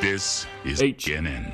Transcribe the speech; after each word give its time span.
This 0.00 0.46
is 0.64 0.80
H. 0.80 1.06
HNN. 1.06 1.52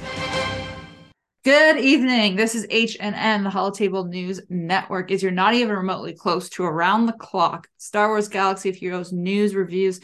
Good 1.45 1.79
evening. 1.79 2.37
This 2.37 2.55
is 2.55 2.67
HNN, 2.67 3.43
the 3.43 3.51
Holotable 3.51 4.09
News 4.09 4.41
Network. 4.49 5.11
Is 5.11 5.23
you're 5.23 5.33
not 5.33 5.55
even 5.55 5.75
remotely 5.75 6.13
close 6.15 6.49
to 6.51 6.65
around 6.65 7.07
the 7.07 7.13
clock 7.15 7.69
Star 7.79 8.09
Wars 8.09 8.29
Galaxy 8.29 8.69
of 8.69 8.77
Heroes 8.77 9.13
news, 9.13 9.55
reviews, 9.55 10.01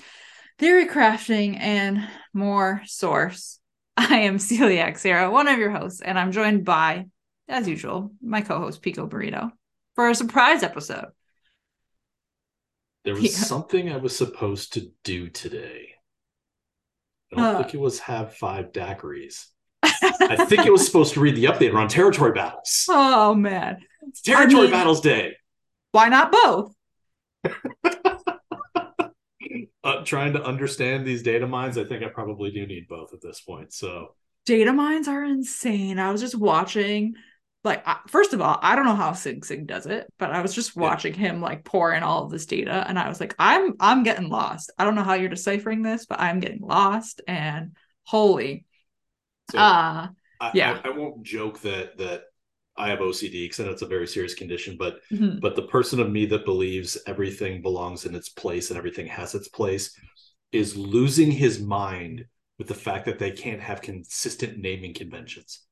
theory 0.59 0.87
crafting, 0.87 1.59
and 1.59 2.07
more 2.33 2.83
source. 2.87 3.59
I 3.97 4.21
am 4.21 4.39
Celia 4.39 4.87
Xera, 4.93 5.31
one 5.31 5.49
of 5.49 5.59
your 5.59 5.71
hosts, 5.71 6.01
and 6.01 6.19
I'm 6.19 6.33
joined 6.33 6.65
by, 6.65 7.07
as 7.49 7.69
usual, 7.69 8.13
my 8.23 8.41
co-host 8.41 8.81
Pico 8.81 9.07
Burrito 9.07 9.51
for 9.95 10.09
a 10.09 10.15
surprise 10.15 10.63
episode. 10.63 11.09
There 13.05 13.15
was 13.15 13.25
Yeah. 13.25 13.31
something 13.31 13.91
I 13.93 13.97
was 13.99 14.17
supposed 14.17 14.73
to 14.75 14.93
do 15.05 15.29
today. 15.29 15.95
I 17.33 17.37
don't 17.37 17.45
Uh. 17.45 17.59
think 17.63 17.75
it 17.75 17.81
was 17.81 17.99
have 18.01 18.35
five 18.35 18.73
daiquiris. 18.73 19.47
I 19.83 20.45
think 20.49 20.67
it 20.67 20.73
was 20.73 20.85
supposed 20.85 21.15
to 21.15 21.21
read 21.21 21.37
the 21.37 21.45
update 21.45 21.73
around 21.73 21.89
territory 21.89 22.33
battles. 22.33 22.87
oh 22.89 23.35
man, 23.35 23.79
It's 24.09 24.21
territory 24.21 24.63
mean- 24.65 24.71
battles 24.73 25.01
day. 25.01 25.37
why 25.93 26.09
not 26.09 26.33
both? 26.33 26.75
Uh, 29.83 30.05
trying 30.05 30.35
to 30.35 30.43
understand 30.45 31.07
these 31.07 31.23
data 31.23 31.47
mines, 31.47 31.79
I 31.79 31.85
think 31.85 32.03
I 32.05 32.09
probably 32.09 32.51
do 32.51 32.67
need 32.67 32.87
both 32.87 33.15
at 33.15 33.23
this 33.23 33.41
point. 33.41 33.73
So 33.73 34.15
data 34.45 34.75
mines 34.75 35.09
are 35.09 35.25
insane. 35.25 35.99
I 35.99 36.13
was 36.13 36.21
just 36.21 36.35
watching, 36.35 37.15
like, 37.65 37.85
first 38.09 38.33
of 38.33 38.41
all, 38.41 38.59
I 38.63 38.75
don't 38.77 38.87
know 38.87 38.95
how 38.97 39.13
Sing 39.13 39.43
Sing 39.43 39.67
does 39.67 39.87
it, 39.87 40.07
but 40.19 40.31
I 40.33 40.41
was 40.43 40.55
just 40.55 40.77
Yeah. 40.77 40.95
watching 40.95 41.15
him 41.15 41.41
like 41.43 41.65
pour 41.65 41.93
in 41.93 42.03
all 42.03 42.25
of 42.25 42.31
this 42.31 42.47
data, 42.47 42.85
and 42.89 42.99
I 42.99 43.09
was 43.09 43.21
like, 43.21 43.35
I'm 43.39 43.75
I'm 43.81 44.03
getting 44.03 44.29
lost. 44.31 44.73
I 44.79 44.85
don't 44.85 44.95
know 44.95 45.03
how 45.05 45.15
you're 45.15 45.29
deciphering 45.29 45.83
this, 45.83 46.07
but 46.07 46.21
I'm 46.21 46.41
getting 46.41 46.63
lost. 46.63 47.21
And 47.29 47.77
holy, 48.05 48.65
So 49.47 49.59
uh, 49.59 50.09
I, 50.41 50.53
yeah. 50.53 50.83
I, 50.85 50.89
I 50.89 50.91
won't 50.91 51.25
joke 51.25 51.61
that 51.63 51.99
that 51.99 52.25
I 52.77 52.91
have 52.91 53.01
OCD 53.01 53.45
because 53.45 53.61
I 53.61 53.65
know 53.65 53.73
it's 53.73 53.83
a 53.83 53.87
very 53.87 54.07
serious 54.07 54.35
condition, 54.35 54.77
but 54.79 55.01
mhm. 55.11 55.41
but 55.41 55.57
the 55.57 55.63
person 55.63 56.01
of 56.01 56.11
me 56.11 56.27
that 56.27 56.45
believes 56.45 56.99
everything 57.07 57.63
belongs 57.63 58.07
in 58.07 58.15
its 58.15 58.29
place 58.29 58.71
and 58.71 58.79
everything 58.79 59.07
has 59.09 59.35
its 59.35 59.49
place 59.49 59.97
is 60.53 60.77
losing 60.77 61.31
his 61.31 61.61
mind 61.61 62.27
with 62.59 62.69
the 62.69 62.75
fact 62.75 63.07
that 63.07 63.19
they 63.19 63.31
can't 63.33 63.61
have 63.63 63.83
consistent 63.83 64.59
naming 64.59 64.95
conventions. 64.95 65.63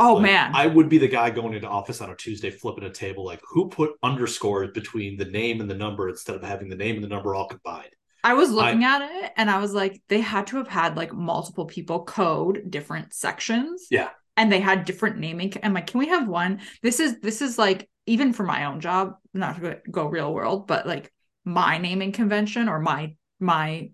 Oh 0.00 0.14
Like, 0.14 0.22
man, 0.22 0.50
I 0.54 0.66
would 0.66 0.88
be 0.88 0.98
the 0.98 1.08
guy 1.08 1.30
going 1.30 1.54
into 1.54 1.68
office 1.68 2.00
on 2.00 2.10
a 2.10 2.16
Tuesday 2.16 2.50
flipping 2.50 2.84
a 2.84 2.90
table 2.90 3.24
like 3.24 3.40
who 3.48 3.68
put 3.68 3.92
underscores 4.02 4.70
between 4.72 5.16
the 5.16 5.24
name 5.26 5.60
and 5.60 5.70
the 5.70 5.74
number 5.74 6.08
instead 6.08 6.36
of 6.36 6.42
having 6.42 6.68
the 6.68 6.76
name 6.76 6.96
and 6.96 7.04
the 7.04 7.08
number 7.08 7.34
all 7.34 7.46
combined. 7.46 7.90
I 8.22 8.34
was 8.34 8.50
looking 8.50 8.84
at 8.84 9.02
it 9.02 9.32
and 9.36 9.50
I 9.50 9.58
was 9.60 9.72
like, 9.72 10.02
they 10.08 10.20
had 10.20 10.46
to 10.48 10.56
have 10.58 10.68
had 10.68 10.96
like 10.96 11.12
multiple 11.12 11.64
people 11.64 12.04
code 12.04 12.70
different 12.70 13.14
sections. 13.14 13.86
Yeah. 13.90 14.10
And 14.36 14.50
they 14.50 14.60
had 14.60 14.84
different 14.84 15.18
naming. 15.18 15.52
I'm 15.62 15.74
like, 15.74 15.86
can 15.86 15.98
we 15.98 16.08
have 16.08 16.28
one? 16.28 16.60
This 16.82 17.00
is 17.00 17.20
this 17.20 17.42
is 17.42 17.58
like 17.58 17.88
even 18.06 18.32
for 18.32 18.42
my 18.42 18.64
own 18.64 18.80
job, 18.80 19.14
not 19.34 19.60
to 19.60 19.78
go 19.90 20.06
real 20.06 20.32
world, 20.32 20.66
but 20.66 20.86
like 20.86 21.12
my 21.44 21.78
naming 21.78 22.12
convention 22.12 22.68
or 22.68 22.78
my 22.78 23.14
my 23.38 23.90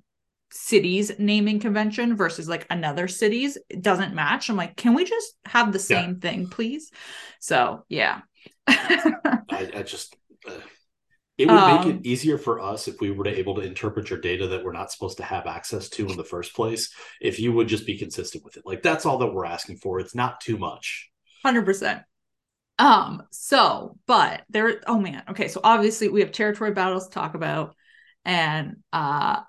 city's 0.51 1.19
naming 1.19 1.61
convention 1.61 2.17
versus 2.17 2.49
like 2.49 2.67
another 2.71 3.09
city's 3.09 3.59
it 3.69 3.83
doesn't 3.83 4.15
match. 4.15 4.49
I'm 4.49 4.57
like, 4.57 4.77
can 4.77 4.95
we 4.95 5.05
just 5.05 5.35
have 5.47 5.73
the 5.73 5.79
Yeah. 5.89 6.07
same 6.07 6.21
thing, 6.21 6.49
please? 6.49 6.91
So 7.41 7.85
yeah. 7.89 8.21
I, 8.69 9.71
I 9.75 9.83
just 9.83 10.17
uh, 10.49 10.53
it 11.39 11.51
would 11.51 11.67
make 11.67 11.87
Um, 11.87 11.87
it 11.87 12.07
easier 12.07 12.39
for 12.39 12.61
us 12.61 12.89
if 12.89 13.01
we 13.01 13.11
were 13.11 13.25
to 13.25 13.39
able 13.39 13.57
to 13.57 13.63
interpret 13.63 14.11
your 14.11 14.21
data 14.21 14.49
that 14.49 14.65
we're 14.65 14.73
not 14.73 14.93
supposed 14.93 15.19
to 15.19 15.25
have 15.25 15.47
access 15.47 15.89
to 15.91 16.11
in 16.11 16.17
the 16.17 16.25
first 16.25 16.55
place. 16.55 16.95
If 17.21 17.41
you 17.41 17.53
would 17.53 17.69
just 17.69 17.87
be 17.87 17.99
consistent 17.99 18.45
with 18.45 18.57
it, 18.57 18.67
like 18.67 18.83
that's 18.83 19.07
all 19.07 19.19
that 19.19 19.33
we're 19.35 19.47
asking 19.47 19.79
for. 19.79 20.01
It's 20.01 20.15
not 20.15 20.41
too 20.41 20.59
much. 20.59 21.11
Hundred 21.45 21.65
percent. 21.65 22.03
Um, 22.79 23.25
so, 23.33 23.99
but 24.07 24.45
there, 24.51 24.83
oh 24.87 24.99
man, 25.01 25.23
okay, 25.31 25.49
so 25.49 25.61
obviously 25.65 26.09
we 26.09 26.21
have 26.21 26.33
territory 26.33 26.73
battles 26.73 27.09
to 27.09 27.15
talk 27.15 27.35
about, 27.35 27.77
and 28.25 28.79
uh 28.93 29.41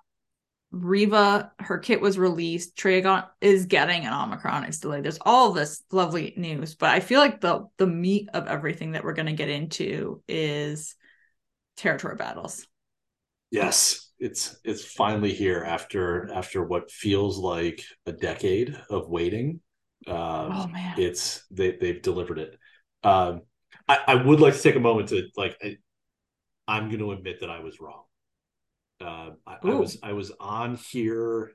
Reva, 0.72 1.52
her 1.60 1.78
kit 1.78 2.02
was 2.02 2.18
released, 2.18 2.76
Tragon 2.76 3.26
is 3.40 3.66
getting 3.68 4.06
an 4.06 4.14
Omicron, 4.14 4.66
it's 4.66 4.80
delayed. 4.80 5.04
There's 5.04 5.20
all 5.22 5.54
this 5.54 5.84
lovely 5.92 6.34
news, 6.36 6.76
but 6.76 6.90
I 6.90 7.00
feel 7.00 7.20
like 7.20 7.40
the 7.42 7.68
the 7.78 7.88
meat 7.88 8.30
of 8.34 8.48
everything 8.48 8.92
that 8.92 9.04
we're 9.04 9.14
gonna 9.14 9.34
get 9.34 9.50
into 9.50 10.22
is 10.28 10.96
territory 11.78 12.16
battles. 12.16 12.68
Yes, 13.50 14.12
it's 14.20 14.60
it's 14.64 14.84
finally 14.84 15.34
here 15.34 15.64
after 15.64 16.32
after 16.34 16.64
what 16.64 16.92
feels 16.92 17.38
like 17.38 17.84
a 18.06 18.12
decade 18.12 18.76
of 18.90 19.08
waiting. 19.10 19.62
Um, 20.06 20.52
Oh 20.52 20.68
man. 20.68 20.98
it's 20.98 21.46
they 21.50 21.78
they've 21.80 22.02
delivered 22.02 22.40
it. 22.40 22.58
Um, 23.04 23.42
I, 23.88 24.00
I 24.08 24.16
would 24.16 24.42
like 24.42 24.54
to 24.56 24.62
take 24.62 24.76
a 24.76 24.82
moment 24.82 25.10
to 25.10 25.28
like 25.38 25.58
I, 25.64 25.78
I'm 26.68 26.90
going 26.90 27.00
to 27.00 27.12
admit 27.14 27.40
that 27.42 27.50
I 27.50 27.60
was 27.60 27.80
wrong. 27.80 28.04
Uh, 29.00 29.32
I, 29.46 29.58
I 29.66 29.74
was 29.76 29.98
I 30.02 30.14
was 30.14 30.32
on 30.40 30.76
here 30.76 31.52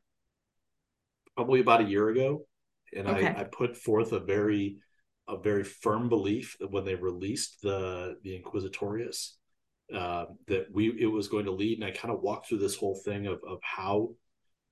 probably 1.37 1.61
about 1.61 1.81
a 1.81 1.85
year 1.89 2.09
ago, 2.09 2.47
and 2.95 3.09
Okay. 3.09 3.35
I, 3.35 3.35
I 3.37 3.45
put 3.45 3.77
forth 3.77 4.13
a 4.13 4.21
very 4.21 4.79
a 5.29 5.37
very 5.39 5.65
firm 5.65 6.09
belief 6.09 6.57
that 6.61 6.71
when 6.71 6.85
they 6.85 6.95
released 6.95 7.63
the 7.63 8.17
the 8.23 8.41
Inquisitorius, 8.41 9.33
uh, 9.95 10.27
that 10.49 10.67
we 10.73 10.89
it 11.01 11.07
was 11.07 11.29
going 11.29 11.47
to 11.47 11.53
lead, 11.53 11.79
and 11.79 11.85
I 11.87 11.91
kind 11.93 12.13
of 12.15 12.21
walked 12.21 12.49
through 12.49 12.59
this 12.59 12.77
whole 12.77 13.01
thing 13.05 13.27
of 13.27 13.41
of 13.47 13.59
how 13.63 14.15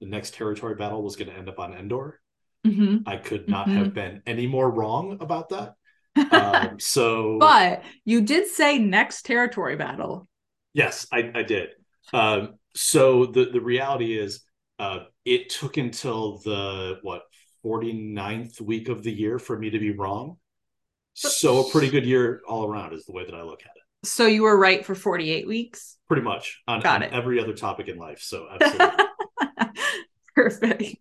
the 0.01 0.07
next 0.07 0.35
territory 0.35 0.75
battle 0.77 1.03
was 1.03 1.17
going 1.17 1.31
to 1.31 1.37
end 1.37 1.49
up 1.49 1.59
on 1.61 1.75
Endor. 1.75 2.21
hmm 2.65 3.07
I 3.07 3.17
could 3.19 3.49
not 3.49 3.73
Mhm. 3.73 3.75
have 3.75 3.95
been 3.95 4.23
any 4.27 4.47
more 4.47 4.71
wrong 4.71 5.19
about 5.21 5.51
that. 5.51 5.75
Um, 6.31 6.81
so, 6.81 7.59
but 7.61 7.83
you 8.05 8.21
did 8.23 8.49
say 8.49 8.79
next 8.79 9.23
territory 9.25 9.77
battle. 9.77 10.29
yes, 10.73 11.07
I, 11.13 11.31
I 11.35 11.43
did. 11.43 11.71
Um, 12.13 12.55
so 12.75 13.27
the 13.27 13.47
the 13.47 13.61
reality 13.61 14.19
is, 14.19 14.43
uh, 14.79 15.01
it 15.25 15.51
took 15.51 15.77
until 15.77 16.39
the 16.39 16.99
what 17.03 17.23
49th 17.65 18.61
week 18.61 18.89
of 18.89 19.03
the 19.03 19.13
year 19.13 19.39
for 19.39 19.59
me 19.59 19.71
to 19.71 19.79
be 19.79 19.93
wrong. 19.93 20.37
So 21.15 21.67
a 21.67 21.71
pretty 21.71 21.91
good 21.91 22.07
year 22.07 22.41
all 22.49 22.65
around 22.65 22.95
is 22.95 23.05
the 23.05 23.13
way 23.13 23.27
that 23.27 23.35
I 23.35 23.43
look 23.43 23.61
at 23.63 23.73
it. 23.77 24.09
So 24.09 24.27
you 24.27 24.45
were 24.45 24.57
right 24.57 24.85
for 24.85 24.95
48 24.95 25.47
weeks. 25.47 25.99
Pretty 26.09 26.23
much 26.23 26.63
on, 26.67 26.85
on 26.87 27.03
every 27.03 27.39
other 27.41 27.53
topic 27.53 27.89
in 27.89 27.99
life. 27.99 28.23
So 28.23 28.47
absolutely. 28.61 29.05
Perfect. 30.35 30.97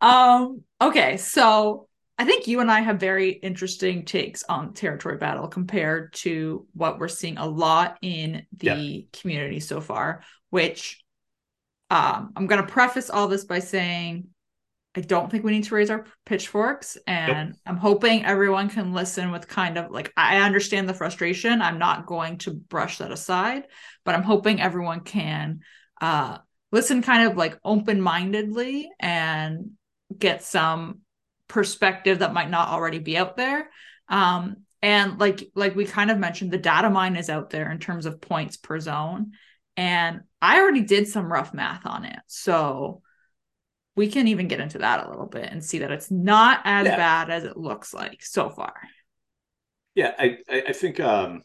Um, 0.00 0.62
okay, 0.80 1.16
so 1.16 1.88
I 2.18 2.24
think 2.24 2.46
you 2.46 2.60
and 2.60 2.70
I 2.70 2.80
have 2.80 2.98
very 2.98 3.30
interesting 3.30 4.04
takes 4.04 4.42
on 4.44 4.74
territory 4.74 5.16
battle 5.16 5.48
compared 5.48 6.12
to 6.14 6.66
what 6.74 6.98
we're 6.98 7.08
seeing 7.08 7.38
a 7.38 7.46
lot 7.46 7.98
in 8.02 8.46
the 8.56 9.08
community 9.12 9.60
so 9.60 9.80
far, 9.80 10.22
which 10.54 11.02
um, 11.90 12.32
I'm 12.36 12.46
going 12.46 12.64
to 12.64 12.72
preface 12.72 13.10
all 13.10 13.26
this 13.26 13.44
by 13.44 13.58
saying 13.58 14.28
I 14.94 15.00
don't 15.00 15.28
think 15.28 15.42
we 15.42 15.50
need 15.50 15.64
to 15.64 15.74
raise 15.74 15.90
our 15.90 16.06
pitchforks. 16.24 16.96
And 17.08 17.56
I'm 17.66 17.76
hoping 17.76 18.24
everyone 18.24 18.70
can 18.70 18.92
listen 18.92 19.32
with 19.32 19.48
kind 19.48 19.76
of 19.76 19.90
like, 19.90 20.12
I 20.16 20.42
understand 20.42 20.88
the 20.88 20.94
frustration. 20.94 21.60
I'm 21.60 21.80
not 21.80 22.06
going 22.06 22.38
to 22.38 22.52
brush 22.52 22.98
that 22.98 23.10
aside, 23.10 23.64
but 24.04 24.14
I'm 24.14 24.22
hoping 24.22 24.60
everyone 24.60 25.00
can 25.00 25.62
uh, 26.00 26.38
listen 26.70 27.02
kind 27.02 27.28
of 27.28 27.36
like 27.36 27.58
open 27.64 28.00
mindedly 28.00 28.88
and 29.00 29.72
get 30.16 30.44
some 30.44 31.00
perspective 31.48 32.20
that 32.20 32.32
might 32.32 32.48
not 32.48 32.68
already 32.68 33.00
be 33.00 33.16
out 33.16 33.36
there. 33.36 33.70
Um, 34.08 34.58
and 34.82 35.18
like 35.18 35.50
like 35.56 35.74
we 35.74 35.84
kind 35.84 36.12
of 36.12 36.18
mentioned, 36.18 36.52
the 36.52 36.58
data 36.58 36.90
mine 36.90 37.16
is 37.16 37.28
out 37.28 37.50
there 37.50 37.72
in 37.72 37.80
terms 37.80 38.06
of 38.06 38.20
points 38.20 38.56
per 38.56 38.78
zone. 38.78 39.32
And 39.76 40.20
I 40.44 40.60
already 40.60 40.82
did 40.82 41.08
some 41.08 41.32
rough 41.32 41.54
math 41.54 41.86
on 41.86 42.04
it. 42.04 42.18
So 42.26 43.02
we 43.96 44.08
can 44.08 44.28
even 44.28 44.48
get 44.48 44.60
into 44.60 44.78
that 44.78 45.06
a 45.06 45.10
little 45.10 45.26
bit 45.26 45.50
and 45.50 45.64
see 45.64 45.78
that 45.80 45.92
it's 45.92 46.10
not 46.10 46.60
as 46.64 46.86
Yeah. 46.86 46.96
bad 46.96 47.30
as 47.30 47.44
it 47.44 47.56
looks 47.56 47.94
like 47.94 48.22
so 48.22 48.50
far. 48.50 48.74
Yeah, 49.94 50.12
I, 50.18 50.38
I 50.50 50.62
I 50.68 50.72
think 50.72 51.00
um 51.00 51.42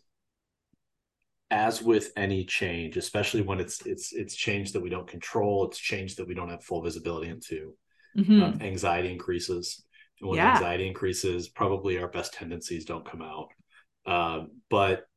as 1.52 1.82
with 1.82 2.12
any 2.16 2.46
change, 2.46 2.96
especially 2.98 3.42
when 3.42 3.60
it's 3.60 3.86
it's 3.86 4.14
it's 4.14 4.36
change 4.36 4.72
that 4.74 4.82
we 4.82 4.90
don't 4.90 5.08
control, 5.08 5.66
it's 5.68 5.80
change 5.80 6.16
that 6.16 6.28
we 6.28 6.36
don't 6.36 6.50
have 6.50 6.64
full 6.64 6.82
visibility 6.82 7.30
into. 7.30 7.74
Mhm. 8.16 8.40
Um, 8.44 8.58
anxiety 8.62 9.12
increases. 9.12 9.84
And 10.22 10.30
when 10.30 10.40
Yeah. 10.40 10.44
anxiety 10.44 10.88
increases, 10.88 11.50
probably 11.50 12.00
our 12.00 12.08
best 12.08 12.34
tendencies 12.34 12.86
don't 12.86 13.10
come 13.10 13.22
out. 13.22 13.50
Um, 14.06 14.62
but 14.70 15.08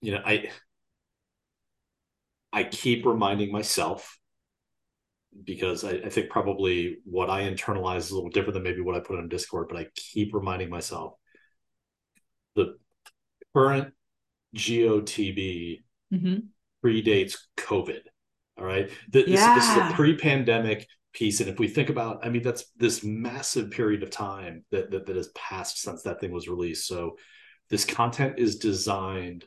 you 0.00 0.12
know, 0.12 0.22
I 0.24 0.50
I 2.52 2.64
keep 2.64 3.04
reminding 3.04 3.52
myself 3.52 4.18
because 5.44 5.84
I, 5.84 5.90
I 5.90 6.08
think 6.08 6.30
probably 6.30 6.98
what 7.04 7.30
I 7.30 7.42
internalize 7.42 7.98
is 7.98 8.10
a 8.10 8.14
little 8.14 8.30
different 8.30 8.54
than 8.54 8.62
maybe 8.62 8.80
what 8.80 8.96
I 8.96 9.00
put 9.00 9.18
on 9.18 9.28
Discord, 9.28 9.68
but 9.68 9.78
I 9.78 9.86
keep 9.94 10.34
reminding 10.34 10.70
myself 10.70 11.14
the 12.56 12.76
current 13.54 13.92
GOTB 14.54 15.82
Mhm. 16.12 16.46
predates 16.84 17.36
COVID. 17.58 18.00
All 18.56 18.64
right. 18.64 18.88
Th- 19.12 19.26
This, 19.26 19.40
this 19.44 19.68
is 19.68 19.76
Yeah. 19.76 19.90
a 19.90 19.94
pre 19.94 20.16
pandemic 20.16 20.88
piece. 21.12 21.40
And 21.40 21.48
if 21.50 21.58
we 21.58 21.68
think 21.68 21.90
about, 21.90 22.24
I 22.24 22.30
mean, 22.30 22.42
that's 22.42 22.64
this 22.76 23.04
massive 23.04 23.70
period 23.70 24.02
of 24.02 24.10
time 24.10 24.64
that 24.70 24.90
that, 24.90 25.06
that 25.06 25.16
has 25.16 25.28
passed 25.28 25.78
since 25.78 26.02
that 26.02 26.20
thing 26.20 26.32
was 26.32 26.48
released. 26.48 26.86
So 26.86 27.16
this 27.68 27.84
content 27.84 28.38
is 28.38 28.56
designed 28.58 29.44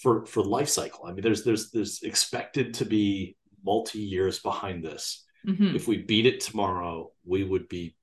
for 0.00 0.24
for 0.26 0.42
life 0.42 0.68
cycle. 0.68 1.06
I 1.06 1.12
mean, 1.12 1.22
there's 1.22 1.44
there's 1.44 1.70
there's 1.70 2.02
expected 2.02 2.74
to 2.74 2.84
be 2.84 3.36
multi 3.64 4.00
years 4.00 4.38
behind 4.40 4.84
this. 4.84 5.24
Mm-hmm. 5.46 5.76
If 5.76 5.86
we 5.86 5.98
beat 5.98 6.26
it 6.26 6.40
tomorrow, 6.40 7.12
we 7.24 7.44
would 7.44 7.68
be 7.68 7.96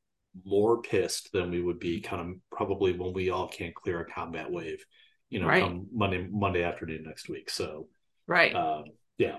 more 0.46 0.82
pissed 0.82 1.32
than 1.34 1.52
we 1.52 1.62
would 1.62 1.80
be 1.80 2.00
kind 2.00 2.22
of 2.22 2.38
probably 2.52 2.94
when 2.94 3.14
we 3.14 3.30
all 3.30 3.48
can't 3.48 3.74
clear 3.74 4.02
a 4.02 4.06
combat 4.06 4.52
wave, 4.52 4.84
you 5.30 5.40
know, 5.40 5.48
right. 5.48 5.76
Monday 5.92 6.28
Monday 6.32 6.64
afternoon 6.64 7.04
next 7.06 7.30
week. 7.30 7.50
So 7.50 7.88
right, 8.28 8.54
uh, 8.54 8.84
yeah. 9.18 9.38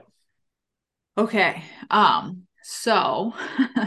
Okay, 1.16 1.62
um, 1.90 2.42
so 2.62 3.34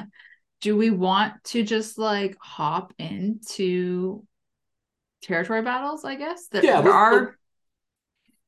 do 0.62 0.78
we 0.78 0.92
want 0.92 1.44
to 1.46 1.64
just 1.64 1.98
like 1.98 2.38
hop 2.40 2.94
into 3.00 4.26
territory 5.22 5.62
battles? 5.62 6.06
I 6.06 6.16
guess 6.16 6.48
that 6.48 6.64
yeah, 6.64 6.82
there 6.82 6.94
are. 6.94 7.38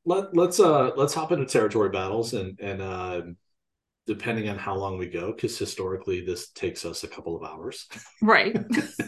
Let, 0.06 0.36
let's 0.36 0.60
uh 0.60 0.92
let's 0.96 1.14
hop 1.14 1.32
into 1.32 1.46
territory 1.46 1.90
battles 1.90 2.34
and 2.34 2.60
and 2.60 2.82
uh 2.82 3.22
depending 4.06 4.50
on 4.50 4.58
how 4.58 4.76
long 4.76 4.98
we 4.98 5.08
go, 5.08 5.32
because 5.32 5.58
historically 5.58 6.26
this 6.26 6.50
takes 6.50 6.86
us 6.86 7.04
a 7.04 7.08
couple 7.08 7.36
of 7.36 7.44
hours. 7.44 7.88
Right. 8.22 8.56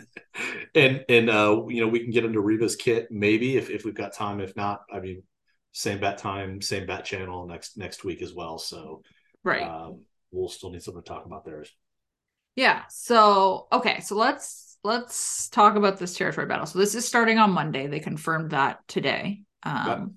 and 0.76 1.04
and 1.10 1.30
uh, 1.30 1.64
you 1.68 1.82
know, 1.82 1.88
we 1.88 2.00
can 2.00 2.12
get 2.12 2.26
into 2.26 2.40
Reva's 2.40 2.76
kit 2.76 3.08
maybe 3.12 3.58
if, 3.58 3.70
if 3.70 3.86
we've 3.86 3.96
got 3.96 4.14
time. 4.14 4.40
If 4.40 4.56
not, 4.56 4.82
I 4.92 5.00
mean, 5.00 5.24
same 5.72 6.00
bat 6.00 6.18
time, 6.18 6.62
same 6.62 6.86
bat 6.86 7.06
channel 7.06 7.46
next 7.48 7.78
next 7.78 8.04
week 8.04 8.22
as 8.22 8.34
well. 8.34 8.58
So 8.58 9.02
right. 9.44 9.64
Um, 9.64 10.02
we'll 10.32 10.50
still 10.50 10.72
need 10.72 10.84
something 10.84 11.04
to 11.04 11.08
talk 11.08 11.26
about 11.26 11.46
there. 11.46 11.66
Yeah. 12.56 12.84
So 12.90 13.68
okay, 13.72 14.00
so 14.00 14.16
let's 14.16 14.78
let's 14.84 15.50
talk 15.50 15.76
about 15.76 15.98
this 15.98 16.16
territory 16.16 16.48
battle. 16.48 16.66
So 16.66 16.80
this 16.80 16.96
is 16.96 17.06
starting 17.06 17.38
on 17.38 17.52
Monday. 17.52 17.88
They 17.88 18.00
confirmed 18.00 18.52
that 18.52 18.88
today. 18.88 19.42
Um 19.64 19.88
yep. 19.88 20.08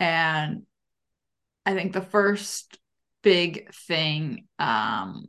And 0.00 0.62
I 1.64 1.74
think 1.74 1.92
the 1.92 2.00
first 2.00 2.78
big 3.22 3.72
thing 3.72 4.46
um 4.58 5.26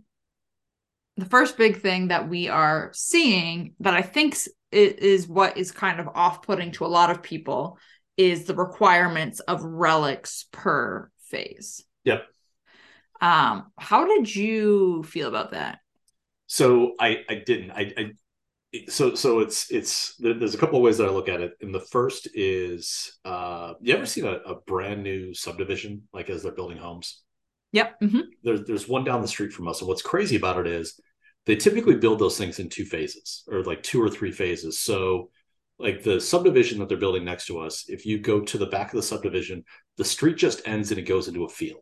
the 1.18 1.26
first 1.26 1.58
big 1.58 1.82
thing 1.82 2.08
that 2.08 2.30
we 2.30 2.48
are 2.48 2.90
seeing 2.94 3.76
that 3.82 3.94
I 3.94 4.02
think 4.02 4.38
is 4.72 5.28
what 5.28 5.58
is 5.58 5.72
kind 5.72 6.00
of 6.00 6.08
off-putting 6.16 6.72
to 6.72 6.86
a 6.86 6.88
lot 6.88 7.12
of 7.12 7.22
people 7.22 7.78
is 8.16 8.46
the 8.46 8.56
requirements 8.56 9.42
of 9.42 9.62
relics 9.64 10.48
per 10.52 11.12
phase. 11.26 11.84
Yep. 12.06 12.24
Um, 13.20 13.72
how 13.78 14.08
did 14.08 14.34
you 14.34 15.04
feel 15.04 15.28
about 15.28 15.52
that? 15.52 15.80
So 16.48 16.94
I 17.00 17.24
I 17.30 17.36
didn't. 17.36 17.72
I, 17.72 17.94
I 17.98 18.12
so 18.88 19.16
so 19.16 19.40
it's 19.40 19.70
it's 19.70 20.16
there's 20.18 20.56
a 20.56 20.58
couple 20.58 20.78
of 20.78 20.84
ways 20.84 20.98
that 20.98 21.08
I 21.08 21.12
look 21.12 21.30
at 21.30 21.42
it. 21.42 21.54
And 21.62 21.74
the 21.74 21.80
first 21.80 22.28
is 22.34 23.18
uh 23.26 23.74
you 23.82 23.94
ever 23.94 24.06
seen 24.06 24.26
a, 24.26 24.34
a 24.34 24.56
brand 24.56 25.04
new 25.04 25.34
subdivision 25.34 26.04
like 26.14 26.30
as 26.30 26.44
they're 26.44 26.54
building 26.54 26.78
homes? 26.78 27.22
Yep. 27.74 28.00
Mm-hmm. 28.02 28.20
There's 28.44 28.66
there's 28.66 28.88
one 28.88 29.04
down 29.04 29.22
the 29.22 29.28
street 29.28 29.52
from 29.54 29.68
us. 29.68 29.82
And 29.82 29.88
what's 29.88 30.02
crazy 30.02 30.36
about 30.36 30.60
it 30.60 30.68
is 30.68 31.00
they 31.46 31.56
typically 31.56 31.96
build 31.96 32.20
those 32.20 32.38
things 32.38 32.60
in 32.60 32.70
two 32.70 32.86
phases 32.86 33.44
or 33.48 33.64
like 33.64 33.84
two 33.84 34.02
or 34.02 34.10
three 34.10 34.32
phases. 34.32 34.80
So 34.80 35.32
like 35.80 36.04
the 36.04 36.22
subdivision 36.22 36.80
that 36.80 36.88
they're 36.88 36.98
building 36.98 37.26
next 37.26 37.48
to 37.48 37.60
us, 37.60 37.86
if 37.90 38.06
you 38.06 38.20
go 38.20 38.42
to 38.42 38.58
the 38.58 38.68
back 38.68 38.94
of 38.94 38.98
the 38.98 39.04
subdivision, 39.04 39.66
the 39.98 40.06
street 40.06 40.38
just 40.38 40.66
ends 40.68 40.92
and 40.92 41.00
it 41.00 41.08
goes 41.08 41.28
into 41.28 41.44
a 41.44 41.50
field. 41.50 41.82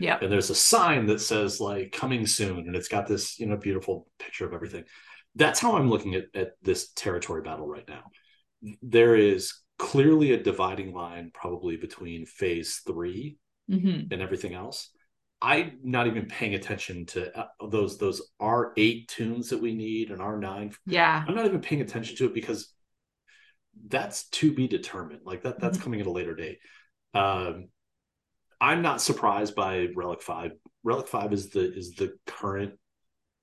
Yeah. 0.00 0.18
And 0.20 0.32
there's 0.32 0.50
a 0.50 0.54
sign 0.54 1.06
that 1.06 1.20
says 1.20 1.60
like 1.60 1.92
coming 1.92 2.26
soon 2.26 2.66
and 2.66 2.74
it's 2.74 2.88
got 2.88 3.06
this, 3.06 3.38
you 3.38 3.46
know, 3.46 3.56
beautiful 3.56 4.08
picture 4.18 4.46
of 4.46 4.54
everything. 4.54 4.84
That's 5.36 5.60
how 5.60 5.76
I'm 5.76 5.90
looking 5.90 6.14
at, 6.14 6.26
at 6.34 6.52
this 6.62 6.92
territory 6.92 7.42
battle 7.42 7.66
right 7.66 7.88
now. 7.88 8.04
There 8.82 9.16
is 9.16 9.54
clearly 9.78 10.32
a 10.32 10.42
dividing 10.42 10.94
line 10.94 11.30
probably 11.34 11.76
between 11.76 12.26
phase 12.26 12.80
3 12.86 13.36
mm-hmm. 13.70 14.12
and 14.12 14.22
everything 14.22 14.54
else. 14.54 14.90
I'm 15.42 15.78
not 15.82 16.06
even 16.06 16.26
paying 16.26 16.54
attention 16.54 17.04
to 17.06 17.38
uh, 17.38 17.46
those 17.68 17.98
those 17.98 18.22
R 18.40 18.72
eight 18.78 19.08
toons 19.08 19.50
that 19.50 19.60
we 19.60 19.74
need 19.74 20.10
and 20.10 20.22
R 20.22 20.38
nine. 20.38 20.72
Yeah, 20.86 21.22
I'm 21.26 21.34
not 21.34 21.44
even 21.44 21.60
paying 21.60 21.82
attention 21.82 22.16
to 22.16 22.26
it 22.26 22.34
because 22.34 22.72
that's 23.88 24.28
to 24.30 24.52
be 24.52 24.68
determined. 24.68 25.20
Like 25.24 25.42
that 25.42 25.60
that's 25.60 25.76
mm-hmm. 25.76 25.84
coming 25.84 26.00
at 26.00 26.06
a 26.06 26.10
later 26.10 26.34
date. 26.34 26.60
Um, 27.12 27.68
I'm 28.58 28.80
not 28.80 29.02
surprised 29.02 29.54
by 29.54 29.88
Relic 29.94 30.22
Five. 30.22 30.52
Relic 30.82 31.08
Five 31.08 31.34
is 31.34 31.50
the 31.50 31.76
is 31.76 31.94
the 31.94 32.16
current, 32.26 32.78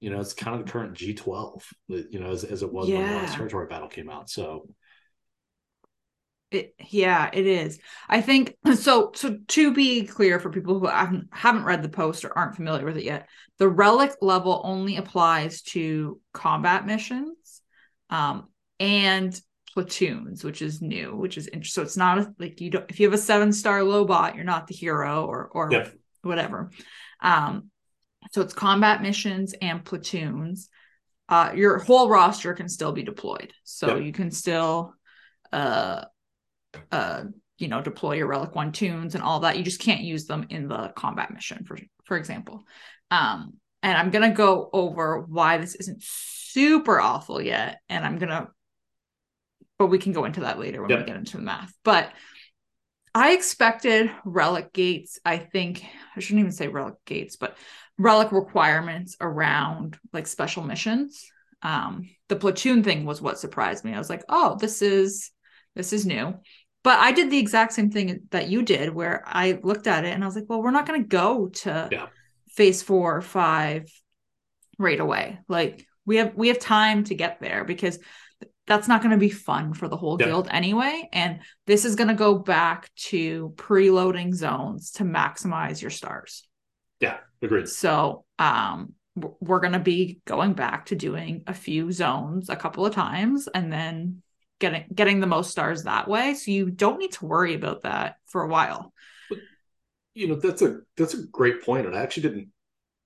you 0.01 0.09
know, 0.09 0.19
it's 0.19 0.33
kind 0.33 0.59
of 0.59 0.65
the 0.65 0.71
current 0.71 0.95
G12. 0.97 1.63
You 1.87 2.19
know, 2.19 2.31
as, 2.31 2.43
as 2.43 2.63
it 2.63 2.73
was 2.73 2.89
yeah. 2.89 2.97
when 2.97 3.07
the 3.07 3.15
last 3.15 3.35
territory 3.35 3.67
battle 3.67 3.87
came 3.87 4.09
out. 4.09 4.29
So 4.29 4.67
it, 6.51 6.75
yeah, 6.89 7.29
it 7.31 7.47
is. 7.47 7.79
I 8.09 8.21
think 8.21 8.57
so. 8.75 9.11
So 9.15 9.37
to 9.47 9.73
be 9.73 10.05
clear 10.05 10.39
for 10.39 10.49
people 10.49 10.79
who 10.79 10.87
haven't 10.87 11.29
haven't 11.31 11.63
read 11.63 11.81
the 11.81 11.89
post 11.89 12.25
or 12.25 12.37
aren't 12.37 12.55
familiar 12.55 12.85
with 12.85 12.97
it 12.97 13.05
yet, 13.05 13.29
the 13.57 13.69
relic 13.69 14.15
level 14.21 14.61
only 14.65 14.97
applies 14.97 15.61
to 15.61 16.19
combat 16.33 16.85
missions, 16.85 17.61
um, 18.09 18.49
and 18.79 19.39
platoons, 19.73 20.43
which 20.43 20.61
is 20.61 20.81
new, 20.81 21.15
which 21.15 21.37
is 21.37 21.47
interesting. 21.47 21.83
So 21.83 21.85
it's 21.85 21.97
not 21.97 22.17
a, 22.19 22.33
like 22.37 22.59
you 22.59 22.71
don't 22.71 22.89
if 22.89 22.99
you 22.99 23.07
have 23.07 23.13
a 23.13 23.21
seven 23.21 23.53
star 23.53 23.79
lobot, 23.79 24.35
you're 24.35 24.43
not 24.43 24.67
the 24.67 24.75
hero 24.75 25.25
or 25.25 25.47
or 25.53 25.71
yep. 25.71 25.93
whatever. 26.21 26.71
Um, 27.21 27.70
so 28.31 28.41
it's 28.41 28.53
combat 28.53 29.01
missions 29.01 29.53
and 29.61 29.83
platoons. 29.83 30.69
Uh, 31.27 31.51
your 31.55 31.79
whole 31.79 32.09
roster 32.09 32.53
can 32.53 32.67
still 32.69 32.91
be 32.91 33.03
deployed, 33.03 33.53
so 33.63 33.95
yep. 33.95 34.05
you 34.05 34.11
can 34.11 34.31
still 34.31 34.93
uh 35.51 36.05
uh 36.91 37.23
you 37.57 37.67
know 37.67 37.81
deploy 37.81 38.15
your 38.15 38.27
relic 38.27 38.55
one 38.55 38.71
toons 38.71 39.15
and 39.15 39.23
all 39.23 39.41
that 39.41 39.57
you 39.57 39.63
just 39.63 39.79
can't 39.79 40.01
use 40.01 40.25
them 40.25 40.47
in 40.49 40.67
the 40.67 40.91
combat 40.95 41.31
mission 41.31 41.63
for 41.65 41.77
for 42.05 42.17
example 42.17 42.63
um 43.11 43.53
and 43.83 43.97
i'm 43.97 44.09
gonna 44.09 44.33
go 44.33 44.69
over 44.73 45.21
why 45.21 45.57
this 45.57 45.75
isn't 45.75 46.01
super 46.01 46.99
awful 46.99 47.41
yet 47.41 47.79
and 47.89 48.05
i'm 48.05 48.17
gonna 48.17 48.47
but 49.77 49.87
we 49.87 49.99
can 49.99 50.11
go 50.11 50.25
into 50.25 50.41
that 50.41 50.59
later 50.59 50.81
when 50.81 50.89
yep. 50.89 50.99
we 50.99 51.05
get 51.05 51.15
into 51.15 51.37
the 51.37 51.43
math 51.43 51.73
but 51.83 52.11
i 53.13 53.33
expected 53.33 54.09
relic 54.25 54.73
gates 54.73 55.19
i 55.23 55.37
think 55.37 55.83
i 56.15 56.19
shouldn't 56.19 56.39
even 56.39 56.51
say 56.51 56.67
relic 56.67 56.95
gates 57.05 57.35
but 57.35 57.57
relic 58.01 58.31
requirements 58.31 59.15
around 59.21 59.97
like 60.13 60.27
special 60.27 60.63
missions 60.63 61.25
um 61.61 62.09
the 62.29 62.35
platoon 62.35 62.83
thing 62.83 63.05
was 63.05 63.21
what 63.21 63.39
surprised 63.39 63.85
me 63.85 63.93
i 63.93 63.97
was 63.97 64.09
like 64.09 64.23
oh 64.29 64.57
this 64.59 64.81
is 64.81 65.31
this 65.75 65.93
is 65.93 66.05
new 66.05 66.33
but 66.83 66.97
I 66.97 67.11
did 67.11 67.29
the 67.29 67.37
exact 67.37 67.73
same 67.73 67.91
thing 67.91 68.21
that 68.31 68.49
you 68.49 68.63
did, 68.63 68.93
where 68.93 69.23
I 69.27 69.59
looked 69.61 69.87
at 69.87 70.03
it 70.03 70.13
and 70.13 70.23
I 70.23 70.27
was 70.27 70.35
like, 70.35 70.45
well, 70.47 70.63
we're 70.63 70.71
not 70.71 70.87
going 70.87 71.03
to 71.03 71.07
go 71.07 71.49
to 71.49 71.89
yeah. 71.91 72.07
phase 72.49 72.81
four 72.81 73.15
or 73.15 73.21
five 73.21 73.91
right 74.79 74.99
away. 74.99 75.39
Like 75.47 75.85
we 76.05 76.17
have 76.17 76.33
we 76.35 76.47
have 76.47 76.59
time 76.59 77.03
to 77.05 77.15
get 77.15 77.39
there 77.39 77.65
because 77.65 77.99
that's 78.65 78.87
not 78.87 79.01
going 79.01 79.11
to 79.11 79.17
be 79.17 79.29
fun 79.29 79.73
for 79.73 79.87
the 79.87 79.97
whole 79.97 80.17
yeah. 80.19 80.27
guild 80.27 80.47
anyway. 80.49 81.07
And 81.13 81.41
this 81.67 81.85
is 81.85 81.95
going 81.95 82.07
to 82.07 82.15
go 82.15 82.39
back 82.39 82.89
to 82.95 83.53
preloading 83.57 84.33
zones 84.33 84.91
to 84.93 85.03
maximize 85.03 85.81
your 85.81 85.91
stars. 85.91 86.47
Yeah, 86.99 87.17
agreed. 87.41 87.67
So 87.67 88.25
um 88.39 88.93
we're 89.15 89.59
going 89.59 89.73
to 89.73 89.79
be 89.79 90.21
going 90.25 90.53
back 90.53 90.85
to 90.85 90.95
doing 90.95 91.43
a 91.45 91.53
few 91.53 91.91
zones 91.91 92.49
a 92.49 92.55
couple 92.55 92.85
of 92.85 92.93
times 92.93 93.49
and 93.53 93.71
then 93.71 94.21
getting 94.59 94.85
getting 94.93 95.19
the 95.19 95.27
most 95.27 95.51
stars 95.51 95.83
that 95.83 96.07
way. 96.07 96.33
So 96.33 96.51
you 96.51 96.69
don't 96.69 96.99
need 96.99 97.11
to 97.13 97.25
worry 97.25 97.53
about 97.53 97.81
that 97.81 98.15
for 98.27 98.43
a 98.43 98.47
while. 98.47 98.93
you 100.13 100.27
know, 100.27 100.35
that's 100.35 100.61
a 100.61 100.79
that's 100.95 101.13
a 101.13 101.25
great 101.27 101.63
point, 101.63 101.87
and 101.87 101.95
I 101.95 102.01
actually 102.01 102.23
didn't. 102.23 102.47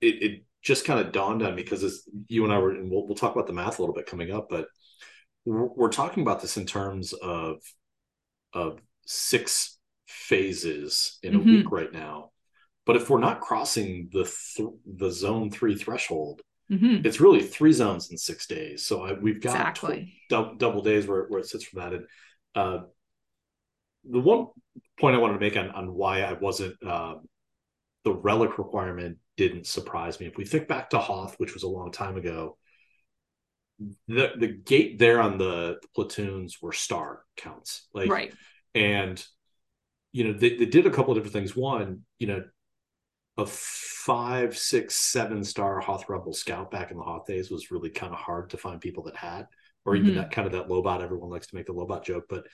It, 0.01 0.23
it 0.23 0.43
just 0.61 0.85
kind 0.85 0.99
of 0.99 1.11
dawned 1.11 1.41
on 1.41 1.55
me 1.55 1.63
because 1.63 1.83
it's 1.83 2.07
you 2.27 2.43
and 2.43 2.53
I 2.53 2.59
were, 2.59 2.71
and 2.71 2.91
we'll 2.91 3.07
we'll 3.07 3.15
talk 3.15 3.33
about 3.33 3.47
the 3.47 3.53
math 3.53 3.79
a 3.79 3.81
little 3.81 3.95
bit 3.95 4.05
coming 4.05 4.31
up, 4.31 4.47
but 4.49 4.67
we're, 5.45 5.65
we're 5.65 5.91
talking 5.91 6.21
about 6.21 6.41
this 6.41 6.57
in 6.57 6.65
terms 6.65 7.13
of 7.13 7.61
of 8.53 8.79
six 9.07 9.77
phases 10.07 11.17
in 11.23 11.33
mm-hmm. 11.33 11.49
a 11.49 11.51
week 11.51 11.71
right 11.71 11.91
now. 11.91 12.31
But 12.85 12.95
if 12.95 13.09
we're 13.09 13.19
not 13.19 13.41
crossing 13.41 14.09
the 14.11 14.23
th- 14.23 14.69
the 14.85 15.11
zone 15.11 15.51
three 15.51 15.75
threshold, 15.75 16.41
Mm-hmm. 16.71 17.05
It's 17.05 17.19
really 17.19 17.43
three 17.43 17.73
zones 17.73 18.09
in 18.09 18.17
six 18.17 18.47
days. 18.47 18.87
So 18.87 19.03
I, 19.03 19.13
we've 19.13 19.39
got 19.39 19.51
exactly. 19.51 20.13
tw- 20.31 20.57
double 20.57 20.81
days 20.81 21.05
where, 21.05 21.25
where 21.25 21.39
it 21.39 21.45
sits 21.45 21.63
from 21.63 21.79
that. 21.79 21.93
And 21.93 22.05
uh, 22.55 22.85
the 24.03 24.19
one 24.19 24.47
point 24.99 25.15
I 25.15 25.19
wanted 25.19 25.35
to 25.35 25.39
make 25.39 25.55
on, 25.55 25.69
on 25.69 25.93
why 25.93 26.21
I 26.21 26.33
wasn't, 26.33 26.75
uh, 26.83 27.17
the 28.03 28.13
relic 28.13 28.57
requirement 28.57 29.19
didn't 29.37 29.67
surprise 29.67 30.19
me. 30.19 30.25
If 30.25 30.37
we 30.37 30.43
think 30.43 30.67
back 30.67 30.89
to 30.89 30.97
Hoth, 30.97 31.35
which 31.37 31.53
was 31.53 31.61
a 31.61 31.67
long 31.67 31.91
time 31.91 32.17
ago, 32.17 32.57
the 34.07 34.31
the 34.35 34.47
gate 34.47 34.97
there 34.97 35.21
on 35.21 35.37
the, 35.37 35.77
the 35.83 35.87
platoons 35.93 36.63
were 36.63 36.71
star 36.71 37.21
counts. 37.37 37.87
Like, 37.93 38.09
right. 38.09 38.33
And, 38.73 39.23
you 40.13 40.23
know, 40.23 40.33
they, 40.33 40.57
they 40.57 40.65
did 40.65 40.87
a 40.87 40.89
couple 40.89 41.11
of 41.11 41.17
different 41.17 41.33
things. 41.33 41.55
One, 41.55 42.01
you 42.17 42.25
know, 42.25 42.43
a 43.37 43.45
five, 43.45 44.57
six, 44.57 44.95
seven 44.95 45.43
star 45.43 45.79
Hoth 45.79 46.07
Rebel 46.07 46.33
Scout 46.33 46.71
back 46.71 46.91
in 46.91 46.97
the 46.97 47.03
Hoth 47.03 47.25
days 47.25 47.51
was 47.51 47.71
really 47.71 47.89
kind 47.89 48.13
of 48.13 48.19
hard 48.19 48.49
to 48.51 48.57
find 48.57 48.79
people 48.79 49.03
that 49.03 49.15
had, 49.15 49.47
or 49.85 49.95
even 49.95 50.11
mm-hmm. 50.11 50.17
that 50.19 50.31
kind 50.31 50.45
of 50.45 50.53
that 50.53 50.69
Lobot. 50.69 51.01
Everyone 51.01 51.29
likes 51.29 51.47
to 51.47 51.55
make 51.55 51.65
the 51.65 51.73
Lobot 51.73 52.03
joke, 52.03 52.25
but 52.29 52.45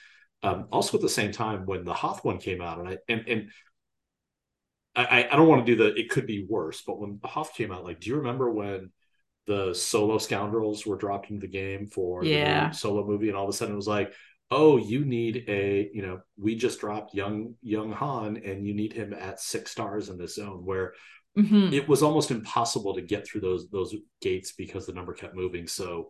um, 0.44 0.68
also 0.72 0.98
at 0.98 1.02
the 1.02 1.10
same 1.10 1.32
time 1.32 1.66
when 1.66 1.84
the 1.84 1.94
Hoth 1.94 2.26
one 2.26 2.40
came 2.40 2.62
out, 2.62 2.80
and 2.80 2.88
I 2.88 2.98
and 3.08 3.24
and 3.28 3.50
I, 4.96 5.28
I 5.32 5.36
don't 5.36 5.48
want 5.48 5.66
to 5.66 5.76
do 5.76 5.84
the 5.84 5.94
it 6.00 6.10
could 6.10 6.26
be 6.26 6.46
worse, 6.50 6.82
but 6.86 7.00
when 7.00 7.20
the 7.22 7.28
Hoth 7.28 7.54
came 7.54 7.72
out, 7.72 7.84
like, 7.84 8.00
do 8.00 8.10
you 8.10 8.18
remember 8.18 8.50
when 8.52 8.92
the 9.48 9.74
solo 9.74 10.18
scoundrels 10.18 10.86
were 10.86 10.98
dropped 10.98 11.30
into 11.30 11.42
the 11.42 11.52
game 11.52 11.88
for 11.88 12.24
yeah. 12.24 12.70
the 12.70 12.76
solo 12.76 13.06
movie, 13.06 13.28
and 13.28 13.38
all 13.38 13.44
of 13.44 13.50
a 13.50 13.54
sudden 13.54 13.74
it 13.74 13.78
was 13.78 13.88
like, 13.88 14.14
oh, 14.52 14.76
you 14.76 15.06
need 15.06 15.46
a, 15.48 15.90
you 15.94 16.02
know, 16.02 16.20
we 16.38 16.56
just 16.56 16.82
dropped 16.82 17.16
young 17.16 17.56
young 17.62 17.92
Han, 17.92 18.38
and 18.38 18.68
you 18.68 18.74
need 18.74 18.94
him 18.94 19.14
at 19.14 19.40
six 19.40 19.72
stars 19.72 20.10
in 20.10 20.18
this 20.18 20.36
zone 20.36 20.66
where 20.66 20.94
mm-hmm. 21.38 21.74
it 21.74 21.88
was 21.88 22.04
almost 22.04 22.32
impossible 22.32 22.94
to 22.96 23.02
get 23.02 23.26
through 23.26 23.42
those 23.42 23.70
those 23.70 23.96
gates 24.22 24.52
because 24.52 24.86
the 24.86 24.94
number 24.94 25.14
kept 25.14 25.36
moving. 25.36 25.68
So 25.68 26.10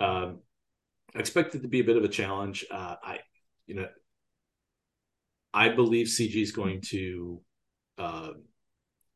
um, 0.00 0.40
I 1.14 1.20
expect 1.20 1.54
it 1.54 1.62
to 1.62 1.68
be 1.68 1.80
a 1.80 1.84
bit 1.84 1.96
of 1.96 2.04
a 2.04 2.08
challenge. 2.08 2.66
Uh, 2.70 2.96
I, 3.02 3.20
you 3.66 3.76
know, 3.76 3.88
I 5.54 5.68
believe 5.70 6.08
CG 6.08 6.34
is 6.34 6.52
going 6.52 6.82
to 6.88 7.40
uh, 7.98 8.30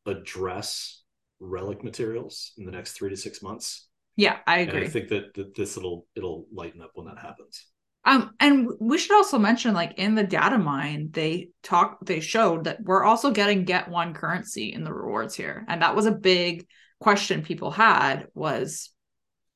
address 0.05 1.03
relic 1.39 1.83
materials 1.83 2.53
in 2.57 2.65
the 2.65 2.71
next 2.71 2.93
three 2.93 3.09
to 3.09 3.17
six 3.17 3.43
months. 3.43 3.87
Yeah, 4.15 4.37
I 4.47 4.59
agree. 4.59 4.79
And 4.79 4.87
I 4.87 4.89
think 4.89 5.09
that, 5.09 5.33
that 5.35 5.55
this 5.55 5.77
it'll 5.77 6.07
it'll 6.15 6.45
lighten 6.53 6.81
up 6.81 6.91
when 6.95 7.07
that 7.07 7.19
happens. 7.19 7.65
Um, 8.03 8.31
and 8.39 8.67
we 8.79 8.97
should 8.97 9.15
also 9.15 9.37
mention, 9.37 9.75
like 9.75 9.93
in 9.97 10.15
the 10.15 10.23
data 10.23 10.57
mine, 10.57 11.09
they 11.11 11.49
talk, 11.61 12.03
they 12.03 12.19
showed 12.19 12.63
that 12.63 12.81
we're 12.81 13.03
also 13.03 13.31
getting 13.31 13.63
get 13.63 13.89
one 13.89 14.13
currency 14.13 14.73
in 14.73 14.83
the 14.83 14.93
rewards 14.93 15.35
here, 15.35 15.63
and 15.67 15.81
that 15.83 15.95
was 15.95 16.07
a 16.07 16.11
big 16.11 16.67
question 16.99 17.43
people 17.43 17.71
had 17.71 18.27
was 18.33 18.91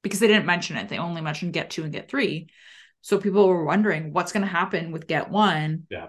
because 0.04 0.20
they 0.20 0.28
didn't 0.28 0.46
mention 0.46 0.78
it; 0.78 0.90
they 0.90 1.00
only 1.00 1.22
mentioned 1.22 1.54
get 1.54 1.72
two 1.72 1.84
and 1.84 1.92
get 1.92 2.10
three. 2.10 2.48
So 3.02 3.18
people 3.18 3.48
were 3.48 3.66
wondering 3.66 4.14
what's 4.14 4.32
going 4.32 4.46
to 4.46 4.52
happen 4.52 4.92
with 4.92 5.08
get 5.08 5.30
one. 5.32 5.88
Yeah, 5.90 6.08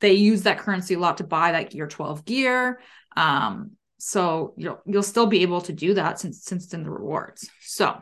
they 0.00 0.12
use 0.12 0.42
that 0.42 0.58
currency 0.58 0.94
a 0.94 0.98
lot 0.98 1.18
to 1.18 1.24
buy 1.24 1.52
that 1.52 1.70
gear 1.70 1.88
twelve 1.88 2.26
gear. 2.26 2.80
Um, 3.16 3.72
so 3.96 4.52
you'll 4.58 4.82
you'll 4.84 5.02
still 5.02 5.26
be 5.26 5.40
able 5.40 5.62
to 5.62 5.72
do 5.72 5.94
that 5.94 6.20
since 6.20 6.44
since 6.44 6.64
it's 6.64 6.74
in 6.74 6.82
the 6.82 6.90
rewards. 6.90 7.48
So, 7.62 7.98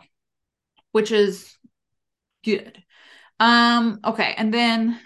which 0.90 1.12
is 1.12 1.56
good. 2.44 2.82
Um, 3.42 3.98
okay, 4.04 4.34
and 4.38 4.54
then 4.54 5.00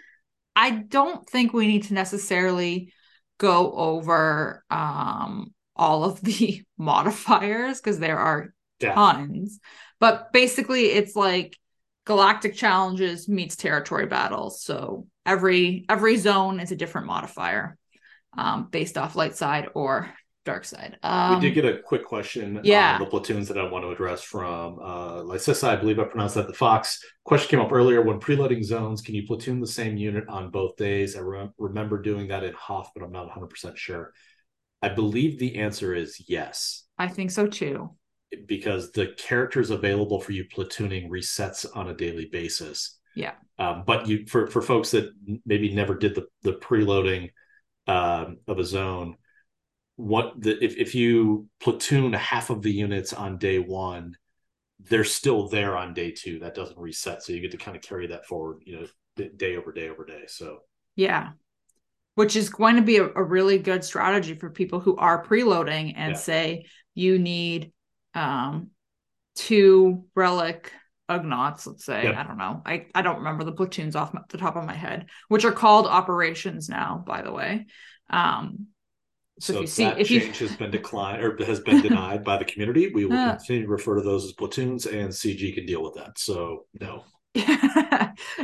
I 0.55 0.71
don't 0.71 1.27
think 1.27 1.55
we 1.55 1.67
need 1.67 1.85
to 1.85 1.95
necessarily 1.95 2.93
go 3.39 3.73
over 3.73 4.63
um 4.71 5.55
all 5.75 6.05
of 6.05 6.21
the 6.21 6.63
modifiers 6.79 7.81
because 7.81 7.99
there 7.99 8.19
are 8.19 8.53
yeah. 8.81 8.95
tons. 8.95 9.59
But 10.01 10.35
basically 10.35 10.87
it's 10.87 11.17
like 11.17 11.57
galactic 12.05 12.55
challenges 12.55 13.27
meets 13.27 13.57
territory 13.57 14.05
battles. 14.05 14.63
So 14.63 15.07
every 15.25 15.87
every 15.89 16.19
zone 16.19 16.61
is 16.61 16.73
a 16.73 16.77
different 16.77 17.07
modifier 17.07 17.79
um, 18.37 18.69
based 18.71 18.99
off 18.99 19.17
light 19.17 19.35
side 19.35 19.69
or 19.75 20.11
dark 20.47 20.65
side. 20.65 20.97
Um, 21.03 21.35
we 21.35 21.41
did 21.41 21.55
get 21.55 21.67
a 21.67 21.79
quick 21.83 22.05
question 22.05 22.61
yeah. 22.63 22.95
on 22.95 23.01
the 23.01 23.07
platoons 23.07 23.49
that 23.49 23.59
I 23.59 23.69
want 23.69 23.85
to 23.85 23.91
address 23.91 24.23
from 24.23 24.79
uh, 24.79 25.23
Lysissa, 25.23 25.69
I 25.69 25.77
believe 25.77 25.99
I 25.99 26.05
pronounced 26.05 26.37
that 26.37 26.47
the 26.47 26.55
Fox. 26.55 27.05
Question 27.25 27.51
came 27.51 27.61
up 27.61 27.73
earlier 27.73 28.01
when 28.01 28.21
preloading 28.21 28.65
zones, 28.65 29.03
can 29.03 29.15
you 29.15 29.27
platoon 29.27 29.61
the 29.61 29.67
same 29.67 29.99
unit 29.99 30.25
on 30.29 30.51
both 30.51 30.77
days? 30.77 31.17
I 31.17 31.21
re- 31.21 31.51
remember 31.59 32.01
doing 32.01 32.29
that 32.29 32.45
in 32.45 32.55
Hoth, 32.55 32.93
but 32.95 33.05
I'm 33.05 33.13
not 33.13 33.29
100% 33.29 33.77
sure. 33.77 34.13
I 34.81 34.89
believe 34.89 35.39
the 35.39 35.57
answer 35.57 35.95
is 35.95 36.25
yes. 36.29 36.85
I 36.97 37.09
think 37.09 37.31
so 37.31 37.47
too. 37.47 37.91
Because 38.47 38.93
the 38.93 39.15
characters 39.19 39.71
available 39.71 40.21
for 40.21 40.33
you 40.33 40.45
platooning 40.45 41.11
resets 41.11 41.67
on 41.75 41.89
a 41.89 41.95
daily 41.95 42.27
basis. 42.27 42.99
Yeah. 43.15 43.33
Um, 43.59 43.85
but 43.87 44.07
you 44.07 44.27
for 44.27 44.47
for 44.49 44.61
folks 44.61 44.91
that 44.91 45.11
maybe 45.47 45.75
never 45.75 45.95
did 45.95 46.15
the 46.15 46.27
the 46.43 46.53
preloading 46.53 47.31
um, 47.87 48.39
of 48.47 48.59
a 48.59 48.65
zone, 48.65 49.17
what 49.97 50.41
the 50.41 50.63
if, 50.63 50.77
if 50.77 50.95
you 50.95 51.49
platoon 51.61 52.13
half 52.13 52.51
of 52.51 52.63
the 52.63 52.73
units 52.73 53.13
on 53.13 53.39
day 53.39 53.59
one 53.59 54.17
they're 54.81 55.05
still 55.05 55.49
there 55.49 55.77
on 55.77 55.95
day 55.95 56.11
two. 56.11 56.39
That 56.41 56.55
doesn't 56.55 56.79
reset. 56.79 57.23
So 57.23 57.33
you 57.33 57.41
get 57.41 57.51
to 57.53 57.57
kind 57.57 57.77
of 57.77 57.83
carry 57.83 58.09
that 58.09 58.27
forward 58.27 58.63
you 58.65 58.81
know 58.81 59.27
day 59.37 59.57
over 59.57 59.73
day 59.73 59.89
over 59.89 60.05
day. 60.05 60.25
So 60.29 60.59
yeah. 60.95 61.31
Which 62.15 62.35
is 62.37 62.49
going 62.49 62.77
to 62.77 62.83
be 62.83 62.97
a, 62.97 63.05
a 63.05 63.23
really 63.23 63.59
good 63.59 63.85
strategy 63.85 64.35
for 64.35 64.49
people 64.51 64.81
who 64.81 64.97
are 64.97 65.25
preloading 65.25 65.95
and 65.97 66.13
yeah. 66.13 66.19
say 66.19 66.67
you 66.95 67.19
need 67.19 67.73
um 68.15 68.71
two 69.35 70.05
relic 70.15 70.73
ugnaughts 71.11 71.67
let's 71.67 71.85
say. 71.85 72.05
Yep. 72.05 72.17
i 72.17 72.23
don't 72.23 72.39
know. 72.39 72.63
I, 72.65 72.87
I 72.95 73.03
don't 73.03 73.19
remember 73.19 73.45
the 73.45 73.53
platoons 73.53 73.97
off 73.97 74.15
the 74.29 74.39
top 74.39 74.57
of 74.57 74.65
my 74.65 74.75
head 74.75 75.07
which 75.29 75.45
are 75.45 75.53
called 75.53 75.87
operations 75.87 76.69
now 76.69 77.03
by 77.07 77.23
the 77.23 77.33
way. 77.33 77.67
Um 78.11 78.69
so, 79.39 79.53
so 79.53 79.61
if 79.63 79.77
that 79.77 80.01
if 80.01 80.09
change 80.09 80.41
you... 80.41 80.49
has 80.49 80.57
been 80.57 80.71
declined 80.71 81.23
or 81.23 81.37
has 81.45 81.61
been 81.61 81.83
denied 81.83 82.25
by 82.25 82.39
the 82.39 82.45
community, 82.45 82.91
we 82.93 83.05
will 83.05 83.17
uh, 83.17 83.37
continue 83.37 83.63
to 83.63 83.69
refer 83.69 83.97
to 83.97 84.03
those 84.03 84.25
as 84.25 84.33
platoons, 84.33 84.87
and 84.87 85.11
CG 85.11 85.55
can 85.55 85.67
deal 85.67 85.83
with 85.83 85.95
that. 85.95 86.19
So 86.19 86.67
no. 86.81 87.05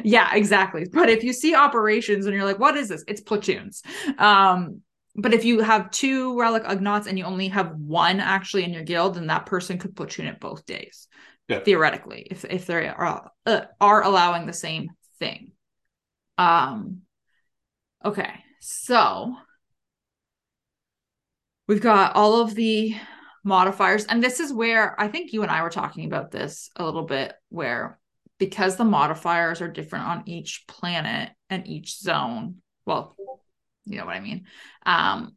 yeah, 0.04 0.34
exactly. 0.34 0.86
But 0.92 1.08
if 1.08 1.24
you 1.24 1.32
see 1.32 1.54
operations 1.54 2.26
and 2.26 2.34
you're 2.34 2.44
like, 2.44 2.58
"What 2.58 2.76
is 2.76 2.90
this?" 2.90 3.04
It's 3.08 3.22
platoons. 3.22 3.82
Um, 4.18 4.82
but 5.14 5.32
if 5.32 5.46
you 5.46 5.60
have 5.60 5.90
two 5.90 6.38
relic 6.38 6.64
ugnaughts 6.64 7.06
and 7.06 7.18
you 7.18 7.24
only 7.24 7.48
have 7.48 7.74
one 7.74 8.20
actually 8.20 8.64
in 8.64 8.72
your 8.72 8.82
guild, 8.82 9.14
then 9.14 9.28
that 9.28 9.46
person 9.46 9.78
could 9.78 9.96
platoon 9.96 10.26
it 10.26 10.40
both 10.40 10.66
days. 10.66 11.08
Yeah. 11.48 11.60
Theoretically, 11.60 12.26
if 12.30 12.44
if 12.44 12.66
they 12.66 12.88
are 12.88 13.30
uh, 13.46 13.60
are 13.80 14.02
allowing 14.02 14.46
the 14.46 14.52
same 14.52 14.90
thing. 15.18 15.52
Um. 16.36 17.02
Okay, 18.04 18.32
so 18.60 19.36
we've 21.68 21.80
got 21.80 22.14
all 22.16 22.40
of 22.40 22.54
the 22.54 22.94
modifiers 23.44 24.04
and 24.04 24.22
this 24.22 24.38
is 24.40 24.52
where 24.52 25.00
i 25.00 25.08
think 25.08 25.32
you 25.32 25.42
and 25.42 25.50
i 25.50 25.62
were 25.62 25.70
talking 25.70 26.04
about 26.04 26.30
this 26.30 26.70
a 26.76 26.84
little 26.84 27.02
bit 27.02 27.32
where 27.48 27.98
because 28.38 28.76
the 28.76 28.84
modifiers 28.84 29.60
are 29.60 29.68
different 29.68 30.06
on 30.06 30.22
each 30.26 30.64
planet 30.68 31.30
and 31.50 31.66
each 31.66 31.98
zone 31.98 32.56
well 32.86 33.16
you 33.84 33.98
know 33.98 34.04
what 34.04 34.14
i 34.14 34.20
mean 34.20 34.46
um 34.86 35.36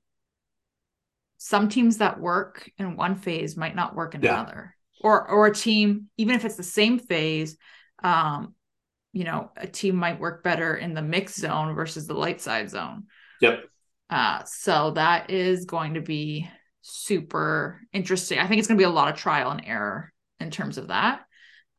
some 1.45 1.69
teams 1.69 1.97
that 1.99 2.19
work 2.19 2.71
in 2.79 2.95
one 2.95 3.15
phase 3.15 3.55
might 3.55 3.75
not 3.75 3.95
work 3.95 4.15
in 4.15 4.23
yeah. 4.23 4.33
another. 4.33 4.75
Or 5.01 5.29
or 5.29 5.45
a 5.45 5.53
team 5.53 6.09
even 6.17 6.33
if 6.33 6.43
it's 6.43 6.55
the 6.55 6.63
same 6.63 6.97
phase 6.97 7.55
um 8.03 8.55
you 9.13 9.25
know 9.25 9.51
a 9.55 9.67
team 9.67 9.95
might 9.95 10.19
work 10.19 10.43
better 10.43 10.75
in 10.75 10.95
the 10.95 11.03
mixed 11.03 11.39
zone 11.39 11.75
versus 11.75 12.07
the 12.07 12.15
light 12.15 12.41
side 12.41 12.71
zone. 12.71 13.03
Yep 13.41 13.65
uh, 14.09 14.43
so 14.45 14.91
that 14.91 15.29
is 15.29 15.65
going 15.65 15.95
to 15.95 16.01
be 16.01 16.49
super 16.81 17.81
interesting. 17.91 18.39
I 18.39 18.47
think 18.47 18.59
it's 18.59 18.67
going 18.67 18.77
to 18.77 18.81
be 18.81 18.85
a 18.85 18.89
lot 18.89 19.09
of 19.09 19.15
trial 19.15 19.51
and 19.51 19.63
error 19.65 20.13
in 20.39 20.51
terms 20.51 20.77
of 20.77 20.89
that. 20.89 21.21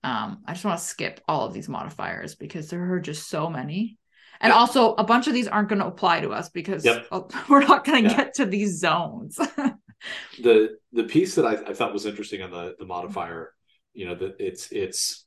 Um, 0.02 0.42
I 0.46 0.52
just 0.52 0.64
want 0.64 0.78
to 0.78 0.84
skip 0.84 1.20
all 1.28 1.46
of 1.46 1.52
these 1.52 1.68
modifiers 1.68 2.34
because 2.34 2.68
there 2.68 2.92
are 2.92 3.00
just 3.00 3.28
so 3.28 3.48
many. 3.48 3.98
And 4.40 4.50
yep. 4.50 4.58
also, 4.58 4.94
a 4.94 5.04
bunch 5.04 5.28
of 5.28 5.34
these 5.34 5.48
aren't 5.48 5.68
going 5.68 5.80
to 5.80 5.86
apply 5.86 6.20
to 6.20 6.30
us 6.30 6.48
because 6.50 6.84
yep. 6.84 7.06
we're 7.48 7.66
not 7.66 7.84
going 7.84 8.04
to 8.04 8.10
yeah. 8.10 8.16
get 8.16 8.34
to 8.34 8.46
these 8.46 8.78
zones. 8.78 9.36
the 10.42 10.76
the 10.92 11.04
piece 11.04 11.36
that 11.36 11.46
I, 11.46 11.70
I, 11.70 11.72
thought 11.72 11.92
was 11.92 12.06
interesting 12.06 12.42
on 12.42 12.50
the 12.50 12.76
the 12.78 12.84
modifier, 12.84 13.52
you 13.94 14.06
know, 14.06 14.14
that 14.14 14.36
it's 14.38 14.70
it's 14.72 15.24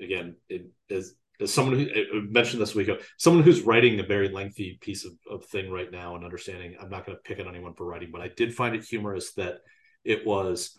again 0.00 0.36
it 0.48 0.70
is 0.88 1.14
someone 1.44 1.78
who 1.78 1.86
I 1.90 2.20
mentioned 2.30 2.62
this 2.62 2.74
week, 2.74 2.88
uh, 2.88 2.96
someone 3.18 3.42
who's 3.42 3.62
writing 3.62 3.98
a 4.00 4.04
very 4.04 4.28
lengthy 4.28 4.78
piece 4.80 5.04
of, 5.04 5.12
of 5.30 5.44
thing 5.46 5.70
right 5.70 5.90
now 5.90 6.14
and 6.14 6.24
understanding, 6.24 6.76
I'm 6.80 6.90
not 6.90 7.06
going 7.06 7.16
to 7.16 7.22
pick 7.22 7.40
on 7.40 7.48
anyone 7.48 7.74
for 7.74 7.86
writing, 7.86 8.10
but 8.12 8.20
I 8.20 8.28
did 8.28 8.54
find 8.54 8.74
it 8.74 8.84
humorous 8.84 9.32
that 9.34 9.58
it 10.04 10.26
was 10.26 10.76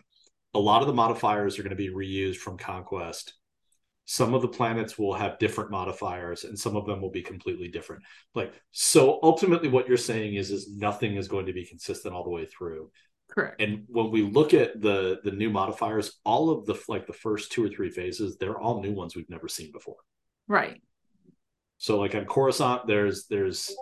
a 0.54 0.60
lot 0.60 0.82
of 0.82 0.88
the 0.88 0.94
modifiers 0.94 1.60
are 1.60 1.64
going 1.64 1.76
to 1.76 1.76
be 1.76 1.90
reused 1.90 2.38
from 2.38 2.58
Conquest. 2.58 3.34
Some 4.06 4.34
of 4.34 4.42
the 4.42 4.48
planets 4.48 4.98
will 4.98 5.16
have 5.16 5.40
different 5.40 5.72
modifiers, 5.72 6.44
and 6.44 6.58
some 6.58 6.76
of 6.76 6.86
them 6.86 7.02
will 7.02 7.10
be 7.10 7.24
completely 7.24 7.68
different. 7.68 8.04
Like 8.36 8.54
so, 8.72 9.20
ultimately, 9.24 9.68
what 9.68 9.88
you're 9.88 9.98
saying 9.98 10.36
is 10.36 10.52
is 10.52 10.78
nothing 10.78 11.16
is 11.16 11.28
going 11.28 11.48
to 11.48 11.54
be 11.54 11.66
consistent 11.66 12.14
all 12.14 12.24
the 12.24 12.30
way 12.30 12.46
through. 12.46 12.92
Correct. 13.32 13.60
And 13.60 13.84
when 13.88 14.12
we 14.12 14.22
look 14.22 14.54
at 14.54 14.80
the 14.80 15.20
the 15.24 15.32
new 15.32 15.50
modifiers, 15.50 16.20
all 16.24 16.52
of 16.52 16.66
the 16.66 16.80
like 16.88 17.08
the 17.08 17.14
first 17.14 17.52
two 17.52 17.66
or 17.66 17.70
three 17.70 17.90
phases, 17.90 18.38
they're 18.38 18.60
all 18.60 18.82
new 18.82 18.94
ones 18.94 19.16
we've 19.16 19.30
never 19.30 19.48
seen 19.48 19.72
before. 19.72 19.98
Right. 20.48 20.82
So 21.78 22.00
like 22.00 22.16
on 22.16 22.26
Coruscant, 22.26 22.88
there's 22.88 23.26
there's 23.28 23.76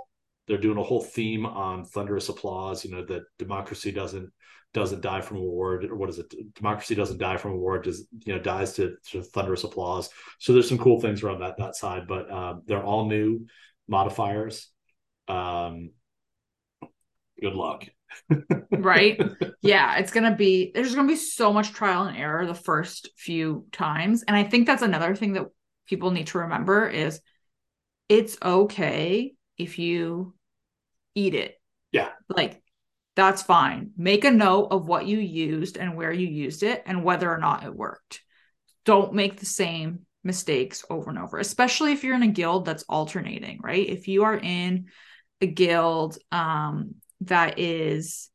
they're 0.47 0.57
doing 0.57 0.77
a 0.77 0.83
whole 0.83 1.01
theme 1.01 1.45
on 1.45 1.85
thunderous 1.85 2.29
applause. 2.29 2.83
You 2.83 2.91
know 2.91 3.05
that 3.05 3.23
democracy 3.37 3.91
doesn't 3.91 4.31
doesn't 4.73 5.01
die 5.01 5.21
from 5.21 5.37
a 5.37 5.41
war, 5.41 5.81
or 5.83 5.95
what 5.95 6.09
is 6.09 6.19
it? 6.19 6.33
Democracy 6.55 6.95
doesn't 6.95 7.19
die 7.19 7.37
from 7.37 7.51
a 7.51 7.57
war, 7.57 7.79
just 7.79 8.05
you 8.25 8.33
know 8.33 8.39
dies 8.39 8.73
to, 8.73 8.95
to 9.11 9.21
thunderous 9.21 9.63
applause. 9.63 10.09
So 10.39 10.53
there's 10.53 10.67
some 10.67 10.79
cool 10.79 10.99
things 10.99 11.23
around 11.23 11.41
that 11.41 11.57
that 11.57 11.75
side, 11.75 12.07
but 12.07 12.31
um, 12.31 12.63
they're 12.65 12.83
all 12.83 13.07
new 13.07 13.45
modifiers. 13.87 14.69
Um, 15.27 15.91
good 17.39 17.53
luck. 17.53 17.85
right? 18.71 19.21
Yeah, 19.61 19.97
it's 19.97 20.11
going 20.11 20.29
to 20.29 20.35
be, 20.35 20.71
there's 20.73 20.93
going 20.93 21.07
to 21.07 21.13
be 21.13 21.19
so 21.19 21.51
much 21.51 21.73
trial 21.73 22.03
and 22.03 22.17
error 22.17 22.45
the 22.45 22.53
first 22.53 23.09
few 23.17 23.65
times. 23.71 24.23
And 24.23 24.35
I 24.35 24.43
think 24.43 24.67
that's 24.67 24.83
another 24.83 25.15
thing 25.15 25.33
that 25.33 25.47
people 25.85 26.11
need 26.11 26.27
to 26.27 26.39
remember 26.39 26.87
is 26.87 27.19
it's 28.09 28.37
okay 28.41 29.33
if 29.57 29.79
you 29.79 30.33
eat 31.15 31.33
it. 31.35 31.59
Yeah. 31.91 32.09
Like, 32.29 32.61
that's 33.15 33.43
fine. 33.43 33.91
Make 33.95 34.25
a 34.25 34.31
note 34.31 34.67
of 34.71 34.87
what 34.87 35.05
you 35.05 35.19
used 35.19 35.77
and 35.77 35.95
where 35.95 36.11
you 36.11 36.27
used 36.27 36.63
it 36.63 36.83
and 36.85 37.03
whether 37.03 37.31
or 37.31 37.37
not 37.37 37.63
it 37.63 37.75
worked. 37.75 38.21
Don't 38.85 39.13
make 39.13 39.39
the 39.39 39.45
same 39.45 40.05
mistakes 40.23 40.83
over 40.89 41.09
and 41.09 41.19
over, 41.19 41.37
especially 41.37 41.91
if 41.91 42.03
you're 42.03 42.15
in 42.15 42.23
a 42.23 42.27
guild 42.27 42.65
that's 42.65 42.83
alternating, 42.89 43.59
right? 43.61 43.87
If 43.87 44.07
you 44.07 44.23
are 44.23 44.37
in 44.37 44.87
a 45.41 45.47
guild 45.47 46.17
um, 46.31 46.95
that 47.21 47.59
is 47.59 48.29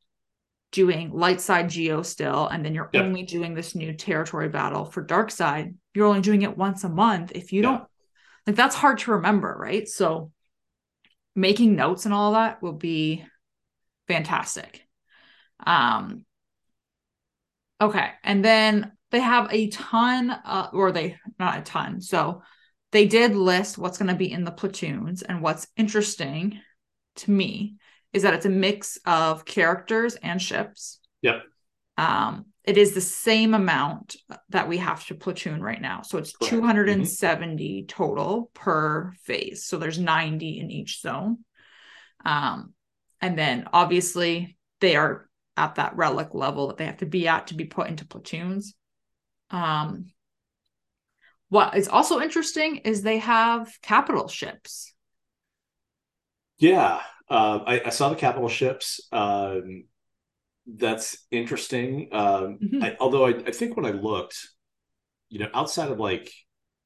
doing 0.71 1.11
light 1.11 1.41
side 1.41 1.69
geo 1.69 2.01
still, 2.01 2.47
and 2.47 2.63
then 2.63 2.75
you're 2.75 2.91
only 2.93 3.23
doing 3.23 3.55
this 3.55 3.75
new 3.75 3.93
territory 3.93 4.49
battle 4.49 4.85
for 4.85 5.01
dark 5.01 5.31
side, 5.31 5.75
you're 5.93 6.07
only 6.07 6.21
doing 6.21 6.43
it 6.43 6.57
once 6.57 6.83
a 6.83 6.89
month. 6.89 7.31
If 7.33 7.51
you 7.51 7.61
don't, 7.61 7.83
like, 8.45 8.55
that's 8.55 8.75
hard 8.75 8.99
to 8.99 9.11
remember, 9.11 9.55
right? 9.59 9.87
So, 9.87 10.31
making 11.35 11.75
notes 11.75 12.05
and 12.05 12.13
all 12.13 12.33
that 12.33 12.61
will 12.61 12.73
be 12.73 13.25
fantastic. 14.07 14.85
Um, 15.65 16.25
okay, 17.81 18.11
and 18.23 18.45
then 18.45 18.91
they 19.11 19.19
have 19.19 19.47
a 19.51 19.69
ton, 19.69 20.29
uh, 20.29 20.69
or 20.71 20.91
they 20.91 21.17
not 21.39 21.57
a 21.57 21.61
ton. 21.61 22.01
So 22.01 22.43
they 22.91 23.07
did 23.07 23.35
list 23.35 23.77
what's 23.77 23.97
going 23.97 24.09
to 24.09 24.15
be 24.15 24.31
in 24.31 24.43
the 24.43 24.51
platoons, 24.51 25.21
and 25.21 25.41
what's 25.41 25.67
interesting 25.75 26.59
to 27.17 27.31
me 27.31 27.75
is 28.13 28.23
that 28.23 28.33
it's 28.33 28.45
a 28.45 28.49
mix 28.49 28.97
of 29.05 29.45
characters 29.45 30.15
and 30.15 30.41
ships. 30.41 30.99
Yep. 31.21 31.43
Um, 31.97 32.45
it 32.63 32.77
is 32.77 32.93
the 32.93 33.01
same 33.01 33.53
amount 33.53 34.15
that 34.49 34.67
we 34.67 34.77
have 34.77 35.05
to 35.07 35.15
platoon 35.15 35.61
right 35.61 35.81
now. 35.81 36.01
So 36.01 36.17
it's 36.17 36.35
Correct. 36.35 36.51
270 36.51 37.81
mm-hmm. 37.81 37.85
total 37.87 38.51
per 38.53 39.13
phase. 39.23 39.65
So 39.65 39.77
there's 39.77 39.99
90 39.99 40.59
in 40.59 40.71
each 40.71 41.01
zone. 41.01 41.39
Um, 42.25 42.73
and 43.21 43.37
then 43.37 43.67
obviously 43.73 44.57
they 44.81 44.95
are 44.95 45.27
at 45.57 45.75
that 45.75 45.95
relic 45.97 46.33
level 46.33 46.67
that 46.67 46.77
they 46.77 46.85
have 46.85 46.97
to 46.97 47.05
be 47.05 47.27
at 47.27 47.47
to 47.47 47.53
be 47.53 47.65
put 47.65 47.87
into 47.87 48.05
platoons. 48.05 48.75
Um, 49.51 50.11
what 51.49 51.75
is 51.75 51.87
also 51.87 52.21
interesting 52.21 52.77
is 52.77 53.01
they 53.01 53.17
have 53.17 53.77
capital 53.81 54.27
ships. 54.27 54.93
Yeah, 56.59 57.01
uh, 57.29 57.59
I, 57.65 57.81
I, 57.85 57.89
saw 57.89 58.09
the 58.09 58.15
capital 58.15 58.49
ships. 58.49 59.01
Um, 59.11 59.85
that's 60.65 61.25
interesting. 61.31 62.09
Um, 62.11 62.59
mm-hmm. 62.61 62.83
I, 62.83 62.97
although 62.99 63.25
I, 63.25 63.29
I 63.29 63.51
think 63.51 63.75
when 63.75 63.85
I 63.85 63.91
looked, 63.91 64.37
you 65.29 65.39
know, 65.39 65.49
outside 65.53 65.91
of 65.91 65.99
like 65.99 66.31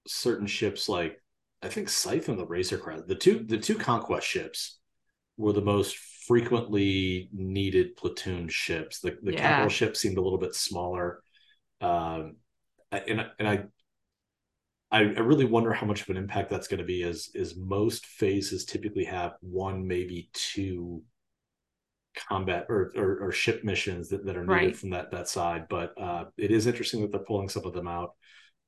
certain 0.07 0.47
ships, 0.47 0.89
like 0.89 1.21
I 1.61 1.69
think 1.69 1.89
Scythe 1.89 2.29
and 2.29 2.37
the 2.37 2.45
Razor 2.45 2.77
Crest, 2.77 3.07
the 3.07 3.15
two 3.15 3.43
the 3.47 3.57
two 3.57 3.75
conquest 3.75 4.27
ships 4.27 4.79
were 5.37 5.53
the 5.53 5.61
most 5.61 5.97
frequently 6.27 7.29
needed 7.33 7.95
platoon 7.95 8.49
ships. 8.49 8.99
The 8.99 9.17
the 9.21 9.33
yeah. 9.33 9.39
capital 9.39 9.69
ship 9.69 9.95
seemed 9.95 10.17
a 10.17 10.21
little 10.21 10.39
bit 10.39 10.55
smaller. 10.55 11.21
Um, 11.81 12.37
and 12.91 13.25
and 13.39 13.47
I, 13.47 13.63
I 14.93 14.99
I 14.99 15.19
really 15.19 15.45
wonder 15.45 15.73
how 15.73 15.87
much 15.87 16.01
of 16.03 16.09
an 16.09 16.17
impact 16.17 16.49
that's 16.49 16.67
going 16.67 16.77
to 16.77 16.85
be. 16.85 17.03
As 17.03 17.29
is 17.33 17.57
most 17.57 18.05
phases 18.05 18.63
typically 18.63 19.05
have 19.05 19.33
one, 19.41 19.85
maybe 19.85 20.29
two 20.33 21.03
combat 22.29 22.67
or, 22.69 22.91
or, 22.95 23.17
or 23.23 23.31
ship 23.31 23.63
missions 23.63 24.09
that, 24.09 24.23
that 24.23 24.37
are 24.37 24.45
needed 24.45 24.53
right. 24.53 24.77
from 24.77 24.91
that 24.91 25.11
that 25.11 25.27
side. 25.27 25.65
But 25.69 25.99
uh, 25.99 26.25
it 26.37 26.51
is 26.51 26.67
interesting 26.67 27.01
that 27.01 27.11
they're 27.11 27.21
pulling 27.21 27.49
some 27.49 27.65
of 27.65 27.73
them 27.73 27.87
out. 27.87 28.11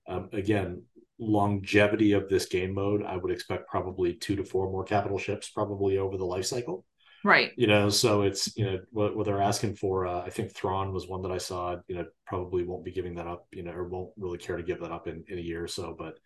Um, 0.08 0.30
again, 0.34 0.84
longevity 1.20 2.12
of 2.12 2.28
this 2.28 2.48
game 2.48 2.74
mode, 2.74 3.04
I 3.04 3.18
would 3.18 3.32
expect 3.32 3.70
probably 3.70 4.14
two 4.14 4.36
to 4.36 4.44
four 4.44 4.70
more 4.72 4.84
capital 4.84 5.18
ships 5.18 5.50
probably 5.50 5.98
over 5.98 6.18
the 6.18 6.26
life 6.26 6.46
cycle. 6.46 6.86
Right. 7.26 7.54
You 7.58 7.66
know, 7.66 7.90
so 7.90 8.22
it's, 8.22 8.56
you 8.56 8.66
know, 8.66 8.80
what, 8.92 9.18
what 9.18 9.26
they're 9.26 9.42
asking 9.42 9.78
for, 9.78 10.06
uh, 10.06 10.22
I 10.22 10.30
think 10.30 10.54
Thrawn 10.54 10.94
was 10.94 11.08
one 11.08 11.24
that 11.24 11.32
I 11.32 11.40
saw, 11.40 11.78
you 11.88 11.96
know, 11.96 12.06
probably 12.28 12.64
won't 12.64 12.86
be 12.86 12.92
giving 12.92 13.16
that 13.16 13.26
up, 13.26 13.48
you 13.52 13.64
know, 13.64 13.72
or 13.72 13.86
won't 13.86 14.12
really 14.16 14.38
care 14.38 14.58
to 14.58 14.62
give 14.62 14.82
that 14.82 14.92
up 14.92 15.08
in, 15.08 15.24
in 15.28 15.40
a 15.40 15.42
year 15.42 15.64
or 15.64 15.68
so. 15.68 15.96
But 15.98 16.20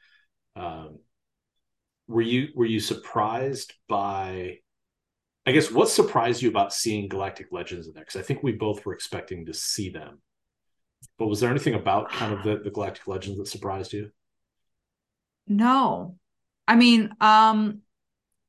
um, 0.62 1.00
were 2.10 2.22
you, 2.22 2.50
were 2.54 2.66
you 2.66 2.82
surprised 2.82 3.74
by, 3.88 4.58
I 5.46 5.54
guess, 5.54 5.72
what 5.72 5.88
surprised 5.88 6.42
you 6.42 6.50
about 6.50 6.74
seeing 6.74 7.08
Galactic 7.08 7.48
Legends 7.50 7.88
in 7.88 7.94
there? 7.94 8.04
Because 8.04 8.20
I 8.20 8.24
think 8.24 8.44
we 8.44 8.52
both 8.52 8.86
were 8.86 8.94
expecting 8.94 9.46
to 9.46 9.54
see 9.54 9.92
them. 9.92 10.22
But 11.18 11.28
was 11.28 11.40
there 11.40 11.50
anything 11.50 11.76
about 11.76 12.12
kind 12.12 12.34
of 12.34 12.44
the, 12.44 12.60
the 12.62 12.72
Galactic 12.72 13.08
Legends 13.08 13.38
that 13.38 13.48
surprised 13.48 13.94
you? 13.94 14.10
No. 15.48 16.18
I 16.68 16.76
mean, 16.76 17.12
um, 17.22 17.84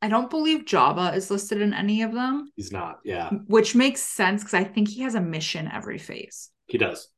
I 0.03 0.09
don't 0.09 0.31
believe 0.31 0.65
Jabba 0.65 1.15
is 1.15 1.31
listed 1.31 1.61
in 1.61 1.75
any 1.75 2.03
of 2.03 2.13
them. 2.13 2.51
He's 2.57 2.73
not, 2.73 3.01
yeah. 3.05 3.31
Which 3.47 3.75
makes 3.75 4.03
sense 4.03 4.43
because 4.43 4.55
I 4.55 4.65
think 4.65 4.89
he 4.89 5.03
has 5.03 5.15
a 5.15 5.21
mission 5.21 5.71
every 5.71 5.99
phase. 5.99 6.51
He 6.67 6.79
does. 6.79 7.09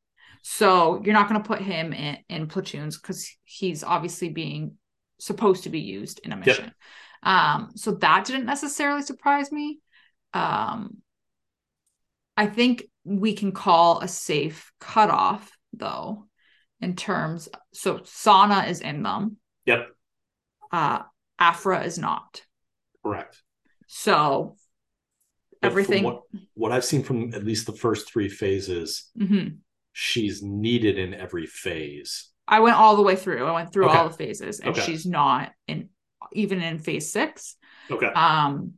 So 0.43 1.01
you're 1.05 1.15
not 1.15 1.29
going 1.29 1.41
to 1.41 1.47
put 1.47 1.61
him 1.61 1.93
in, 1.93 2.19
in 2.29 2.47
platoons 2.49 2.99
because 2.99 3.31
he's 3.45 3.85
obviously 3.85 4.31
being 4.31 4.77
supposed 5.19 5.63
to 5.65 5.71
be 5.71 5.81
used 5.81 6.21
in 6.25 6.33
a 6.33 6.37
mission. 6.37 6.65
Yep. 6.65 6.75
Um, 7.23 7.71
so 7.77 7.93
that 7.93 8.25
didn't 8.25 8.47
necessarily 8.47 9.03
surprise 9.03 9.53
me. 9.53 9.79
Um, 10.35 10.97
I 12.37 12.47
think 12.47 12.85
we 13.05 13.35
can 13.35 13.53
call 13.53 14.01
a 14.01 14.09
safe 14.09 14.73
cutoff 14.81 15.57
though, 15.73 16.27
in 16.81 16.97
terms. 16.97 17.49
So 17.73 18.01
Sana 18.05 18.65
is 18.65 18.81
in 18.81 19.05
them. 19.05 19.37
Yep. 19.67 19.89
Uh, 20.73 21.03
Aphra 21.39 21.85
is 21.85 21.99
not. 21.99 22.43
Correct. 23.05 23.43
So 23.87 24.57
everything 25.63 26.05
what, 26.05 26.23
what, 26.55 26.73
I've 26.73 26.85
seen 26.85 27.03
from 27.03 27.35
at 27.35 27.45
least 27.45 27.67
the 27.67 27.73
first 27.73 28.11
three 28.11 28.29
phases, 28.29 29.11
mm-hmm. 29.19 29.57
she's 29.93 30.43
needed 30.43 30.99
in 30.99 31.15
every 31.15 31.47
phase. 31.47 32.31
I 32.47 32.61
went 32.61 32.77
all 32.77 32.97
the 32.97 33.03
way 33.03 33.17
through. 33.17 33.47
I 33.47 33.53
went 33.53 33.73
through 33.73 33.87
okay. 33.89 33.99
all 33.99 34.09
the 34.09 34.17
phases, 34.17 34.61
and 34.61 34.71
okay. 34.73 34.83
she's 34.83 35.07
not 35.07 35.53
in 35.69 35.89
even 36.33 36.61
in 36.61 36.79
phase 36.79 37.13
six. 37.13 37.57
Okay. 37.91 38.07
Um, 38.07 38.75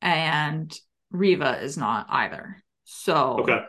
and 0.00 0.76
Reva 1.10 1.62
is 1.62 1.76
not 1.76 2.06
either. 2.10 2.62
So 2.84 3.38
okay. 3.40 3.64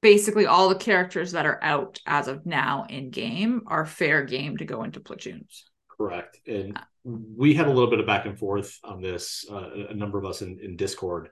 Basically, 0.00 0.46
all 0.46 0.68
the 0.68 0.74
characters 0.74 1.32
that 1.32 1.46
are 1.46 1.60
out 1.62 2.00
as 2.06 2.26
of 2.26 2.44
now 2.44 2.86
in 2.88 3.10
game 3.10 3.62
are 3.68 3.86
fair 3.86 4.24
game 4.24 4.56
to 4.56 4.64
go 4.64 4.82
into 4.82 4.98
platoons. 4.98 5.64
Correct. 5.96 6.38
And 6.46 6.78
we 7.04 7.54
had 7.54 7.66
a 7.66 7.70
little 7.70 7.90
bit 7.90 8.00
of 8.00 8.06
back 8.06 8.26
and 8.26 8.38
forth 8.38 8.78
on 8.82 9.02
this, 9.02 9.44
uh, 9.50 9.88
a 9.90 9.94
number 9.94 10.18
of 10.18 10.24
us 10.24 10.42
in, 10.42 10.58
in 10.60 10.76
Discord 10.76 11.30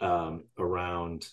um, 0.00 0.44
around 0.58 1.28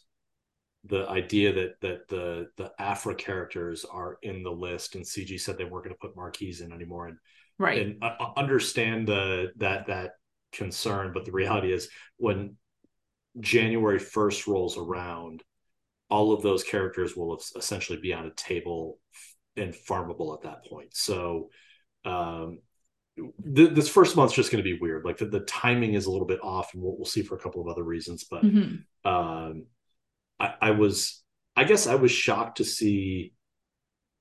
the 0.85 1.07
idea 1.09 1.53
that 1.53 1.81
that 1.81 2.07
the 2.07 2.47
the 2.55 2.71
Aphra 2.79 3.15
characters 3.15 3.85
are 3.85 4.17
in 4.21 4.43
the 4.43 4.51
list, 4.51 4.95
and 4.95 5.03
CG 5.03 5.39
said 5.39 5.57
they 5.57 5.65
weren't 5.65 5.85
going 5.85 5.95
to 5.95 5.99
put 5.99 6.15
Marquise 6.15 6.61
in 6.61 6.71
anymore, 6.71 7.07
and 7.07 7.17
right, 7.57 7.81
and 7.81 8.03
I 8.03 8.31
understand 8.37 9.07
the 9.07 9.51
that 9.57 9.87
that 9.87 10.11
concern, 10.51 11.11
but 11.13 11.25
the 11.25 11.31
reality 11.31 11.73
is 11.73 11.89
when 12.17 12.55
January 13.39 13.99
first 13.99 14.47
rolls 14.47 14.77
around, 14.77 15.43
all 16.09 16.33
of 16.33 16.41
those 16.41 16.63
characters 16.63 17.15
will 17.15 17.39
essentially 17.55 17.99
be 17.99 18.13
on 18.13 18.25
a 18.25 18.31
table 18.31 18.99
and 19.55 19.73
farmable 19.73 20.35
at 20.35 20.43
that 20.43 20.65
point. 20.65 20.95
So 20.95 21.49
um, 22.05 22.59
th- 23.55 23.71
this 23.71 23.89
first 23.89 24.15
month's 24.15 24.33
just 24.33 24.51
going 24.51 24.63
to 24.63 24.69
be 24.69 24.79
weird. 24.79 25.05
Like 25.05 25.17
the, 25.17 25.25
the 25.25 25.41
timing 25.41 25.93
is 25.93 26.05
a 26.05 26.11
little 26.11 26.27
bit 26.27 26.39
off, 26.43 26.73
and 26.73 26.81
we'll, 26.81 26.95
we'll 26.95 27.05
see 27.05 27.23
for 27.23 27.35
a 27.35 27.39
couple 27.39 27.61
of 27.61 27.67
other 27.67 27.83
reasons. 27.83 28.23
But 28.23 28.43
mm-hmm. 28.43 29.09
um, 29.09 29.65
I, 30.39 30.53
I 30.61 30.71
was, 30.71 31.23
I 31.55 31.63
guess, 31.63 31.87
I 31.87 31.95
was 31.95 32.11
shocked 32.11 32.57
to 32.57 32.65
see 32.65 33.33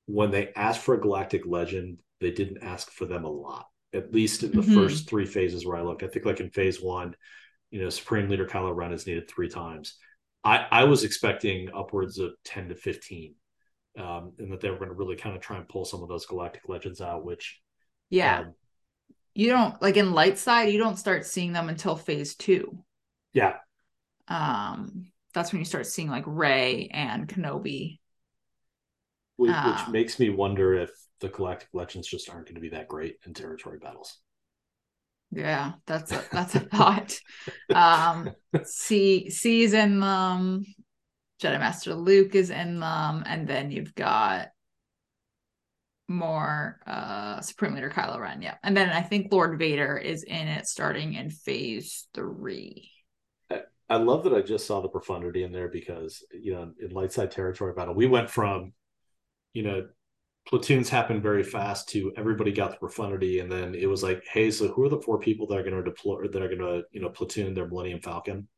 when 0.07 0.31
they 0.31 0.53
asked 0.55 0.81
for 0.81 0.95
a 0.95 1.01
galactic 1.01 1.47
legend, 1.47 1.99
they 2.21 2.31
didn't 2.31 2.63
ask 2.63 2.91
for 2.91 3.07
them 3.07 3.25
a 3.25 3.31
lot. 3.31 3.67
At 3.93 4.13
least 4.13 4.43
in 4.43 4.53
the 4.53 4.63
mm-hmm. 4.63 4.75
first 4.75 5.09
three 5.09 5.27
phases 5.27 5.67
where 5.67 5.77
I 5.77 5.83
looked, 5.83 6.03
I 6.03 6.09
think 6.09 6.25
like 6.25 6.41
in 6.41 6.51
phase 6.51 6.81
one, 6.81 7.15
you 7.71 7.81
know, 7.81 7.89
Supreme 7.89 8.29
Leader 8.29 8.47
Kylo 8.47 8.75
Ren 8.75 8.93
is 8.93 9.07
needed 9.07 9.29
three 9.29 9.49
times. 9.49 9.97
I, 10.45 10.67
I 10.71 10.85
was 10.85 11.03
expecting 11.03 11.71
upwards 11.75 12.19
of 12.19 12.33
10 12.45 12.69
to 12.69 12.75
15 12.77 13.35
um, 13.99 14.33
and 14.39 14.53
that 14.53 14.61
they 14.61 14.71
were 14.71 14.77
going 14.77 14.91
to 14.91 14.95
really 14.95 15.17
kind 15.17 15.35
of 15.35 15.43
try 15.43 15.57
and 15.57 15.69
pull 15.69 15.85
some 15.85 16.03
of 16.03 16.09
those 16.09 16.27
galactic 16.27 16.69
legends 16.69 17.01
out, 17.01 17.25
which 17.25 17.61
yeah, 18.11 18.41
um, 18.41 18.55
you 19.37 19.51
don't 19.51 19.81
like 19.83 19.97
in 19.97 20.13
light 20.13 20.39
side 20.39 20.71
you 20.71 20.79
don't 20.79 20.99
start 20.99 21.27
seeing 21.27 21.53
them 21.53 21.69
until 21.69 21.97
phase 21.97 22.35
two. 22.35 22.79
Yeah. 23.33 23.57
Um 24.29 25.13
that's 25.35 25.53
when 25.53 25.61
you 25.61 25.67
start 25.67 25.87
seeing 25.87 26.09
like 26.09 26.25
Rey 26.27 26.89
and 26.93 27.29
kenobi. 27.29 27.99
Which, 29.37 29.51
uh, 29.53 29.75
which 29.75 29.93
makes 29.93 30.19
me 30.19 30.31
wonder 30.31 30.75
if 30.75 30.91
the 31.21 31.29
galactic 31.29 31.69
legends 31.75 32.09
just 32.09 32.31
aren't 32.31 32.47
going 32.47 32.55
to 32.55 32.61
be 32.61 32.71
that 32.71 32.89
great 32.89 33.19
in 33.27 33.35
territory 33.35 33.79
battles. 33.79 34.19
Yeah, 35.31 35.73
that's 35.87 36.13
a 36.13 36.25
that's 36.33 36.55
a 36.55 36.61
thought. 36.73 37.19
Um 37.75 38.31
C 38.65 39.29
C 39.31 39.63
is 39.63 39.75
in 39.75 40.01
them, 40.01 40.65
Jedi 41.43 41.59
Master 41.59 41.95
Luke 41.95 42.35
is 42.35 42.51
in 42.51 42.81
them, 42.81 43.25
and 43.27 43.47
then 43.47 43.71
you've 43.71 43.95
got 43.95 44.49
more 46.09 46.81
uh 46.87 47.41
Supreme 47.41 47.75
Leader 47.75 47.91
Kylo 47.91 48.21
Ren, 48.21 48.43
yeah. 48.43 48.55
And 48.63 48.77
then 48.77 48.91
I 48.91 49.03
think 49.03 49.33
Lord 49.33 49.59
Vader 49.59 49.97
is 49.97 50.23
in 50.23 50.49
it 50.49 50.67
starting 50.67 51.15
in 51.15 51.31
phase 51.31 52.07
three. 52.15 52.91
I 53.89 53.97
love 53.97 54.25
that 54.25 54.35
I 54.35 54.43
just 54.43 54.67
saw 54.67 54.81
the 54.81 54.89
profundity 54.89 55.45
in 55.45 55.53
there 55.53 55.69
because 55.69 56.25
you 56.33 56.53
know 56.55 56.73
in 56.81 56.91
light 56.91 57.13
side 57.13 57.31
territory 57.31 57.73
battle 57.73 57.95
we 57.95 58.07
went 58.07 58.31
from 58.31 58.73
you 59.53 59.63
know 59.63 59.87
platoons 60.47 60.89
happened 60.89 61.23
very 61.23 61.43
fast 61.43 61.89
to 61.91 62.13
everybody 62.17 62.53
got 62.53 62.71
the 62.71 62.77
profundity 62.79 63.41
and 63.41 63.51
then 63.51 63.75
it 63.75 63.87
was 63.87 64.03
like 64.03 64.25
hey 64.33 64.51
so 64.51 64.69
who 64.69 64.85
are 64.85 64.89
the 64.89 65.01
four 65.01 65.19
people 65.19 65.47
that 65.47 65.59
are 65.59 65.63
going 65.63 65.75
to 65.75 65.83
deploy 65.83 66.27
that 66.27 66.43
are 66.43 66.49
going 66.49 66.59
to 66.59 66.83
you 66.93 67.01
know 67.01 67.09
platoon 67.09 67.55
their 67.55 67.69
millennium 67.69 68.01
falcon 68.01 68.49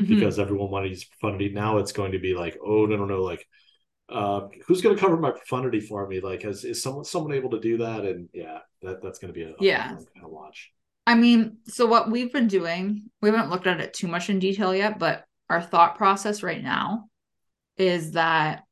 mm-hmm. 0.00 0.14
because 0.14 0.38
everyone 0.38 0.70
wanted 0.70 0.86
to 0.86 0.94
use 0.94 1.04
profundity 1.04 1.50
now 1.50 1.78
it's 1.78 1.92
going 1.92 2.12
to 2.12 2.18
be 2.18 2.34
like 2.34 2.56
oh 2.64 2.86
no 2.86 2.96
no 2.96 3.04
no 3.04 3.22
like 3.22 3.46
uh, 4.08 4.48
who's 4.66 4.82
going 4.82 4.94
to 4.94 5.00
cover 5.00 5.16
my 5.16 5.30
profundity 5.30 5.80
for 5.80 6.06
me? 6.06 6.20
Like 6.20 6.44
is, 6.44 6.64
is 6.64 6.82
someone 6.82 7.04
someone 7.04 7.32
able 7.32 7.50
to 7.50 7.60
do 7.60 7.78
that? 7.78 8.04
And 8.04 8.28
yeah 8.32 8.58
that 8.84 9.02
that's 9.02 9.18
going 9.18 9.32
to 9.32 9.38
be 9.38 9.44
a, 9.44 9.54
yeah. 9.60 9.88
kind 9.88 10.06
of 10.22 10.30
watch. 10.30 10.70
I 11.06 11.14
mean 11.14 11.58
so 11.66 11.86
what 11.86 12.10
we've 12.10 12.32
been 12.32 12.48
doing 12.48 13.10
we 13.20 13.28
haven't 13.28 13.50
looked 13.50 13.66
at 13.66 13.80
it 13.80 13.92
too 13.92 14.06
much 14.06 14.30
in 14.30 14.38
detail 14.38 14.74
yet 14.74 14.98
but 14.98 15.24
our 15.50 15.60
thought 15.60 15.96
process 15.96 16.42
right 16.42 16.62
now 16.62 17.04
is 17.76 18.12
that 18.12 18.62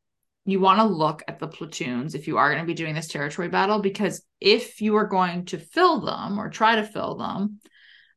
you 0.46 0.58
want 0.58 0.78
to 0.78 0.84
look 0.84 1.22
at 1.28 1.38
the 1.38 1.46
platoons 1.46 2.14
if 2.14 2.26
you 2.26 2.38
are 2.38 2.48
going 2.48 2.62
to 2.62 2.66
be 2.66 2.74
doing 2.74 2.94
this 2.94 3.08
territory 3.08 3.48
battle 3.48 3.80
because 3.80 4.22
if 4.40 4.80
you 4.80 4.96
are 4.96 5.06
going 5.06 5.44
to 5.46 5.58
fill 5.58 6.00
them 6.00 6.40
or 6.40 6.48
try 6.48 6.76
to 6.76 6.84
fill 6.84 7.16
them 7.16 7.60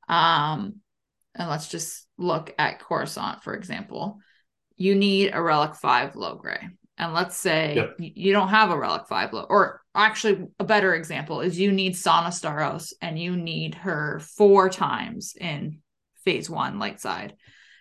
um 0.07 0.75
and 1.35 1.49
let's 1.49 1.67
just 1.67 2.07
look 2.17 2.55
at 2.57 2.79
Coruscant 2.79 3.43
for 3.43 3.53
example 3.53 4.19
you 4.77 4.95
need 4.95 5.31
a 5.33 5.41
relic 5.41 5.75
5 5.75 6.13
Logray 6.13 6.69
and 6.97 7.13
let's 7.13 7.35
say 7.35 7.75
yep. 7.75 7.95
you 7.97 8.31
don't 8.31 8.49
have 8.49 8.71
a 8.71 8.77
relic 8.77 9.07
5 9.07 9.33
low 9.33 9.45
or 9.49 9.81
actually 9.93 10.47
a 10.59 10.63
better 10.63 10.93
example 10.93 11.41
is 11.41 11.59
you 11.59 11.71
need 11.71 11.95
Sana 11.95 12.29
Starros 12.29 12.93
and 13.01 13.19
you 13.19 13.35
need 13.35 13.75
her 13.75 14.19
four 14.19 14.69
times 14.69 15.35
in 15.39 15.79
phase 16.23 16.49
1 16.49 16.79
light 16.79 16.99
side 16.99 17.35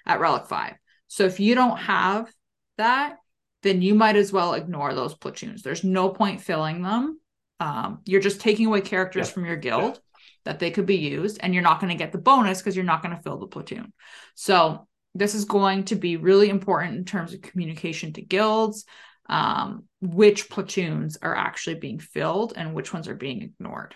at 0.06 0.20
relic 0.20 0.46
5 0.46 0.74
so 1.08 1.24
if 1.24 1.40
you 1.40 1.54
don't 1.54 1.78
have 1.78 2.32
that 2.76 3.18
then 3.64 3.80
you 3.82 3.94
might 3.94 4.14
as 4.14 4.32
well 4.32 4.52
ignore 4.52 4.94
those 4.94 5.14
platoons. 5.14 5.62
There's 5.62 5.82
no 5.82 6.10
point 6.10 6.42
filling 6.42 6.82
them. 6.82 7.18
Um, 7.58 8.00
you're 8.04 8.20
just 8.20 8.40
taking 8.40 8.66
away 8.66 8.82
characters 8.82 9.28
yeah. 9.28 9.32
from 9.32 9.46
your 9.46 9.56
guild 9.56 9.94
yeah. 9.94 10.20
that 10.44 10.58
they 10.58 10.70
could 10.70 10.86
be 10.86 10.98
used, 10.98 11.38
and 11.40 11.54
you're 11.54 11.62
not 11.62 11.80
going 11.80 11.90
to 11.90 11.98
get 11.98 12.12
the 12.12 12.18
bonus 12.18 12.58
because 12.58 12.76
you're 12.76 12.84
not 12.84 13.02
going 13.02 13.16
to 13.16 13.22
fill 13.22 13.38
the 13.38 13.46
platoon. 13.46 13.92
So 14.34 14.86
this 15.14 15.34
is 15.34 15.44
going 15.44 15.84
to 15.84 15.94
be 15.94 16.16
really 16.16 16.48
important 16.48 16.96
in 16.96 17.04
terms 17.04 17.32
of 17.32 17.42
communication 17.42 18.12
to 18.14 18.22
guilds, 18.22 18.84
um, 19.28 19.84
which 20.00 20.50
platoons 20.50 21.16
are 21.22 21.34
actually 21.34 21.76
being 21.76 21.98
filled 21.98 22.52
and 22.56 22.74
which 22.74 22.92
ones 22.92 23.08
are 23.08 23.14
being 23.14 23.42
ignored. 23.42 23.94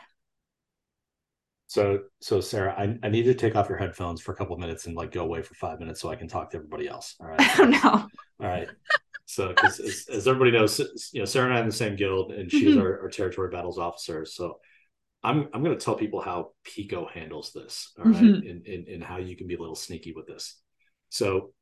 So, 1.66 2.04
so 2.20 2.40
Sarah, 2.40 2.74
I, 2.78 2.98
I 3.02 3.10
need 3.10 3.24
to 3.24 3.34
take 3.34 3.54
off 3.54 3.68
your 3.68 3.76
headphones 3.76 4.22
for 4.22 4.32
a 4.32 4.36
couple 4.36 4.56
minutes 4.56 4.86
and 4.86 4.96
like 4.96 5.12
go 5.12 5.22
away 5.22 5.42
for 5.42 5.54
five 5.54 5.78
minutes 5.78 6.00
so 6.00 6.08
I 6.08 6.16
can 6.16 6.26
talk 6.26 6.50
to 6.50 6.56
everybody 6.56 6.88
else. 6.88 7.14
All 7.20 7.26
right. 7.26 7.40
Oh 7.58 7.64
no. 7.64 7.90
All 7.90 8.08
right. 8.40 8.68
So, 9.26 9.52
as, 9.62 10.08
as, 10.10 10.26
everybody 10.26 10.52
knows, 10.52 10.80
you 11.12 11.20
know, 11.20 11.26
Sarah 11.26 11.46
and 11.46 11.54
I 11.54 11.58
are 11.58 11.62
in 11.62 11.68
the 11.68 11.74
same 11.74 11.96
guild, 11.96 12.32
and 12.32 12.50
she's 12.50 12.70
mm-hmm. 12.76 12.80
our, 12.80 13.02
our, 13.02 13.08
territory 13.10 13.50
battles 13.50 13.78
officer. 13.78 14.24
So, 14.24 14.58
I'm 15.22 15.48
I'm 15.52 15.62
going 15.62 15.76
to 15.76 15.84
tell 15.84 15.96
people 15.96 16.22
how 16.22 16.52
Pico 16.64 17.06
handles 17.12 17.52
this, 17.52 17.92
all 17.98 18.06
right, 18.06 18.14
mm-hmm. 18.14 18.48
and, 18.48 18.66
and 18.66 18.88
and 18.88 19.04
how 19.04 19.18
you 19.18 19.36
can 19.36 19.46
be 19.46 19.54
a 19.54 19.58
little 19.58 19.74
sneaky 19.74 20.12
with 20.12 20.26
this. 20.26 20.58
So, 21.08 21.52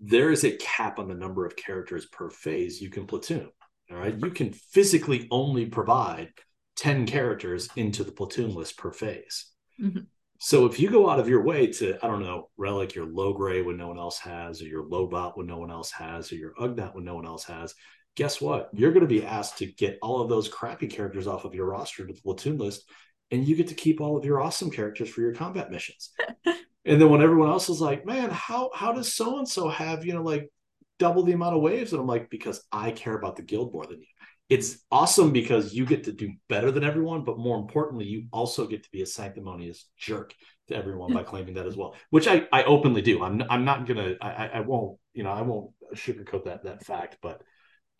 there 0.00 0.30
is 0.30 0.44
a 0.44 0.56
cap 0.56 0.98
on 0.98 1.08
the 1.08 1.14
number 1.14 1.44
of 1.44 1.56
characters 1.56 2.06
per 2.06 2.30
phase 2.30 2.80
you 2.80 2.88
can 2.88 3.06
platoon. 3.06 3.50
All 3.90 3.98
right, 3.98 4.16
you 4.18 4.30
can 4.30 4.52
physically 4.52 5.28
only 5.30 5.66
provide 5.66 6.30
ten 6.76 7.06
characters 7.06 7.68
into 7.76 8.04
the 8.04 8.12
platoon 8.12 8.54
list 8.54 8.78
per 8.78 8.92
phase. 8.92 9.46
Mm-hmm. 9.80 10.04
So 10.42 10.64
if 10.64 10.80
you 10.80 10.88
go 10.88 11.10
out 11.10 11.20
of 11.20 11.28
your 11.28 11.42
way 11.42 11.66
to, 11.66 11.98
I 12.02 12.06
don't 12.06 12.22
know, 12.22 12.48
relic 12.56 12.94
your 12.94 13.06
Logray 13.06 13.62
when 13.62 13.76
no 13.76 13.88
one 13.88 13.98
else 13.98 14.18
has, 14.20 14.62
or 14.62 14.64
your 14.64 14.84
lobot 14.84 15.36
when 15.36 15.46
no 15.46 15.58
one 15.58 15.70
else 15.70 15.90
has, 15.90 16.32
or 16.32 16.36
your 16.36 16.54
Ugnaught 16.54 16.94
when 16.94 17.04
no 17.04 17.14
one 17.14 17.26
else 17.26 17.44
has, 17.44 17.74
guess 18.16 18.40
what? 18.40 18.70
You're 18.72 18.92
going 18.92 19.06
to 19.06 19.06
be 19.06 19.22
asked 19.22 19.58
to 19.58 19.66
get 19.66 19.98
all 20.00 20.22
of 20.22 20.30
those 20.30 20.48
crappy 20.48 20.86
characters 20.86 21.26
off 21.26 21.44
of 21.44 21.54
your 21.54 21.66
roster 21.66 22.06
to 22.06 22.14
the 22.14 22.20
platoon 22.22 22.56
list, 22.56 22.88
and 23.30 23.46
you 23.46 23.54
get 23.54 23.68
to 23.68 23.74
keep 23.74 24.00
all 24.00 24.16
of 24.16 24.24
your 24.24 24.40
awesome 24.40 24.70
characters 24.70 25.10
for 25.10 25.20
your 25.20 25.34
combat 25.34 25.70
missions. 25.70 26.10
and 26.84 27.00
then 27.00 27.10
when 27.10 27.22
everyone 27.22 27.50
else 27.50 27.68
is 27.68 27.80
like, 27.80 28.06
man, 28.06 28.30
how 28.30 28.70
how 28.74 28.92
does 28.92 29.12
so 29.12 29.38
and 29.38 29.48
so 29.48 29.68
have 29.68 30.04
you 30.04 30.14
know 30.14 30.22
like 30.22 30.50
double 30.98 31.22
the 31.22 31.32
amount 31.32 31.56
of 31.56 31.62
waves? 31.62 31.92
And 31.92 32.00
I'm 32.00 32.06
like, 32.06 32.30
because 32.30 32.62
I 32.72 32.90
care 32.90 33.14
about 33.14 33.36
the 33.36 33.42
guild 33.42 33.72
more 33.72 33.86
than 33.86 34.00
you 34.00 34.06
it's 34.50 34.84
awesome 34.90 35.32
because 35.32 35.72
you 35.72 35.86
get 35.86 36.04
to 36.04 36.12
do 36.12 36.32
better 36.48 36.72
than 36.72 36.82
everyone, 36.82 37.22
but 37.22 37.38
more 37.38 37.56
importantly, 37.56 38.04
you 38.04 38.24
also 38.32 38.66
get 38.66 38.82
to 38.82 38.90
be 38.90 39.00
a 39.00 39.06
sanctimonious 39.06 39.88
jerk 39.96 40.34
to 40.66 40.76
everyone 40.76 41.14
by 41.14 41.22
claiming 41.22 41.54
that 41.54 41.66
as 41.66 41.76
well, 41.76 41.94
which 42.10 42.26
I, 42.26 42.48
I 42.52 42.64
openly 42.64 43.00
do. 43.00 43.22
I'm 43.22 43.44
I'm 43.48 43.64
not 43.64 43.86
gonna 43.86 44.16
I, 44.20 44.50
I 44.54 44.60
won't 44.60 44.98
you 45.14 45.22
know 45.22 45.30
I 45.30 45.42
won't 45.42 45.70
sugarcoat 45.94 46.46
that 46.46 46.64
that 46.64 46.84
fact, 46.84 47.18
but 47.22 47.42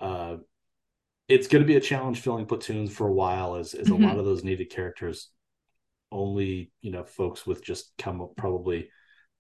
uh, 0.00 0.38
it's 1.28 1.46
going 1.46 1.62
to 1.62 1.68
be 1.68 1.76
a 1.76 1.80
challenge 1.80 2.18
filling 2.18 2.46
platoons 2.46 2.92
for 2.92 3.06
a 3.06 3.12
while 3.12 3.54
as 3.54 3.72
as 3.72 3.86
mm-hmm. 3.86 4.02
a 4.02 4.06
lot 4.08 4.18
of 4.18 4.24
those 4.24 4.42
needed 4.42 4.70
characters 4.70 5.30
only 6.12 6.72
you 6.80 6.90
know 6.90 7.04
folks 7.04 7.46
with 7.46 7.64
just 7.64 7.92
come 7.98 8.20
up 8.20 8.30
probably 8.36 8.88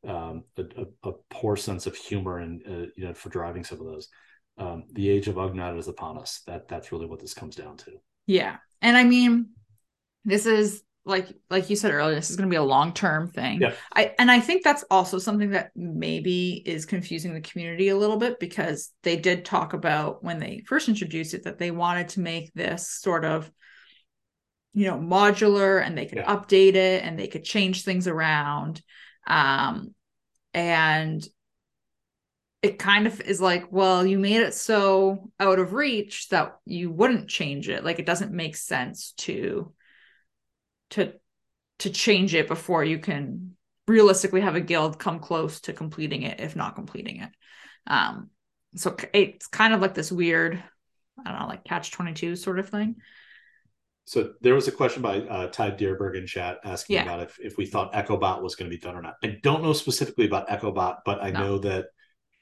um, 0.06 0.44
a, 0.56 0.62
a, 0.62 1.10
a, 1.10 1.12
poor 1.28 1.56
sense 1.56 1.86
of 1.86 1.94
humor 1.94 2.38
and 2.38 2.62
uh, 2.66 2.86
you 2.96 3.06
know 3.06 3.12
for 3.12 3.28
driving 3.28 3.64
some 3.64 3.80
of 3.80 3.86
those 3.86 4.08
um, 4.60 4.84
the 4.92 5.08
age 5.08 5.26
of 5.26 5.36
Ugnaught 5.36 5.78
is 5.78 5.88
upon 5.88 6.18
us. 6.18 6.42
That 6.46 6.68
that's 6.68 6.92
really 6.92 7.06
what 7.06 7.20
this 7.20 7.34
comes 7.34 7.56
down 7.56 7.78
to. 7.78 7.92
Yeah, 8.26 8.56
and 8.82 8.96
I 8.96 9.04
mean, 9.04 9.50
this 10.24 10.46
is 10.46 10.82
like 11.06 11.28
like 11.48 11.70
you 11.70 11.76
said 11.76 11.92
earlier. 11.92 12.14
This 12.14 12.30
is 12.30 12.36
going 12.36 12.48
to 12.48 12.52
be 12.52 12.58
a 12.58 12.62
long 12.62 12.92
term 12.92 13.28
thing. 13.28 13.60
Yeah. 13.60 13.72
I 13.94 14.14
and 14.18 14.30
I 14.30 14.38
think 14.40 14.62
that's 14.62 14.84
also 14.90 15.18
something 15.18 15.50
that 15.50 15.70
maybe 15.74 16.62
is 16.66 16.84
confusing 16.84 17.32
the 17.32 17.40
community 17.40 17.88
a 17.88 17.96
little 17.96 18.18
bit 18.18 18.38
because 18.38 18.92
they 19.02 19.16
did 19.16 19.44
talk 19.44 19.72
about 19.72 20.22
when 20.22 20.38
they 20.38 20.62
first 20.66 20.88
introduced 20.88 21.32
it 21.32 21.44
that 21.44 21.58
they 21.58 21.70
wanted 21.70 22.10
to 22.10 22.20
make 22.20 22.52
this 22.52 22.88
sort 22.88 23.24
of 23.24 23.50
you 24.72 24.86
know 24.86 24.98
modular 24.98 25.84
and 25.84 25.96
they 25.96 26.06
could 26.06 26.18
yeah. 26.18 26.34
update 26.34 26.74
it 26.74 27.02
and 27.02 27.18
they 27.18 27.26
could 27.26 27.44
change 27.44 27.84
things 27.84 28.06
around 28.06 28.82
um 29.26 29.94
and 30.54 31.26
it 32.62 32.78
kind 32.78 33.06
of 33.06 33.20
is 33.22 33.40
like, 33.40 33.72
well, 33.72 34.04
you 34.04 34.18
made 34.18 34.42
it 34.42 34.54
so 34.54 35.30
out 35.40 35.58
of 35.58 35.72
reach 35.72 36.28
that 36.28 36.58
you 36.66 36.90
wouldn't 36.90 37.28
change 37.28 37.68
it. 37.68 37.84
Like 37.84 37.98
it 37.98 38.06
doesn't 38.06 38.32
make 38.32 38.56
sense 38.56 39.12
to 39.18 39.72
to 40.90 41.12
to 41.78 41.90
change 41.90 42.34
it 42.34 42.48
before 42.48 42.84
you 42.84 42.98
can 42.98 43.56
realistically 43.88 44.42
have 44.42 44.56
a 44.56 44.60
guild 44.60 44.98
come 44.98 45.20
close 45.20 45.60
to 45.62 45.72
completing 45.72 46.22
it, 46.22 46.40
if 46.40 46.54
not 46.54 46.74
completing 46.74 47.20
it. 47.20 47.30
Um, 47.86 48.28
so 48.74 48.94
it's 49.14 49.46
kind 49.46 49.72
of 49.72 49.80
like 49.80 49.94
this 49.94 50.12
weird, 50.12 50.62
I 51.24 51.30
don't 51.30 51.40
know, 51.40 51.46
like 51.46 51.64
catch 51.64 51.90
22 51.90 52.36
sort 52.36 52.58
of 52.58 52.68
thing. 52.68 52.96
So 54.10 54.32
there 54.40 54.56
was 54.56 54.66
a 54.66 54.72
question 54.72 55.02
by 55.02 55.20
uh, 55.20 55.46
Ty 55.46 55.70
Deerberg 55.70 56.16
in 56.16 56.26
chat 56.26 56.58
asking 56.64 56.96
yeah. 56.96 57.04
about 57.04 57.20
if, 57.20 57.38
if 57.38 57.56
we 57.56 57.64
thought 57.64 57.92
EchoBot 57.92 58.42
was 58.42 58.56
going 58.56 58.68
to 58.68 58.76
be 58.76 58.80
done 58.80 58.96
or 58.96 59.02
not. 59.02 59.14
I 59.22 59.38
don't 59.40 59.62
know 59.62 59.72
specifically 59.72 60.26
about 60.26 60.48
EchoBot, 60.48 61.02
but 61.06 61.22
I 61.22 61.30
no. 61.30 61.38
know 61.38 61.58
that 61.58 61.84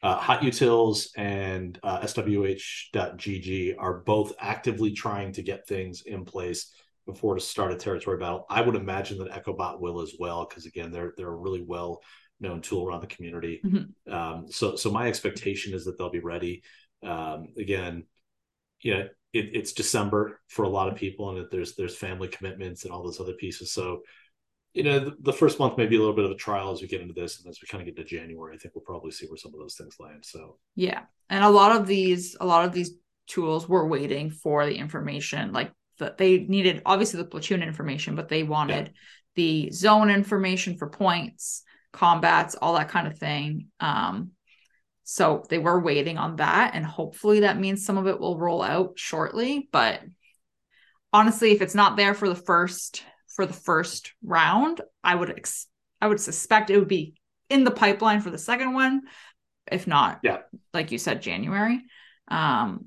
uh, 0.03 0.17
Hot 0.17 0.41
Utils 0.41 1.09
and 1.15 1.79
uh, 1.83 2.01
SWGOH.GG 2.01 3.75
are 3.79 3.99
both 3.99 4.33
actively 4.41 4.93
trying 4.93 5.31
to 5.33 5.43
get 5.43 5.69
things 5.69 6.05
in 6.07 6.25
place 6.25 6.73
before 7.05 7.35
to 7.35 7.41
start 7.43 7.71
a 7.71 7.77
territory 7.77 8.17
battle. 8.17 8.47
I 8.49 8.63
would 8.63 8.75
imagine 8.75 9.19
that 9.19 9.45
EchoBot 9.45 9.79
will 9.79 10.01
as 10.01 10.15
well, 10.19 10.47
because 10.49 10.65
again, 10.65 10.91
they're 10.91 11.13
they're 11.19 11.29
a 11.29 11.37
really 11.37 11.63
well 11.63 12.01
known 12.41 12.63
tool 12.63 12.87
around 12.87 13.03
the 13.03 13.09
community. 13.09 13.61
Mm-hmm. 13.63 14.11
Um, 14.11 14.47
so 14.49 14.75
so 14.77 14.91
my 14.91 15.07
expectation 15.07 15.75
is 15.75 15.85
that 15.85 15.99
they'll 15.99 16.09
be 16.09 16.21
ready. 16.21 16.63
Um, 17.03 17.49
again, 17.59 18.05
you 18.81 18.95
know, 18.95 19.09
it, 19.33 19.51
it's 19.53 19.73
December 19.73 20.41
for 20.49 20.65
a 20.65 20.69
lot 20.69 20.89
of 20.89 20.97
people, 20.97 21.31
and 21.31 21.47
there's 21.51 21.75
there's 21.75 21.97
family 21.97 22.29
commitments 22.29 22.85
and 22.85 22.93
all 22.93 23.03
those 23.03 23.21
other 23.21 23.35
pieces. 23.35 23.73
So 23.73 24.03
you 24.75 24.83
know, 24.83 25.01
the, 25.01 25.17
the, 25.21 25.33
first 25.33 25.59
month 25.59 25.79
may 25.79 25.87
be 25.87 25.97
a 25.97 25.99
little 25.99 26.15
bit 26.15 26.27
of 26.27 26.31
a 26.31 26.37
trial 26.37 26.71
as 26.71 26.83
we 26.83 26.89
get 26.89 27.01
into 27.01 27.15
this, 27.15 27.41
and 27.41 27.49
as 27.49 27.59
we 27.61 27.67
kind 27.67 27.81
of 27.81 27.87
get 27.87 27.97
to 27.97 28.05
January, 28.05 28.55
I 28.55 28.59
think 28.59 28.75
we'll 28.75 28.85
probably 28.85 29.11
see 29.11 29.27
where 29.27 29.37
some 29.37 29.53
of 29.55 29.59
those 29.59 29.75
things 29.75 29.97
land. 29.99 30.25
So 30.25 30.59
yeah, 30.77 31.03
and 31.31 31.43
a 31.43 31.51
lot 31.51 31.73
of 31.73 31.87
these, 31.87 32.37
a 32.41 32.47
lot 32.47 32.65
of 32.65 32.73
these 32.73 32.93
tools 33.27 33.69
were 33.69 33.87
waiting 33.87 34.31
for 34.31 34.67
the 34.67 34.77
information, 34.77 35.53
like 35.53 35.73
that 35.99 36.19
they 36.19 36.39
needed 36.39 36.83
obviously 36.87 37.19
the 37.19 37.29
platoon 37.29 37.63
information, 37.63 38.15
but 38.15 38.29
they 38.29 38.43
wanted 38.43 38.87
yeah. 38.87 38.93
the 39.37 39.71
zone 39.71 40.11
information 40.11 40.77
for 40.77 40.89
points, 40.89 41.63
combats, 41.93 42.55
all 42.55 42.75
that 42.75 42.89
kind 42.89 43.07
of 43.07 43.19
thing. 43.19 43.69
Um, 43.81 44.33
so 45.11 45.43
they 45.49 45.59
were 45.59 45.81
waiting 45.81 46.19
on 46.19 46.37
that, 46.37 46.73
and 46.75 46.85
hopefully 46.85 47.41
that 47.41 47.59
means 47.59 47.85
some 47.85 47.97
of 47.97 48.07
it 48.07 48.21
will 48.21 48.39
roll 48.39 48.63
out 48.63 48.93
shortly. 48.97 49.69
But 49.73 50.03
honestly, 51.13 51.53
if 51.53 51.63
it's 51.63 51.75
not 51.75 51.97
there 51.97 52.13
for 52.13 52.29
the 52.29 52.35
first 52.35 53.03
for 53.39 53.47
the 53.47 53.53
first 53.53 54.15
round. 54.21 54.81
I 55.05 55.15
would 55.15 55.31
ex- 55.31 55.69
I 56.01 56.09
would 56.09 56.21
suspect 56.21 56.71
it 56.71 56.79
would 56.79 56.89
be 56.89 57.15
in 57.49 57.63
the 57.63 57.71
pipeline 57.71 58.21
for 58.21 58.31
the 58.31 58.37
second 58.37 58.73
one, 58.75 59.03
if 59.71 59.87
not, 59.87 60.19
yeah, 60.25 60.39
like 60.75 60.91
you 60.91 60.99
said, 60.99 61.23
January. 61.23 61.81
Um, 62.27 62.87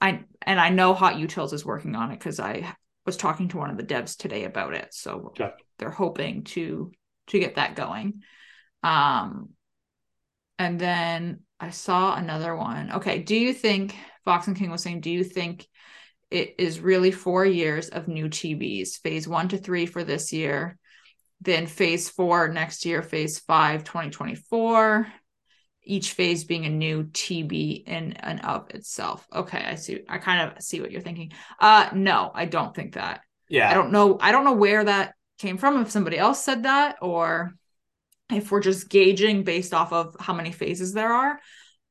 I 0.00 0.22
and 0.40 0.60
I 0.60 0.68
know 0.68 0.94
Hot 0.94 1.16
Utils 1.16 1.52
is 1.52 1.66
working 1.66 1.96
on 1.96 2.12
it 2.12 2.18
because 2.20 2.38
I 2.38 2.72
was 3.04 3.16
talking 3.16 3.48
to 3.48 3.58
one 3.58 3.70
of 3.70 3.76
the 3.76 3.82
devs 3.82 4.16
today 4.16 4.44
about 4.44 4.72
it. 4.74 4.94
So 4.94 5.32
okay. 5.32 5.50
they're 5.80 5.90
hoping 5.90 6.44
to 6.44 6.92
to 7.26 7.38
get 7.40 7.56
that 7.56 7.74
going. 7.74 8.22
Um, 8.84 9.48
and 10.58 10.78
then 10.78 11.40
I 11.58 11.70
saw 11.70 12.14
another 12.16 12.54
one. 12.54 12.92
Okay, 12.92 13.20
do 13.20 13.36
you 13.36 13.52
think 13.52 13.96
Fox 14.24 14.46
and 14.46 14.56
King 14.56 14.70
was 14.70 14.82
saying? 14.82 15.00
Do 15.00 15.10
you 15.10 15.24
think 15.24 15.66
it 16.30 16.56
is 16.58 16.80
really 16.80 17.10
four 17.10 17.44
years 17.44 17.88
of 17.88 18.08
new 18.08 18.28
TBs? 18.28 19.00
Phase 19.00 19.28
one 19.28 19.48
to 19.48 19.58
three 19.58 19.86
for 19.86 20.04
this 20.04 20.32
year, 20.32 20.78
then 21.40 21.66
phase 21.66 22.08
four 22.08 22.48
next 22.48 22.84
year, 22.84 23.02
phase 23.02 23.38
five 23.38 23.84
2024, 23.84 25.06
each 25.84 26.12
phase 26.12 26.44
being 26.44 26.64
a 26.64 26.70
new 26.70 27.04
TB 27.04 27.86
in 27.86 28.12
and 28.12 28.44
of 28.44 28.70
itself. 28.70 29.26
Okay, 29.34 29.64
I 29.64 29.74
see. 29.74 30.00
I 30.08 30.18
kind 30.18 30.50
of 30.50 30.62
see 30.62 30.80
what 30.80 30.92
you're 30.92 31.00
thinking. 31.00 31.32
Uh 31.58 31.88
no, 31.92 32.30
I 32.34 32.44
don't 32.46 32.74
think 32.74 32.94
that. 32.94 33.22
Yeah. 33.48 33.70
I 33.70 33.74
don't 33.74 33.92
know. 33.92 34.18
I 34.20 34.32
don't 34.32 34.44
know 34.44 34.52
where 34.52 34.84
that 34.84 35.14
came 35.38 35.58
from, 35.58 35.82
if 35.82 35.90
somebody 35.90 36.16
else 36.16 36.42
said 36.42 36.62
that, 36.62 36.96
or 37.02 37.52
if 38.36 38.50
we're 38.50 38.60
just 38.60 38.88
gauging 38.88 39.44
based 39.44 39.74
off 39.74 39.92
of 39.92 40.16
how 40.20 40.32
many 40.32 40.52
phases 40.52 40.92
there 40.92 41.12
are. 41.12 41.40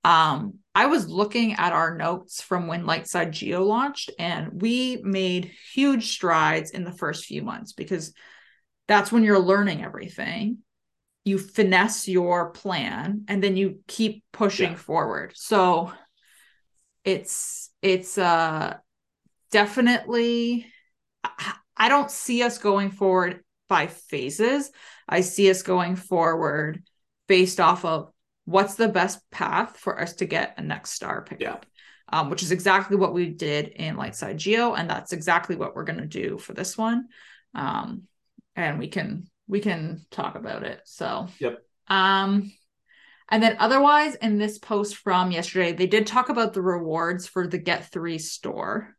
Um, 0.03 0.55
I 0.73 0.87
was 0.87 1.07
looking 1.07 1.53
at 1.53 1.73
our 1.73 1.95
notes 1.97 2.41
from 2.41 2.67
when 2.67 2.85
Lightside 2.85 3.31
Geo 3.31 3.63
launched, 3.63 4.09
and 4.17 4.61
we 4.61 4.97
made 5.03 5.51
huge 5.73 6.11
strides 6.11 6.71
in 6.71 6.83
the 6.83 6.91
first 6.91 7.25
few 7.25 7.43
months 7.43 7.73
because 7.73 8.13
that's 8.87 9.11
when 9.11 9.23
you're 9.23 9.39
learning 9.39 9.83
everything. 9.83 10.59
You 11.23 11.37
finesse 11.37 12.07
your 12.07 12.49
plan 12.49 13.25
and 13.27 13.43
then 13.43 13.55
you 13.55 13.79
keep 13.87 14.23
pushing 14.33 14.71
yeah. 14.71 14.77
forward. 14.77 15.33
So 15.35 15.91
it's 17.03 17.69
it's 17.81 18.17
uh 18.17 18.75
definitely 19.51 20.65
I 21.77 21.89
don't 21.89 22.11
see 22.11 22.43
us 22.43 22.57
going 22.57 22.91
forward 22.91 23.43
by 23.69 23.87
phases. 23.87 24.71
I 25.11 25.21
see 25.21 25.49
us 25.51 25.61
going 25.61 25.97
forward 25.97 26.83
based 27.27 27.59
off 27.59 27.85
of 27.85 28.11
what's 28.45 28.75
the 28.75 28.87
best 28.87 29.19
path 29.29 29.77
for 29.77 30.01
us 30.01 30.13
to 30.13 30.25
get 30.25 30.55
a 30.57 30.61
next 30.61 30.91
star 30.91 31.21
pickup. 31.21 31.65
Yeah. 31.65 31.67
Um, 32.13 32.29
which 32.29 32.43
is 32.43 32.51
exactly 32.51 32.97
what 32.97 33.13
we 33.13 33.29
did 33.29 33.69
in 33.69 33.95
Lightside 33.95 34.35
Geo, 34.35 34.73
and 34.73 34.89
that's 34.89 35.13
exactly 35.13 35.55
what 35.55 35.75
we're 35.75 35.85
going 35.85 35.99
to 35.99 36.05
do 36.05 36.37
for 36.37 36.51
this 36.51 36.77
one. 36.77 37.07
Um, 37.55 38.03
and 38.53 38.79
we 38.79 38.89
can 38.89 39.29
we 39.47 39.61
can 39.61 40.05
talk 40.11 40.35
about 40.35 40.63
it. 40.63 40.81
So 40.83 41.27
yep. 41.39 41.63
Um, 41.87 42.51
and 43.29 43.41
then 43.41 43.55
otherwise, 43.59 44.15
in 44.15 44.37
this 44.37 44.59
post 44.59 44.97
from 44.97 45.31
yesterday, 45.31 45.71
they 45.71 45.87
did 45.87 46.05
talk 46.05 46.27
about 46.27 46.51
the 46.51 46.61
rewards 46.61 47.27
for 47.27 47.47
the 47.47 47.57
Get 47.57 47.89
Three 47.89 48.17
store, 48.17 48.93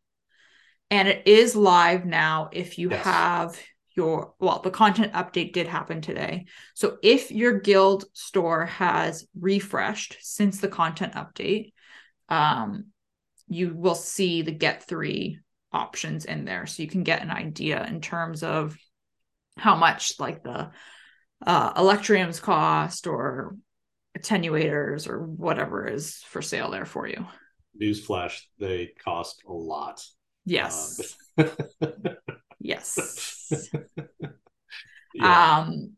and 0.91 1.07
it 1.07 1.27
is 1.27 1.55
live 1.55 2.07
now. 2.07 2.49
If 2.51 2.79
you 2.79 2.91
yes. 2.91 3.05
have 3.05 3.61
your 3.95 4.35
well 4.39 4.61
the 4.61 4.71
content 4.71 5.13
update 5.13 5.53
did 5.53 5.67
happen 5.67 6.01
today. 6.01 6.47
So 6.75 6.99
if 7.03 7.31
your 7.31 7.61
guild 7.61 8.05
store 8.13 8.67
has 8.67 9.27
refreshed 9.39 10.17
since 10.21 10.61
the 10.61 10.69
content 10.69 11.15
update 11.15 11.73
um 12.29 12.87
you 13.49 13.75
will 13.75 13.95
see 13.95 14.43
the 14.43 14.53
get 14.53 14.87
three 14.87 15.41
options 15.73 16.25
in 16.25 16.45
there. 16.45 16.67
So 16.67 16.83
you 16.83 16.89
can 16.89 17.03
get 17.03 17.23
an 17.23 17.31
idea 17.31 17.85
in 17.85 18.01
terms 18.01 18.43
of 18.43 18.77
how 19.57 19.77
much 19.77 20.19
like 20.19 20.43
the 20.43 20.71
uh 21.47 21.75
electriums 21.75 22.41
cost 22.41 23.07
or 23.07 23.57
attenuators 24.19 25.09
or 25.09 25.27
whatever 25.27 25.87
is 25.87 26.17
for 26.29 26.43
sale 26.43 26.71
there 26.71 26.85
for 26.85 27.07
you. 27.07 27.27
Newsflash 27.81 28.41
they 28.59 28.93
cost 29.05 29.43
a 29.49 29.53
lot. 29.53 30.05
Yes. 30.45 31.17
Um, 31.39 31.51
Yes. 32.63 33.51
yeah. 35.15 35.59
Um. 35.59 35.93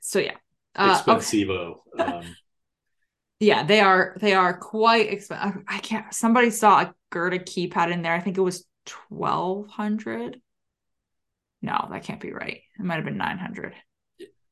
So 0.00 0.20
yeah. 0.20 0.36
Uh, 0.74 0.98
Expensivo. 0.98 1.76
Okay. 1.98 2.04
Um, 2.04 2.24
yeah, 3.40 3.64
they 3.64 3.80
are. 3.80 4.16
They 4.20 4.32
are 4.32 4.56
quite 4.56 5.12
expensive. 5.12 5.62
I 5.68 5.78
can't. 5.78 6.12
Somebody 6.14 6.50
saw 6.50 6.82
a 6.82 6.94
Gerda 7.10 7.40
keypad 7.40 7.92
in 7.92 8.02
there. 8.02 8.14
I 8.14 8.20
think 8.20 8.38
it 8.38 8.42
was 8.42 8.64
twelve 8.86 9.68
hundred. 9.68 10.40
No, 11.60 11.88
that 11.90 12.04
can't 12.04 12.20
be 12.20 12.32
right. 12.32 12.62
It 12.78 12.84
might 12.84 12.96
have 12.96 13.04
been 13.04 13.16
nine 13.16 13.38
hundred. 13.38 13.74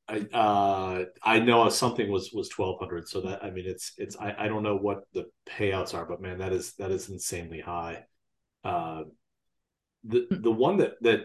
I 0.09 0.19
uh 0.33 1.05
I 1.23 1.39
know 1.39 1.69
something 1.69 2.11
was 2.11 2.33
was 2.33 2.49
twelve 2.49 2.79
hundred. 2.81 3.09
So 3.09 3.23
that 3.23 3.43
I 3.43 3.51
mean 3.51 3.65
it's 3.67 3.93
it's 3.97 4.17
I, 4.17 4.35
I 4.39 4.49
don't 4.49 4.63
know 4.63 4.77
what 4.77 5.05
the 5.13 5.27
payouts 5.49 5.95
are, 5.95 6.05
but 6.05 6.21
man, 6.21 6.39
that 6.39 6.53
is 6.53 6.75
that 6.75 6.91
is 6.91 7.09
insanely 7.09 7.61
high. 7.61 8.05
Uh, 8.65 9.05
the 10.05 10.27
hmm. 10.29 10.43
the 10.43 10.53
one 10.53 10.79
that 10.79 10.95
that 11.03 11.21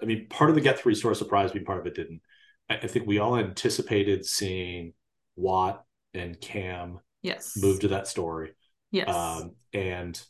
I 0.00 0.06
mean, 0.06 0.26
part 0.28 0.50
of 0.50 0.56
the 0.56 0.62
Get 0.62 0.78
Three 0.78 0.94
store 0.94 1.14
surprised 1.14 1.54
me, 1.54 1.60
part 1.60 1.80
of 1.80 1.86
it 1.86 1.94
didn't. 1.94 2.20
I, 2.68 2.76
I 2.76 2.86
think 2.86 3.06
we 3.06 3.18
all 3.18 3.36
anticipated 3.36 4.24
seeing 4.24 4.92
Watt 5.36 5.84
and 6.12 6.40
Cam 6.40 7.00
yes 7.22 7.56
move 7.60 7.80
to 7.80 7.88
that 7.88 8.06
story. 8.06 8.52
Yes. 8.90 9.08
Um, 9.08 9.52
and 9.72 10.20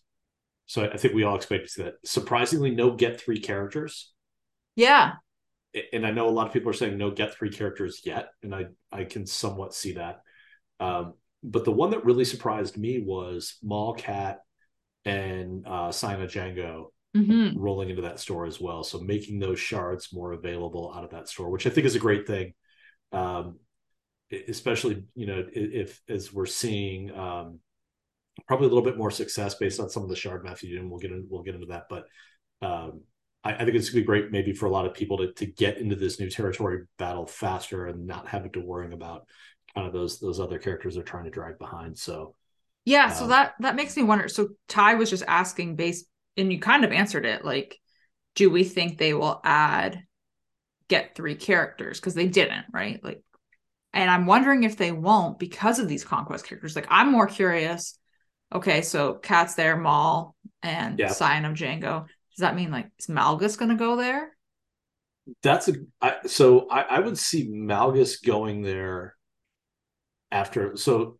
so 0.66 0.85
I 0.85 0.96
think 0.96 1.14
we 1.14 1.24
all 1.24 1.37
expected 1.37 1.66
to 1.66 1.72
see 1.72 1.83
that. 1.83 1.94
Surprisingly, 2.05 2.70
no 2.70 2.92
Get 2.92 3.20
Three 3.20 3.40
characters. 3.40 4.12
Yeah. 4.77 5.12
And 5.92 6.07
I 6.07 6.12
know 6.12 6.29
a 6.29 6.31
lot 6.31 6.46
of 6.46 6.53
people 6.53 6.70
are 6.70 6.74
saying 6.74 6.96
no 6.96 7.11
Get 7.11 7.35
Three 7.35 7.50
characters 7.50 8.03
yet, 8.05 8.29
and 8.42 8.55
I 8.55 8.66
I 8.92 9.05
can 9.05 9.27
somewhat 9.27 9.74
see 9.74 9.92
that. 9.92 10.22
Um, 10.81 11.14
but 11.42 11.64
the 11.64 11.72
one 11.72 11.90
that 11.90 12.05
really 12.05 12.24
surprised 12.24 12.79
me 12.79 13.00
was 13.00 13.57
Maul 13.62 13.94
Cat 13.94 14.40
and 15.05 15.66
uh, 15.66 15.92
Sina 15.92 16.27
Jango 16.27 16.87
mm-hmm. 17.14 17.59
rolling 17.59 17.90
into 17.90 18.03
that 18.03 18.20
store 18.20 18.46
as 18.46 18.61
well. 18.61 18.85
So 18.85 19.00
making 19.00 19.38
those 19.38 19.61
shards 19.61 20.12
more 20.12 20.33
available 20.33 20.92
out 20.94 21.05
of 21.05 21.11
that 21.11 21.29
store, 21.29 21.50
which 21.50 21.66
I 21.66 21.70
think 21.70 21.87
is 21.87 21.94
a 21.94 22.00
great 22.00 22.27
thing. 22.27 22.55
Um, 23.12 23.59
especially, 24.48 25.05
you 25.14 25.27
know, 25.27 25.44
if, 25.53 26.00
as 26.09 26.33
we're 26.33 26.46
seeing, 26.46 27.16
um, 27.16 27.61
probably 28.46 28.66
a 28.66 28.68
little 28.68 28.85
bit 28.85 28.98
more 28.98 29.11
success 29.11 29.55
based 29.55 29.79
on 29.79 29.88
some 29.88 30.03
of 30.03 30.09
the 30.09 30.16
shard 30.16 30.44
math 30.44 30.62
you 30.62 30.74
do, 30.74 30.81
and 30.81 30.90
we'll 30.90 30.98
get 30.98 31.12
into, 31.12 31.27
we'll 31.29 31.42
get 31.42 31.55
into 31.55 31.68
that. 31.68 31.85
But 31.88 32.07
um, 32.62 33.03
I, 33.44 33.55
I, 33.55 33.59
think 33.59 33.77
it's 33.77 33.90
gonna 33.90 34.00
be 34.00 34.07
great 34.07 34.33
maybe 34.33 34.53
for 34.53 34.66
a 34.66 34.70
lot 34.70 34.87
of 34.87 34.94
people 34.94 35.18
to 35.18 35.33
to 35.35 35.46
get 35.46 35.79
into 35.79 35.94
this 35.94 36.18
new 36.18 36.31
territory 36.31 36.85
battle 36.98 37.27
faster 37.27 37.87
and 37.87 38.07
not 38.07 38.27
having 38.27 38.50
to 38.53 38.61
worrying 38.61 38.92
about 38.92 39.27
kind 39.74 39.87
of 39.87 39.92
those 39.92 40.18
those 40.18 40.40
other 40.40 40.59
characters 40.59 40.94
they're 40.94 41.05
trying 41.05 41.24
to 41.24 41.31
drag 41.31 41.59
behind. 41.59 41.96
So 41.96 42.35
yeah, 42.85 43.11
so 43.12 43.24
um, 43.24 43.31
that 43.31 43.55
that 43.61 43.77
makes 43.77 43.96
me 43.96 44.03
wonder. 44.03 44.29
So 44.29 44.48
Ty 44.68 44.94
was 44.94 45.11
just 45.11 45.24
asking 45.29 45.77
based 45.77 46.07
and 46.37 46.53
you 46.53 46.59
kind 46.59 46.85
of 46.85 46.92
answered 46.92 47.27
it 47.27 47.44
like 47.44 47.79
do 48.35 48.51
we 48.51 48.64
think 48.64 48.99
they 48.99 49.14
will 49.14 49.40
add 49.44 50.03
get 50.88 51.14
three 51.14 51.37
characters? 51.37 52.01
Because 52.01 52.14
they 52.14 52.27
didn't 52.27 52.66
right? 52.73 53.03
Like 53.03 53.23
and 53.92 54.11
i'm 54.11 54.27
wondering 54.27 54.64
if 54.64 54.77
they 54.77 54.92
won't 54.92 55.38
because 55.38 55.79
of 55.79 55.88
these 55.88 56.05
conquest 56.05 56.47
characters. 56.47 56.77
Like 56.77 56.88
i'm 56.90 57.11
more 57.11 57.27
curious 57.27 57.99
okay 58.53 58.83
so 58.83 59.14
cat's 59.14 59.55
there 59.55 59.77
maul 59.77 60.35
and 60.62 60.99
yeah. 60.99 61.09
scion 61.09 61.44
of 61.44 61.55
Jango. 61.55 62.07
Does 62.37 62.40
that 62.40 62.57
mean 62.57 62.70
like 62.70 62.90
is 62.99 63.07
malgus 63.07 63.57
gonna 63.57 63.77
go 63.77 63.97
there? 63.97 64.37
That's 65.42 65.68
a 65.68 65.75
I, 66.03 66.16
so 66.27 66.68
I, 66.68 66.83
I 66.83 67.01
would 67.01 67.18
see 67.18 67.49
malgus 67.49 68.23
going 68.23 68.62
there 68.62 69.16
after 70.31 70.77
so 70.77 71.18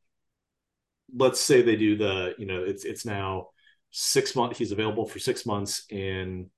let's 1.17 1.41
say 1.41 1.63
they 1.63 1.77
do 1.77 1.97
the 1.97 2.35
you 2.39 2.47
know 2.47 2.65
it's 2.65 2.85
it's 2.85 3.07
now 3.07 3.49
six 3.97 4.35
months 4.35 4.59
he's 4.59 4.73
available 4.73 5.07
for 5.07 5.21
six 5.21 5.47
months 5.47 5.85
in 5.89 6.51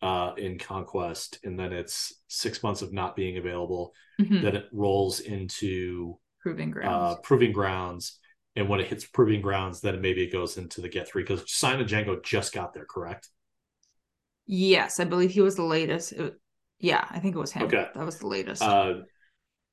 uh 0.00 0.32
in 0.38 0.58
conquest 0.58 1.38
and 1.44 1.58
then 1.60 1.70
it's 1.70 2.14
six 2.28 2.62
months 2.62 2.80
of 2.80 2.94
not 2.94 3.14
being 3.14 3.36
available. 3.36 3.92
Mm-hmm. 4.18 4.42
then 4.42 4.56
it 4.56 4.64
rolls 4.72 5.20
into 5.20 6.18
proving 6.40 6.70
grounds. 6.70 7.16
Uh 7.16 7.20
proving 7.20 7.52
grounds. 7.52 8.18
And 8.56 8.70
when 8.70 8.80
it 8.80 8.86
hits 8.86 9.04
proving 9.04 9.42
grounds 9.42 9.82
then 9.82 10.00
maybe 10.00 10.22
it 10.22 10.32
goes 10.32 10.56
into 10.56 10.80
the 10.80 10.88
get 10.88 11.06
three 11.06 11.24
because 11.24 11.44
Sina 11.52 11.84
Jango 11.84 12.24
just 12.24 12.54
got 12.54 12.72
there 12.72 12.86
correct? 12.86 13.28
Yes 14.46 14.98
i 14.98 15.04
believe 15.04 15.30
he 15.30 15.42
was 15.42 15.56
the 15.56 15.64
latest. 15.64 16.12
It, 16.12 16.40
yeah 16.78 17.06
i 17.10 17.18
think 17.18 17.36
it 17.36 17.38
was 17.38 17.52
him. 17.52 17.64
Okay. 17.64 17.86
That 17.94 18.06
was 18.06 18.18
the 18.18 18.28
latest. 18.28 18.62
Uh 18.62 19.00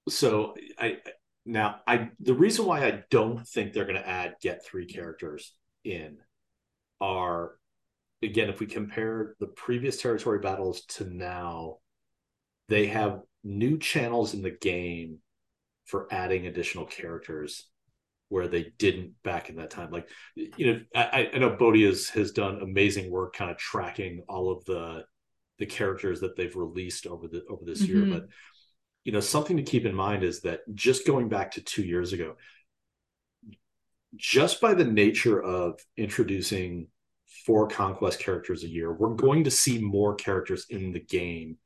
so 0.09 0.53
i 0.77 0.97
now 1.45 1.77
i 1.87 2.09
the 2.19 2.33
reason 2.33 2.65
why 2.65 2.85
i 2.85 3.03
don't 3.09 3.47
think 3.47 3.71
they're 3.71 3.85
going 3.85 3.95
to 3.95 4.07
add 4.07 4.35
get 4.41 4.65
three 4.65 4.85
characters 4.85 5.53
in 5.85 6.17
are 7.01 7.53
again 8.23 8.49
if 8.49 8.59
we 8.59 8.65
compare 8.65 9.35
the 9.39 9.47
previous 9.47 10.01
territory 10.01 10.39
battles 10.39 10.81
to 10.85 11.05
now 11.05 11.77
they 12.69 12.87
have 12.87 13.21
new 13.43 13.77
channels 13.77 14.33
in 14.33 14.41
the 14.41 14.51
game 14.51 15.19
for 15.85 16.07
adding 16.11 16.47
additional 16.47 16.85
characters 16.85 17.69
where 18.29 18.47
they 18.47 18.73
didn't 18.79 19.11
back 19.23 19.49
in 19.49 19.57
that 19.57 19.69
time 19.69 19.91
like 19.91 20.09
you 20.35 20.73
know 20.73 20.79
i, 20.95 21.29
I 21.33 21.37
know 21.37 21.51
bodhi 21.51 21.85
has, 21.85 22.09
has 22.09 22.31
done 22.31 22.61
amazing 22.61 23.11
work 23.11 23.35
kind 23.35 23.51
of 23.51 23.57
tracking 23.57 24.23
all 24.27 24.51
of 24.51 24.65
the 24.65 25.05
the 25.59 25.65
characters 25.65 26.19
that 26.21 26.35
they've 26.35 26.55
released 26.55 27.07
over 27.07 27.27
the 27.27 27.43
over 27.49 27.63
this 27.63 27.83
Mhm. 27.83 27.87
year. 27.87 28.05
But 28.09 28.27
you 29.05 29.11
know, 29.11 29.19
something 29.19 29.57
to 29.57 29.63
keep 29.63 29.85
in 29.85 29.95
mind 29.95 30.23
is 30.23 30.41
that 30.41 30.61
just 30.73 31.05
going 31.07 31.29
back 31.29 31.51
to 31.51 31.61
two 31.61 31.83
years 31.83 32.11
ago, 32.11 32.35
just 34.15 34.61
by 34.61 34.73
the 34.73 34.85
nature 34.85 35.41
of 35.41 35.79
introducing 35.97 36.87
four 37.45 37.67
conquest 37.67 38.19
characters 38.19 38.63
a 38.63 38.69
year, 38.69 38.91
we're 38.93 39.15
going 39.15 39.43
to 39.43 39.51
see 39.51 39.79
more 39.79 40.15
characters 40.15 40.65
in 40.69 40.91
the 40.91 40.99
game 40.99 41.57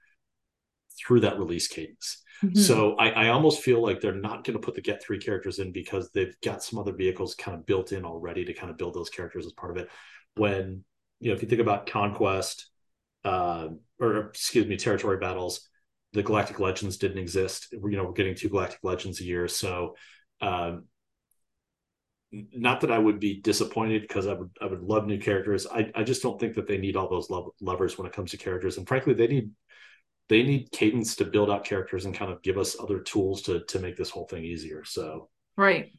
through 0.98 1.22
that 1.22 1.40
release 1.40 1.68
cadence. 1.68 2.24
Mhm. 2.44 2.58
So 2.58 2.96
I, 2.96 3.10
I 3.10 3.28
almost 3.30 3.62
feel 3.62 3.82
like 3.82 4.00
they're 4.00 4.14
not 4.14 4.44
going 4.44 4.58
to 4.58 4.66
put 4.66 4.76
the 4.76 4.82
get 4.82 5.04
three 5.04 5.20
characters 5.20 5.60
in 5.60 5.72
because 5.72 6.10
they've 6.12 6.36
got 6.42 6.64
some 6.64 6.80
other 6.80 6.94
vehicles 6.94 7.36
kind 7.36 7.58
of 7.58 7.66
built 7.66 7.92
in 7.92 8.06
already 8.06 8.46
to 8.46 8.54
kind 8.54 8.70
of 8.72 8.78
build 8.78 8.94
those 8.94 9.10
characters 9.10 9.46
as 9.46 9.54
part 9.54 9.72
of 9.72 9.84
it. 9.84 9.90
When 10.36 10.84
you 11.20 11.30
know, 11.30 11.36
if 11.36 11.42
you 11.42 11.50
think 11.50 11.62
about 11.62 11.86
conquest, 11.86 12.70
uh, 13.26 13.68
or 14.00 14.18
excuse 14.28 14.66
me, 14.66 14.78
territory 14.78 15.18
battles, 15.18 15.68
the 16.14 16.24
Galactic 16.24 16.60
Legends 16.60 16.98
didn't 16.98 17.18
exist. 17.18 17.68
You 17.72 17.92
know, 17.92 18.06
we're 18.06 18.14
getting 18.14 18.36
two 18.36 18.50
Galactic 18.50 18.80
Legends 18.84 19.20
a 19.20 19.26
year, 19.26 19.48
so 19.48 19.96
um, 20.42 20.86
not 22.32 22.82
that 22.82 22.92
I 22.92 22.98
would 22.98 23.20
be 23.20 23.42
disappointed 23.42 24.04
because 24.04 24.28
I 24.28 24.34
would 24.34 24.50
I 24.62 24.66
would 24.68 24.84
love 24.84 25.08
new 25.08 25.20
characters. 25.20 25.66
I, 25.68 25.92
I 25.96 26.04
just 26.04 26.22
don't 26.22 26.40
think 26.40 26.56
that 26.56 26.68
they 26.68 26.78
need 26.78 26.96
all 26.96 27.10
those 27.10 27.30
lev- 27.30 27.50
levers 27.62 27.98
when 27.98 28.08
it 28.08 28.14
comes 28.14 28.32
to 28.32 28.38
characters, 28.38 28.78
and 28.78 28.88
frankly, 28.88 29.14
they 29.14 29.28
need 29.28 29.52
they 30.30 30.44
need 30.44 30.72
cadence 30.72 31.16
to 31.18 31.26
build 31.26 31.50
out 31.50 31.66
characters 31.66 32.06
and 32.06 32.14
kind 32.14 32.32
of 32.32 32.42
give 32.44 32.58
us 32.58 32.76
other 32.80 33.00
tools 33.00 33.42
to 33.44 33.64
to 33.66 33.80
make 33.80 33.98
this 33.98 34.10
whole 34.10 34.28
thing 34.28 34.44
easier. 34.44 34.84
So 34.84 35.30
Right. 35.58 35.92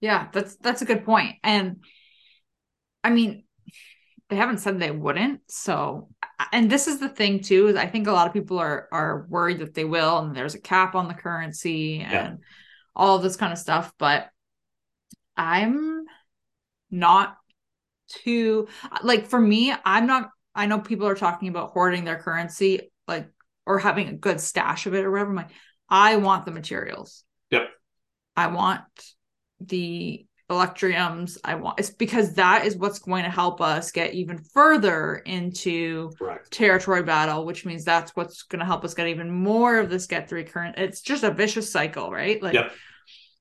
Yeah, 0.00 0.28
that's 0.32 0.56
that's 0.56 0.82
a 0.82 0.86
good 0.86 1.04
point. 1.04 1.36
And 1.42 1.84
I 3.04 3.10
mean, 3.10 3.44
they 4.28 4.36
haven't 4.36 4.58
said 4.58 4.78
they 4.78 4.90
wouldn't. 4.90 5.40
So, 5.48 6.08
and 6.52 6.70
this 6.70 6.86
is 6.86 6.98
the 7.00 7.08
thing 7.08 7.40
too, 7.40 7.68
is 7.68 7.76
I 7.76 7.86
think 7.86 8.06
a 8.06 8.12
lot 8.12 8.26
of 8.26 8.32
people 8.32 8.58
are 8.58 8.88
are 8.92 9.26
worried 9.28 9.58
that 9.58 9.74
they 9.74 9.84
will, 9.84 10.18
and 10.18 10.34
there's 10.34 10.54
a 10.54 10.60
cap 10.60 10.94
on 10.94 11.08
the 11.08 11.14
currency 11.14 12.00
and 12.00 12.12
Yeah. 12.12 12.34
all 12.94 13.16
of 13.16 13.22
this 13.22 13.36
kind 13.36 13.52
of 13.52 13.58
stuff. 13.58 13.92
But 13.98 14.28
I'm 15.38 16.04
not 16.90 17.36
too 18.08 18.68
like 19.02 19.26
for 19.26 19.40
me, 19.40 19.72
I'm 19.84 20.06
not 20.06 20.30
I 20.54 20.66
know 20.66 20.80
people 20.80 21.06
are 21.06 21.14
talking 21.14 21.48
about 21.48 21.70
hoarding 21.70 22.04
their 22.04 22.18
currency, 22.18 22.90
like 23.06 23.30
or 23.64 23.78
having 23.78 24.08
a 24.08 24.14
good 24.14 24.40
stash 24.40 24.86
of 24.86 24.94
it 24.94 25.04
or 25.04 25.10
whatever. 25.10 25.30
I'm 25.30 25.36
like, 25.36 25.50
I 25.88 26.16
want 26.16 26.44
the 26.44 26.50
materials. 26.50 27.24
Yep. 27.50 27.68
I 28.36 28.48
want 28.48 28.82
the 29.60 30.26
electriums. 30.50 31.38
I 31.44 31.56
want 31.56 31.78
it's 31.78 31.90
because 31.90 32.34
that 32.34 32.64
is 32.64 32.76
what's 32.76 32.98
going 32.98 33.24
to 33.24 33.30
help 33.30 33.60
us 33.60 33.92
get 33.92 34.14
even 34.14 34.38
further 34.38 35.16
into 35.16 36.10
correct. 36.18 36.50
territory 36.50 37.02
battle, 37.02 37.44
which 37.44 37.66
means 37.66 37.84
that's 37.84 38.16
what's 38.16 38.42
going 38.44 38.60
to 38.60 38.66
help 38.66 38.84
us 38.84 38.94
get 38.94 39.08
even 39.08 39.30
more 39.30 39.78
of 39.78 39.90
this 39.90 40.06
get 40.06 40.28
three 40.28 40.44
current. 40.44 40.78
It's 40.78 41.02
just 41.02 41.22
a 41.22 41.30
vicious 41.30 41.70
cycle, 41.70 42.10
right? 42.10 42.42
Like, 42.42 42.54
Yep. 42.54 42.72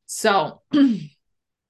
so, 0.05 0.61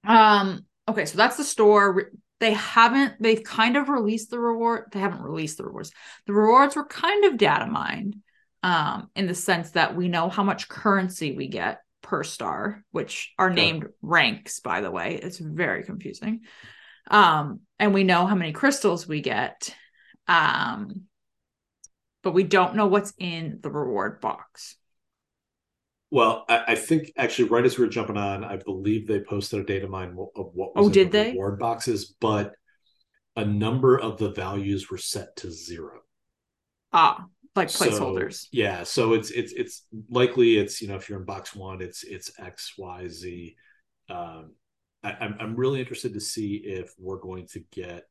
um, 0.06 0.66
okay, 0.88 1.04
so 1.04 1.16
that's 1.16 1.36
the 1.36 1.44
store. 1.44 2.10
They 2.40 2.52
haven't. 2.52 3.14
They've 3.20 3.42
kind 3.42 3.76
of 3.76 3.88
released 3.88 4.30
the 4.30 4.38
reward. 4.38 4.86
They 4.92 5.00
haven't 5.00 5.22
released 5.22 5.58
the 5.58 5.64
rewards. 5.64 5.92
The 6.26 6.32
rewards 6.32 6.76
were 6.76 6.86
kind 6.86 7.24
of 7.24 7.36
data 7.36 7.66
mined, 7.66 8.16
um, 8.62 9.10
in 9.16 9.26
the 9.26 9.34
sense 9.34 9.72
that 9.72 9.96
we 9.96 10.08
know 10.08 10.28
how 10.28 10.44
much 10.44 10.68
currency 10.68 11.36
we 11.36 11.48
get 11.48 11.80
per 12.02 12.22
star, 12.22 12.84
which 12.90 13.32
are 13.38 13.50
named 13.50 13.86
ranks. 14.02 14.60
By 14.60 14.80
the 14.80 14.90
way, 14.90 15.16
it's 15.16 15.38
very 15.38 15.82
confusing. 15.82 16.42
Um, 17.10 17.60
and 17.78 17.92
we 17.92 18.04
know 18.04 18.26
how 18.26 18.34
many 18.34 18.52
crystals 18.52 19.06
we 19.06 19.20
get. 19.20 19.74
Um, 20.26 21.08
but 22.22 22.32
we 22.32 22.44
don't 22.44 22.74
know 22.74 22.86
what's 22.86 23.12
in 23.18 23.60
the 23.62 23.70
reward 23.70 24.20
box. 24.20 24.76
Well, 26.10 26.44
I, 26.48 26.64
I 26.68 26.74
think 26.74 27.12
actually, 27.16 27.48
right 27.50 27.64
as 27.64 27.76
we 27.78 27.84
were 27.84 27.90
jumping 27.90 28.16
on, 28.16 28.44
I 28.44 28.56
believe 28.56 29.06
they 29.06 29.20
posted 29.20 29.60
a 29.60 29.64
data 29.64 29.88
mine 29.88 30.16
of 30.36 30.50
what 30.54 30.74
was 30.74 30.86
Oh, 30.86 30.88
in 30.88 30.94
did 30.94 31.10
the 31.10 31.12
they? 31.12 31.30
reward 31.32 31.58
boxes, 31.58 32.14
but 32.20 32.54
a 33.36 33.44
number 33.44 33.98
of 33.98 34.18
the 34.18 34.30
values 34.30 34.90
were 34.90 34.98
set 34.98 35.36
to 35.36 35.50
zero. 35.52 36.00
Ah, 36.92 37.26
like 37.56 37.68
So, 37.68 37.72
placeholders. 37.72 38.48
yeah, 38.50 38.82
so 38.84 39.12
it's 39.12 39.30
it's 39.30 39.52
it's 39.52 39.84
likely 40.10 40.56
it's 40.58 40.80
you 40.80 40.88
know 40.88 40.96
if 40.96 41.08
you're 41.08 41.18
in 41.18 41.24
box 41.26 41.54
one, 41.54 41.82
it's 41.82 42.02
it's 42.04 42.30
X 42.38 42.74
Y 42.78 43.08
Z. 43.08 43.56
Um, 44.08 44.54
I, 45.04 45.12
I'm 45.12 45.36
I'm 45.40 45.56
really 45.56 45.80
interested 45.80 46.14
to 46.14 46.20
see 46.20 46.56
if 46.64 46.92
we're 46.98 47.18
going 47.18 47.46
to 47.48 47.60
get 47.72 48.04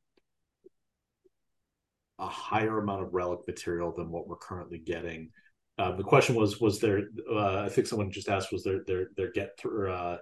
a 2.20 2.28
higher 2.28 2.80
amount 2.80 3.04
of 3.04 3.14
relic 3.14 3.42
material 3.48 3.92
than 3.92 4.10
what 4.12 4.28
we're 4.28 4.36
currently 4.38 4.80
getting. 4.80 5.30
Uh, 5.78 5.96
the 5.96 6.04
question 6.04 6.36
was 6.36 6.60
was 6.60 6.80
there? 6.80 7.04
Uh, 7.32 7.62
I 7.62 7.70
think 7.70 7.88
someone 7.88 8.12
just 8.12 8.30
asked 8.30 8.52
was 8.52 8.64
there 8.64 8.82
there 8.88 9.10
there 9.16 9.32
get 9.32 9.58
through. 9.60 9.92
Uh, 9.92 10.18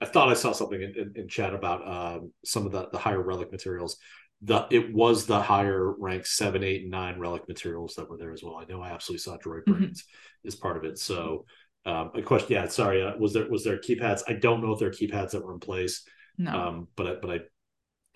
I 0.00 0.06
thought 0.06 0.28
I 0.28 0.34
saw 0.34 0.52
something 0.52 0.80
in, 0.82 0.92
in, 0.96 1.12
in 1.14 1.28
chat 1.28 1.54
about 1.54 1.86
um, 1.86 2.32
some 2.44 2.66
of 2.66 2.72
the 2.72 2.88
the 2.90 2.98
higher 2.98 3.22
relic 3.22 3.52
materials. 3.52 3.96
The 4.42 4.66
it 4.70 4.92
was 4.92 5.26
the 5.26 5.40
higher 5.40 5.92
rank 5.98 6.26
seven, 6.26 6.64
eight, 6.64 6.82
and 6.82 6.90
nine 6.90 7.18
relic 7.18 7.48
materials 7.48 7.94
that 7.94 8.10
were 8.10 8.18
there 8.18 8.32
as 8.32 8.42
well. 8.42 8.56
I 8.56 8.64
know 8.64 8.82
I 8.82 8.90
absolutely 8.90 9.20
saw 9.20 9.38
droid 9.38 9.64
Mhm. 9.64 9.78
brains 9.78 10.04
as 10.44 10.56
part 10.56 10.76
of 10.76 10.84
it. 10.84 10.98
So 10.98 11.46
um, 11.86 12.10
a 12.14 12.22
question, 12.22 12.52
yeah, 12.52 12.66
sorry, 12.68 13.02
uh, 13.02 13.16
was 13.16 13.32
there 13.32 13.48
was 13.48 13.62
there 13.64 13.78
keypads? 13.78 14.22
I 14.26 14.32
don't 14.34 14.62
know 14.62 14.72
if 14.72 14.80
there 14.80 14.88
are 14.88 14.92
keypads 14.92 15.30
that 15.30 15.44
were 15.44 15.54
in 15.54 15.60
place, 15.60 16.04
No. 16.38 16.52
um, 16.58 16.88
but 16.96 17.06
I, 17.06 17.14
but 17.14 17.30
I 17.30 17.40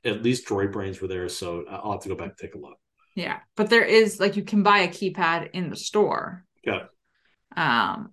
at 0.08 0.22
least 0.22 0.46
droid 0.46 0.72
brains 0.72 1.00
were 1.00 1.08
there, 1.08 1.28
so 1.28 1.64
I'll 1.70 1.92
have 1.92 2.02
to 2.02 2.08
go 2.08 2.14
back 2.16 2.30
and 2.30 2.38
take 2.38 2.54
a 2.54 2.58
look. 2.58 2.78
Yeah. 3.18 3.40
But 3.56 3.68
there 3.70 3.84
is 3.84 4.20
like 4.20 4.36
you 4.36 4.42
can 4.44 4.62
buy 4.62 4.78
a 4.80 4.88
keypad 4.88 5.50
in 5.52 5.70
the 5.70 5.76
store. 5.76 6.44
Yeah. 6.64 6.84
Um 7.56 8.12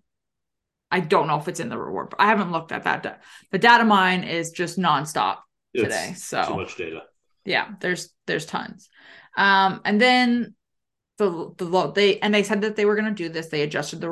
I 0.91 0.99
don't 0.99 1.27
know 1.27 1.37
if 1.37 1.47
it's 1.47 1.59
in 1.59 1.69
the 1.69 1.77
reward, 1.77 2.09
but 2.11 2.21
I 2.21 2.27
haven't 2.27 2.51
looked 2.51 2.71
at 2.71 2.83
that. 2.83 3.03
da- 3.03 3.15
The 3.51 3.57
data 3.57 3.83
mine 3.83 4.23
is 4.23 4.51
just 4.51 4.77
nonstop 4.77 5.37
It's 5.73 5.83
today. 5.83 6.07
too 6.09 6.15
So 6.19 6.55
much 6.55 6.75
data. 6.77 7.01
yeah, 7.43 7.71
there's 7.81 8.13
there's 8.27 8.45
tons. 8.45 8.89
Um 9.37 9.81
and 9.85 9.99
then 10.01 10.55
the 11.17 11.53
the 11.57 11.65
low 11.65 11.91
they 11.91 12.19
and 12.19 12.33
they 12.33 12.43
said 12.43 12.61
that 12.61 12.75
they 12.75 12.85
were 12.85 12.95
going 12.95 13.13
to 13.15 13.23
do 13.23 13.29
this. 13.29 13.47
They 13.47 13.61
adjusted 13.61 14.01
the 14.01 14.09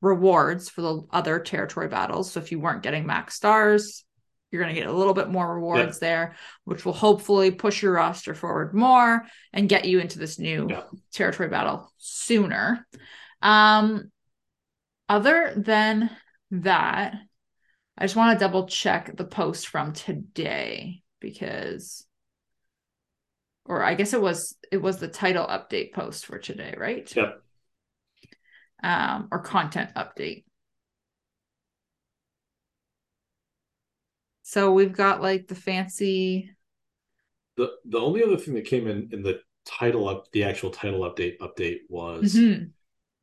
rewards 0.00 0.68
for 0.68 0.80
the 0.82 1.02
other 1.10 1.38
territory 1.38 1.88
battles. 1.88 2.32
So 2.32 2.40
if 2.40 2.50
you 2.50 2.58
weren't 2.60 2.82
getting 2.82 3.06
max 3.06 3.34
stars, 3.34 4.04
you're 4.52 4.62
going 4.62 4.74
to 4.74 4.80
get 4.80 4.88
a 4.88 4.92
little 4.92 5.14
bit 5.14 5.30
more 5.30 5.54
rewards 5.54 5.98
there, 5.98 6.36
which 6.64 6.84
will 6.84 6.92
hopefully 6.92 7.50
push 7.50 7.82
your 7.82 7.92
roster 7.94 8.34
forward 8.34 8.74
more 8.74 9.24
and 9.52 9.68
get 9.68 9.86
you 9.86 9.98
into 9.98 10.18
this 10.18 10.38
new 10.38 10.68
Yeah. 10.70 10.82
territory 11.12 11.48
battle 11.48 11.90
sooner. 11.96 12.86
Um, 13.40 14.12
other 15.08 15.54
than 15.56 16.10
that, 16.50 17.14
I 17.96 18.04
just 18.04 18.14
want 18.14 18.38
to 18.38 18.44
double 18.44 18.66
check 18.66 19.16
the 19.16 19.24
post 19.24 19.68
from 19.68 19.92
today 19.92 21.02
because 21.20 22.06
or 23.64 23.82
I 23.82 23.94
guess 23.94 24.12
it 24.12 24.20
was 24.20 24.56
it 24.70 24.78
was 24.78 24.98
the 24.98 25.08
title 25.08 25.46
update 25.46 25.92
post 25.92 26.26
for 26.26 26.38
today, 26.38 26.74
right? 26.76 27.14
Yep. 27.14 27.42
Um, 28.82 29.28
or 29.30 29.38
content 29.38 29.90
update. 29.94 30.44
So 34.52 34.70
we've 34.70 34.92
got 34.92 35.22
like 35.22 35.48
the 35.48 35.54
fancy 35.54 36.50
The 37.56 37.72
the 37.86 37.98
only 37.98 38.22
other 38.22 38.36
thing 38.36 38.52
that 38.54 38.66
came 38.66 38.86
in 38.86 39.08
in 39.10 39.22
the 39.22 39.40
title 39.64 40.06
up 40.08 40.30
the 40.32 40.44
actual 40.44 40.70
title 40.70 41.00
update 41.10 41.38
update 41.38 41.78
was 41.88 42.34
Mhm. 42.34 42.72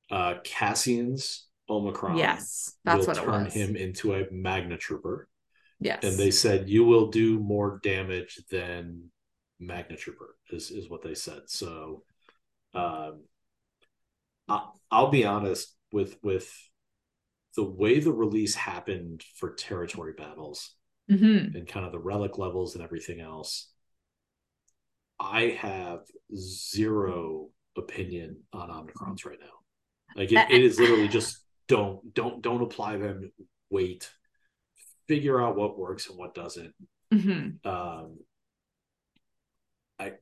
uh 0.09 0.39
Cassian's 0.43 1.47
Omicron. 1.69 2.17
Yes, 2.17 2.75
that's 2.83 3.05
will 3.05 3.07
what 3.13 3.17
it 3.17 3.23
turn 3.23 3.45
him 3.45 3.75
into 3.75 4.15
a 4.15 4.25
Magna 4.31 4.75
Trooper. 4.75 5.27
Yes. 5.79 6.03
And 6.03 6.17
they 6.17 6.31
said 6.31 6.67
you 6.67 6.83
will 6.83 7.11
do 7.11 7.39
more 7.39 7.79
damage 7.83 8.39
than 8.49 9.11
Magna 9.59 9.97
Trooper 9.97 10.35
is, 10.49 10.71
is 10.71 10.89
what 10.89 11.03
they 11.03 11.13
said. 11.13 11.43
So 11.45 12.05
um 12.73 13.25
I, 14.47 14.67
I'll 14.89 15.11
be 15.11 15.25
honest 15.25 15.75
with 15.91 16.17
with 16.23 16.51
the 17.55 17.63
way 17.63 17.99
the 17.99 18.11
release 18.11 18.55
happened 18.55 19.23
for 19.35 19.53
territory 19.53 20.13
battles 20.17 20.73
Mhm. 21.09 21.55
and 21.55 21.67
kind 21.67 21.85
of 21.85 21.91
the 21.91 21.99
relic 21.99 22.37
levels 22.37 22.75
and 22.75 22.83
everything 22.83 23.19
else. 23.19 23.71
I 25.19 25.57
have 25.59 26.01
zero 26.35 27.49
opinion 27.77 28.37
on 28.53 28.69
Omnicrons 28.69 29.25
right 29.25 29.39
now. 29.39 29.47
Like 30.15 30.31
it, 30.31 30.49
it 30.49 30.63
is 30.63 30.79
literally 30.79 31.07
just 31.19 31.37
don't 31.67 32.13
don't 32.13 32.41
don't 32.41 32.61
apply 32.61 32.97
them. 32.97 33.31
Wait, 33.69 34.09
figure 35.07 35.41
out 35.41 35.55
what 35.55 35.77
works 35.77 36.09
and 36.09 36.17
what 36.17 36.33
doesn't. 36.35 36.73
Mhm. 37.13 37.65
Um, 37.65 38.19
I 39.99 40.13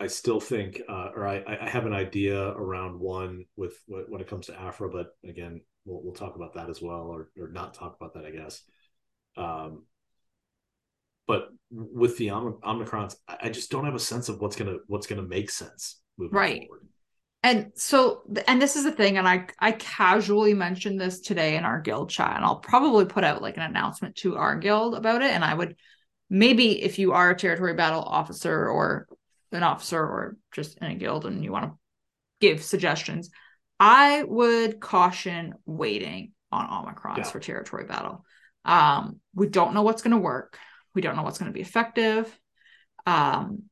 I 0.00 0.06
still 0.08 0.40
think, 0.40 0.80
uh, 0.88 1.10
or 1.14 1.26
I 1.26 1.44
I 1.46 1.68
have 1.68 1.86
an 1.86 1.92
idea 1.92 2.48
around 2.50 2.98
one 2.98 3.44
with 3.56 3.76
when 3.86 4.20
it 4.20 4.28
comes 4.28 4.46
to 4.46 4.60
Aphra, 4.60 4.88
but 4.90 5.16
again, 5.24 5.60
we'll 5.84 6.02
we'll 6.02 6.14
talk 6.14 6.36
about 6.36 6.54
that 6.54 6.70
as 6.70 6.80
well, 6.82 7.02
or 7.02 7.30
or 7.38 7.48
not 7.48 7.74
talk 7.74 7.96
about 7.96 8.14
that, 8.14 8.24
I 8.24 8.30
guess. 8.30 8.62
Um, 9.36 9.84
but 11.26 11.48
with 11.70 12.16
the 12.18 12.30
Om- 12.30 12.58
Omicrons, 12.62 13.14
I 13.28 13.50
just 13.50 13.70
don't 13.70 13.84
have 13.84 13.94
a 13.94 14.00
sense 14.00 14.28
of 14.28 14.40
what's 14.40 14.56
gonna 14.56 14.78
what's 14.86 15.06
gonna 15.06 15.22
make 15.22 15.50
sense 15.50 16.00
moving 16.18 16.36
Right. 16.36 16.66
forward. 16.66 16.86
And 17.42 17.72
so, 17.74 18.22
and 18.46 18.60
this 18.60 18.76
is 18.76 18.84
the 18.84 18.92
thing, 18.92 19.16
and 19.16 19.26
I 19.26 19.46
I 19.58 19.72
casually 19.72 20.52
mentioned 20.52 21.00
this 21.00 21.20
today 21.20 21.56
in 21.56 21.64
our 21.64 21.80
guild 21.80 22.10
chat, 22.10 22.36
and 22.36 22.44
I'll 22.44 22.58
probably 22.60 23.06
put 23.06 23.24
out 23.24 23.40
like 23.40 23.56
an 23.56 23.62
announcement 23.62 24.16
to 24.16 24.36
our 24.36 24.56
guild 24.56 24.94
about 24.94 25.22
it. 25.22 25.30
And 25.30 25.42
I 25.44 25.54
would 25.54 25.76
maybe 26.28 26.82
if 26.82 26.98
you 26.98 27.12
are 27.12 27.30
a 27.30 27.36
territory 27.36 27.74
battle 27.74 28.02
officer 28.02 28.68
or 28.68 29.08
an 29.52 29.62
officer 29.62 29.98
or 30.00 30.36
just 30.52 30.78
in 30.78 30.90
a 30.90 30.94
guild 30.94 31.24
and 31.26 31.42
you 31.42 31.50
want 31.50 31.64
to 31.64 31.78
give 32.40 32.62
suggestions, 32.62 33.30
I 33.78 34.22
would 34.24 34.78
caution 34.80 35.54
waiting 35.64 36.32
on 36.52 36.68
Omicrons 36.68 37.18
Yeah. 37.18 37.24
for 37.24 37.40
territory 37.40 37.84
battle. 37.84 38.24
Um, 38.64 39.20
we 39.34 39.48
don't 39.48 39.74
know 39.74 39.82
what's 39.82 40.02
going 40.02 40.12
to 40.12 40.18
work. 40.18 40.58
We 40.94 41.02
don't 41.02 41.16
know 41.16 41.22
what's 41.22 41.38
going 41.38 41.50
to 41.50 41.54
be 41.54 41.60
effective. 41.62 42.38
Um, 43.06 43.64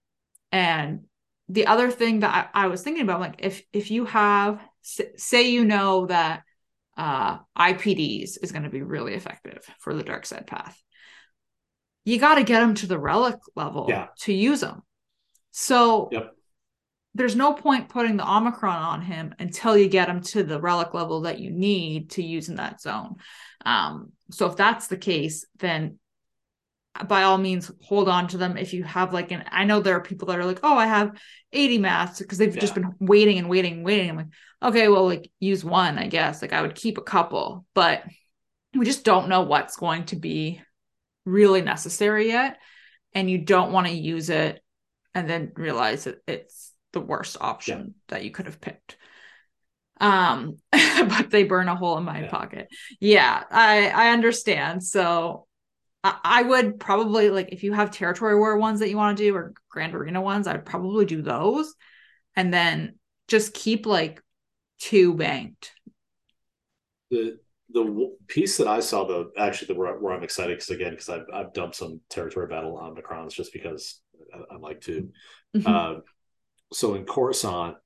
and 0.52 1.04
the 1.48 1.66
other 1.66 1.90
thing 1.90 2.20
that 2.20 2.50
I, 2.54 2.64
I 2.64 2.66
was 2.68 2.82
thinking 2.82 3.02
about, 3.02 3.20
like 3.20 3.36
if 3.38 3.62
if 3.72 3.90
you 3.90 4.04
have 4.06 4.60
say 4.82 5.50
you 5.50 5.64
know 5.64 6.06
that 6.06 6.42
uh 6.96 7.38
IPDs 7.58 8.38
is 8.42 8.52
going 8.52 8.64
to 8.64 8.70
be 8.70 8.82
really 8.82 9.14
effective 9.14 9.64
for 9.78 9.94
the 9.94 10.02
dark 10.02 10.26
side 10.26 10.46
path, 10.46 10.80
you 12.04 12.18
got 12.18 12.36
to 12.36 12.44
get 12.44 12.60
them 12.60 12.74
to 12.74 12.86
the 12.86 12.98
relic 12.98 13.36
level 13.54 13.88
Yeah. 13.88 14.06
to 14.20 14.32
use 14.32 14.60
them. 14.60 14.82
So 15.50 16.08
Yep. 16.12 16.34
There's 17.14 17.36
no 17.36 17.52
point 17.52 17.88
putting 17.88 18.16
the 18.16 18.30
Omicron 18.30 18.82
on 18.82 19.02
him 19.02 19.34
until 19.38 19.76
you 19.76 19.88
get 19.88 20.08
him 20.08 20.20
to 20.20 20.42
the 20.42 20.60
relic 20.60 20.94
level 20.94 21.22
that 21.22 21.38
you 21.40 21.50
need 21.50 22.10
to 22.10 22.22
use 22.22 22.48
in 22.48 22.56
that 22.56 22.80
zone. 22.80 23.16
Um, 23.64 24.12
so 24.30 24.46
if 24.46 24.56
that's 24.56 24.86
the 24.86 24.96
case, 24.96 25.44
then 25.58 25.98
by 27.06 27.22
all 27.22 27.38
means 27.38 27.70
hold 27.82 28.08
on 28.08 28.28
to 28.28 28.38
them. 28.38 28.56
If 28.56 28.72
you 28.74 28.82
have 28.84 29.12
like 29.12 29.30
an 29.30 29.44
i 29.50 29.64
know 29.64 29.80
there 29.80 29.96
are 29.96 30.02
people 30.02 30.28
that 30.28 30.38
are 30.38 30.44
like 30.44 30.60
oh 30.64 30.76
i 30.76 30.86
have 30.86 31.16
80 31.52 31.78
masks 31.78 32.18
because 32.18 32.38
they've 32.38 32.58
just 32.58 32.74
been 32.74 32.92
waiting 32.98 33.38
and 33.38 33.48
waiting 33.48 33.74
and 33.74 33.84
waiting. 33.84 34.10
I'm 34.10 34.16
like 34.16 34.26
okay 34.62 34.88
well 34.88 35.04
like 35.04 35.30
use 35.38 35.64
one 35.64 35.98
i 35.98 36.08
guess. 36.08 36.42
Like 36.42 36.52
i 36.52 36.60
would 36.60 36.74
keep 36.74 36.98
a 36.98 37.02
couple 37.02 37.64
but 37.72 38.02
we 38.74 38.84
just 38.84 39.04
don't 39.04 39.28
know 39.28 39.42
what's 39.42 39.76
going 39.76 40.04
to 40.06 40.16
be 40.16 40.60
really 41.24 41.62
necessary 41.62 42.28
yet. 42.28 42.58
And 43.14 43.30
you 43.30 43.38
don't 43.38 43.72
want 43.72 43.86
to 43.86 43.92
use 43.92 44.30
it 44.30 44.62
and 45.14 45.28
then 45.28 45.52
realize 45.54 46.04
that 46.04 46.18
it's 46.26 46.67
the 46.92 47.00
worst 47.00 47.36
option 47.40 47.94
that 48.08 48.24
you 48.24 48.30
could 48.30 48.46
have 48.46 48.60
picked 48.60 48.96
um 50.00 50.56
but 50.72 51.30
they 51.30 51.42
burn 51.44 51.68
a 51.68 51.74
hole 51.76 51.98
in 51.98 52.04
my 52.04 52.22
Yeah. 52.22 52.28
pocket 52.28 52.68
yeah 53.00 53.42
i 53.50 53.88
i 53.88 54.10
understand 54.10 54.82
so 54.82 55.46
I, 56.04 56.18
I 56.24 56.42
would 56.44 56.80
probably 56.80 57.30
like 57.30 57.50
if 57.52 57.64
you 57.64 57.72
have 57.74 57.90
territory 57.90 58.38
war 58.38 58.58
ones 58.58 58.80
that 58.80 58.90
you 58.90 58.96
want 58.96 59.18
to 59.18 59.24
do 59.24 59.34
or 59.36 59.54
grand 59.70 59.94
arena 59.94 60.20
ones 60.22 60.46
i'd 60.48 60.66
probably 60.66 61.06
do 61.06 61.22
those 61.22 61.74
and 62.36 62.52
then 62.54 62.96
just 63.28 63.54
keep 63.54 63.86
like 63.86 64.22
two 64.80 65.14
banked 65.14 65.72
The 67.10 67.38
the 67.70 68.16
piece 68.28 68.56
that 68.58 68.66
I 68.66 68.80
saw 68.80 69.04
though, 69.04 69.30
actually, 69.36 69.68
the, 69.68 69.74
where, 69.74 69.98
where 69.98 70.14
I'm 70.14 70.22
excited 70.22 70.56
because 70.56 70.70
again, 70.70 70.92
because 70.92 71.08
I've 71.08 71.26
I've 71.32 71.52
dumped 71.52 71.76
some 71.76 72.00
territory 72.08 72.46
battle 72.46 72.76
Omicrons 72.78 73.32
just 73.32 73.52
because 73.52 74.00
I, 74.34 74.54
I 74.54 74.58
like 74.58 74.80
to. 74.82 75.08
Mhm. 75.54 75.68
Uh, 75.70 75.94
so 76.72 76.94
in 76.94 77.04
Coruscant, 77.04 77.76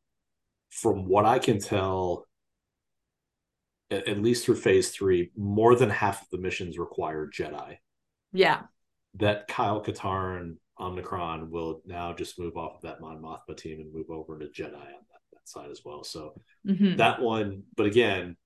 from 0.71 1.07
what 1.07 1.25
I 1.25 1.39
can 1.39 1.59
tell, 1.59 2.27
at, 3.91 4.09
at 4.09 4.19
least 4.23 4.45
through 4.45 4.57
phase 4.57 4.91
three, 4.91 5.31
more 5.37 5.75
than 5.77 5.91
half 5.91 6.23
of 6.23 6.29
the 6.31 6.39
missions 6.39 6.79
require 6.79 7.29
Jedi. 7.29 7.77
yeah 8.33 8.63
That 9.17 9.49
Kyle 9.49 9.83
Katarn 9.83 10.57
Omnicron 10.81 11.51
will 11.51 11.83
now 11.87 12.13
just 12.13 12.39
move 12.39 12.57
off 12.57 12.77
of 12.77 12.83
that 12.83 13.01
Mon 13.01 13.21
Mothma 13.23 13.57
team 13.57 13.81
and 13.81 13.93
move 13.93 14.11
over 14.11 14.39
to 14.39 14.47
Jedi 14.47 14.75
on 14.75 15.05
that, 15.11 15.21
that 15.33 15.49
side 15.49 15.71
as 15.71 15.83
well. 15.85 16.03
So 16.05 16.35
Mhm. 16.67 16.97
that 16.97 17.21
one, 17.21 17.65
but 17.77 17.87
again, 17.87 18.37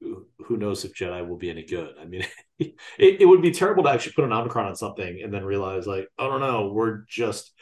who 0.00 0.56
knows 0.56 0.84
if 0.84 0.94
Jedi 0.94 1.26
will 1.26 1.36
be 1.38 1.50
any 1.50 1.64
good? 1.64 1.94
I 1.98 2.04
mean, 2.04 2.24
it, 2.58 2.76
it 2.98 3.26
would 3.26 3.42
be 3.42 3.50
terrible 3.50 3.82
to 3.84 3.90
actually 3.90 4.12
put 4.12 4.24
an 4.24 4.32
Omicron 4.32 4.66
on 4.66 4.76
something 4.76 5.22
and 5.22 5.32
then 5.32 5.44
realize, 5.44 5.86
like, 5.86 6.08
oh 6.18 6.30
no, 6.30 6.38
no, 6.38 6.72
we're 6.72 7.04
just 7.08 7.52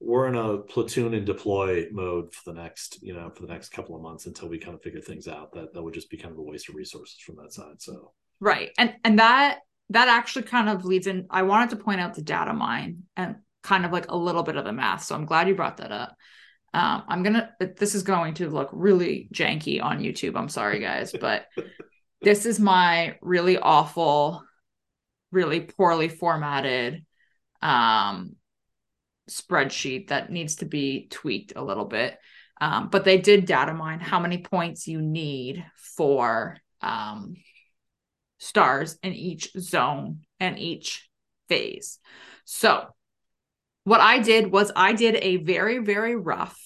we're 0.00 0.28
in 0.28 0.36
a 0.36 0.58
platoon 0.58 1.14
and 1.14 1.24
deploy 1.24 1.86
mode 1.90 2.34
for 2.34 2.52
the 2.52 2.60
next, 2.60 2.98
you 3.02 3.14
know, 3.14 3.30
for 3.30 3.42
the 3.42 3.52
next 3.52 3.70
couple 3.70 3.96
of 3.96 4.02
months 4.02 4.26
until 4.26 4.48
we 4.48 4.58
kind 4.58 4.74
of 4.74 4.82
figure 4.82 5.00
things 5.00 5.28
out. 5.28 5.52
That 5.52 5.72
that 5.72 5.82
would 5.82 5.94
just 5.94 6.10
be 6.10 6.16
kind 6.16 6.32
of 6.32 6.38
a 6.38 6.42
waste 6.42 6.68
of 6.68 6.74
resources 6.74 7.18
from 7.20 7.36
that 7.36 7.52
side. 7.52 7.80
So 7.80 8.12
right 8.40 8.70
and 8.78 8.94
and 9.04 9.18
that 9.18 9.60
that 9.90 10.08
actually 10.08 10.42
kind 10.42 10.68
of 10.68 10.84
leads 10.84 11.06
in 11.06 11.26
i 11.30 11.42
wanted 11.42 11.70
to 11.70 11.76
point 11.76 12.00
out 12.00 12.14
the 12.14 12.22
data 12.22 12.52
mine 12.52 13.02
and 13.16 13.36
kind 13.62 13.84
of 13.84 13.92
like 13.92 14.10
a 14.10 14.16
little 14.16 14.42
bit 14.42 14.56
of 14.56 14.64
the 14.64 14.72
math 14.72 15.02
so 15.02 15.14
i'm 15.14 15.24
glad 15.24 15.48
you 15.48 15.54
brought 15.54 15.78
that 15.78 15.92
up 15.92 16.16
um, 16.74 17.04
i'm 17.08 17.22
gonna 17.22 17.50
this 17.76 17.94
is 17.94 18.02
going 18.02 18.34
to 18.34 18.50
look 18.50 18.68
really 18.72 19.28
janky 19.32 19.82
on 19.82 20.00
youtube 20.00 20.36
i'm 20.36 20.48
sorry 20.48 20.80
guys 20.80 21.12
but 21.20 21.46
this 22.20 22.46
is 22.46 22.58
my 22.58 23.16
really 23.22 23.58
awful 23.58 24.42
really 25.30 25.60
poorly 25.60 26.08
formatted 26.08 27.04
um 27.62 28.34
spreadsheet 29.28 30.08
that 30.08 30.30
needs 30.30 30.56
to 30.56 30.66
be 30.66 31.06
tweaked 31.10 31.52
a 31.56 31.64
little 31.64 31.86
bit 31.86 32.18
um, 32.60 32.88
but 32.88 33.04
they 33.04 33.18
did 33.18 33.46
data 33.46 33.74
mine 33.74 34.00
how 34.00 34.20
many 34.20 34.38
points 34.38 34.86
you 34.86 35.02
need 35.02 35.64
for 35.76 36.56
um, 36.80 37.34
stars 38.38 38.98
in 39.02 39.12
each 39.12 39.50
zone 39.58 40.20
and 40.38 40.58
each 40.58 41.08
phase. 41.48 41.98
So, 42.44 42.86
what 43.84 44.00
I 44.00 44.18
did 44.20 44.50
was 44.50 44.72
I 44.74 44.92
did 44.92 45.16
a 45.16 45.38
very, 45.38 45.78
very 45.78 46.16
rough, 46.16 46.58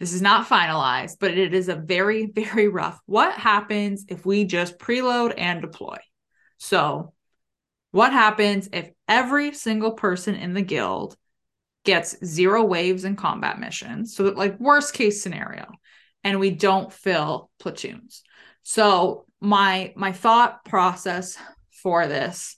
this 0.00 0.12
is 0.12 0.22
not 0.22 0.48
finalized, 0.48 1.16
but 1.20 1.36
it 1.36 1.54
is 1.54 1.68
a 1.68 1.76
very, 1.76 2.26
very 2.34 2.68
rough. 2.68 3.00
What 3.06 3.34
happens 3.34 4.04
if 4.08 4.24
we 4.24 4.44
just 4.44 4.78
preload 4.78 5.34
and 5.36 5.60
deploy? 5.60 5.98
So, 6.58 7.12
what 7.90 8.12
happens 8.12 8.68
if 8.72 8.90
every 9.08 9.52
single 9.52 9.92
person 9.92 10.34
in 10.34 10.54
the 10.54 10.62
guild 10.62 11.16
gets 11.84 12.16
zero 12.24 12.64
waves 12.64 13.04
in 13.04 13.16
combat 13.16 13.58
missions? 13.58 14.16
So, 14.16 14.24
that 14.24 14.36
like 14.36 14.58
worst 14.58 14.94
case 14.94 15.22
scenario, 15.22 15.66
and 16.22 16.40
we 16.40 16.50
don't 16.50 16.92
fill 16.92 17.50
platoons. 17.58 18.22
So, 18.62 19.26
my 19.40 19.92
my 19.96 20.12
thought 20.12 20.64
process 20.64 21.36
for 21.82 22.06
this 22.06 22.56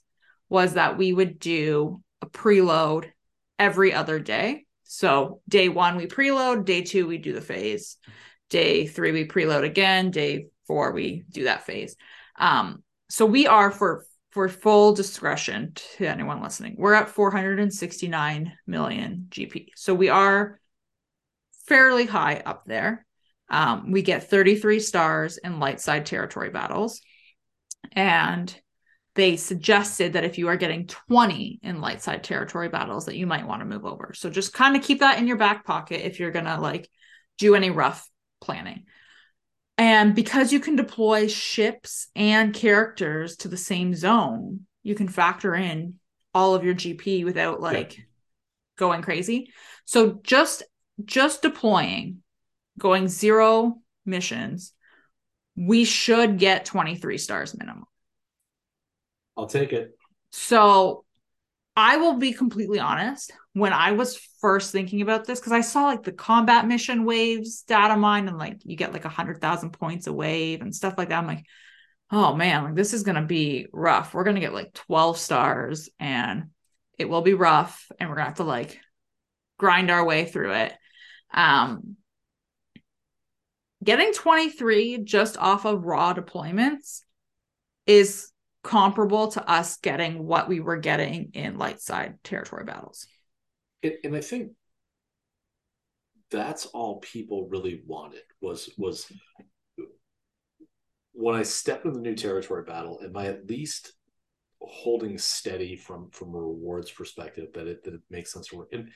was 0.49 0.73
that 0.73 0.97
we 0.97 1.11
would 1.13 1.39
do 1.39 2.01
a 2.21 2.27
preload 2.27 3.11
every 3.59 3.93
other 3.93 4.19
day. 4.19 4.65
So 4.83 5.41
day 5.47 5.69
one 5.69 5.97
we 5.97 6.07
preload, 6.07 6.65
day 6.65 6.81
two 6.81 7.07
we 7.07 7.17
do 7.17 7.33
the 7.33 7.41
phase, 7.41 7.97
day 8.49 8.87
three 8.87 9.11
we 9.11 9.27
preload 9.27 9.63
again, 9.63 10.11
day 10.11 10.47
four 10.65 10.93
we 10.93 11.23
do 11.29 11.43
that 11.45 11.65
phase. 11.65 11.95
Um, 12.39 12.83
so 13.09 13.25
we 13.25 13.47
are 13.47 13.71
for 13.71 14.05
for 14.37 14.47
full 14.47 14.93
discretion 14.93 15.71
to 15.73 16.05
anyone 16.05 16.43
listening, 16.43 16.75
we're 16.77 16.93
at 16.93 17.09
469 17.09 18.53
million 18.67 19.25
GP. 19.31 19.69
So 19.75 19.95
we 19.95 20.09
are 20.09 20.59
fairly 21.65 22.05
high 22.05 22.43
up 22.45 22.61
there. 22.67 23.03
Um, 23.49 23.91
we 23.91 24.03
get 24.03 24.29
33 24.29 24.79
stars 24.79 25.39
in 25.39 25.59
light 25.59 25.81
side 25.81 26.05
territory 26.05 26.51
battles. 26.51 27.01
And 27.93 28.55
they 29.15 29.37
suggested 29.37 30.13
that 30.13 30.23
if 30.23 30.37
you 30.37 30.49
are 30.49 30.55
getting 30.55 30.85
20 30.85 31.59
in 31.63 31.81
light 31.81 32.03
side 32.03 32.23
territory 32.23 32.69
battles, 32.69 33.07
that 33.07 33.17
you 33.17 33.25
might 33.25 33.47
want 33.47 33.61
to 33.61 33.65
move 33.65 33.85
over. 33.87 34.11
So 34.13 34.29
just 34.29 34.53
kind 34.53 34.75
of 34.75 34.83
keep 34.83 34.99
that 34.99 35.17
in 35.17 35.25
your 35.25 35.37
back 35.37 35.65
pocket 35.65 36.05
if 36.05 36.19
you're 36.19 36.29
going 36.29 36.45
to 36.45 36.61
like 36.61 36.87
do 37.39 37.55
any 37.55 37.71
rough 37.71 38.07
planning. 38.39 38.85
And 39.77 40.15
because 40.15 40.51
you 40.51 40.59
can 40.59 40.75
deploy 40.75 41.27
ships 41.27 42.07
and 42.15 42.53
characters 42.53 43.37
to 43.37 43.47
the 43.47 43.57
same 43.57 43.93
zone, 43.93 44.61
you 44.81 44.95
can 44.95 45.07
factor 45.07 45.53
in 45.53 45.95
all 46.33 46.55
of 46.55 46.63
your 46.63 46.73
GP 46.73 47.25
without 47.25 47.61
like 47.61 48.07
going 48.77 49.01
crazy. 49.01 49.51
So 49.85 50.19
just 50.23 50.63
just 51.05 51.41
deploying, 51.41 52.23
going 52.79 53.07
zero 53.07 53.81
missions, 54.05 54.73
we 55.55 55.83
should 55.85 56.39
get 56.39 56.65
23 56.65 57.17
stars 57.17 57.57
minimum. 57.57 57.85
I'll 59.35 59.47
take 59.47 59.73
it. 59.73 59.97
So 60.31 61.05
I 61.77 61.97
will 61.97 62.15
be 62.15 62.33
completely 62.33 62.79
honest. 62.79 63.31
When 63.53 63.71
I 63.71 63.91
was 63.91 64.17
first 64.41 64.71
thinking 64.71 65.01
about 65.01 65.25
this, 65.25 65.39
because 65.39 65.51
I 65.51 65.61
saw 65.61 65.85
like 65.85 66.01
the 66.01 66.11
combat 66.11 66.67
mission 66.67 67.05
waves 67.05 67.61
data 67.61 67.95
mine 67.95 68.27
and 68.27 68.39
like 68.39 68.57
you 68.63 68.75
get 68.75 68.93
like 68.93 69.05
a 69.05 69.09
hundred 69.09 69.41
thousand 69.41 69.71
points 69.71 70.07
a 70.07 70.13
wave 70.13 70.61
and 70.61 70.75
stuff 70.75 70.95
like 70.97 71.09
that. 71.09 71.19
I'm 71.19 71.27
like, 71.27 71.45
oh 72.11 72.33
man, 72.33 72.63
like 72.63 72.75
this 72.75 72.93
is 72.93 73.03
gonna 73.03 73.25
be 73.27 73.67
rough. 73.71 74.15
We're 74.15 74.23
gonna 74.23 74.39
get 74.39 74.55
like 74.55 74.73
12 74.73 75.19
stars 75.19 75.87
and 75.99 76.45
it 76.97 77.07
will 77.07 77.21
be 77.21 77.35
rough 77.35 77.85
and 77.99 78.09
we're 78.09 78.15
gonna 78.15 78.29
have 78.29 78.37
to 78.37 78.43
like 78.43 78.79
grind 79.59 79.91
our 79.91 80.03
way 80.03 80.25
through 80.25 80.53
it. 80.53 80.73
Um 81.31 81.95
getting 83.83 84.13
23 84.13 85.03
just 85.03 85.37
off 85.37 85.65
of 85.65 85.85
raw 85.85 86.15
deployments 86.15 87.01
is 87.85 88.31
comparable 88.63 89.29
to 89.29 89.49
us 89.49 89.77
getting 89.77 90.25
what 90.25 90.49
we 90.49 90.59
were 90.59 90.77
getting 90.77 91.31
in 91.33 91.57
light 91.57 91.79
side 91.81 92.15
territory 92.23 92.65
battles. 92.65 93.07
And, 93.83 93.93
and 94.03 94.15
I 94.15 94.21
think 94.21 94.51
that's 96.29 96.65
all 96.67 96.99
people 96.99 97.47
really 97.49 97.81
wanted 97.85 98.21
was 98.41 98.69
was 98.77 99.11
when 101.13 101.35
I 101.35 101.43
step 101.43 101.85
into 101.85 101.97
the 101.97 102.03
new 102.03 102.15
territory 102.15 102.63
battle, 102.63 102.99
am 103.03 103.17
I 103.17 103.27
at 103.27 103.49
least 103.49 103.93
holding 104.59 105.17
steady 105.17 105.75
from 105.75 106.09
from 106.11 106.29
a 106.35 106.37
rewards 106.37 106.91
perspective 106.91 107.47
that 107.53 107.67
it 107.67 107.83
that 107.83 107.93
it 107.93 108.01
makes 108.09 108.33
sense 108.33 108.47
to 108.47 108.57
work? 108.57 108.69
And 108.71 108.89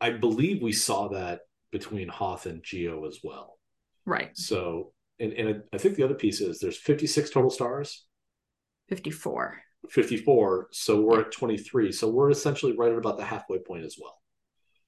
I 0.00 0.10
believe 0.10 0.62
we 0.62 0.72
saw 0.72 1.08
that 1.08 1.40
between 1.72 2.08
Hoth 2.08 2.46
and 2.46 2.62
Geo 2.62 3.06
as 3.06 3.20
well. 3.24 3.58
Right. 4.06 4.36
So 4.36 4.92
and, 5.18 5.32
and 5.32 5.62
I 5.72 5.78
think 5.78 5.96
the 5.96 6.04
other 6.04 6.14
piece 6.14 6.40
is 6.40 6.58
there's 6.58 6.76
56 6.76 7.30
total 7.30 7.50
stars. 7.50 8.06
54. 8.88 9.58
54. 9.90 10.68
So 10.72 11.00
we're 11.00 11.20
yeah. 11.20 11.26
at 11.26 11.32
23. 11.32 11.92
So 11.92 12.08
we're 12.08 12.30
essentially 12.30 12.76
right 12.76 12.92
at 12.92 12.98
about 12.98 13.16
the 13.16 13.24
halfway 13.24 13.58
point 13.58 13.84
as 13.84 13.96
well. 14.00 14.18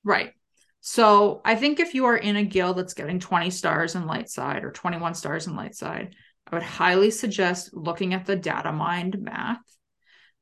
Right. 0.04 0.32
So 0.80 1.40
I 1.44 1.56
think 1.56 1.80
if 1.80 1.94
you 1.94 2.06
are 2.06 2.16
in 2.16 2.36
a 2.36 2.44
guild 2.44 2.78
that's 2.78 2.94
getting 2.94 3.18
20 3.18 3.50
stars 3.50 3.94
in 3.94 4.06
light 4.06 4.30
side 4.30 4.64
or 4.64 4.70
21 4.70 5.14
stars 5.14 5.46
in 5.46 5.56
light 5.56 5.74
side, 5.74 6.14
I 6.46 6.54
would 6.54 6.62
highly 6.62 7.10
suggest 7.10 7.74
looking 7.74 8.14
at 8.14 8.24
the 8.24 8.36
data 8.36 8.72
mind 8.72 9.20
math. 9.20 9.58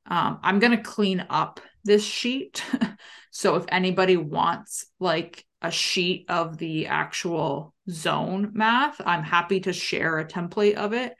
Um, 0.07 0.39
I'm 0.43 0.59
going 0.59 0.77
to 0.77 0.83
clean 0.83 1.25
up 1.31 1.61
this 1.83 2.05
sheet. 2.05 2.63
so 3.31 3.57
if 3.57 3.65
anybody 3.69 4.17
wants 4.19 4.87
like 5.01 5.45
a 5.63 5.71
sheet 5.71 6.27
of 6.29 6.59
the 6.59 6.89
actual 6.89 7.75
zone 7.89 8.51
math, 8.53 9.01
I'm 9.05 9.23
happy 9.23 9.61
to 9.61 9.73
share 9.73 10.19
a 10.19 10.27
template 10.27 10.75
of 10.75 10.93
it. 10.93 11.15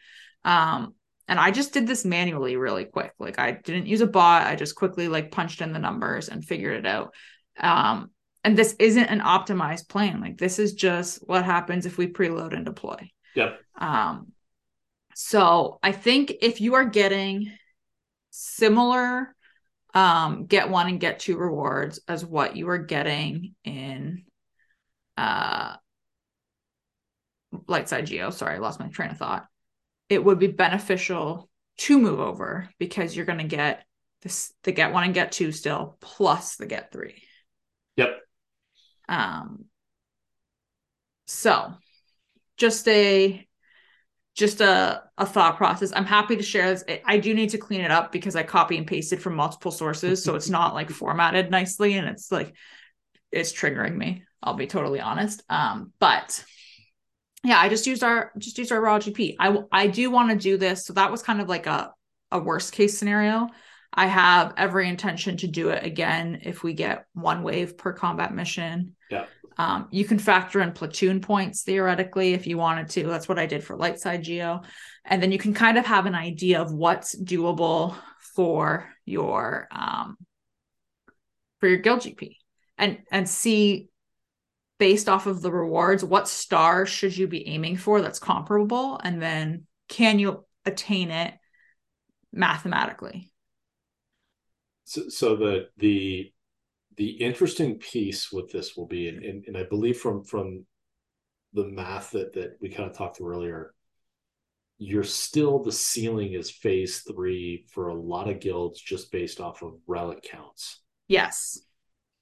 Um, 0.45 0.95
and 1.29 1.39
I 1.39 1.51
just 1.51 1.73
did 1.73 1.87
this 1.87 2.05
manually 2.05 2.57
really 2.57 2.85
quick. 2.85 3.13
Like 3.19 3.39
I 3.39 3.53
didn't 3.53 3.87
use 3.87 4.01
a 4.01 4.07
bot. 4.07 4.47
I 4.47 4.57
just 4.57 4.75
quickly 4.75 5.09
like 5.09 5.31
punched 5.31 5.61
in 5.61 5.73
the 5.73 5.79
numbers 5.79 6.29
and 6.29 6.45
figured 6.45 6.79
it 6.79 6.87
out. 6.87 7.15
Um, 7.59 8.11
and 8.43 8.57
this 8.59 8.75
isn't 8.79 9.07
an 9.07 9.21
optimized 9.21 9.89
plan. 9.89 10.21
Like 10.21 10.37
this 10.37 10.59
is 10.59 10.75
just 10.75 11.27
what 11.27 11.45
happens 11.45 11.87
if 11.87 11.97
we 11.97 12.07
preload 12.07 12.55
and 12.55 12.65
deploy. 12.65 13.11
Yep. 13.35 13.59
Um, 13.79 14.33
so 15.15 15.79
I 15.83 15.93
think 15.93 16.35
if 16.43 16.61
you 16.61 16.75
are 16.75 16.85
getting 16.85 17.51
similar 18.31 19.35
um, 19.95 20.47
get 20.47 20.69
one 20.69 20.89
and 20.89 21.01
get 21.01 21.21
two 21.21 21.37
rewards 21.37 22.01
as 22.09 22.27
what 22.27 22.57
you 22.57 22.69
are 22.69 22.79
getting 22.79 23.55
in 23.65 24.25
uh, 25.17 25.77
light 27.69 27.89
side 27.89 28.07
geo, 28.07 28.31
sorry, 28.31 28.57
I 28.57 28.59
lost 28.59 28.81
my 28.81 28.89
train 28.89 29.11
of 29.11 29.19
thought. 29.19 29.47
It 30.15 30.25
would 30.25 30.39
be 30.39 30.47
beneficial 30.47 31.49
to 31.77 31.99
move 31.99 32.21
over 32.21 32.69
because 32.79 33.17
you're 33.17 33.27
going 33.27 33.39
to 33.39 33.45
get 33.45 33.85
this 34.23 34.53
the 34.63 34.73
get 34.73 34.93
one 34.93 35.05
and 35.05 35.15
get 35.15 35.33
two 35.33 35.53
still 35.53 35.99
plus 36.01 36.57
the 36.57 36.67
get 36.67 36.93
three. 36.93 37.23
Yep. 37.97 38.21
Um, 39.09 39.67
so 41.27 41.75
just 42.57 42.89
a 42.89 43.47
just 44.35 44.61
a, 44.61 45.03
a 45.17 45.27
thought 45.27 45.57
process. 45.57 45.93
I'm 45.95 46.05
happy 46.05 46.37
to 46.37 46.43
share 46.43 46.71
this. 46.71 46.85
I 47.05 47.19
do 47.19 47.35
need 47.35 47.51
to 47.51 47.59
clean 47.59 47.83
it 47.83 47.93
up 47.93 48.11
because 48.11 48.35
I 48.35 48.43
copy 48.43 48.77
and 48.77 48.87
pasted 48.87 49.23
from 49.23 49.37
multiple 49.37 49.71
sources. 49.71 50.25
So 50.25 50.35
it's 50.35 50.49
not 50.49 50.75
like 50.75 50.91
formatted 50.91 51.51
nicely 51.51 51.95
and 51.95 52.09
it's 52.09 52.33
like 52.33 52.55
it's 53.31 53.53
triggering 53.53 53.97
me. 53.97 54.25
I'll 54.43 54.55
be 54.55 54.67
totally 54.67 55.01
honest. 55.01 55.43
Um, 55.49 55.93
but 56.01 56.45
yeah, 57.45 57.59
I 57.59 57.69
just 57.69 57.87
used 57.87 58.03
our 58.03 58.33
just 58.39 58.59
used 58.59 58.73
our 58.73 58.81
raw 58.81 58.99
GP. 58.99 59.37
I 59.39 59.59
I 59.71 59.87
do 59.87 60.11
want 60.11 60.31
to 60.31 60.37
do 60.37 60.57
this. 60.57 60.87
So 60.87 60.95
that 60.95 61.11
was 61.11 61.23
kind 61.23 61.41
of 61.41 61.49
like 61.49 61.67
a 61.67 61.93
a 62.31 62.39
worst 62.39 62.73
case 62.73 62.99
scenario. 62.99 63.49
I 63.93 64.07
have 64.07 64.55
every 64.57 64.89
intention 64.89 65.37
to 65.39 65.47
do 65.47 65.69
it 65.69 65.85
again 65.85 66.41
if 66.43 66.65
we 66.65 66.73
get 66.73 67.07
one 67.13 67.43
wave 67.43 67.79
per 67.79 67.93
combat 67.93 68.35
mission. 68.35 68.97
Yeah. 69.11 69.27
Um, 69.57 69.87
you 69.93 70.05
can 70.05 70.19
factor 70.19 70.61
in 70.61 70.73
platoon 70.73 71.21
points 71.21 71.63
theoretically 71.63 72.35
if 72.35 72.47
you 72.49 72.59
wanted 72.59 72.89
to. 72.91 73.05
That's 73.05 73.29
what 73.29 73.39
I 73.39 73.47
did 73.47 73.63
for 73.63 73.77
light 73.77 74.01
side 74.01 74.25
geo. 74.25 74.63
And 75.05 75.23
then 75.23 75.31
you 75.31 75.39
can 75.39 75.55
kind 75.55 75.79
of 75.79 75.87
have 75.87 76.07
an 76.07 76.15
idea 76.17 76.61
of 76.61 76.73
what's 76.73 77.15
doable 77.15 77.95
for 78.35 78.91
your 79.05 79.69
um, 79.71 80.17
for 81.61 81.69
your 81.69 81.79
guild 81.79 82.01
GP 82.01 82.37
and 82.79 82.99
and 83.13 83.29
see 83.29 83.91
based 84.79 85.09
off 85.09 85.27
of 85.27 85.41
the 85.41 85.53
rewards 85.53 86.05
what 86.05 86.29
star 86.29 86.87
should 86.87 87.17
you 87.17 87.27
be 87.27 87.47
aiming 87.49 87.77
for 87.77 88.01
that's 88.01 88.19
comparable 88.19 89.01
and 89.03 89.21
then 89.21 89.67
can 89.89 90.19
you 90.19 90.45
attain 90.65 91.11
it 91.11 91.35
mathematically 92.33 93.31
so, 94.85 95.09
so 95.09 95.37
the 95.37 95.69
the 95.79 96.33
the 96.97 97.11
interesting 97.11 97.79
piece 97.79 98.31
with 98.31 98.53
this 98.53 98.77
will 98.77 98.87
be, 98.87 99.09
and, 99.09 99.25
and, 99.25 99.45
and 99.47 99.57
I 99.57 99.65
believe 99.65 99.99
from 99.99 100.23
from 100.23 100.65
the 101.53 101.65
math 101.65 102.11
that 102.13 102.35
that 102.35 102.57
we 102.61 102.69
kind 102.69 102.89
of 102.89 102.97
talked 102.97 103.17
through 103.17 103.31
earlier, 103.33 103.75
you're 104.79 105.03
still 105.05 105.63
the 105.63 105.73
ceiling 105.73 106.35
is 106.35 106.51
phase 106.51 107.01
three 107.01 107.67
for 107.73 107.89
a 107.89 107.95
lot 107.95 108.29
of 108.29 108.41
guilds 108.41 108.81
just 108.81 109.11
based 109.11 109.41
off 109.41 109.63
of 109.63 109.75
relic 109.87 110.23
counts. 110.23 110.81
Yes. 111.09 111.61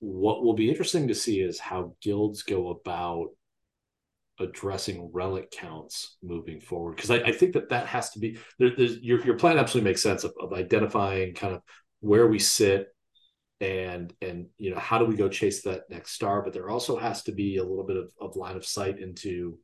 What 0.03 0.43
will 0.43 0.55
be 0.55 0.69
interesting 0.69 1.07
to 1.07 1.15
see 1.15 1.41
is 1.41 1.61
how 1.61 1.95
guilds 2.01 2.43
go 2.43 2.71
about 2.71 3.29
addressing 4.41 5.11
relic 5.13 5.53
counts 5.53 6.17
moving 6.25 6.59
forward. 6.59 6.97
Because 6.97 7.13
I, 7.13 7.19
I, 7.19 7.31
think 7.31 7.53
that 7.53 7.69
that 7.69 7.87
has 7.87 8.11
to 8.11 8.19
be 8.19 8.37
there, 8.59 8.73
your 8.75 9.25
your 9.25 9.39
plan 9.39 9.59
absolutely 9.59 9.89
makes 9.89 10.03
sense 10.03 10.25
of, 10.25 10.35
of 10.41 10.53
identifying 10.55 11.35
kind 11.35 11.55
of 11.55 11.63
where 12.01 12.27
we 12.27 12.41
sit 12.41 12.89
and 13.61 14.13
and 14.21 14.47
you 14.59 14.75
know 14.75 14.81
how 14.81 14.99
do 14.99 15.05
we 15.05 15.15
go 15.15 15.29
chase 15.29 15.63
that 15.63 15.83
next 15.89 16.15
star? 16.15 16.43
But 16.43 16.53
there 16.53 16.69
also 16.69 16.97
has 16.97 17.23
to 17.23 17.33
be 17.33 17.59
a 17.59 17.65
little 17.65 17.87
bit 17.87 17.97
of, 17.97 18.13
of 18.21 18.35
line 18.35 18.57
of 18.57 18.67
sight 18.67 18.99
into 18.99 19.57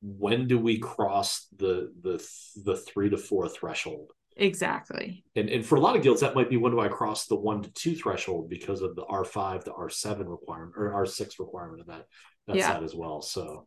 when 0.00 0.46
do 0.46 0.60
we 0.60 0.78
cross 0.78 1.48
the 1.56 1.92
the 2.02 2.24
the 2.64 2.76
three 2.76 3.10
to 3.10 3.18
four 3.18 3.48
threshold 3.48 4.12
exactly 4.38 5.24
and 5.36 5.48
and 5.48 5.66
for 5.66 5.76
a 5.76 5.80
lot 5.80 5.96
of 5.96 6.02
guilds 6.02 6.20
that 6.20 6.34
might 6.34 6.48
be 6.48 6.56
when 6.56 6.72
do 6.72 6.80
i 6.80 6.88
cross 6.88 7.26
the 7.26 7.36
one 7.36 7.62
to 7.62 7.70
two 7.72 7.94
threshold 7.94 8.48
because 8.48 8.80
of 8.82 8.94
the 8.96 9.04
r5 9.04 9.64
the 9.64 9.72
r7 9.72 10.28
requirement 10.28 10.72
or 10.76 10.90
r6 11.04 11.38
requirement 11.38 11.80
of 11.80 11.86
that 11.86 12.06
that's 12.46 12.56
that 12.56 12.56
yeah. 12.56 12.72
side 12.72 12.82
as 12.82 12.94
well 12.94 13.20
so 13.20 13.66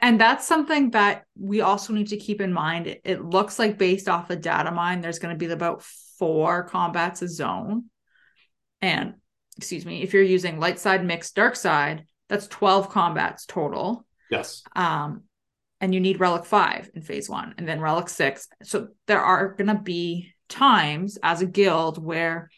and 0.00 0.18
that's 0.18 0.46
something 0.46 0.90
that 0.92 1.24
we 1.38 1.60
also 1.60 1.92
need 1.92 2.08
to 2.08 2.16
keep 2.16 2.40
in 2.40 2.52
mind 2.52 2.96
it 3.04 3.22
looks 3.22 3.58
like 3.58 3.76
based 3.76 4.08
off 4.08 4.28
the 4.28 4.36
data 4.36 4.70
mine 4.70 5.00
there's 5.00 5.18
going 5.18 5.34
to 5.34 5.38
be 5.38 5.52
about 5.52 5.82
four 6.18 6.64
combats 6.64 7.22
a 7.22 7.28
zone. 7.28 7.84
And 8.80 9.14
excuse 9.56 9.86
me, 9.86 10.02
if 10.02 10.12
you're 10.12 10.22
using 10.22 10.58
light 10.58 10.78
side 10.78 11.04
mixed 11.04 11.34
dark 11.34 11.56
side, 11.56 12.06
that's 12.28 12.46
12 12.48 12.90
combats 12.90 13.46
total. 13.46 14.06
Yes. 14.30 14.62
Um, 14.74 15.24
and 15.84 15.92
you 15.92 16.00
need 16.00 16.18
relic 16.18 16.46
five 16.46 16.88
in 16.94 17.02
phase 17.02 17.28
one 17.28 17.54
and 17.58 17.68
then 17.68 17.78
relic 17.78 18.08
six. 18.08 18.48
So 18.62 18.88
there 19.06 19.20
are 19.20 19.52
gonna 19.52 19.78
be 19.78 20.32
times 20.48 21.18
as 21.22 21.42
a 21.42 21.46
guild 21.46 22.02
where 22.02 22.48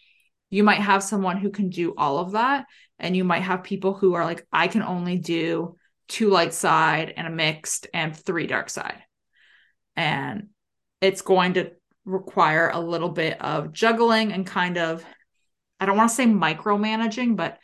you 0.49 0.63
might 0.63 0.79
have 0.79 1.03
someone 1.03 1.37
who 1.37 1.51
can 1.51 1.69
do 1.69 1.93
all 1.99 2.19
of 2.19 2.33
that. 2.33 2.67
And 3.01 3.17
you 3.17 3.25
might 3.25 3.43
have 3.43 3.65
people 3.65 3.95
who 3.95 4.15
are 4.15 4.25
like, 4.25 4.47
I 4.53 4.69
can 4.69 4.83
only 4.83 5.19
do 5.19 5.75
two 6.07 6.31
light 6.31 6.55
side 6.55 7.15
and 7.17 7.27
a 7.27 7.31
mixed 7.31 7.89
and 7.93 8.17
three 8.17 8.47
dark 8.47 8.71
side. 8.71 9.03
And 9.97 10.51
it's 11.01 11.23
going 11.23 11.55
to 11.55 11.73
require 12.05 12.71
a 12.71 12.79
little 12.79 13.09
bit 13.09 13.43
of 13.43 13.73
juggling 13.73 14.33
and 14.33 14.47
kind 14.47 14.79
of 14.79 15.05
I 15.81 15.87
don't 15.87 15.97
want 15.97 16.11
to 16.11 16.17
say 16.17 16.27
micromanaging, 16.27 17.35
but 17.35 17.59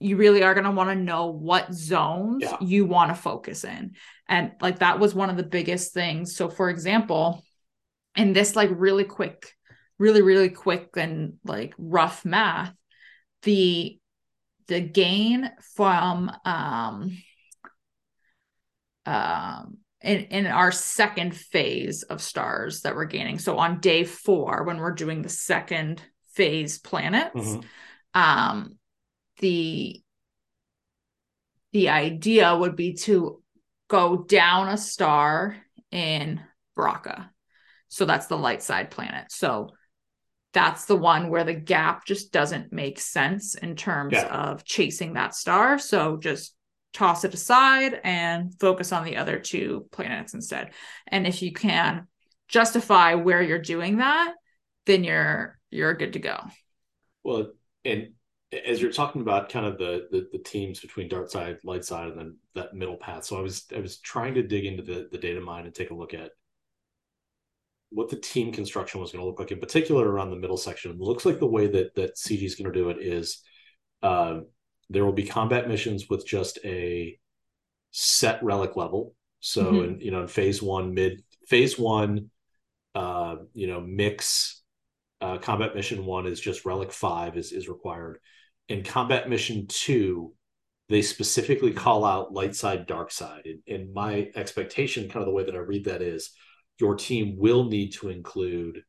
you 0.00 0.16
really 0.16 0.42
are 0.42 0.54
going 0.54 0.64
to 0.64 0.70
want 0.70 0.90
to 0.90 0.94
know 0.94 1.26
what 1.26 1.72
zones 1.72 2.42
yeah. 2.42 2.56
you 2.60 2.84
want 2.84 3.10
to 3.10 3.20
focus 3.20 3.64
in. 3.64 3.94
And 4.28 4.52
like 4.60 4.78
that 4.80 5.00
was 5.00 5.14
one 5.14 5.30
of 5.30 5.36
the 5.36 5.42
biggest 5.42 5.92
things. 5.92 6.36
So 6.36 6.48
for 6.48 6.70
example, 6.70 7.44
in 8.16 8.32
this 8.32 8.54
like 8.54 8.70
really 8.72 9.04
quick, 9.04 9.52
really 9.98 10.22
really 10.22 10.50
quick 10.50 10.90
and 10.96 11.34
like 11.44 11.74
rough 11.78 12.24
math, 12.24 12.72
the 13.42 13.98
the 14.68 14.80
gain 14.80 15.50
from 15.74 16.30
um 16.44 17.16
um 19.06 19.78
in, 20.00 20.18
in 20.26 20.46
our 20.46 20.70
second 20.70 21.34
phase 21.34 22.02
of 22.04 22.22
stars 22.22 22.82
that 22.82 22.94
we're 22.94 23.04
gaining. 23.04 23.38
So 23.38 23.58
on 23.58 23.80
day 23.80 24.04
four, 24.04 24.64
when 24.64 24.78
we're 24.78 24.92
doing 24.92 25.22
the 25.22 25.28
second 25.28 26.00
phase 26.34 26.78
planets, 26.78 27.34
mm-hmm. 27.34 28.20
um, 28.20 28.77
the 29.38 30.02
the 31.72 31.90
idea 31.90 32.56
would 32.56 32.76
be 32.76 32.94
to 32.94 33.42
go 33.88 34.24
down 34.24 34.68
a 34.68 34.78
star 34.78 35.56
in 35.90 36.40
Bracca. 36.76 37.28
So 37.88 38.04
that's 38.04 38.26
the 38.26 38.38
light 38.38 38.62
side 38.62 38.90
planet. 38.90 39.30
So 39.30 39.70
that's 40.52 40.86
the 40.86 40.96
one 40.96 41.28
where 41.28 41.44
the 41.44 41.54
gap 41.54 42.06
just 42.06 42.32
doesn't 42.32 42.72
make 42.72 42.98
sense 43.00 43.54
in 43.54 43.76
terms 43.76 44.14
yeah. 44.14 44.26
of 44.26 44.64
chasing 44.64 45.14
that 45.14 45.34
star. 45.34 45.78
So 45.78 46.16
just 46.16 46.54
toss 46.94 47.24
it 47.24 47.34
aside 47.34 48.00
and 48.02 48.52
focus 48.58 48.92
on 48.92 49.04
the 49.04 49.16
other 49.16 49.38
two 49.38 49.86
planets 49.92 50.34
instead. 50.34 50.72
And 51.06 51.26
if 51.26 51.42
you 51.42 51.52
can 51.52 52.06
justify 52.48 53.14
where 53.14 53.42
you're 53.42 53.58
doing 53.58 53.98
that, 53.98 54.34
then 54.86 55.04
you're 55.04 55.58
you're 55.70 55.94
good 55.94 56.14
to 56.14 56.18
go. 56.18 56.38
Well, 57.22 57.48
and 57.84 58.14
as 58.52 58.80
you're 58.80 58.92
talking 58.92 59.20
about 59.20 59.50
kind 59.50 59.66
of 59.66 59.78
the, 59.78 60.08
the, 60.10 60.28
the 60.32 60.38
teams 60.38 60.80
between 60.80 61.08
dark 61.08 61.30
side, 61.30 61.58
light 61.64 61.84
side, 61.84 62.08
and 62.08 62.18
then 62.18 62.36
that 62.54 62.74
middle 62.74 62.96
path. 62.96 63.24
So 63.24 63.38
I 63.38 63.40
was 63.40 63.66
I 63.74 63.80
was 63.80 63.98
trying 63.98 64.34
to 64.34 64.42
dig 64.42 64.64
into 64.64 64.82
the 64.82 65.08
the 65.10 65.18
data 65.18 65.40
mine 65.40 65.66
and 65.66 65.74
take 65.74 65.90
a 65.90 65.94
look 65.94 66.14
at 66.14 66.30
what 67.90 68.08
the 68.08 68.16
team 68.16 68.52
construction 68.52 69.00
was 69.00 69.12
going 69.12 69.22
to 69.22 69.26
look 69.26 69.38
like, 69.38 69.50
in 69.50 69.60
particular 69.60 70.06
around 70.08 70.30
the 70.30 70.36
middle 70.36 70.56
section. 70.56 70.92
It 70.92 70.98
looks 70.98 71.24
like 71.24 71.38
the 71.38 71.46
way 71.46 71.66
that 71.68 71.94
that 71.94 72.16
CG 72.16 72.42
is 72.42 72.54
going 72.54 72.72
to 72.72 72.78
do 72.78 72.90
it 72.90 72.98
is 73.00 73.42
uh, 74.02 74.40
there 74.90 75.04
will 75.04 75.12
be 75.12 75.24
combat 75.24 75.68
missions 75.68 76.08
with 76.08 76.26
just 76.26 76.58
a 76.64 77.18
set 77.90 78.42
relic 78.42 78.76
level. 78.76 79.14
So, 79.40 79.64
mm-hmm. 79.64 79.84
in, 79.84 80.00
you 80.00 80.10
know, 80.10 80.22
in 80.22 80.28
phase 80.28 80.62
one, 80.62 80.94
mid 80.94 81.22
phase 81.46 81.78
one, 81.78 82.30
uh, 82.94 83.36
you 83.52 83.66
know, 83.66 83.80
mix 83.80 84.62
uh, 85.20 85.38
combat 85.38 85.74
mission 85.74 86.04
one 86.04 86.26
is 86.26 86.40
just 86.40 86.64
relic 86.64 86.92
five 86.92 87.36
is 87.36 87.52
is 87.52 87.68
required. 87.68 88.18
In 88.68 88.82
combat 88.82 89.28
mission 89.28 89.66
two, 89.68 90.34
they 90.88 91.02
specifically 91.02 91.72
call 91.72 92.04
out 92.04 92.32
light 92.32 92.54
side, 92.54 92.86
dark 92.86 93.10
side. 93.10 93.46
And, 93.46 93.60
and 93.66 93.94
my 93.94 94.30
expectation, 94.34 95.08
kind 95.08 95.22
of 95.22 95.26
the 95.26 95.34
way 95.34 95.44
that 95.44 95.54
I 95.54 95.58
read 95.58 95.84
that 95.84 96.02
is, 96.02 96.30
your 96.78 96.94
team 96.94 97.36
will 97.36 97.64
need 97.64 97.92
to 97.94 98.08
include 98.08 98.82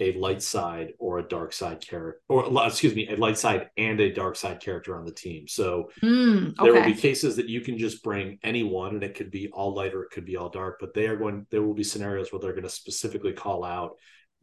a 0.00 0.12
light 0.18 0.42
side 0.42 0.92
or 0.98 1.18
a 1.18 1.28
dark 1.28 1.52
side 1.52 1.80
character, 1.80 2.20
or 2.28 2.66
excuse 2.66 2.94
me, 2.94 3.08
a 3.08 3.16
light 3.16 3.38
side 3.38 3.70
and 3.76 4.00
a 4.00 4.12
dark 4.12 4.34
side 4.34 4.60
character 4.60 4.96
on 4.98 5.04
the 5.04 5.12
team. 5.12 5.46
So 5.46 5.90
mm, 6.02 6.48
okay. 6.48 6.54
there 6.58 6.74
will 6.74 6.84
be 6.84 6.94
cases 6.94 7.36
that 7.36 7.48
you 7.48 7.60
can 7.60 7.78
just 7.78 8.02
bring 8.02 8.38
anyone, 8.42 8.94
and 8.94 9.04
it 9.04 9.14
could 9.14 9.30
be 9.30 9.48
all 9.52 9.74
light 9.74 9.94
or 9.94 10.02
it 10.02 10.10
could 10.10 10.24
be 10.24 10.36
all 10.36 10.48
dark. 10.48 10.78
But 10.80 10.94
they 10.94 11.06
are 11.06 11.16
going. 11.16 11.46
There 11.50 11.62
will 11.62 11.74
be 11.74 11.84
scenarios 11.84 12.32
where 12.32 12.40
they're 12.40 12.52
going 12.52 12.64
to 12.64 12.68
specifically 12.68 13.32
call 13.32 13.64
out 13.64 13.92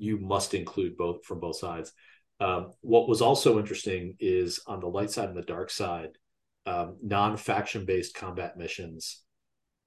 you 0.02 0.18
must 0.18 0.56
include 0.56 0.98
both 0.98 1.24
from 1.26 1.40
both 1.40 1.58
sides. 1.58 1.94
Um, 2.42 2.72
what 2.82 3.08
was 3.08 3.22
also 3.22 3.60
interesting 3.60 4.16
is 4.20 4.62
on 4.66 4.80
the 4.80 4.88
light 4.88 5.12
side 5.12 5.30
and 5.30 5.38
the 5.38 5.44
dark 5.44 5.70
side, 5.70 6.10
um, 6.66 6.98
non-faction 7.02 7.86
based 7.86 8.16
combat 8.16 8.58
missions 8.58 9.22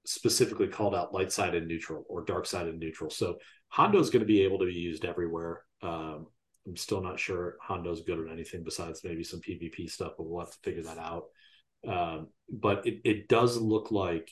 specifically 0.05 0.67
called 0.67 0.95
out 0.95 1.13
light 1.13 1.31
side 1.31 1.53
and 1.53 1.67
neutral 1.67 2.05
or 2.07 2.23
dark 2.23 2.45
side 2.45 2.67
and 2.67 2.79
neutral. 2.79 3.09
So 3.09 3.37
Hondo 3.69 3.99
is 3.99 4.09
going 4.09 4.21
to 4.21 4.25
be 4.25 4.43
able 4.43 4.59
to 4.59 4.65
be 4.65 4.73
used 4.73 5.03
everywhere. 5.03 5.63
Um, 5.81 6.27
I'm 6.65 6.77
still 6.77 7.01
not 7.01 7.19
sure 7.19 7.57
Hondo's 7.61 8.03
good 8.03 8.19
at 8.19 8.31
anything 8.31 8.63
besides 8.63 9.01
maybe 9.03 9.23
some 9.23 9.41
PvP 9.41 9.89
stuff, 9.89 10.13
but 10.17 10.25
we'll 10.25 10.45
have 10.45 10.53
to 10.53 10.59
figure 10.63 10.83
that 10.83 10.97
out. 10.97 11.25
Um, 11.85 12.27
but 12.49 12.87
it, 12.87 13.01
it 13.03 13.27
does 13.27 13.57
look 13.57 13.91
like, 13.91 14.31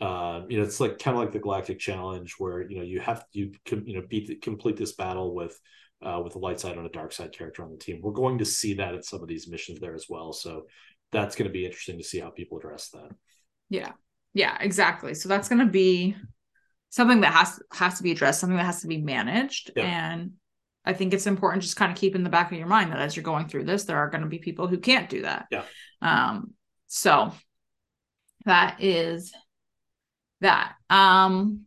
uh, 0.00 0.42
you 0.48 0.58
know, 0.58 0.64
it's 0.64 0.80
like 0.80 0.98
kind 0.98 1.16
of 1.16 1.22
like 1.22 1.32
the 1.32 1.38
Galactic 1.38 1.78
Challenge 1.78 2.34
where 2.38 2.68
you 2.68 2.78
know 2.78 2.82
you 2.82 3.00
have 3.00 3.24
you 3.32 3.52
you 3.70 3.94
know 3.94 4.06
beat 4.08 4.42
complete 4.42 4.76
this 4.76 4.92
battle 4.92 5.34
with 5.34 5.58
uh, 6.04 6.20
with 6.22 6.36
a 6.36 6.38
light 6.38 6.60
side 6.60 6.76
and 6.76 6.86
a 6.86 6.90
dark 6.90 7.12
side 7.12 7.32
character 7.32 7.62
on 7.62 7.70
the 7.70 7.78
team. 7.78 8.00
We're 8.02 8.12
going 8.12 8.38
to 8.38 8.44
see 8.44 8.74
that 8.74 8.94
at 8.94 9.04
some 9.04 9.22
of 9.22 9.28
these 9.28 9.48
missions 9.48 9.80
there 9.80 9.94
as 9.94 10.06
well. 10.08 10.32
So 10.32 10.66
that's 11.12 11.36
going 11.36 11.48
to 11.48 11.52
be 11.52 11.64
interesting 11.64 11.98
to 11.98 12.04
see 12.04 12.20
how 12.20 12.30
people 12.30 12.58
address 12.58 12.90
that. 12.90 13.10
Yeah, 13.68 13.92
yeah, 14.34 14.56
exactly. 14.60 15.14
So 15.14 15.28
that's 15.28 15.48
going 15.48 15.64
to 15.64 15.72
be 15.72 16.16
something 16.90 17.22
that 17.22 17.32
has 17.32 17.58
has 17.72 17.96
to 17.96 18.02
be 18.02 18.12
addressed, 18.12 18.40
something 18.40 18.56
that 18.56 18.66
has 18.66 18.82
to 18.82 18.88
be 18.88 19.00
managed, 19.00 19.72
yeah. 19.76 19.84
and 19.84 20.32
I 20.84 20.92
think 20.92 21.14
it's 21.14 21.26
important 21.26 21.62
just 21.62 21.76
kind 21.76 21.90
of 21.90 21.98
keep 21.98 22.14
in 22.14 22.24
the 22.24 22.30
back 22.30 22.52
of 22.52 22.58
your 22.58 22.66
mind 22.66 22.92
that 22.92 22.98
as 22.98 23.16
you're 23.16 23.22
going 23.22 23.48
through 23.48 23.64
this, 23.64 23.84
there 23.84 23.96
are 23.96 24.10
going 24.10 24.22
to 24.22 24.28
be 24.28 24.38
people 24.38 24.66
who 24.66 24.78
can't 24.78 25.08
do 25.08 25.22
that. 25.22 25.46
Yeah. 25.50 25.64
Um. 26.02 26.52
So 26.88 27.32
that 28.44 28.82
is 28.82 29.32
that. 30.40 30.74
Um. 30.90 31.62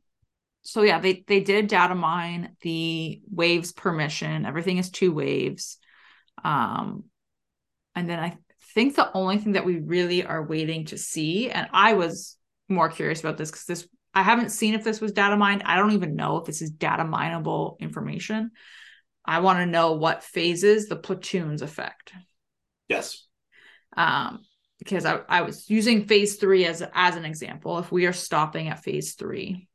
So 0.68 0.82
yeah, 0.82 1.00
they 1.00 1.24
they 1.26 1.40
did 1.40 1.68
data 1.68 1.96
mine 1.96 2.58
the 2.60 3.22
waves 3.32 3.72
permission. 3.72 4.46
Everything 4.46 4.80
is 4.80 4.90
two 4.90 5.14
waves. 5.14 5.78
Um, 6.44 7.06
and 7.96 8.10
then 8.10 8.20
I 8.20 8.36
think 8.74 8.98
the 8.98 9.10
only 9.14 9.38
thing 9.38 9.54
that 9.54 9.64
we 9.64 9.80
really 9.80 10.26
are 10.26 10.46
waiting 10.46 10.84
to 10.88 10.98
see, 10.98 11.50
and 11.50 11.70
I 11.72 11.94
was 11.94 12.36
more 12.68 12.90
curious 12.90 13.22
about 13.22 13.38
this 13.38 13.50
because 13.50 13.64
this 13.64 13.88
I 14.14 14.24
haven't 14.24 14.50
seen 14.50 14.74
if 14.74 14.84
this 14.84 15.00
was 15.00 15.14
data 15.14 15.38
mined. 15.38 15.64
I 15.66 15.78
don't 15.78 15.94
even 15.94 16.18
know 16.18 16.36
if 16.36 16.46
this 16.46 16.62
is 16.62 16.72
data 16.72 17.06
mineable 17.06 17.78
information. 17.80 18.52
I 19.24 19.40
want 19.40 19.60
to 19.60 19.66
know 19.66 19.94
what 19.94 20.22
phases 20.22 20.90
the 20.90 20.98
platoons 20.98 21.62
affect. 21.62 22.12
Yes. 22.90 23.26
Um, 23.96 24.42
because 24.80 25.06
I, 25.06 25.22
I 25.30 25.44
was 25.44 25.70
using 25.70 26.08
phase 26.08 26.36
three 26.36 26.66
as 26.66 26.84
as 26.94 27.16
an 27.16 27.24
example. 27.24 27.80
If 27.80 27.90
we 27.90 28.06
are 28.06 28.12
stopping 28.12 28.68
at 28.68 28.84
phase 28.84 29.14
three, 29.14 29.70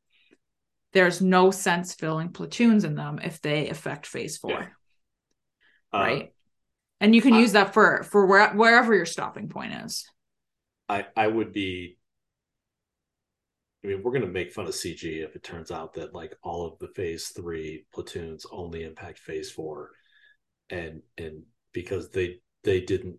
there's 0.93 1.21
no 1.21 1.51
sense 1.51 1.95
filling 1.95 2.31
platoons 2.31 2.85
in 2.85 2.95
them 2.95 3.19
if 3.23 3.41
they 3.41 3.69
affect 3.69 4.07
phase 4.07 4.37
four. 4.37 4.51
Yeah. 4.51 4.67
Uh, 5.93 6.03
right. 6.03 6.33
And 7.01 7.15
you 7.15 7.23
can 7.23 7.35
I, 7.35 7.41
use 7.41 7.53
that 7.53 7.75
for 7.75 8.03
for 8.05 8.27
where, 8.27 8.51
wherever 8.51 8.95
your 8.95 9.07
stopping 9.07 9.49
point 9.49 9.73
is. 9.85 10.09
I 10.89 11.07
I 11.17 11.27
would 11.27 11.53
be 11.53 11.99
I 13.85 13.89
mean, 13.89 14.03
we're 14.03 14.13
going 14.13 14.23
to 14.23 14.29
make 14.29 14.53
fun 14.53 14.67
of 14.67 14.73
CG 14.73 15.25
if 15.25 15.35
it 15.35 15.43
turns 15.43 15.71
out 15.71 15.95
that 15.95 16.15
like 16.15 16.37
all 16.43 16.67
of 16.67 16.79
the 16.79 16.89
phase 16.89 17.29
three 17.29 17.85
platoons 17.93 18.47
only 18.53 18.85
impact 18.85 19.19
phase 19.19 19.51
four, 19.51 19.91
and 20.71 21.03
and 21.19 21.43
because 21.73 22.11
they 22.11 22.41
they 22.63 22.81
didn't 22.81 23.17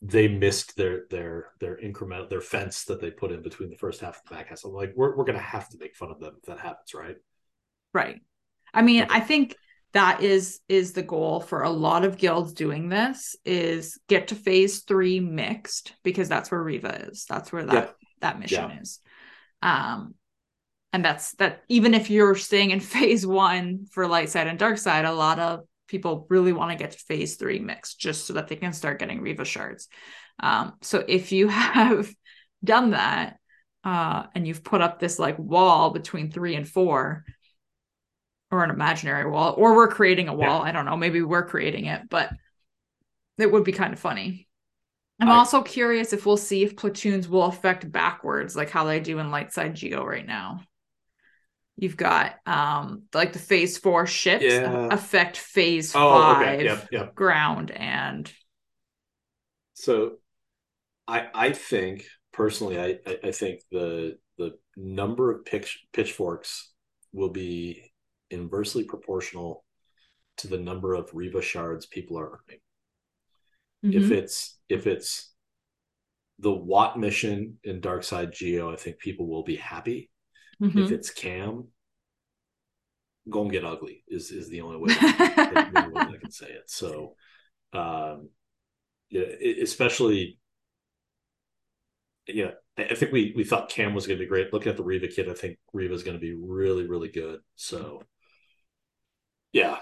they 0.00 0.28
missed 0.28 0.76
their 0.76 1.02
their 1.10 1.48
their 1.60 1.76
incremental 1.76 2.28
their 2.28 2.40
fence 2.40 2.84
that 2.84 3.00
they 3.00 3.10
put 3.10 3.32
in 3.32 3.42
between 3.42 3.70
the 3.70 3.76
first 3.76 4.00
half 4.00 4.20
and 4.20 4.30
the 4.30 4.34
back 4.34 4.48
half. 4.48 4.58
So 4.58 4.70
like 4.70 4.92
we're 4.94 5.16
we're 5.16 5.24
to 5.24 5.38
have 5.38 5.68
to 5.70 5.78
make 5.78 5.96
fun 5.96 6.10
of 6.10 6.20
them 6.20 6.34
if 6.36 6.44
that 6.44 6.60
happens, 6.60 6.94
right? 6.94 7.16
Right. 7.92 8.20
I 8.72 8.82
mean, 8.82 9.04
okay. 9.04 9.14
I 9.14 9.20
think 9.20 9.56
that 9.92 10.22
is 10.22 10.60
is 10.68 10.92
the 10.92 11.02
goal 11.02 11.40
for 11.40 11.62
a 11.62 11.70
lot 11.70 12.04
of 12.04 12.18
guilds 12.18 12.52
doing 12.52 12.88
this 12.88 13.34
is 13.44 13.98
get 14.08 14.28
to 14.28 14.34
phase 14.34 14.80
three 14.80 15.18
mixed 15.18 15.94
because 16.04 16.28
that's 16.28 16.50
where 16.50 16.62
Reva 16.62 17.08
is. 17.08 17.24
That's 17.28 17.52
where 17.52 17.64
that 17.64 17.74
yeah. 17.74 18.06
that 18.20 18.40
mission 18.40 18.70
yeah. 18.70 18.80
is. 18.80 19.00
Um, 19.62 20.14
and 20.92 21.04
that's 21.04 21.32
that 21.36 21.62
even 21.68 21.94
if 21.94 22.10
you're 22.10 22.34
staying 22.34 22.70
in 22.70 22.80
phase 22.80 23.26
one 23.26 23.86
for 23.90 24.06
light 24.06 24.28
side 24.28 24.46
and 24.46 24.58
dark 24.58 24.78
side, 24.78 25.04
a 25.04 25.12
lot 25.12 25.38
of 25.38 25.64
people 25.88 26.26
really 26.30 26.52
want 26.52 26.70
to 26.70 26.76
get 26.76 26.92
to 26.92 26.98
phase 26.98 27.36
three 27.36 27.58
mix 27.58 27.94
just 27.94 28.26
so 28.26 28.34
that 28.34 28.48
they 28.48 28.56
can 28.56 28.72
start 28.72 28.98
getting 28.98 29.20
Reva 29.20 29.44
shards. 29.44 29.88
Um, 30.40 30.74
so 30.82 31.04
if 31.06 31.32
you 31.32 31.48
have 31.48 32.08
done 32.62 32.90
that 32.90 33.38
uh, 33.84 34.24
and 34.34 34.46
you've 34.46 34.64
put 34.64 34.80
up 34.80 35.00
this 35.00 35.18
like 35.18 35.38
wall 35.38 35.90
between 35.90 36.30
three 36.30 36.54
and 36.54 36.68
four, 36.68 37.24
or 38.50 38.64
an 38.64 38.70
imaginary 38.70 39.30
wall, 39.30 39.54
or 39.58 39.76
we're 39.76 39.88
creating 39.88 40.28
a 40.28 40.34
wall, 40.34 40.60
yeah. 40.60 40.68
I 40.68 40.72
don't 40.72 40.86
know, 40.86 40.96
maybe 40.96 41.20
we're 41.20 41.46
creating 41.46 41.86
it, 41.86 42.08
but 42.08 42.30
it 43.36 43.50
would 43.50 43.64
be 43.64 43.72
kind 43.72 43.92
of 43.92 43.98
funny. 43.98 44.48
I'm 45.20 45.28
I, 45.28 45.36
also 45.36 45.62
curious 45.62 46.12
if 46.12 46.24
we'll 46.24 46.36
see 46.36 46.62
if 46.62 46.76
platoons 46.76 47.28
will 47.28 47.44
affect 47.44 47.90
backwards, 47.90 48.56
like 48.56 48.70
how 48.70 48.84
they 48.84 49.00
do 49.00 49.18
in 49.18 49.30
light 49.30 49.52
side 49.52 49.74
Geo 49.74 50.04
right 50.04 50.26
now. 50.26 50.60
You've 51.78 51.96
got 51.96 52.34
um 52.46 53.04
like 53.14 53.32
the 53.32 53.38
phase 53.38 53.78
four 53.78 54.06
ships 54.06 54.44
yeah. 54.44 54.88
affect 54.90 55.36
phase 55.36 55.94
oh, 55.94 56.10
five 56.10 56.42
okay. 56.42 56.64
yep, 56.64 56.88
yep. 56.90 57.14
ground 57.14 57.70
and 57.70 58.30
so 59.74 60.16
I 61.06 61.28
I 61.32 61.52
think 61.52 62.04
personally 62.32 62.80
I, 62.80 62.98
I 63.22 63.30
think 63.30 63.60
the 63.70 64.18
the 64.38 64.58
number 64.76 65.32
of 65.32 65.44
pitch, 65.44 65.84
pitchforks 65.92 66.72
will 67.12 67.30
be 67.30 67.92
inversely 68.30 68.84
proportional 68.84 69.64
to 70.38 70.48
the 70.48 70.58
number 70.58 70.94
of 70.94 71.10
Reva 71.12 71.42
shards 71.42 71.86
people 71.86 72.18
are 72.18 72.26
earning. 72.26 72.60
Mm-hmm. 73.84 74.04
If 74.04 74.10
it's 74.10 74.58
if 74.68 74.86
it's 74.86 75.32
the 76.38 76.52
Wat 76.52 76.98
mission 76.98 77.58
in 77.64 77.80
Dark 77.80 78.04
Side 78.04 78.32
Geo, 78.32 78.72
I 78.72 78.76
think 78.76 78.98
people 78.98 79.28
will 79.28 79.42
be 79.42 79.56
happy. 79.56 80.10
Mm-hmm. 80.62 80.78
If 80.78 80.90
it's 80.90 81.10
KAM, 81.10 81.68
go 83.28 83.42
and 83.42 83.50
get 83.50 83.64
ugly 83.64 84.02
is 84.08 84.30
is 84.30 84.48
the 84.48 84.60
only 84.62 84.78
way, 84.78 84.88
the 84.94 85.90
way 85.94 86.02
I 86.02 86.16
can 86.20 86.30
say 86.30 86.46
it. 86.46 86.70
So, 86.70 87.14
um, 87.72 88.30
yeah, 89.10 89.26
especially, 89.62 90.38
yeah, 92.26 92.52
I 92.76 92.94
think 92.94 93.12
we 93.12 93.32
we 93.36 93.44
thought 93.44 93.70
KAM 93.70 93.94
was 93.94 94.06
going 94.06 94.18
to 94.18 94.24
be 94.24 94.28
great. 94.28 94.52
Looking 94.52 94.70
at 94.70 94.76
the 94.76 94.84
Reva 94.84 95.08
kit, 95.08 95.28
I 95.28 95.34
think 95.34 95.58
Reva 95.72 95.94
is 95.94 96.02
going 96.02 96.16
to 96.16 96.20
be 96.20 96.34
really 96.34 96.86
really 96.86 97.08
good. 97.08 97.40
So, 97.54 98.02
yeah, 99.52 99.78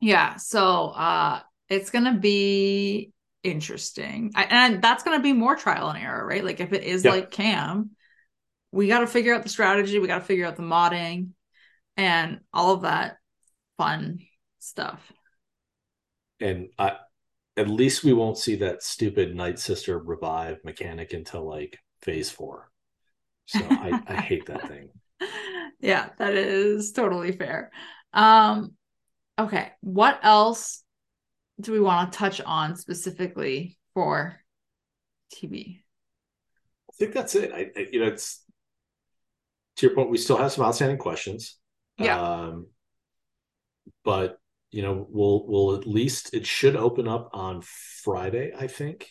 yeah. 0.00 0.36
So 0.36 0.88
uh 0.88 1.40
it's 1.68 1.90
gonna 1.90 2.18
be 2.18 3.12
interesting. 3.42 4.32
I, 4.34 4.44
and 4.44 4.82
that's 4.82 5.02
gonna 5.02 5.20
be 5.20 5.32
more 5.32 5.56
trial 5.56 5.88
and 5.90 6.02
error, 6.02 6.26
right? 6.26 6.44
Like 6.44 6.60
if 6.60 6.72
it 6.72 6.82
is 6.82 7.04
yeah. 7.04 7.12
like 7.12 7.30
KAM, 7.30 7.90
we 8.72 8.88
gotta 8.88 9.06
figure 9.06 9.34
out 9.34 9.42
the 9.42 9.48
strategy, 9.48 9.98
we 9.98 10.06
gotta 10.06 10.24
figure 10.24 10.46
out 10.46 10.56
the 10.56 10.62
modding 10.62 11.30
and 11.96 12.40
all 12.52 12.74
of 12.74 12.82
that 12.82 13.16
fun 13.76 14.20
stuff. 14.58 15.00
And 16.40 16.68
I 16.78 16.96
at 17.56 17.68
least 17.68 18.04
we 18.04 18.12
won't 18.12 18.38
see 18.38 18.56
that 18.56 18.82
stupid 18.82 19.34
Night 19.34 19.58
Sister 19.58 19.98
revive 19.98 20.64
mechanic 20.64 21.12
until 21.12 21.46
like 21.46 21.78
phase 22.02 22.30
four. 22.30 22.70
So 23.46 23.58
I, 23.68 24.00
I 24.06 24.14
hate 24.16 24.46
that 24.46 24.68
thing. 24.68 24.90
Yeah, 25.82 26.10
that 26.18 26.34
is 26.34 26.92
totally 26.92 27.32
fair. 27.32 27.70
Um 28.12 28.74
Okay. 29.38 29.72
What 29.80 30.20
else 30.22 30.82
do 31.58 31.72
we 31.72 31.80
want 31.80 32.12
to 32.12 32.18
touch 32.18 32.42
on 32.42 32.76
specifically 32.76 33.78
for 33.94 34.38
TB? 35.32 35.82
I 36.90 36.92
think 36.98 37.14
that's 37.14 37.34
it. 37.34 37.50
I, 37.50 37.70
I, 37.74 37.86
you 37.90 38.00
know, 38.00 38.08
it's 38.08 38.44
to 39.76 39.86
your 39.86 39.94
point. 39.94 40.10
We 40.10 40.18
still 40.18 40.36
have 40.36 40.52
some 40.52 40.64
outstanding 40.64 40.98
questions. 40.98 41.56
Yeah. 41.98 42.20
Um, 42.20 42.66
but 44.04 44.38
you 44.70 44.82
know, 44.82 45.06
we'll 45.10 45.46
we'll 45.46 45.76
at 45.76 45.86
least 45.86 46.34
it 46.34 46.46
should 46.46 46.76
open 46.76 47.08
up 47.08 47.30
on 47.32 47.62
Friday. 47.62 48.52
I 48.56 48.66
think. 48.66 49.10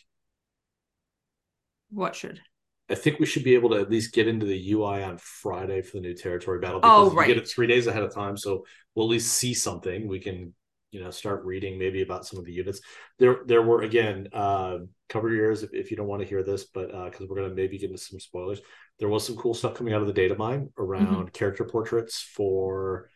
What 1.92 2.16
should? 2.16 2.42
I 2.90 2.96
think 2.96 3.20
we 3.20 3.26
should 3.26 3.44
be 3.44 3.54
able 3.54 3.70
to 3.70 3.76
at 3.80 3.90
least 3.90 4.14
get 4.14 4.28
into 4.28 4.46
the 4.46 4.72
UI 4.72 5.04
on 5.04 5.20
Friday 5.20 5.82
for 5.82 5.98
the 5.98 6.02
new 6.02 6.16
territory 6.16 6.60
battle. 6.60 6.80
Oh, 6.82 7.06
Because 7.06 7.18
we 7.18 7.28
get 7.28 7.38
it 7.38 7.48
three 7.48 7.68
days 7.68 7.86
ahead 7.88 8.04
of 8.04 8.14
time, 8.14 8.36
so 8.36 8.66
we'll 8.96 9.06
at 9.06 9.12
least 9.12 9.34
see 9.34 9.54
something. 9.54 10.08
We 10.08 10.20
can, 10.20 10.54
you 10.92 11.04
know, 11.04 11.12
start 11.12 11.46
reading 11.46 11.78
maybe 11.78 12.02
about 12.02 12.26
some 12.26 12.40
of 12.40 12.46
the 12.46 12.52
units. 12.54 12.82
There, 13.20 13.42
there 13.46 13.62
were 13.62 13.84
again, 13.84 14.30
uh, 14.34 14.80
cover 15.10 15.30
your 15.30 15.46
ears 15.46 15.64
if, 15.64 15.74
if 15.74 15.92
you 15.92 15.98
don't 15.98 16.08
want 16.08 16.22
to 16.22 16.28
hear 16.28 16.44
this, 16.44 16.66
but 16.66 16.88
because 17.12 17.28
we're 17.28 17.36
gonna 17.36 17.54
maybe 17.54 17.78
get 17.78 17.90
into 17.90 18.02
some 18.02 18.20
spoilers. 18.20 18.62
There 19.00 19.10
was 19.10 19.26
some 19.26 19.36
cool 19.36 19.54
stuff 19.54 19.76
coming 19.76 19.94
out 19.94 20.02
of 20.02 20.08
the 20.08 20.14
data 20.14 20.36
mine 20.36 20.70
around 20.78 21.34
character 21.34 21.64
portraits 21.66 22.22
for 22.22 23.10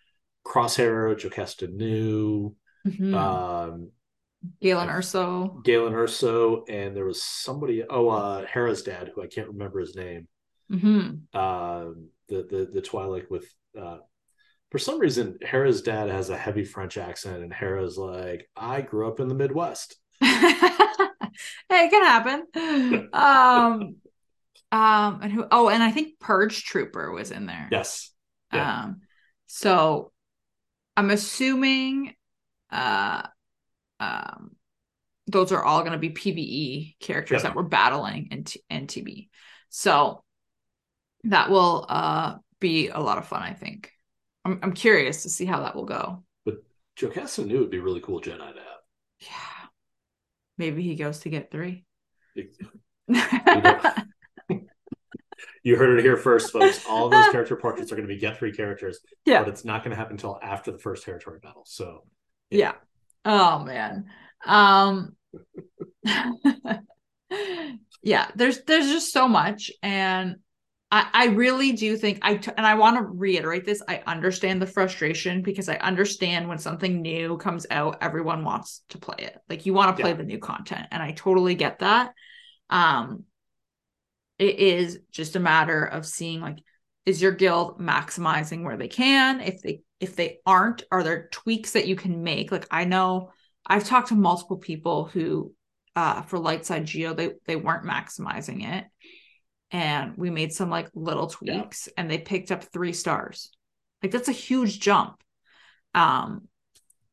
Crosshair, 0.45 1.17
Jocasta 1.17 1.67
Nu, 1.67 2.55
Mhm. 2.85 3.13
um, 3.13 3.91
Galen 4.61 4.89
Erso. 4.89 5.63
Galen 5.63 5.93
Erso, 5.93 6.63
and 6.69 6.95
there 6.95 7.05
was 7.05 7.23
somebody. 7.23 7.83
Oh, 7.89 8.09
uh, 8.09 8.45
Hera's 8.45 8.83
dad, 8.83 9.11
who 9.13 9.21
I 9.23 9.27
can't 9.27 9.47
remember 9.47 9.79
his 9.79 9.95
name. 9.95 10.27
hmm 10.69 11.11
um, 11.33 12.09
the 12.29 12.43
the 12.49 12.69
the 12.73 12.81
Twilight 12.81 13.29
with 13.31 13.45
uh, 13.79 13.97
for 14.71 14.79
some 14.79 14.99
reason 14.99 15.37
Hera's 15.41 15.81
dad 15.81 16.09
has 16.09 16.29
a 16.29 16.37
heavy 16.37 16.63
French 16.65 16.97
accent, 16.97 17.43
and 17.43 17.53
Hera's 17.53 17.97
like, 17.97 18.49
"I 18.55 18.81
grew 18.81 19.07
up 19.07 19.19
in 19.19 19.27
the 19.27 19.35
Midwest." 19.35 19.95
hey, 21.69 21.86
it 21.86 21.91
can 21.91 22.03
happen. 22.03 23.09
Um, 23.13 23.95
um, 24.71 25.19
and 25.21 25.31
who? 25.31 25.45
Oh, 25.51 25.69
and 25.69 25.84
I 25.84 25.91
think 25.91 26.19
Purge 26.19 26.63
Trooper 26.65 27.11
was 27.11 27.31
in 27.31 27.45
there. 27.45 27.67
Yes, 27.71 28.11
yeah. 28.51 28.84
Um, 28.84 29.01
so 29.47 30.11
I'm 30.97 31.09
assuming, 31.11 32.15
uh, 32.71 33.23
um, 33.99 34.55
those 35.27 35.51
are 35.51 35.63
all 35.63 35.81
going 35.81 35.93
to 35.93 35.97
be 35.99 36.09
PVE 36.09 36.95
characters 36.99 37.43
Yeah. 37.43 37.49
that 37.49 37.55
we're 37.55 37.63
battling 37.63 38.29
in, 38.31 38.43
T- 38.45 38.63
in 38.69 38.88
TB. 38.88 39.29
So 39.69 40.23
that 41.25 41.49
will 41.49 41.86
uh 41.89 42.36
be 42.59 42.89
a 42.89 42.99
lot 42.99 43.17
of 43.17 43.27
fun. 43.27 43.41
I 43.41 43.53
think. 43.53 43.91
I'm 44.45 44.59
I'm 44.61 44.73
curious 44.73 45.23
to 45.23 45.29
see 45.29 45.45
how 45.45 45.61
that 45.61 45.75
will 45.75 45.86
go. 45.86 46.23
But 46.45 46.63
Jocasta 46.95 47.45
Nu 47.45 47.55
it 47.55 47.59
would 47.59 47.69
be 47.69 47.79
really 47.79 48.01
cool 48.01 48.21
Jedi 48.21 48.38
to 48.38 48.59
have. 48.59 48.81
Yeah, 49.19 49.29
maybe 50.58 50.82
he 50.84 50.95
goes 50.95 51.20
to 51.20 51.30
get 51.30 51.51
three. 51.51 51.86
You 55.64 55.78
heard 55.78 55.97
it 55.97 56.04
here 56.04 56.18
first, 56.18 56.51
folks. 56.51 56.86
All 56.89 57.08
those 57.10 57.30
character 57.32 57.56
portraits 57.56 57.91
are 57.91 57.95
going 57.95 58.08
to 58.08 58.14
be 58.14 58.20
get 58.20 58.38
three 58.38 58.51
characters, 58.51 58.99
yeah. 59.26 59.39
but 59.39 59.47
it's 59.47 59.64
not 59.64 59.82
going 59.82 59.91
to 59.91 59.95
happen 59.95 60.14
until 60.14 60.38
after 60.43 60.72
the 60.72 60.78
first 60.78 61.06
territory 61.06 61.39
battle. 61.41 61.64
So, 61.66 62.04
Yeah. 62.49 62.74
Oh 63.26 63.60
man. 63.60 64.06
Um 64.45 65.16
Yeah, 68.04 68.30
there's 68.36 68.62
there's 68.64 68.88
just 68.88 69.14
so 69.14 69.30
much 69.30 69.72
and 69.82 70.36
I 70.93 71.07
I 71.11 71.25
really 71.27 71.71
do 71.71 71.97
think 71.97 72.19
I 72.21 72.35
t- 72.35 72.51
and 72.55 72.65
I 72.67 72.75
want 72.75 72.97
to 72.97 73.01
reiterate 73.03 73.65
this. 73.65 73.81
I 73.87 74.03
understand 74.05 74.61
the 74.61 74.67
frustration 74.67 75.41
because 75.41 75.67
I 75.67 75.75
understand 75.77 76.47
when 76.47 76.59
something 76.59 77.01
new 77.01 77.37
comes 77.37 77.65
out 77.71 77.97
everyone 78.01 78.45
wants 78.45 78.83
to 78.89 78.99
play 78.99 79.17
it. 79.19 79.37
Like 79.49 79.65
you 79.65 79.73
want 79.73 79.97
to 79.97 80.01
play 80.01 80.11
Yeah. 80.11 80.17
the 80.17 80.23
new 80.23 80.37
content 80.37 80.87
and 80.91 81.01
I 81.01 81.11
totally 81.11 81.55
get 81.55 81.79
that. 81.79 82.13
Um 82.69 83.25
it 84.39 84.59
is 84.59 84.99
just 85.11 85.35
a 85.35 85.39
matter 85.39 85.83
of 85.83 86.05
seeing 86.05 86.41
like 86.41 86.57
is 87.05 87.21
your 87.21 87.31
guild 87.31 87.79
maximizing 87.79 88.63
where 88.63 88.77
they 88.77 88.87
can 88.87 89.41
if 89.41 89.61
they 89.61 89.81
if 89.99 90.15
they 90.15 90.39
aren't 90.45 90.83
are 90.91 91.03
there 91.03 91.27
tweaks 91.31 91.71
that 91.71 91.87
you 91.87 91.95
can 91.95 92.23
make 92.23 92.51
like 92.51 92.67
i 92.71 92.83
know 92.83 93.31
i've 93.67 93.83
talked 93.85 94.09
to 94.09 94.15
multiple 94.15 94.57
people 94.57 95.05
who 95.05 95.53
uh 95.95 96.21
for 96.23 96.39
light 96.39 96.65
side 96.65 96.85
geo 96.85 97.13
they 97.13 97.31
they 97.45 97.55
weren't 97.55 97.85
maximizing 97.85 98.67
it 98.67 98.85
and 99.74 100.15
we 100.15 100.30
made 100.30 100.53
some 100.53 100.69
like 100.69 100.89
little 100.93 101.34
Yeah. 101.41 101.55
tweaks 101.55 101.89
and 101.97 102.09
they 102.09 102.19
picked 102.19 102.51
up 102.51 102.63
three 102.63 102.93
stars. 102.93 103.51
Like 104.01 104.11
that's 104.11 104.30
a 104.30 104.34
huge 104.34 104.80
jump. 104.80 105.21
Um 105.93 106.47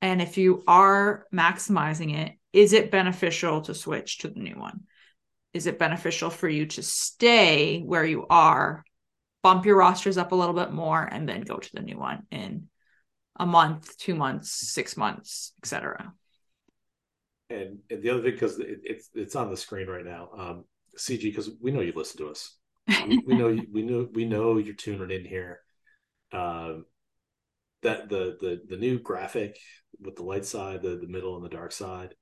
and 0.02 0.22
if 0.22 0.38
you 0.38 0.62
are 0.66 1.26
maximizing 1.34 2.16
it 2.16 2.36
is 2.52 2.72
it 2.72 2.90
beneficial 2.90 3.62
to 3.62 3.74
switch 3.74 4.18
to 4.18 4.28
the 4.28 4.40
new 4.40 4.58
one? 4.58 4.82
Is 5.52 5.66
it 5.66 5.78
beneficial 5.78 6.30
for 6.30 6.48
you 6.48 6.66
to 6.66 6.82
stay 6.82 7.80
where 7.80 8.04
you 8.04 8.26
are 8.28 8.84
bump 9.42 9.64
your 9.64 9.76
rosters 9.76 10.18
up 10.18 10.32
a 10.32 10.34
little 10.34 10.54
bit 10.54 10.70
more 10.70 11.02
and 11.02 11.28
then 11.28 11.40
go 11.40 11.56
to 11.56 11.70
the 11.72 11.80
new 11.80 11.98
one 11.98 12.26
in 12.30 12.68
a 13.38 13.46
month 13.46 13.96
two 13.96 14.14
months 14.14 14.50
six 14.50 14.98
months 14.98 15.52
etc 15.62 16.12
and, 17.48 17.78
and 17.90 18.02
the 18.02 18.10
other 18.10 18.22
thing 18.22 18.32
because 18.32 18.58
it, 18.58 18.80
it's 18.84 19.08
it's 19.14 19.34
on 19.36 19.50
the 19.50 19.56
screen 19.56 19.88
right 19.88 20.04
now, 20.04 20.28
um, 20.36 20.64
CG 21.00 21.30
because 21.30 21.50
we 21.60 21.70
know 21.70 21.80
you 21.80 21.92
listen 21.94 22.18
to 22.18 22.30
us. 22.30 22.56
we, 22.98 23.22
we 23.26 23.34
know 23.34 23.48
you, 23.50 23.66
we 23.72 23.82
know 23.82 24.08
we 24.12 24.24
know 24.24 24.58
you're 24.58 24.74
tuning 24.74 25.10
in 25.10 25.24
here. 25.24 25.60
Um, 26.32 26.86
that 27.82 28.08
the 28.08 28.36
the 28.40 28.60
the 28.68 28.76
new 28.76 28.98
graphic 28.98 29.58
with 30.00 30.16
the 30.16 30.22
light 30.22 30.44
side, 30.44 30.82
the 30.82 30.96
the 30.96 31.06
middle, 31.08 31.36
and 31.36 31.44
the 31.44 31.48
dark 31.48 31.72
side. 31.72 32.14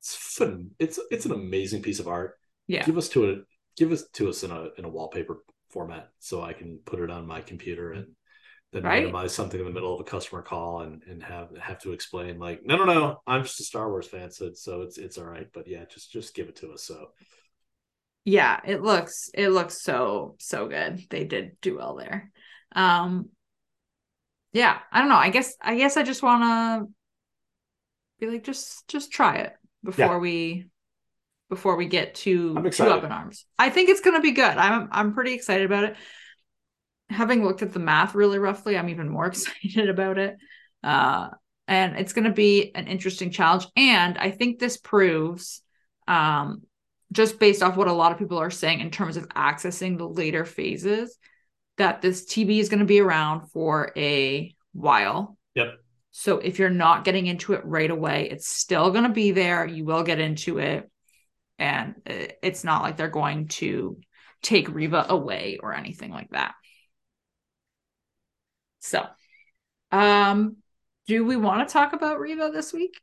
It's 0.00 0.14
fun. 0.14 0.70
It's 0.78 0.98
it's 1.10 1.26
an 1.26 1.32
amazing 1.32 1.82
piece 1.82 2.00
of 2.00 2.08
art. 2.08 2.36
yeah 2.66 2.84
Give 2.86 2.96
us 2.98 3.08
to 3.10 3.24
it. 3.30 3.40
Give 3.76 3.92
us 3.92 4.04
to 4.14 4.28
us 4.28 4.44
in 4.44 4.50
a 4.50 4.68
in 4.78 4.84
a 4.84 4.88
wallpaper 4.88 5.44
format 5.70 6.10
so 6.18 6.42
I 6.42 6.52
can 6.52 6.78
put 6.84 7.00
it 7.00 7.10
on 7.10 7.26
my 7.26 7.40
computer 7.42 7.92
and 7.92 8.08
then 8.72 8.82
Right. 8.82 9.02
minimize 9.02 9.34
something 9.34 9.60
in 9.60 9.66
the 9.66 9.72
middle 9.72 9.94
of 9.94 10.00
a 10.00 10.04
customer 10.04 10.42
call 10.42 10.80
and 10.82 11.02
and 11.08 11.22
have 11.22 11.50
have 11.60 11.80
to 11.82 11.92
explain 11.92 12.38
like 12.38 12.62
no 12.64 12.76
no 12.76 12.84
no 12.84 13.22
I'm 13.26 13.42
just 13.42 13.60
a 13.60 13.64
Star 13.64 13.88
Wars 13.90 14.06
fan 14.08 14.30
so 14.30 14.52
so 14.54 14.82
it's 14.82 14.98
it's 14.98 15.18
all 15.18 15.24
right 15.26 15.48
but 15.52 15.66
yeah 15.68 15.84
just 15.92 16.12
just 16.12 16.34
give 16.34 16.48
it 16.48 16.56
to 16.56 16.72
us 16.72 16.84
so 16.84 17.08
yeah 18.28 18.60
it 18.66 18.82
looks 18.82 19.30
it 19.32 19.48
looks 19.48 19.80
so 19.80 20.36
so 20.38 20.68
good. 20.68 21.02
They 21.08 21.24
did 21.24 21.56
do 21.62 21.76
well 21.78 21.96
there. 21.96 22.30
Um 22.72 23.30
yeah 24.52 24.78
i 24.92 25.00
don't 25.00 25.08
know. 25.08 25.16
I 25.16 25.30
guess 25.30 25.56
i 25.60 25.76
guess 25.76 25.96
i 25.96 26.02
just 26.02 26.22
want 26.22 26.42
to 26.42 26.92
be 28.20 28.30
like 28.30 28.44
just 28.44 28.86
just 28.88 29.10
try 29.12 29.36
it 29.36 29.54
before 29.82 30.06
Yeah. 30.06 30.18
we 30.18 30.66
before 31.48 31.76
we 31.76 31.86
get 31.86 32.14
too 32.14 32.54
too 32.70 32.84
up 32.84 33.04
in 33.04 33.12
arms. 33.12 33.46
I 33.58 33.70
think 33.70 33.88
it's 33.88 34.02
gonna 34.02 34.20
be 34.20 34.32
good. 34.32 34.44
I'm 34.58 34.88
i'm 34.92 35.14
pretty 35.14 35.32
excited 35.32 35.64
about 35.64 35.84
it. 35.84 35.96
Having 37.08 37.44
looked 37.44 37.62
at 37.62 37.72
the 37.72 37.78
math 37.78 38.14
really 38.14 38.38
roughly 38.38 38.76
i'm 38.76 38.90
even 38.90 39.08
more 39.08 39.26
excited 39.32 39.88
about 39.88 40.18
it. 40.18 40.36
Uh 40.82 41.28
and 41.66 41.96
it's 41.98 42.14
going 42.14 42.24
to 42.24 42.32
be 42.32 42.74
an 42.74 42.86
interesting 42.86 43.30
challenge. 43.30 43.66
And 43.76 44.18
i 44.18 44.30
think 44.30 44.58
this 44.58 44.76
proves 44.76 45.62
um 46.06 46.62
just 47.12 47.38
based 47.38 47.62
off 47.62 47.76
what 47.76 47.88
a 47.88 47.92
lot 47.92 48.12
of 48.12 48.18
people 48.18 48.38
are 48.38 48.50
saying 48.50 48.80
in 48.80 48.90
terms 48.90 49.16
of 49.16 49.28
accessing 49.30 49.96
the 49.96 50.08
later 50.08 50.44
phases 50.44 51.16
that 51.78 52.02
this 52.02 52.26
tb 52.26 52.58
is 52.58 52.68
going 52.68 52.80
to 52.80 52.86
be 52.86 53.00
around 53.00 53.48
for 53.50 53.92
a 53.96 54.54
while. 54.72 55.36
Yep. 55.54 55.78
so 56.10 56.38
if 56.38 56.58
you're 56.58 56.70
not 56.70 57.04
getting 57.04 57.26
into 57.26 57.54
it 57.54 57.64
right 57.64 57.90
away 57.90 58.28
it's 58.30 58.48
still 58.48 58.90
going 58.90 59.04
to 59.04 59.10
be 59.10 59.32
there. 59.32 59.66
You 59.66 59.84
will 59.84 60.02
get 60.02 60.20
into 60.20 60.58
it. 60.58 60.88
And 61.58 61.96
it's 62.06 62.62
not 62.62 62.82
like 62.82 62.96
they're 62.96 63.08
going 63.08 63.48
to 63.48 63.98
take 64.42 64.72
Reva 64.72 65.06
away 65.08 65.58
or 65.60 65.74
anything 65.74 66.12
like 66.12 66.30
that. 66.30 66.54
So 68.80 69.04
um 69.90 70.56
do 71.06 71.24
we 71.24 71.36
want 71.36 71.66
to 71.66 71.72
talk 71.72 71.94
about 71.94 72.20
Reva 72.20 72.50
this 72.52 72.72
week? 72.72 73.00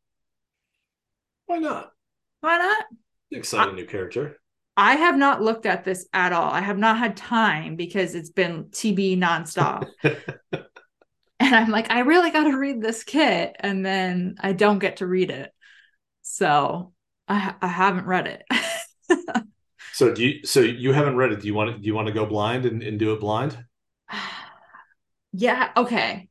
Why 1.48 1.58
not? 1.58 1.92
Why 2.42 2.58
not 2.58 2.86
exciting 3.32 3.76
new 3.76 3.86
character 3.86 4.38
I 4.78 4.96
have 4.96 5.18
not 5.18 5.42
looked 5.42 5.66
at 5.66 5.86
this 5.86 6.08
at 6.14 6.34
all. 6.34 6.52
I 6.52 6.60
have 6.60 6.78
not 6.78 6.98
had 6.98 7.16
time 7.16 7.76
because 7.76 8.14
it's 8.14 8.30
been 8.30 8.66
TB 8.66 9.18
nonstop. 9.18 9.88
and 10.04 11.56
I'm 11.56 11.70
like, 11.70 11.90
I 11.92 12.00
really 12.00 12.30
got 12.30 12.44
to 12.44 12.58
read 12.58 12.82
this 12.82 13.04
kit. 13.04 13.56
And 13.60 13.86
then 13.86 14.36
I 14.40 14.52
don't 14.52 14.80
get 14.80 14.98
to 14.98 15.08
read 15.08 15.32
it. 15.32 15.52
So 16.24 16.92
I, 17.28 17.56
I 17.62 17.68
haven't 17.68 18.06
read 18.06 18.28
it. 18.28 18.44
so 19.94 20.14
do 20.14 20.26
you 20.26 20.46
so 20.46 20.60
you 20.60 20.92
haven't 20.92 21.16
read 21.16 21.32
it 21.32 21.40
do 21.40 21.48
you 21.48 21.54
want 21.54 21.72
to 21.72 21.78
do 21.78 21.86
you 21.86 21.94
want 21.94 22.08
to 22.08 22.14
go 22.14 22.26
blind 22.26 22.66
and, 22.66 22.84
and 22.84 23.00
do 23.00 23.14
it 23.14 23.20
blind 23.22 23.58
yeah. 25.32 25.72
Okay. 25.78 26.28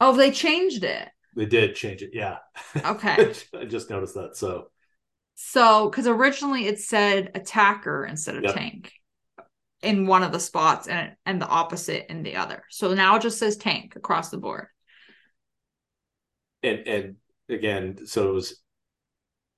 Oh, 0.00 0.16
they 0.16 0.30
changed 0.30 0.82
it. 0.82 1.08
they 1.36 1.46
did 1.46 1.76
change 1.76 2.02
it 2.02 2.10
yeah 2.12 2.38
Okay. 2.84 3.34
I 3.54 3.66
just 3.66 3.88
noticed 3.88 4.14
that 4.14 4.36
so 4.36 4.68
So, 5.36 5.88
because 5.90 6.06
originally 6.06 6.66
it 6.66 6.80
said 6.80 7.30
attacker 7.34 8.04
instead 8.06 8.36
of 8.36 8.44
Yep. 8.44 8.54
tank 8.54 8.92
in 9.82 10.06
one 10.06 10.22
of 10.22 10.32
the 10.32 10.40
spots 10.40 10.88
and 10.88 11.14
and 11.26 11.40
the 11.40 11.46
opposite 11.48 12.10
in 12.10 12.22
the 12.22 12.36
other. 12.36 12.64
So 12.70 12.94
now 12.94 13.16
it 13.16 13.22
just 13.22 13.38
says 13.38 13.56
tank 13.56 13.96
across 13.96 14.30
the 14.30 14.38
board. 14.38 14.68
and 16.62 16.86
and 16.86 17.16
again 17.48 18.06
so 18.06 18.28
it 18.28 18.32
was 18.32 18.62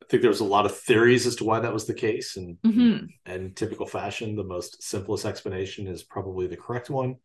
I 0.02 0.06
think 0.10 0.22
there 0.22 0.30
was 0.30 0.40
a 0.40 0.44
lot 0.44 0.64
of 0.66 0.76
theories 0.78 1.26
as 1.26 1.36
to 1.36 1.44
why 1.44 1.60
that 1.60 1.72
was 1.72 1.86
the 1.86 1.94
case, 1.94 2.36
and 2.36 2.56
Mhm. 2.64 3.08
and 3.26 3.54
typical 3.54 3.86
fashion, 3.86 4.36
the 4.36 4.44
most 4.44 4.82
simplest 4.82 5.26
explanation 5.26 5.86
is 5.86 6.02
probably 6.02 6.46
the 6.46 6.56
correct 6.56 6.88
one. 6.88 7.16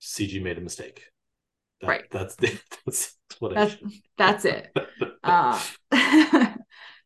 CG 0.00 0.40
made 0.40 0.58
a 0.58 0.60
mistake. 0.60 1.04
That- 1.80 1.88
Right. 1.88 2.10
That's 2.10 2.34
the 2.36 2.58
that's 2.84 3.16
explanation. 3.30 4.02
That's 4.18 4.44
it. 4.44 4.72
Uh, 5.22 5.60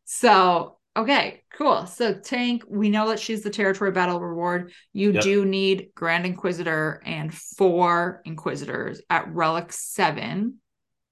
so 0.05 0.77
okay, 0.95 1.43
cool. 1.53 1.85
So 1.87 2.13
Tank, 2.13 2.63
we 2.67 2.89
know 2.89 3.09
that 3.09 3.19
she's 3.19 3.43
the 3.43 3.49
territory 3.49 3.91
battle 3.91 4.19
reward. 4.19 4.73
You 4.93 5.11
Yep. 5.11 5.23
do 5.23 5.45
need 5.45 5.89
Grand 5.95 6.25
Inquisitor 6.25 7.01
and 7.05 7.33
four 7.33 8.21
Inquisitors 8.25 9.01
at 9.09 9.33
Relic 9.33 9.71
Seven 9.71 10.59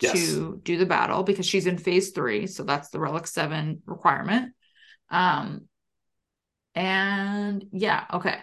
Yes. 0.01 0.13
to 0.13 0.61
do 0.63 0.77
the 0.77 0.85
battle 0.85 1.23
because 1.23 1.45
she's 1.45 1.67
in 1.67 1.77
phase 1.77 2.11
three. 2.11 2.47
So 2.47 2.63
that's 2.63 2.89
the 2.89 2.99
Relic 2.99 3.27
Seven 3.27 3.81
requirement. 3.85 4.53
Um, 5.09 5.67
and 6.75 7.65
yeah, 7.71 8.05
okay. 8.13 8.37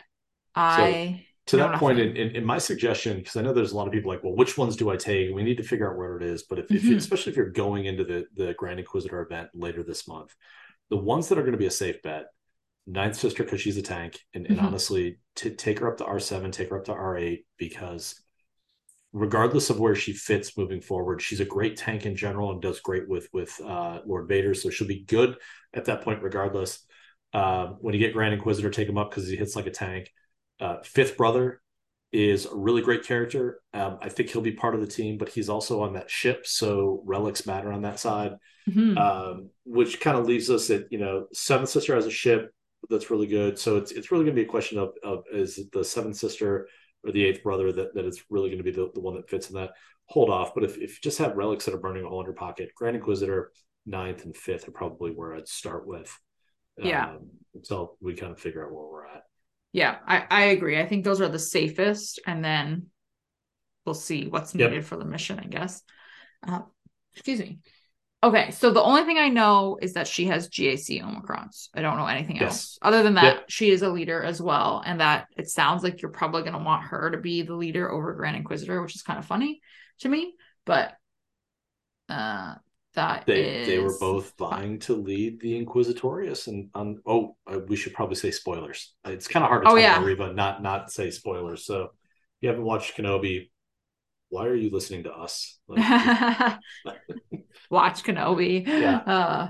I 0.54 1.24
to 1.46 1.56
that 1.58 1.78
point, 1.78 2.00
in, 2.00 2.16
in, 2.16 2.44
my 2.44 2.58
suggestion, 2.58 3.18
because 3.18 3.36
I 3.36 3.42
know 3.42 3.52
there's 3.52 3.70
a 3.70 3.76
lot 3.76 3.86
of 3.86 3.92
people 3.92 4.10
like, 4.10 4.24
well, 4.24 4.34
which 4.34 4.58
ones 4.58 4.74
do 4.74 4.90
I 4.90 4.96
take? 4.96 5.32
We 5.32 5.44
need 5.44 5.58
to 5.58 5.62
figure 5.62 5.88
out 5.88 5.96
where 5.96 6.16
it 6.16 6.24
is. 6.24 6.42
But 6.42 6.58
if, 6.58 6.70
if 6.72 6.82
you, 6.82 6.96
Mhm. 6.96 6.98
especially 6.98 7.30
if 7.30 7.36
you're 7.36 7.50
going 7.50 7.86
into 7.86 8.04
the 8.04 8.26
the 8.34 8.54
Grand 8.54 8.80
Inquisitor 8.80 9.20
event 9.22 9.50
later 9.54 9.84
this 9.84 10.08
month, 10.08 10.34
the 10.90 10.96
ones 10.96 11.28
that 11.28 11.38
are 11.38 11.42
going 11.42 11.52
to 11.52 11.58
be 11.58 11.66
a 11.66 11.70
safe 11.70 12.02
bet, 12.02 12.26
Ninth 12.86 13.16
Sister 13.16 13.42
because 13.42 13.60
she's 13.60 13.76
a 13.76 13.82
tank, 13.82 14.18
and, 14.34 14.46
and 14.46 14.58
Mhm. 14.58 14.64
honestly, 14.64 15.18
to 15.36 15.50
take 15.50 15.80
her 15.80 15.90
up 15.90 15.98
to 15.98 16.04
R 16.04 16.20
seven, 16.20 16.50
take 16.50 16.70
her 16.70 16.78
up 16.78 16.84
to 16.84 16.92
R 16.92 17.16
eight 17.18 17.46
because 17.58 18.22
regardless 19.12 19.70
of 19.70 19.80
where 19.80 19.94
she 19.94 20.12
fits 20.12 20.56
moving 20.58 20.80
forward, 20.80 21.22
she's 21.22 21.40
a 21.40 21.44
great 21.44 21.76
tank 21.76 22.06
in 22.06 22.14
general 22.16 22.52
and 22.52 22.60
does 22.60 22.80
great 22.80 23.08
with 23.08 23.28
with 23.32 23.58
uh, 23.64 24.00
Lord 24.06 24.28
Vader. 24.28 24.54
So 24.54 24.70
she'll 24.70 24.86
be 24.86 25.04
good 25.04 25.36
at 25.74 25.86
that 25.86 26.02
point, 26.02 26.22
regardless. 26.22 26.84
Um, 27.32 27.76
when 27.80 27.94
you 27.94 28.00
get 28.00 28.12
Grand 28.12 28.34
Inquisitor, 28.34 28.70
take 28.70 28.88
him 28.88 28.98
up 28.98 29.10
because 29.10 29.28
he 29.28 29.36
hits 29.36 29.56
like 29.56 29.66
a 29.66 29.70
tank. 29.70 30.12
Uh, 30.60 30.76
Fifth 30.84 31.16
Brother 31.16 31.60
is 32.16 32.46
a 32.46 32.54
really 32.54 32.80
great 32.80 33.04
character. 33.04 33.60
Um, 33.74 33.98
I 34.00 34.08
think 34.08 34.30
he'll 34.30 34.40
be 34.40 34.52
part 34.52 34.74
of 34.74 34.80
the 34.80 34.86
team, 34.86 35.18
but 35.18 35.28
he's 35.28 35.48
also 35.48 35.82
on 35.82 35.92
that 35.94 36.10
ship, 36.10 36.46
so 36.46 37.02
relics 37.04 37.46
matter 37.46 37.72
on 37.72 37.82
that 37.82 38.00
side. 38.00 38.36
Mhm. 38.68 38.96
Um, 38.98 39.50
which 39.64 40.00
kind 40.00 40.16
of 40.16 40.26
leaves 40.26 40.50
us 40.50 40.70
at 40.70 40.90
you 40.90 40.98
know 40.98 41.26
Seventh 41.32 41.68
Sister 41.68 41.94
has 41.94 42.06
a 42.06 42.10
ship 42.10 42.52
that's 42.88 43.10
really 43.10 43.26
good. 43.26 43.58
So 43.58 43.76
it's 43.76 43.92
it's 43.92 44.10
really 44.10 44.24
going 44.24 44.34
to 44.34 44.42
be 44.42 44.46
a 44.46 44.50
question 44.50 44.78
of 44.78 44.94
of 45.04 45.24
is 45.30 45.58
it 45.58 45.70
the 45.72 45.84
Seventh 45.84 46.16
Sister 46.16 46.68
or 47.04 47.12
the 47.12 47.24
Eighth 47.24 47.42
Brother 47.42 47.70
that 47.72 47.94
that 47.94 48.06
is 48.06 48.24
really 48.30 48.48
going 48.48 48.58
to 48.58 48.64
be 48.64 48.72
the, 48.72 48.90
the 48.94 49.00
one 49.00 49.14
that 49.16 49.28
fits 49.28 49.50
in 49.50 49.56
that. 49.56 49.72
Hold 50.06 50.30
off, 50.30 50.54
but 50.54 50.64
if 50.64 50.78
if 50.78 50.90
you 50.92 50.98
just 51.02 51.18
have 51.18 51.36
relics 51.36 51.64
that 51.66 51.74
are 51.74 51.78
burning 51.78 52.04
a 52.04 52.08
hole 52.08 52.20
in 52.20 52.26
your 52.26 52.34
pocket, 52.34 52.70
Grand 52.74 52.96
Inquisitor 52.96 53.52
ninth 53.84 54.24
and 54.24 54.36
fifth 54.36 54.66
are 54.66 54.72
probably 54.72 55.10
where 55.12 55.34
I'd 55.34 55.48
start 55.48 55.86
with. 55.86 56.16
Yeah. 56.76 57.10
Um, 57.10 57.30
until 57.54 57.96
we 58.00 58.14
kind 58.14 58.32
of 58.32 58.40
figure 58.40 58.64
out 58.64 58.72
where 58.72 58.84
we're 58.84 59.06
at. 59.06 59.22
Yeah, 59.76 59.96
I, 60.06 60.24
I 60.30 60.44
agree. 60.46 60.80
I 60.80 60.86
think 60.86 61.04
those 61.04 61.20
are 61.20 61.28
the 61.28 61.38
safest, 61.38 62.18
and 62.26 62.42
then 62.42 62.86
we'll 63.84 63.94
see 63.94 64.26
what's 64.26 64.54
Yep. 64.54 64.70
needed 64.70 64.86
for 64.86 64.96
the 64.96 65.04
mission, 65.04 65.38
I 65.38 65.46
guess. 65.46 65.82
Uh, 66.46 66.62
excuse 67.12 67.40
me. 67.40 67.58
Okay, 68.24 68.52
so 68.52 68.70
the 68.70 68.82
only 68.82 69.04
thing 69.04 69.18
I 69.18 69.28
know 69.28 69.76
is 69.82 69.92
that 69.92 70.08
she 70.08 70.28
has 70.28 70.48
GAC 70.48 71.02
Omicrons. 71.02 71.68
I 71.74 71.82
don't 71.82 71.98
know 71.98 72.06
anything 72.06 72.36
Yes. 72.36 72.48
else. 72.48 72.78
Other 72.80 73.02
than 73.02 73.14
that, 73.14 73.34
Yep. 73.36 73.50
she 73.50 73.70
is 73.70 73.82
a 73.82 73.90
leader 73.90 74.22
as 74.22 74.40
well, 74.40 74.82
and 74.84 75.00
that 75.02 75.26
it 75.36 75.50
sounds 75.50 75.82
like 75.82 76.00
you're 76.00 76.10
probably 76.10 76.40
going 76.40 76.54
to 76.54 76.58
want 76.58 76.84
her 76.84 77.10
to 77.10 77.18
be 77.18 77.42
the 77.42 77.54
leader 77.54 77.92
over 77.92 78.14
Grand 78.14 78.36
Inquisitor, 78.36 78.80
which 78.80 78.94
is 78.96 79.02
kind 79.02 79.18
of 79.18 79.26
funny 79.26 79.60
to 80.00 80.08
me. 80.08 80.36
But 80.64 80.94
uh, 82.08 82.54
that 82.96 83.26
They 83.26 83.64
they 83.64 83.78
were 83.78 83.96
both 83.98 84.34
vying 84.38 84.78
to 84.80 84.94
lead 84.94 85.40
the 85.40 85.54
Inquisitorius, 85.64 86.48
and 86.48 86.70
on 86.74 87.00
oh, 87.06 87.36
uh, 87.46 87.60
we 87.68 87.76
should 87.76 87.94
probably 87.94 88.16
say 88.16 88.30
spoilers. 88.30 88.94
It's 89.04 89.28
kind 89.28 89.44
of 89.44 89.48
hard 89.48 89.62
to 89.64 89.68
Oh, 89.70 89.74
tell 89.74 89.80
yeah. 89.82 90.02
Reva 90.02 90.32
not 90.32 90.62
not 90.62 90.90
say 90.92 91.10
spoilers. 91.10 91.64
So 91.64 91.84
if 91.84 91.90
you 92.42 92.48
haven't 92.48 92.64
watched 92.64 92.96
Kenobi, 92.96 93.50
why 94.30 94.46
are 94.46 94.54
you 94.56 94.70
listening 94.70 95.04
to 95.04 95.12
us? 95.14 95.58
Like, 95.68 95.80
watch 97.70 98.02
Kenobi. 98.04 98.66
Yeah. 98.66 99.02
Uh, 99.06 99.48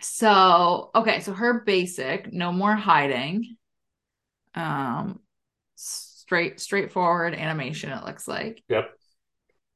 so 0.00 0.90
okay, 0.94 1.20
so 1.20 1.32
her 1.32 1.60
basic, 1.64 2.32
no 2.32 2.52
more 2.52 2.74
hiding. 2.74 3.56
Um, 4.54 5.20
straight 5.76 6.60
straightforward 6.60 7.34
animation. 7.34 7.90
It 7.90 8.04
looks 8.04 8.28
like. 8.28 8.62
Yep. 8.68 8.90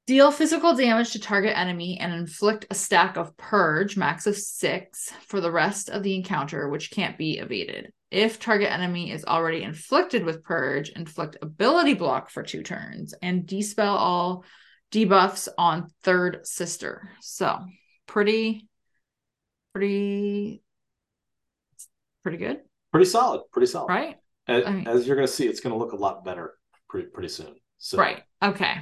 Deal 0.08 0.30
physical 0.32 0.74
damage 0.74 1.12
to 1.12 1.18
target 1.18 1.52
enemy 1.54 1.98
and 2.00 2.14
inflict 2.14 2.64
a 2.70 2.74
stack 2.74 3.18
of 3.18 3.36
purge, 3.36 3.94
max 3.94 4.26
of 4.26 4.38
six, 4.38 5.12
for 5.26 5.38
the 5.38 5.52
rest 5.52 5.90
of 5.90 6.02
the 6.02 6.14
encounter, 6.14 6.70
which 6.70 6.90
can't 6.90 7.18
be 7.18 7.36
evaded. 7.36 7.92
If 8.10 8.40
target 8.40 8.72
enemy 8.72 9.10
is 9.10 9.26
already 9.26 9.62
inflicted 9.62 10.24
with 10.24 10.42
purge, 10.42 10.88
inflict 10.88 11.36
ability 11.42 11.92
block 11.92 12.30
for 12.30 12.42
two 12.42 12.62
turns 12.62 13.12
and 13.20 13.46
dispel 13.46 13.94
all 13.98 14.44
debuffs 14.90 15.46
on 15.58 15.90
third 16.02 16.46
sister. 16.46 17.10
So 17.20 17.58
pretty, 18.06 18.66
pretty, 19.74 20.62
pretty 22.22 22.38
good, 22.38 22.60
pretty 22.92 23.10
solid, 23.10 23.42
pretty 23.52 23.66
solid. 23.66 23.90
right? 23.90 24.16
As, 24.46 24.64
I 24.64 24.70
mean- 24.70 24.88
as 24.88 25.06
you're 25.06 25.16
going 25.16 25.28
to 25.28 25.32
see, 25.34 25.46
it's 25.46 25.60
going 25.60 25.74
to 25.74 25.78
look 25.78 25.92
a 25.92 25.96
lot 25.96 26.24
better 26.24 26.54
pretty 26.88 27.08
pretty 27.08 27.28
soon. 27.28 27.56
So 27.76 27.98
Right. 27.98 28.22
Okay. 28.42 28.78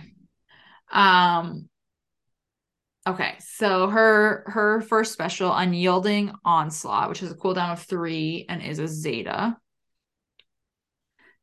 Um 0.91 1.68
Okay, 3.07 3.37
so 3.39 3.89
her 3.89 4.43
her 4.49 4.80
first 4.80 5.12
special 5.12 5.55
unyielding 5.55 6.32
onslaught, 6.45 7.09
which 7.09 7.20
has 7.20 7.30
a 7.30 7.37
cooldown 7.37 7.72
of 7.72 7.82
3 7.82 8.47
and 8.49 8.61
is 8.62 8.78
a 8.80 8.89
zeta. 8.89 9.57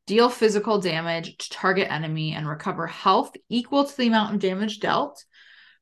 Deal 0.06 0.30
physical 0.30 0.80
damage 0.80 1.38
to 1.38 1.50
target 1.50 1.90
enemy 1.92 2.34
and 2.34 2.48
recover 2.48 2.88
health 2.88 3.36
equal 3.50 3.86
to 3.86 3.98
the 3.98 4.08
amount 4.08 4.34
of 4.36 4.40
damage 4.42 4.80
dealt. 4.80 5.24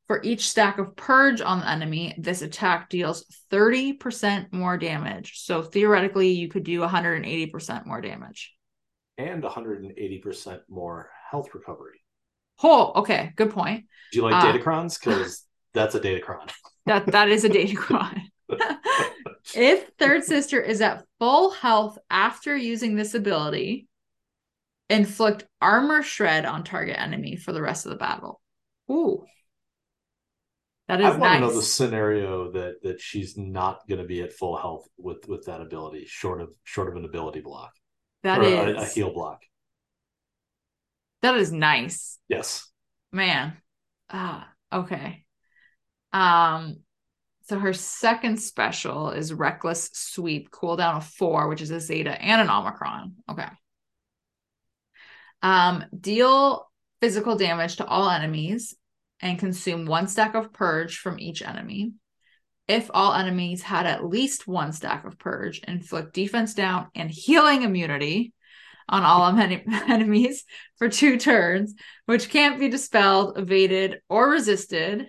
For 0.07 0.21
each 0.23 0.47
stack 0.49 0.77
of 0.77 0.95
purge 0.95 1.41
on 1.41 1.61
the 1.61 1.69
enemy, 1.69 2.13
this 2.17 2.41
attack 2.41 2.89
deals 2.89 3.25
30% 3.51 4.51
more 4.53 4.77
damage. 4.77 5.39
So 5.39 5.61
theoretically, 5.63 6.31
you 6.31 6.49
could 6.49 6.63
do 6.63 6.81
180% 6.81 7.85
more 7.85 8.01
damage. 8.01 8.53
and 9.17 9.43
180 9.43 10.19
percent 10.19 10.61
more 10.69 11.11
health 11.29 11.53
recovery. 11.53 12.00
Oh, 12.63 12.91
okay, 12.97 13.31
good 13.35 13.51
point. 13.51 13.85
Do 14.11 14.19
you 14.19 14.23
like 14.23 14.33
Ah. 14.35 14.51
Datacrons? 14.51 14.99
Because 14.99 15.45
that's 15.73 15.95
a 15.95 15.99
Datacron. 15.99 16.51
That 16.85 17.05
that 17.07 17.29
is 17.29 17.43
a 17.45 17.49
datacron. 17.57 18.21
if 19.55 19.89
third 19.97 20.23
sister 20.23 20.59
is 20.61 20.81
at 20.81 21.05
full 21.19 21.51
health 21.51 21.97
after 22.09 22.55
using 22.55 22.95
this 22.95 23.13
ability, 23.13 23.87
inflict 24.89 25.45
armor 25.61 26.01
shred 26.01 26.45
on 26.45 26.63
target 26.63 26.97
enemy 26.99 27.35
for 27.35 27.53
the 27.53 27.61
rest 27.61 27.85
of 27.85 27.91
the 27.91 27.97
battle. 27.97 28.41
Ooh. 28.91 29.25
That 30.87 31.01
I 31.01 31.11
is 31.13 31.17
want 31.17 31.33
to 31.35 31.39
know 31.39 31.55
the 31.55 31.61
scenario 31.61 32.51
that 32.51 32.83
that 32.83 32.99
she's 32.99 33.37
not 33.37 33.87
going 33.87 34.01
to 34.01 34.07
be 34.07 34.21
at 34.21 34.33
full 34.33 34.57
health 34.57 34.87
with 34.97 35.25
with 35.27 35.45
that 35.45 35.61
ability, 35.61 36.05
short 36.07 36.41
of 36.41 36.49
short 36.65 36.89
of 36.89 36.95
an 36.97 37.05
ability 37.05 37.39
block 37.39 37.71
That 38.23 38.43
is 38.43 38.53
a, 38.53 38.81
a 38.81 38.85
heal 38.85 39.13
block. 39.13 39.41
That 41.21 41.35
is 41.35 41.51
nice. 41.51 42.19
Yes. 42.27 42.67
Man. 43.11 43.57
Ah, 44.09 44.49
okay. 44.71 45.25
Um 46.13 46.77
so 47.43 47.59
her 47.59 47.73
second 47.73 48.37
special 48.37 49.09
is 49.09 49.33
reckless 49.33 49.89
sweep, 49.91 50.51
cooldown 50.51 50.95
of 50.95 51.05
four, 51.05 51.49
which 51.49 51.61
is 51.61 51.71
a 51.71 51.81
zeta 51.81 52.11
and 52.21 52.39
an 52.39 52.49
omicron. 52.49 53.15
Okay. 53.29 53.47
Um, 55.41 55.83
deal 55.99 56.69
physical 57.01 57.35
damage 57.35 57.77
to 57.77 57.85
all 57.85 58.09
enemies 58.09 58.75
and 59.19 59.39
consume 59.39 59.85
one 59.85 60.07
stack 60.07 60.35
of 60.35 60.53
purge 60.53 60.99
from 60.99 61.19
each 61.19 61.41
enemy. 61.41 61.93
If 62.67 62.89
all 62.93 63.13
enemies 63.13 63.63
had 63.63 63.85
at 63.85 64.05
least 64.05 64.47
one 64.47 64.71
stack 64.71 65.03
of 65.03 65.19
purge, 65.19 65.59
inflict 65.67 66.13
defense 66.13 66.53
down 66.53 66.87
and 66.95 67.09
healing 67.09 67.63
immunity 67.63 68.33
on 68.91 69.03
all 69.03 69.25
en- 69.27 69.63
enemies 69.89 70.43
for 70.77 70.89
two 70.89 71.17
turns, 71.17 71.73
which 72.05 72.29
can't 72.29 72.59
be 72.59 72.69
dispelled, 72.69 73.37
evaded, 73.37 73.99
or 74.09 74.29
resisted. 74.29 75.07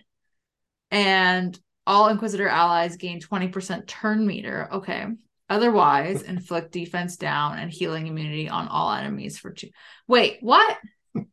And 0.90 1.58
all 1.86 2.08
Inquisitor 2.08 2.48
allies 2.48 2.96
gain 2.96 3.20
20% 3.20 3.86
turn 3.86 4.26
meter. 4.26 4.68
Okay. 4.72 5.06
Otherwise, 5.50 6.22
inflict 6.22 6.72
defense 6.72 7.16
down 7.16 7.58
and 7.58 7.70
healing 7.70 8.06
immunity 8.06 8.48
on 8.48 8.68
all 8.68 8.90
enemies 8.92 9.38
for 9.38 9.50
two. 9.52 9.68
Wait, 10.08 10.38
what? 10.40 10.78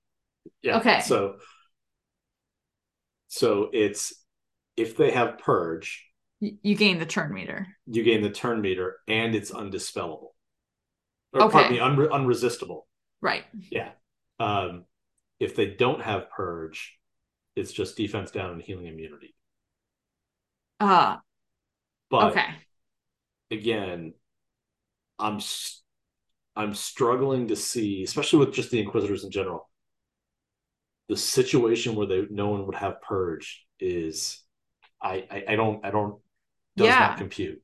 Yeah. 0.62 0.80
Okay. 0.80 1.00
So 1.00 1.36
so 3.30 3.70
it's 3.72 4.14
if 4.76 4.98
they 4.98 5.12
have 5.12 5.38
purge, 5.40 6.06
You 6.42 6.76
gain 6.76 7.00
the 7.00 7.06
turn 7.06 7.34
meter. 7.34 7.68
you 7.86 8.04
gain 8.04 8.22
the 8.22 8.30
turn 8.30 8.60
meter 8.62 8.98
and 9.08 9.36
it's 9.36 9.52
undispellable. 9.52 10.30
Or 11.34 11.42
Okay. 11.42 11.52
pardon 11.54 11.72
me, 11.74 11.80
unre- 11.80 12.12
unresistible. 12.12 12.88
Right. 13.22 13.46
Yeah. 13.72 13.92
Um, 14.40 14.86
if 15.40 15.56
they 15.56 15.68
don't 15.68 16.02
have 16.02 16.30
purge, 16.32 17.00
it's 17.56 17.72
just 17.74 17.98
defense 17.98 18.32
down 18.32 18.52
and 18.52 18.62
healing 18.62 18.88
immunity. 18.88 19.36
Uh 20.80 21.18
But 22.10 22.30
okay. 22.32 22.46
again, 23.52 24.14
I'm 25.20 25.40
I'm 26.56 26.76
struggling 26.76 27.48
to 27.48 27.56
see, 27.56 28.04
especially 28.04 28.40
with 28.40 28.54
just 28.54 28.70
the 28.72 28.80
Inquisitors 28.80 29.24
in 29.24 29.32
general, 29.32 29.68
the 31.08 31.18
situation 31.18 31.96
where 31.96 32.08
they 32.08 32.26
no 32.30 32.50
one 32.50 32.66
would 32.66 32.76
have 32.76 33.02
purge 33.02 33.66
is 33.80 34.44
I 35.02 35.26
I, 35.32 35.44
I 35.50 35.56
don't 35.56 35.86
I 35.86 35.92
don't 35.92 36.22
does 36.78 36.88
Yeah. 36.88 37.00
not 37.00 37.18
compute. 37.18 37.62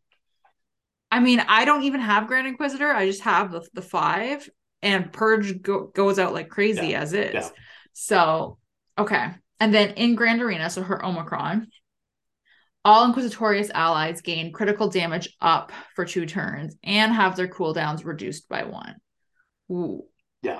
I 1.11 1.19
mean, 1.19 1.39
I 1.39 1.65
don't 1.65 1.83
even 1.83 2.01
have 2.01 2.27
Grand 2.27 2.47
Inquisitor. 2.47 2.91
I 2.91 3.05
just 3.05 3.21
have 3.21 3.51
the, 3.51 3.65
the 3.73 3.81
five, 3.81 4.49
and 4.81 5.11
Purge 5.13 5.61
go, 5.61 5.87
goes 5.87 6.19
out 6.19 6.33
like 6.33 6.49
crazy 6.49 6.87
Yeah, 6.87 7.01
as 7.01 7.13
is. 7.13 7.33
yeah. 7.33 7.49
So, 7.93 8.57
okay. 8.97 9.27
And 9.59 9.73
then 9.73 9.91
in 9.91 10.15
Grand 10.15 10.41
Arena, 10.41 10.69
so 10.69 10.83
her 10.83 11.03
Omicron, 11.05 11.67
all 12.83 13.11
Inquisitorius 13.11 13.71
allies 13.73 14.21
gain 14.21 14.51
critical 14.51 14.89
damage 14.89 15.29
up 15.41 15.71
for 15.95 16.05
two 16.05 16.25
turns 16.25 16.75
and 16.83 17.13
have 17.13 17.35
their 17.35 17.47
cooldowns 17.47 18.05
reduced 18.05 18.49
by 18.49 18.63
one. 18.63 18.95
Ooh. 19.71 20.03
Yeah. 20.43 20.59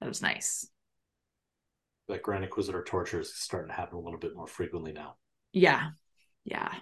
That 0.00 0.08
was 0.08 0.22
nice. 0.22 0.66
That 2.08 2.22
Grand 2.22 2.44
Inquisitor 2.44 2.82
torture 2.82 3.20
is 3.20 3.34
starting 3.34 3.68
to 3.68 3.74
happen 3.76 3.98
a 3.98 4.00
little 4.00 4.18
bit 4.18 4.34
more 4.34 4.46
frequently 4.46 4.92
now. 4.92 5.16
Yeah. 5.52 5.90
Yeah. 6.44 6.72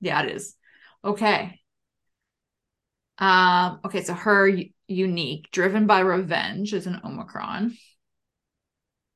Yeah, 0.00 0.22
it 0.22 0.36
is. 0.36 0.54
Okay. 1.04 1.58
Um, 3.18 3.80
okay, 3.84 4.02
so 4.02 4.14
her 4.14 4.50
unique, 4.86 5.50
driven 5.50 5.86
by 5.86 6.00
revenge, 6.00 6.72
is 6.72 6.86
an 6.86 7.00
Omicron. 7.04 7.76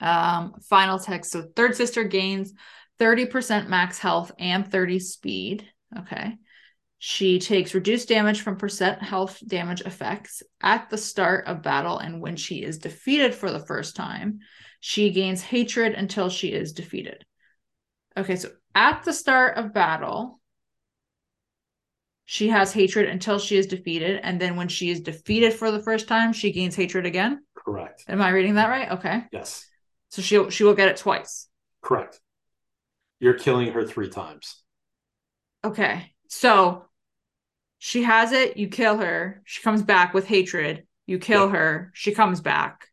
Um, 0.00 0.54
final 0.68 0.98
text. 0.98 1.30
So 1.30 1.42
third 1.54 1.76
sister 1.76 2.04
gains 2.04 2.52
30% 2.98 3.68
max 3.68 3.98
health 3.98 4.32
and 4.38 4.70
30 4.70 4.98
speed. 4.98 5.68
Okay. 5.98 6.36
She 6.98 7.40
takes 7.40 7.74
reduced 7.74 8.08
damage 8.08 8.42
from 8.42 8.56
percent 8.56 9.02
health 9.02 9.42
damage 9.44 9.80
effects 9.80 10.42
at 10.60 10.88
the 10.88 10.96
start 10.96 11.48
of 11.48 11.62
battle, 11.62 11.98
and 11.98 12.20
when 12.20 12.36
she 12.36 12.62
is 12.62 12.78
defeated 12.78 13.34
for 13.34 13.50
the 13.50 13.58
first 13.58 13.96
time, 13.96 14.38
she 14.78 15.10
gains 15.10 15.42
hatred 15.42 15.94
until 15.94 16.28
she 16.28 16.52
is 16.52 16.72
defeated. 16.72 17.24
Okay, 18.16 18.36
so 18.36 18.50
at 18.74 19.02
the 19.02 19.12
start 19.12 19.56
of 19.56 19.74
battle, 19.74 20.40
she 22.32 22.48
has 22.48 22.72
hatred 22.72 23.10
until 23.10 23.38
she 23.38 23.58
is 23.58 23.66
defeated, 23.66 24.18
and 24.22 24.40
then 24.40 24.56
when 24.56 24.68
she 24.68 24.88
is 24.88 25.00
defeated 25.00 25.52
for 25.52 25.70
the 25.70 25.82
first 25.82 26.08
time, 26.08 26.32
she 26.32 26.50
gains 26.50 26.74
hatred 26.74 27.04
again. 27.04 27.44
Correct. 27.54 28.04
Am 28.08 28.22
I 28.22 28.30
reading 28.30 28.54
that 28.54 28.70
right? 28.70 28.90
Okay, 28.92 29.24
Yes. 29.30 29.68
so 30.08 30.22
she 30.22 30.48
she 30.50 30.64
will 30.64 30.72
get 30.74 30.88
it 30.88 30.96
twice. 30.96 31.46
Correct. 31.82 32.18
You're 33.20 33.34
killing 33.38 33.70
her 33.74 33.86
three 33.86 34.08
times. 34.08 34.62
Okay, 35.62 36.14
so 36.28 36.86
she 37.78 38.02
has 38.04 38.32
it. 38.32 38.56
You 38.56 38.68
kill 38.68 38.96
her. 38.96 39.42
She 39.44 39.60
comes 39.60 39.82
back 39.82 40.14
with 40.14 40.26
hatred. 40.26 40.86
You 41.06 41.18
kill 41.18 41.48
Yeah. 41.48 41.52
her. 41.58 41.90
She 41.92 42.12
comes 42.12 42.40
back 42.40 42.88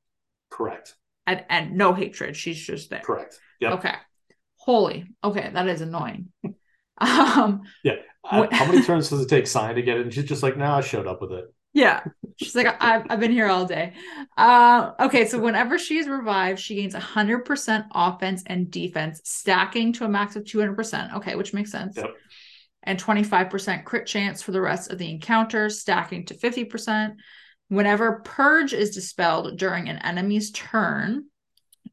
Correct. 0.49 0.95
and 1.25 1.45
and 1.49 1.77
no 1.77 1.93
hatred. 1.93 2.35
She's 2.35 2.59
just 2.59 2.89
there. 2.89 2.99
Correct. 2.99 3.39
yeah 3.61 3.75
Okay. 3.75 3.95
Holy. 4.57 5.07
Okay, 5.23 5.49
that 5.53 5.67
is 5.69 5.79
annoying. 5.79 6.27
um. 6.97 7.61
Uh, 7.87 8.18
What- 8.29 8.53
how 8.53 8.65
many 8.65 8.83
turns 8.83 9.09
does 9.09 9.21
it 9.21 9.29
take 9.29 9.47
Sion 9.47 9.75
to 9.75 9.81
get 9.81 9.97
it? 9.97 10.01
And 10.01 10.13
she's 10.13 10.25
just 10.25 10.43
like, 10.43 10.57
no, 10.57 10.73
I 10.73 10.81
showed 10.81 11.07
up 11.07 11.21
with 11.21 11.31
it. 11.31 11.45
Yeah. 11.73 12.01
She's 12.37 12.55
like, 12.55 12.67
I've, 12.81 13.05
I've 13.09 13.19
been 13.19 13.31
here 13.31 13.47
all 13.47 13.65
day. 13.65 13.93
Uh, 14.37 14.91
okay, 14.99 15.27
so 15.27 15.39
whenever 15.39 15.77
she's 15.77 16.07
revived, 16.07 16.59
she 16.59 16.75
gains 16.75 16.95
100% 16.95 17.85
offense 17.93 18.43
and 18.45 18.71
defense, 18.71 19.21
stacking 19.23 19.93
to 19.93 20.05
a 20.05 20.09
max 20.09 20.35
of 20.35 20.43
200%. 20.43 21.15
Okay, 21.17 21.35
which 21.35 21.53
makes 21.53 21.71
sense. 21.71 21.97
Yep. 21.97 22.15
And 22.83 23.01
25% 23.01 23.83
crit 23.83 24.07
chance 24.07 24.41
for 24.41 24.51
the 24.51 24.61
rest 24.61 24.89
of 24.89 24.97
the 24.97 25.09
encounter, 25.09 25.69
stacking 25.69 26.25
to 26.27 26.33
50%. 26.33 27.15
Whenever 27.67 28.21
Purge 28.25 28.73
is 28.73 28.91
dispelled 28.91 29.57
during 29.57 29.89
an 29.89 29.97
enemy's 29.97 30.51
turn, 30.51 31.25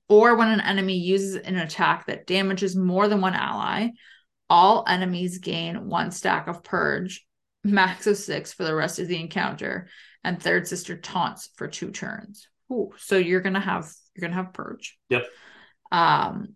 or 0.08 0.36
when 0.36 0.48
an 0.48 0.60
enemy 0.60 0.96
uses 0.96 1.36
an 1.36 1.56
attack 1.56 2.06
that 2.06 2.26
damages 2.26 2.76
more 2.76 3.08
than 3.08 3.20
one 3.20 3.34
ally, 3.34 3.88
all 4.48 4.84
enemies 4.86 5.38
gain 5.38 5.88
one 5.88 6.10
stack 6.10 6.48
of 6.48 6.62
Purge 6.62 7.26
max 7.66 8.06
of 8.06 8.16
six 8.16 8.52
for 8.52 8.64
the 8.64 8.74
rest 8.74 8.98
of 8.98 9.08
the 9.08 9.20
encounter, 9.20 9.88
and 10.24 10.40
third 10.40 10.66
sister 10.66 10.96
taunts 10.96 11.50
for 11.56 11.68
two 11.68 11.90
turns. 11.90 12.48
Ooh, 12.72 12.90
so 12.96 13.16
you're 13.16 13.40
gonna 13.40 13.60
have 13.60 13.90
you're 14.14 14.28
gonna 14.28 14.42
have 14.42 14.52
purge. 14.52 14.98
Yep. 15.10 15.26
Um, 15.92 16.54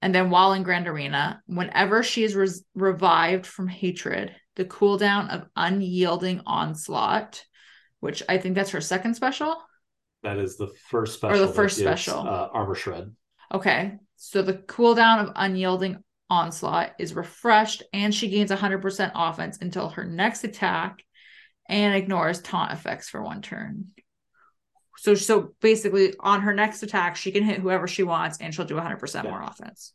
and 0.00 0.14
then 0.14 0.30
while 0.30 0.52
in 0.52 0.62
Grand 0.62 0.88
Arena, 0.88 1.42
whenever 1.46 2.02
she 2.02 2.24
is 2.24 2.34
res- 2.34 2.64
revived 2.74 3.46
from 3.46 3.68
hatred, 3.68 4.34
the 4.56 4.64
cooldown 4.64 5.30
of 5.30 5.46
unyielding 5.56 6.40
onslaught, 6.46 7.44
which 8.00 8.22
I 8.28 8.38
think 8.38 8.54
that's 8.54 8.70
her 8.70 8.80
second 8.80 9.14
special. 9.14 9.56
That 10.22 10.38
is 10.38 10.56
the 10.56 10.68
first 10.88 11.14
special. 11.14 11.42
Or 11.42 11.46
the 11.46 11.52
first 11.52 11.78
special. 11.78 12.20
Uh, 12.20 12.48
armor 12.52 12.74
shred. 12.74 13.14
Okay, 13.52 13.94
so 14.16 14.42
the 14.42 14.54
cooldown 14.54 15.22
of 15.24 15.32
unyielding 15.36 16.02
onslaught 16.30 16.92
is 16.98 17.14
refreshed, 17.14 17.82
and 17.92 18.14
she 18.14 18.28
gains 18.28 18.50
100% 18.50 19.12
offense 19.14 19.58
until 19.60 19.88
her 19.90 20.04
next 20.04 20.44
attack, 20.44 21.04
and 21.68 21.94
ignores 21.94 22.40
taunt 22.40 22.72
effects 22.72 23.08
for 23.08 23.22
one 23.22 23.42
turn. 23.42 23.86
So, 24.98 25.14
so 25.14 25.54
basically, 25.60 26.14
on 26.18 26.40
her 26.42 26.52
next 26.54 26.82
attack, 26.82 27.16
she 27.16 27.30
can 27.30 27.44
hit 27.44 27.60
whoever 27.60 27.86
she 27.86 28.02
wants, 28.02 28.38
and 28.38 28.54
she'll 28.54 28.64
do 28.64 28.74
100% 28.76 29.24
Yeah. 29.24 29.30
more 29.30 29.42
offense. 29.42 29.92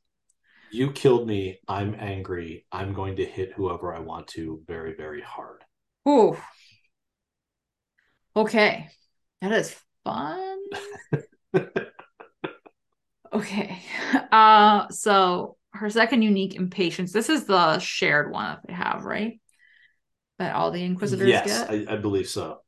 You 0.72 0.92
killed 0.92 1.28
me. 1.28 1.60
I'm 1.68 1.96
angry. 2.00 2.66
I'm 2.72 2.94
going 2.94 3.18
to 3.18 3.26
hit 3.26 3.54
whoever 3.54 3.94
I 3.94 4.00
want 4.00 4.28
to 4.30 4.62
very, 4.66 4.96
very 4.96 5.22
hard. 5.22 5.64
Ooh. 6.08 6.38
Okay, 8.36 8.90
that 9.42 9.52
is 9.52 9.76
fun. 10.04 10.58
Okay. 13.32 13.82
Uh 14.32 14.88
so 14.90 15.58
her 15.74 15.90
second 15.90 16.22
unique 16.22 16.56
impatience. 16.56 17.12
This 17.12 17.30
is 17.30 17.46
the 17.46 17.80
shared 17.80 18.32
one 18.32 18.46
that 18.46 18.68
they 18.68 18.74
have, 18.74 19.06
right? 19.06 19.40
That 20.40 20.56
all 20.56 20.72
the 20.72 20.84
inquisitors 20.84 21.28
yes, 21.28 21.46
get. 21.46 21.70
I, 21.70 21.94
I 21.94 21.98
believe 21.98 22.28
so. 22.28 22.60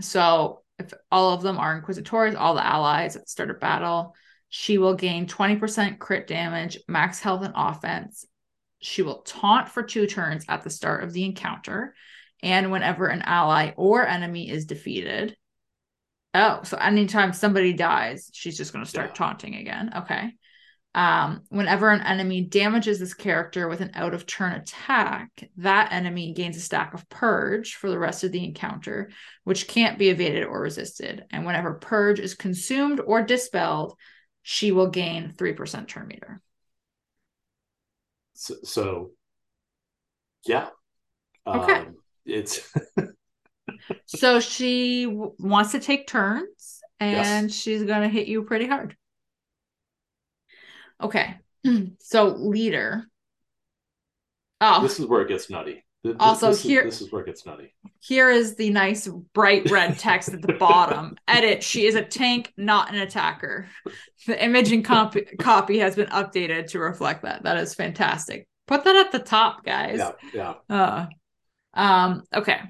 So 0.00 0.62
if 0.78 0.92
all 1.10 1.32
of 1.32 1.42
them 1.42 1.58
are 1.58 1.76
inquisitors, 1.76 2.34
all 2.34 2.54
the 2.54 2.66
allies 2.66 3.16
at 3.16 3.22
the 3.22 3.28
start 3.28 3.50
of 3.50 3.60
battle, 3.60 4.14
she 4.48 4.78
will 4.78 4.94
gain 4.94 5.26
20% 5.26 5.98
crit 5.98 6.26
damage, 6.26 6.78
max 6.88 7.20
health 7.20 7.42
and 7.44 7.54
offense. 7.56 8.24
She 8.80 9.02
will 9.02 9.22
taunt 9.22 9.68
for 9.68 9.82
two 9.82 10.06
turns 10.06 10.44
at 10.48 10.62
the 10.62 10.70
start 10.70 11.04
of 11.04 11.12
the 11.12 11.24
encounter. 11.24 11.94
And 12.42 12.72
whenever 12.72 13.06
an 13.06 13.22
ally 13.22 13.72
or 13.76 14.06
enemy 14.06 14.48
is 14.48 14.64
defeated. 14.64 15.36
Oh, 16.32 16.60
so 16.62 16.78
anytime 16.78 17.32
somebody 17.32 17.74
dies, 17.74 18.30
she's 18.32 18.56
just 18.56 18.72
going 18.72 18.84
to 18.84 18.90
start 18.90 19.10
Yeah. 19.10 19.14
taunting 19.14 19.56
again. 19.56 19.92
Okay. 19.98 20.32
Um, 20.92 21.42
whenever 21.50 21.88
an 21.90 22.00
enemy 22.00 22.40
damages 22.42 22.98
this 22.98 23.14
character 23.14 23.68
with 23.68 23.80
an 23.80 23.92
out 23.94 24.12
of 24.12 24.26
turn 24.26 24.52
attack, 24.52 25.48
that 25.58 25.92
enemy 25.92 26.32
gains 26.32 26.56
a 26.56 26.60
stack 26.60 26.94
of 26.94 27.08
purge 27.08 27.76
for 27.76 27.88
the 27.88 27.98
rest 27.98 28.24
of 28.24 28.32
the 28.32 28.44
encounter, 28.44 29.10
which 29.44 29.68
can't 29.68 29.98
be 29.98 30.08
evaded 30.08 30.44
or 30.44 30.60
resisted. 30.60 31.24
And 31.30 31.46
whenever 31.46 31.74
purge 31.74 32.18
is 32.18 32.34
consumed 32.34 33.00
or 33.00 33.22
dispelled, 33.22 33.96
she 34.42 34.72
will 34.72 34.88
gain 34.88 35.32
3% 35.38 35.88
turn 35.88 36.08
meter. 36.08 36.42
So, 38.34 38.54
so 38.64 39.10
yeah. 40.46 40.68
Okay. 41.54 41.84
Um, 41.84 41.96
it's 42.26 42.72
So 44.06 44.40
she 44.40 45.04
w- 45.04 45.34
wants 45.38 45.72
to 45.72 45.80
take 45.80 46.06
turns 46.06 46.80
and 46.98 47.52
Yes. 47.52 47.52
she's 47.52 47.82
going 47.84 48.02
to 48.02 48.08
hit 48.08 48.28
you 48.28 48.42
pretty 48.42 48.66
hard. 48.66 48.96
Okay. 51.00 51.36
So 52.00 52.28
leader. 52.28 53.04
Oh, 54.60 54.82
this 54.82 54.98
is 55.00 55.06
where 55.06 55.22
it 55.22 55.28
gets 55.28 55.48
nutty. 55.50 55.84
Th- 56.02 56.14
th- 56.14 56.16
Also, 56.18 56.48
this 56.48 56.58
is- 56.58 56.62
here- 56.64 56.84
this 56.84 57.00
is 57.02 57.12
where 57.12 57.22
it 57.22 57.26
gets 57.26 57.44
nutty. 57.44 57.74
here 58.00 58.30
is 58.30 58.56
the 58.56 58.70
nice 58.70 59.06
bright 59.34 59.70
red 59.70 59.98
text 59.98 60.30
at 60.30 60.40
the 60.42 60.54
bottom. 60.54 61.16
Edit. 61.28 61.62
She 61.62 61.86
is 61.86 61.94
a 61.94 62.02
tank, 62.04 62.52
not 62.56 62.88
an 62.90 62.96
attacker. 63.00 63.68
The 64.26 64.42
image 64.42 64.72
and 64.72 64.84
copy, 64.84 65.22
copy 65.38 65.78
has 65.80 65.96
been 65.96 66.08
updated 66.08 66.68
to 66.70 66.78
reflect 66.78 67.22
that. 67.22 67.42
That 67.42 67.58
is 67.58 67.74
fantastic. 67.74 68.46
Put 68.66 68.84
that 68.84 68.96
at 68.96 69.12
the 69.12 69.18
top, 69.18 69.64
guys. 69.64 69.98
Yeah, 69.98 70.54
yeah. 70.68 70.74
Uh, 70.74 71.06
um, 71.74 72.22
okay. 72.34 72.60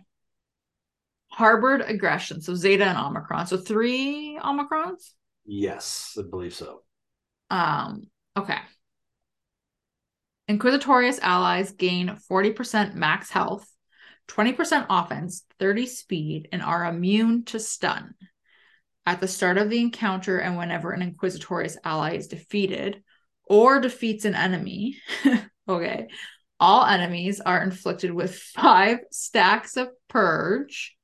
Harbored 1.30 1.80
aggression. 1.82 2.40
So 2.42 2.54
Zeta 2.54 2.84
and 2.84 2.98
Omicron. 2.98 3.46
So 3.46 3.56
three 3.56 4.38
Omicrons. 4.42 5.12
Yes, 5.46 6.16
I 6.18 6.22
believe 6.28 6.54
so. 6.54 6.82
Um, 7.50 8.08
okay. 8.40 8.58
Inquisitorius 10.48 11.20
allies 11.20 11.72
gain 11.72 12.16
40% 12.30 12.94
max 12.94 13.30
health, 13.30 13.70
20% 14.28 14.86
offense, 14.90 15.44
30 15.58 15.86
speed, 15.86 16.48
and 16.52 16.62
are 16.62 16.84
immune 16.86 17.44
to 17.46 17.60
stun. 17.60 18.14
At 19.06 19.20
the 19.20 19.28
start 19.28 19.58
of 19.58 19.70
the 19.70 19.80
encounter 19.80 20.38
and 20.38 20.56
whenever 20.56 20.92
an 20.92 21.02
Inquisitorius 21.02 21.76
ally 21.84 22.14
is 22.16 22.28
defeated 22.28 23.02
or 23.44 23.80
defeats 23.80 24.24
an 24.24 24.34
enemy, 24.34 24.98
okay, 25.68 26.08
All 26.60 26.84
enemies 26.84 27.40
are 27.40 27.62
inflicted 27.62 28.12
with 28.12 28.36
five 28.36 29.00
stacks 29.10 29.76
of 29.76 29.88
purge, 30.08 30.96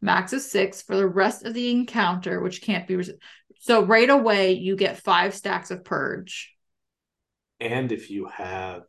max 0.00 0.32
of 0.32 0.40
six 0.40 0.82
for 0.82 0.96
the 0.96 1.06
rest 1.06 1.44
of 1.44 1.54
the 1.54 1.70
encounter, 1.70 2.40
which 2.40 2.62
can't 2.62 2.86
be. 2.88 2.96
Res- 2.96 3.10
so 3.60 3.84
right 3.84 4.08
away, 4.08 4.52
you 4.52 4.76
get 4.76 5.02
five 5.02 5.34
stacks 5.34 5.70
of 5.70 5.84
purge. 5.84 6.55
And 7.60 7.92
if 7.92 8.10
you 8.10 8.26
have 8.26 8.82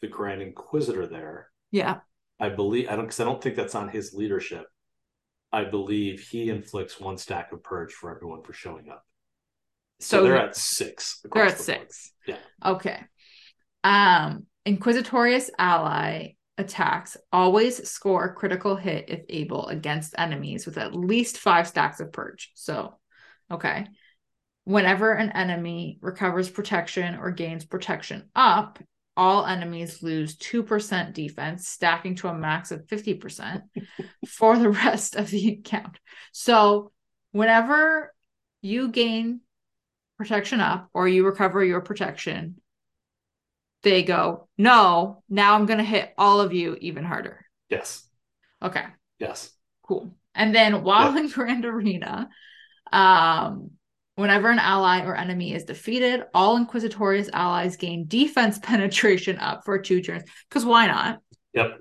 the 0.00 0.08
Grand 0.08 0.42
Inquisitor 0.42 1.06
there, 1.06 1.48
Yeah. 1.70 2.00
I 2.40 2.48
believe 2.48 2.88
I 2.88 2.96
don't 2.96 3.04
because 3.04 3.20
I 3.20 3.24
don't 3.24 3.42
think 3.42 3.56
that's 3.56 3.74
on 3.74 3.88
his 3.88 4.12
leadership. 4.12 4.66
I 5.52 5.64
believe 5.64 6.20
he 6.20 6.50
inflicts 6.50 6.98
one 6.98 7.16
stack 7.16 7.52
of 7.52 7.62
purge 7.62 7.92
for 7.92 8.14
everyone 8.14 8.42
for 8.42 8.52
showing 8.52 8.88
up. 8.90 9.04
So, 10.00 10.18
So, 10.18 10.24
they're 10.24 10.36
at 10.38 10.56
six. 10.56 11.20
they're 11.32 11.44
at 11.46 11.56
the 11.56 11.62
six. 11.62 12.12
Yeah. 12.26 12.38
Okay. 12.64 13.00
Um, 13.84 14.46
Inquisitorius 14.66 15.50
ally 15.58 16.32
attacks 16.58 17.16
always 17.32 17.88
score 17.88 18.34
critical 18.34 18.76
hit 18.76 19.06
if 19.08 19.20
able 19.28 19.68
against 19.68 20.14
enemies 20.18 20.66
with 20.66 20.78
at 20.78 20.94
least 20.94 21.38
five 21.38 21.68
stacks 21.68 22.00
of 22.00 22.12
purge. 22.12 22.50
So, 22.54 22.98
okay. 23.50 23.86
Whenever 24.64 25.12
an 25.12 25.30
enemy 25.30 25.98
recovers 26.00 26.48
protection 26.48 27.16
or 27.16 27.30
gains 27.30 27.64
protection 27.64 28.30
up, 28.34 28.78
all 29.16 29.46
enemies 29.46 30.02
lose 30.02 30.36
2% 30.36 31.12
defense, 31.12 31.68
stacking 31.68 32.16
to 32.16 32.28
a 32.28 32.34
max 32.34 32.70
of 32.72 32.86
50% 32.86 33.62
for 34.26 34.58
the 34.58 34.70
rest 34.70 35.16
of 35.16 35.30
the 35.30 35.54
encounter. 35.56 36.00
So, 36.32 36.92
whenever 37.32 38.12
you 38.62 38.88
gain 38.88 39.40
protection 40.16 40.60
up 40.60 40.88
or 40.94 41.06
you 41.06 41.26
recover 41.26 41.62
your 41.62 41.80
protection, 41.82 42.56
they 43.82 44.02
go, 44.02 44.48
no, 44.56 45.22
now 45.28 45.54
I'm 45.54 45.66
going 45.66 45.78
to 45.78 45.84
hit 45.84 46.14
all 46.16 46.40
of 46.40 46.54
you 46.54 46.76
even 46.80 47.04
harder. 47.04 47.44
Yes. 47.68 48.08
Okay, 48.62 48.84
Yes. 49.18 49.52
cool. 49.82 50.16
And 50.34 50.54
then 50.54 50.82
while 50.82 51.12
Yeah. 51.14 51.20
in 51.20 51.28
Grand 51.28 51.64
Arena, 51.66 52.30
um, 52.90 53.72
whenever 54.16 54.50
an 54.50 54.58
ally 54.58 55.04
or 55.04 55.16
enemy 55.16 55.54
is 55.54 55.64
defeated, 55.64 56.24
all 56.32 56.58
Inquisitorius 56.58 57.30
allies 57.32 57.76
gain 57.76 58.06
defense 58.06 58.58
penetration 58.62 59.38
up 59.38 59.64
for 59.64 59.78
two 59.78 60.00
turns. 60.00 60.24
Because 60.48 60.64
why 60.64 60.86
not? 60.86 61.20
Yep. 61.52 61.80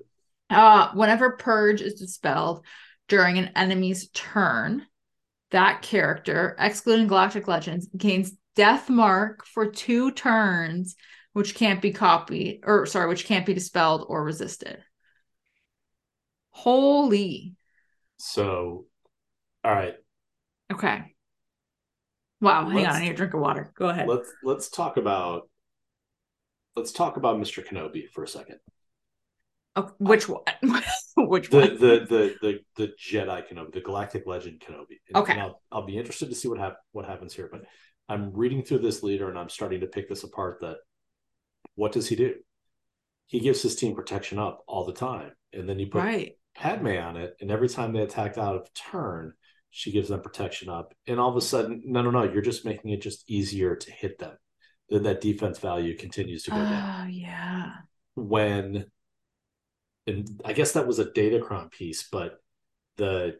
Uh, 0.49 0.91
whenever 0.93 1.37
Purge 1.37 1.81
is 1.81 1.95
dispelled 1.95 2.65
during 3.07 3.37
an 3.37 3.51
enemy's 3.55 4.09
turn, 4.09 4.85
that 5.51 5.81
character, 5.81 6.55
excluding 6.59 7.07
Galactic 7.07 7.47
Legends, 7.47 7.87
gains 7.95 8.31
Death 8.55 8.89
Mark 8.89 9.45
for 9.45 9.71
two 9.71 10.11
turns, 10.11 10.95
which 11.33 11.55
can't 11.55 11.81
be 11.81 11.91
copied, 11.91 12.61
or 12.63 12.85
sorry, 12.85 13.07
which 13.07 13.25
can't 13.25 13.45
be 13.45 13.53
dispelled 13.53 14.05
or 14.07 14.23
resisted. 14.23 14.77
Holy. 16.51 17.55
So, 18.17 18.85
all 19.63 19.73
right. 19.73 19.95
Okay. 20.71 21.12
Wow. 22.43 22.67
Hang 22.69 22.77
on. 22.79 22.83
Let's- 22.83 22.95
I 22.97 22.99
need 23.01 23.11
a 23.11 23.13
drink 23.15 23.33
of 23.33 23.39
water. 23.39 23.71
Go 23.75 23.89
ahead. 23.89 24.07
Let's 24.07 24.31
let's 24.43 24.69
talk 24.69 24.97
about 24.97 25.49
let's 26.75 26.91
talk 26.91 27.17
about 27.17 27.37
Mr. 27.37 27.65
Kenobi 27.65 28.09
for 28.09 28.23
a 28.23 28.27
second. 28.27 28.59
Oh, 29.75 29.89
which 29.97 30.29
one? 30.29 30.43
which 31.17 31.49
The 31.49 31.57
one? 31.57 31.73
the 31.79 32.05
the 32.07 32.35
the 32.41 32.59
the 32.75 32.87
Jedi 32.99 33.47
Kenobi, 33.47 33.73
the 33.73 33.81
Galactic 33.81 34.27
Legend 34.27 34.59
Kenobi. 34.59 34.97
And, 35.07 35.17
Okay. 35.17 35.33
and 35.33 35.41
I'll 35.41 35.61
I'll 35.71 35.85
be 35.85 35.97
interested 35.97 36.29
to 36.29 36.35
see 36.35 36.47
what 36.47 36.59
hap- 36.59 36.77
what 36.91 37.05
happens 37.05 37.33
here. 37.33 37.49
But 37.51 37.61
I'm 38.09 38.33
reading 38.33 38.61
through 38.63 38.79
this 38.79 39.01
leader 39.01 39.29
and 39.29 39.39
I'm 39.39 39.49
starting 39.49 39.79
to 39.81 39.87
pick 39.87 40.09
this 40.09 40.23
apart. 40.23 40.59
That 40.61 40.77
what 41.75 41.91
does 41.91 42.07
he 42.07 42.15
do? 42.15 42.35
He 43.27 43.39
gives 43.39 43.61
his 43.63 43.75
team 43.75 43.95
protection 43.95 44.37
up 44.37 44.63
all 44.67 44.85
the 44.85 44.93
time, 44.93 45.31
and 45.53 45.67
then 45.67 45.79
you 45.79 45.87
put 45.87 46.03
Right. 46.03 46.37
Padme 46.55 46.97
on 46.97 47.17
it, 47.17 47.35
and 47.41 47.49
every 47.49 47.69
time 47.69 47.93
they 47.93 48.01
attacked 48.01 48.37
out 48.37 48.55
of 48.57 48.71
turn, 48.75 49.33
she 49.75 49.91
gives 49.91 50.09
them 50.09 50.21
protection 50.21 50.69
up. 50.69 50.93
And 51.07 51.19
all 51.19 51.29
of 51.29 51.35
a 51.35 51.41
sudden, 51.41 51.81
no, 51.83 52.03
no, 52.03 52.11
no, 52.11 52.23
you're 52.23 52.43
just 52.43 52.63
making 52.63 52.91
it 52.91 53.01
just 53.01 53.29
easier 53.29 53.75
to 53.75 53.91
hit 53.91 54.19
them. 54.19 54.37
Then 54.89 55.03
that 55.03 55.19
defense 55.19 55.57
value 55.57 55.97
continues 55.97 56.43
to 56.43 56.51
go 56.51 56.57
down. 56.57 57.05
Oh, 57.05 57.07
yeah. 57.07 57.71
When, 58.15 58.85
and 60.05 60.41
I 60.45 60.53
guess 60.53 60.73
that 60.73 60.85
was 60.85 60.99
a 60.99 61.05
Datacron 61.05 61.71
piece, 61.71 62.07
but 62.11 62.37
the 62.97 63.39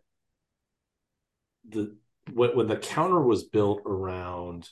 the 1.69 1.95
when, 2.33 2.55
when 2.55 2.67
the 2.67 2.77
counter 2.77 3.21
was 3.21 3.43
built 3.43 3.81
around 3.85 4.69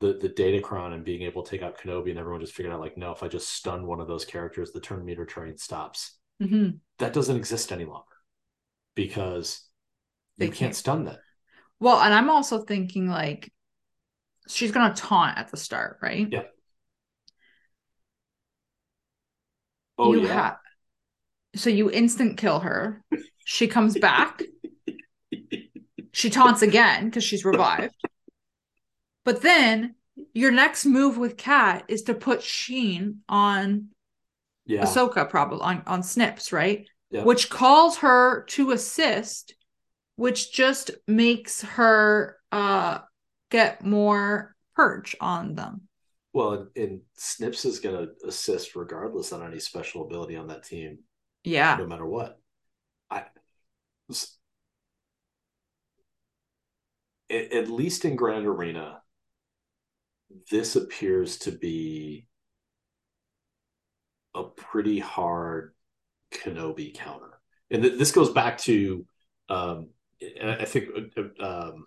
the 0.00 0.12
the 0.12 0.28
Datacron 0.28 0.92
and 0.92 1.04
being 1.04 1.22
able 1.22 1.42
to 1.42 1.50
take 1.50 1.62
out 1.62 1.78
Kenobi, 1.78 2.10
and 2.10 2.18
everyone 2.18 2.40
just 2.40 2.54
figured 2.54 2.72
out 2.72 2.80
like, 2.80 2.96
no, 2.96 3.10
if 3.10 3.24
I 3.24 3.28
just 3.28 3.48
stun 3.48 3.86
one 3.86 4.00
of 4.00 4.06
those 4.08 4.24
characters, 4.24 4.70
the 4.72 4.80
turn 4.80 5.04
meter 5.04 5.24
train 5.26 5.56
stops 5.58 6.18
hmm 6.40 6.70
that 6.98 7.12
doesn't 7.12 7.36
exist 7.36 7.72
any 7.72 7.84
longer 7.84 8.04
because 8.94 9.65
They 10.38 10.46
you 10.46 10.50
can't, 10.50 10.58
can't. 10.58 10.76
stun 10.76 11.04
that. 11.04 11.18
Well, 11.80 12.00
and 12.00 12.12
I'm 12.12 12.30
also 12.30 12.58
thinking 12.58 13.08
like 13.08 13.52
she's 14.48 14.72
gonna 14.72 14.94
taunt 14.94 15.38
at 15.38 15.50
the 15.50 15.56
start, 15.56 15.98
right? 16.02 16.28
Yeah. 16.30 16.42
Oh 19.98 20.12
you 20.12 20.26
yeah, 20.26 20.34
ha- 20.34 20.60
so 21.54 21.70
you 21.70 21.90
instant 21.90 22.38
kill 22.38 22.60
her. 22.60 23.02
She 23.44 23.66
comes 23.66 23.98
back. 23.98 24.42
she 26.12 26.30
taunts 26.30 26.62
again 26.62 27.06
because 27.06 27.24
she's 27.24 27.44
revived. 27.44 27.94
But 29.24 29.42
then 29.42 29.94
your 30.34 30.50
next 30.50 30.84
move 30.84 31.18
with 31.18 31.36
Kat 31.36 31.84
is 31.88 32.02
to 32.02 32.14
put 32.14 32.42
Sheen 32.42 33.20
on 33.28 33.88
yeah, 34.66 34.82
Ahsoka, 34.82 35.28
probably 35.28 35.60
on, 35.60 35.82
on 35.86 36.02
Snips, 36.02 36.52
right? 36.52 36.86
Yeah. 37.10 37.24
Which 37.24 37.50
calls 37.50 37.98
her 37.98 38.44
to 38.44 38.72
assist, 38.72 39.54
which 40.16 40.52
just 40.52 40.90
makes 41.06 41.62
her 41.62 42.38
uh 42.52 42.98
get 43.50 43.84
more 43.84 44.54
purge 44.74 45.14
on 45.20 45.54
them. 45.54 45.82
Well, 46.32 46.52
and, 46.52 46.68
and 46.76 47.00
Snips 47.16 47.64
is 47.64 47.78
going 47.80 47.96
to 48.06 48.12
assist 48.28 48.76
regardless 48.76 49.32
on 49.32 49.42
any 49.46 49.60
special 49.60 50.04
ability 50.04 50.36
on 50.36 50.48
that 50.48 50.64
team, 50.64 50.98
Yeah. 51.44 51.76
no 51.78 51.86
matter 51.86 52.04
what. 52.04 52.38
at, 53.10 53.30
at 57.30 57.68
least 57.70 58.04
in 58.04 58.16
Grand 58.16 58.46
Arena, 58.46 59.00
this 60.50 60.76
appears 60.76 61.38
to 61.38 61.52
be 61.52 62.26
a 64.34 64.42
pretty 64.44 64.98
hard 64.98 65.74
Kenobi 66.32 66.94
counter, 66.94 67.40
and 67.70 67.82
th- 67.82 67.98
this 67.98 68.12
goes 68.12 68.30
back 68.30 68.58
to, 68.58 69.06
um, 69.48 69.88
I 70.42 70.64
think 70.64 70.88
um, 71.40 71.84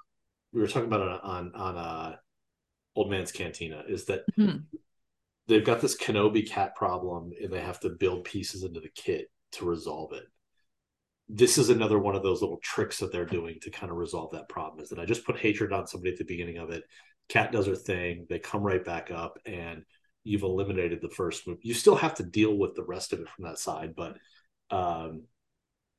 we 0.54 0.62
were 0.62 0.68
talking 0.68 0.88
about 0.88 1.02
it 1.02 1.24
on 1.24 1.56
on 1.56 1.78
uh, 1.78 2.16
Old 2.96 3.10
Man's 3.10 3.32
Cantina. 3.32 3.84
Is 3.88 4.06
that 4.06 4.24
Mhm. 4.38 4.66
they've 5.48 5.66
got 5.66 5.82
this 5.82 5.98
Kenobi 5.98 6.48
cat 6.48 6.76
problem, 6.76 7.32
and 7.42 7.52
they 7.52 7.62
have 7.62 7.80
to 7.82 7.90
build 7.90 8.24
pieces 8.24 8.64
into 8.64 8.80
the 8.80 8.90
kit 8.90 9.32
to 9.54 9.66
resolve 9.66 10.14
it. 10.14 10.26
This 11.28 11.58
is 11.58 11.70
another 11.70 12.00
one 12.00 12.16
of 12.16 12.24
those 12.24 12.42
little 12.42 12.60
tricks 12.64 13.00
that 13.00 13.12
they're 13.12 13.26
doing 13.26 13.60
to 13.62 13.70
kind 13.70 13.92
of 13.92 13.98
resolve 13.98 14.32
that 14.32 14.50
problem. 14.50 14.84
Is 14.84 14.90
that 14.90 15.00
I 15.00 15.06
just 15.06 15.26
put 15.26 15.38
hatred 15.38 15.74
on 15.74 15.88
somebody 15.88 16.12
at 16.12 16.18
the 16.18 16.26
beginning 16.26 16.58
of 16.58 16.72
it. 16.72 16.84
Cat 17.30 17.52
does 17.52 17.68
her 17.68 17.76
thing. 17.76 18.26
They 18.30 18.40
come 18.40 18.64
right 18.64 18.84
back 18.84 19.12
up, 19.12 19.38
and 19.46 19.86
you've 20.24 20.44
eliminated 20.44 21.02
the 21.02 21.10
first 21.10 21.48
move. 21.48 21.60
You 21.62 21.74
still 21.74 21.96
have 21.96 22.16
to 22.16 22.24
deal 22.24 22.58
with 22.58 22.76
the 22.76 22.84
rest 22.84 23.14
of 23.14 23.20
it 23.20 23.30
from 23.30 23.46
that 23.46 23.60
side, 23.60 23.94
but 23.96 24.18
um, 24.72 25.24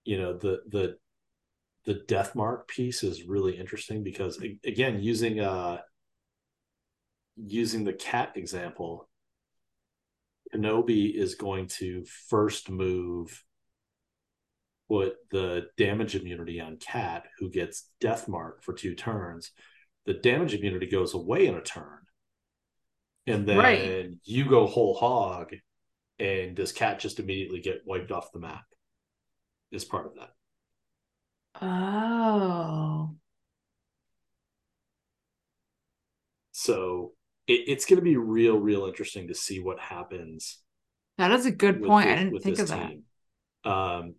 you 0.05 0.19
know 0.19 0.37
the 0.37 0.63
the 0.69 0.97
the 1.91 2.05
death 2.07 2.37
mark 2.37 2.69
piece 2.69 3.03
is 3.03 3.25
really 3.25 3.59
interesting 3.59 4.05
because 4.05 4.41
again, 4.65 5.01
using 5.03 5.41
uh 5.41 5.79
using 7.37 7.83
the 7.83 7.93
cat 7.93 8.31
example, 8.37 9.09
Kenobi 10.55 11.13
is 11.13 11.35
going 11.35 11.67
to 11.79 12.05
first 12.29 12.71
move 12.71 13.45
put 14.89 15.17
the 15.33 15.67
damage 15.77 16.15
immunity 16.15 16.61
on 16.61 16.77
Cat, 16.77 17.25
who 17.39 17.51
gets 17.51 17.91
death 18.01 18.29
mark 18.29 18.63
for 18.63 18.73
two 18.73 18.95
turns. 18.95 19.51
The 20.07 20.15
damage 20.15 20.55
immunity 20.55 20.87
goes 20.87 21.15
away 21.15 21.47
in 21.47 21.57
a 21.57 21.61
turn. 21.61 22.03
And 23.27 23.49
then 23.49 23.59
Right. 23.59 24.19
you 24.23 24.49
go 24.49 24.67
whole 24.67 24.95
hog, 24.95 25.55
and 26.21 26.55
does 26.55 26.71
Cat 26.71 27.01
just 27.01 27.19
immediately 27.19 27.61
get 27.61 27.83
wiped 27.85 28.13
off 28.13 28.31
the 28.31 28.39
map? 28.39 28.65
Is 29.73 29.85
part 29.85 30.07
of 30.07 30.15
that. 30.17 30.35
Oh. 31.61 33.15
So 36.53 37.13
it, 37.47 37.65
it's 37.69 37.85
going 37.87 37.99
to 37.99 38.03
be 38.05 38.17
real, 38.17 38.59
real 38.59 38.87
interesting 38.87 39.29
to 39.29 39.35
see 39.35 39.61
what 39.61 39.79
happens 39.81 40.59
That 41.19 41.33
is 41.33 41.47
a 41.47 41.51
good 41.51 41.81
with 41.81 41.89
point. 41.89 42.09
I 42.09 42.17
didn't 42.17 42.41
think 42.41 42.59
of 42.59 42.69
this 42.69 42.71
that. 42.71 43.71
Um, 43.71 44.15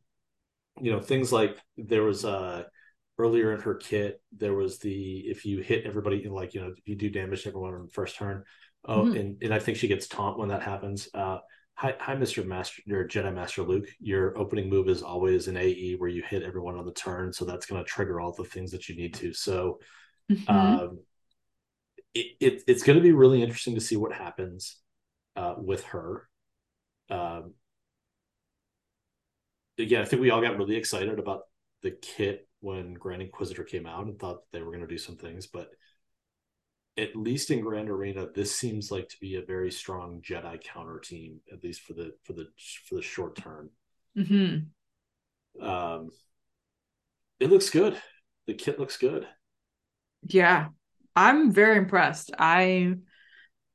you 0.82 0.92
know, 0.92 1.00
things 1.02 1.32
like 1.32 1.58
there 1.78 2.04
was 2.04 2.24
uh 2.26 2.64
earlier 3.18 3.54
in 3.54 3.62
her 3.62 3.76
kit, 3.76 4.22
there 4.38 4.54
was 4.54 4.80
the 4.80 5.20
if 5.20 5.46
you 5.46 5.60
hit 5.60 5.86
everybody 5.86 6.24
in 6.26 6.32
like 6.32 6.54
you 6.54 6.62
know 6.62 6.68
if 6.76 6.88
you 6.88 6.96
do 6.96 7.10
damage 7.10 7.44
to 7.44 7.50
everyone 7.50 7.74
on 7.74 7.86
the 7.86 7.92
first 7.92 8.16
turn, 8.16 8.44
oh, 8.86 9.04
Mhm. 9.04 9.20
and 9.20 9.44
and 9.44 9.54
I 9.54 9.60
think 9.60 9.78
she 9.78 9.88
gets 9.88 10.08
taunt 10.08 10.40
when 10.40 10.50
that 10.50 10.64
happens. 10.64 11.10
Uh, 11.14 11.40
hi, 11.82 11.96
hi, 12.00 12.16
Mr. 12.16 12.46
Master, 12.46 12.84
your 12.86 13.08
Jedi 13.08 13.34
Master 13.34 13.64
Luke. 13.64 13.88
Your 14.00 14.38
opening 14.38 14.70
move 14.70 14.88
is 14.88 15.02
always 15.02 15.48
an 15.48 15.58
AE 15.58 15.96
where 15.98 16.12
you 16.12 16.22
hit 16.22 16.44
everyone 16.44 16.78
on 16.78 16.86
the 16.86 16.94
turn, 16.94 17.34
so 17.34 17.44
that's 17.44 17.66
going 17.66 17.84
to 17.84 17.90
trigger 17.90 18.22
all 18.22 18.34
the 18.34 18.44
things 18.44 18.70
that 18.72 18.88
you 18.88 18.96
need 18.96 19.16
to. 19.16 19.34
So, 19.34 19.80
mm-hmm. 20.32 20.56
um, 20.56 21.00
it, 22.14 22.36
it, 22.40 22.64
it's 22.68 22.84
going 22.84 22.98
to 22.98 23.04
be 23.04 23.14
really 23.14 23.42
interesting 23.42 23.74
to 23.74 23.82
see 23.82 23.96
what 23.96 24.14
happens 24.14 24.78
uh, 25.36 25.56
with 25.58 25.84
her. 25.86 26.30
Um, 27.10 27.56
again, 29.80 30.04
I 30.04 30.06
think 30.06 30.22
we 30.22 30.30
all 30.30 30.42
got 30.42 30.58
really 30.58 30.76
excited 30.76 31.18
about 31.18 31.42
the 31.82 31.98
kit 32.00 32.48
when 32.60 32.94
Grand 32.94 33.24
Inquisitor 33.24 33.64
came 33.64 33.88
out 33.88 34.06
and 34.06 34.20
thought 34.20 34.42
they 34.54 34.62
were 34.62 34.72
going 34.72 34.82
to 34.82 34.88
do 34.88 35.00
some 35.00 35.18
things, 35.18 35.48
but 35.48 35.70
at 36.98 37.16
least 37.16 37.52
in 37.52 37.62
Grand 37.62 37.90
Arena, 37.90 38.28
this 38.34 38.56
seems 38.56 38.92
like 38.92 39.08
to 39.10 39.20
be 39.20 39.36
a 39.36 39.46
very 39.46 39.72
strong 39.72 40.22
Jedi 40.22 40.62
counter 40.62 41.00
team, 41.00 41.40
at 41.52 41.64
least 41.64 41.82
for 41.82 41.94
the 41.94 42.14
for 42.24 42.34
the 42.34 42.48
for 42.88 42.96
the 42.96 43.02
short 43.02 43.36
term. 43.36 43.70
Mm-hmm. 44.18 45.66
Um, 45.66 46.10
it 47.40 47.50
looks 47.50 47.70
good. 47.70 48.00
The 48.48 48.54
kit 48.54 48.80
looks 48.80 48.98
good. 48.98 49.28
Yeah, 50.24 50.68
I'm 51.16 51.52
very 51.52 51.78
impressed. 51.78 52.32
I, 52.38 52.94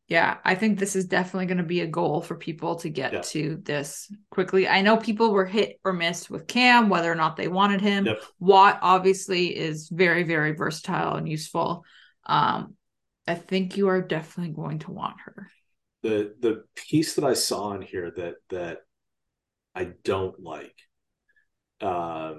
yeah, 0.08 0.36
I 0.44 0.54
think 0.54 0.78
this 0.78 0.94
is 0.94 1.06
definitely 1.06 1.46
going 1.46 1.58
to 1.58 1.64
be 1.64 1.80
a 1.80 1.86
goal 1.86 2.20
for 2.20 2.36
people 2.36 2.76
to 2.76 2.88
get 2.88 3.12
yeah. 3.12 3.20
to 3.22 3.60
this 3.64 4.10
quickly. 4.30 4.68
I 4.68 4.82
know 4.82 4.96
people 4.96 5.32
were 5.32 5.46
hit 5.46 5.80
or 5.84 5.92
miss 5.92 6.30
with 6.30 6.46
KAM, 6.46 6.88
whether 6.88 7.10
or 7.10 7.16
not 7.16 7.36
they 7.36 7.48
wanted 7.48 7.80
him. 7.80 8.06
Yep. 8.06 8.22
Wat 8.38 8.78
obviously 8.82 9.56
is 9.56 9.88
very, 9.88 10.22
very 10.22 10.52
versatile 10.52 11.16
and 11.16 11.28
useful. 11.28 11.84
Um, 12.24 12.75
I 13.26 13.34
think 13.34 13.76
you 13.76 13.88
are 13.88 14.00
definitely 14.00 14.54
going 14.54 14.78
to 14.80 14.92
want 14.92 15.16
her. 15.24 15.50
The 16.02 16.34
the 16.40 16.64
piece 16.76 17.14
that 17.14 17.24
I 17.24 17.34
saw 17.34 17.72
in 17.72 17.82
here 17.82 18.12
that 18.16 18.34
that 18.50 18.78
I 19.74 19.92
don't 20.04 20.40
like. 20.40 20.76
Uh, 21.80 22.34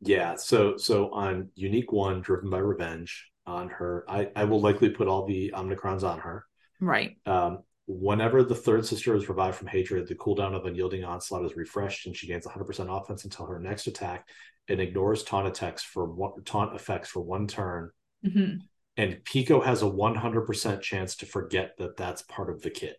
yeah, 0.00 0.36
so 0.36 0.76
so 0.76 1.10
on 1.10 1.50
unique 1.54 1.92
one 1.92 2.20
driven 2.20 2.50
by 2.50 2.58
revenge 2.58 3.28
on 3.46 3.68
her, 3.68 4.04
I 4.08 4.30
I 4.36 4.44
will 4.44 4.60
likely 4.60 4.90
put 4.90 5.08
all 5.08 5.26
the 5.26 5.52
omnicrons 5.54 6.04
on 6.04 6.20
her. 6.20 6.44
Right. 6.80 7.16
Um, 7.26 7.64
whenever 7.86 8.44
the 8.44 8.54
third 8.54 8.86
sister 8.86 9.14
is 9.16 9.28
revived 9.28 9.56
from 9.56 9.66
hatred, 9.66 10.06
the 10.06 10.14
cooldown 10.14 10.54
of 10.54 10.64
unyielding 10.64 11.04
onslaught 11.04 11.44
is 11.44 11.56
refreshed, 11.56 12.06
and 12.06 12.16
she 12.16 12.28
gains 12.28 12.46
100% 12.46 13.02
offense 13.02 13.24
until 13.24 13.46
her 13.46 13.58
next 13.58 13.88
attack, 13.88 14.28
and 14.68 14.80
ignores 14.80 15.24
taunt 15.24 15.48
attacks 15.48 15.82
for 15.82 16.06
one 16.06 16.44
taunt 16.44 16.74
effects 16.76 17.08
for 17.08 17.20
one 17.20 17.48
turn. 17.48 17.90
Mm-hmm 18.24 18.58
and 18.96 19.24
Pico 19.24 19.60
has 19.60 19.82
a 19.82 19.86
100% 19.86 20.80
chance 20.80 21.16
to 21.16 21.26
forget 21.26 21.76
that 21.78 21.96
that's 21.96 22.22
part 22.22 22.50
of 22.50 22.62
the 22.62 22.70
kit. 22.70 22.96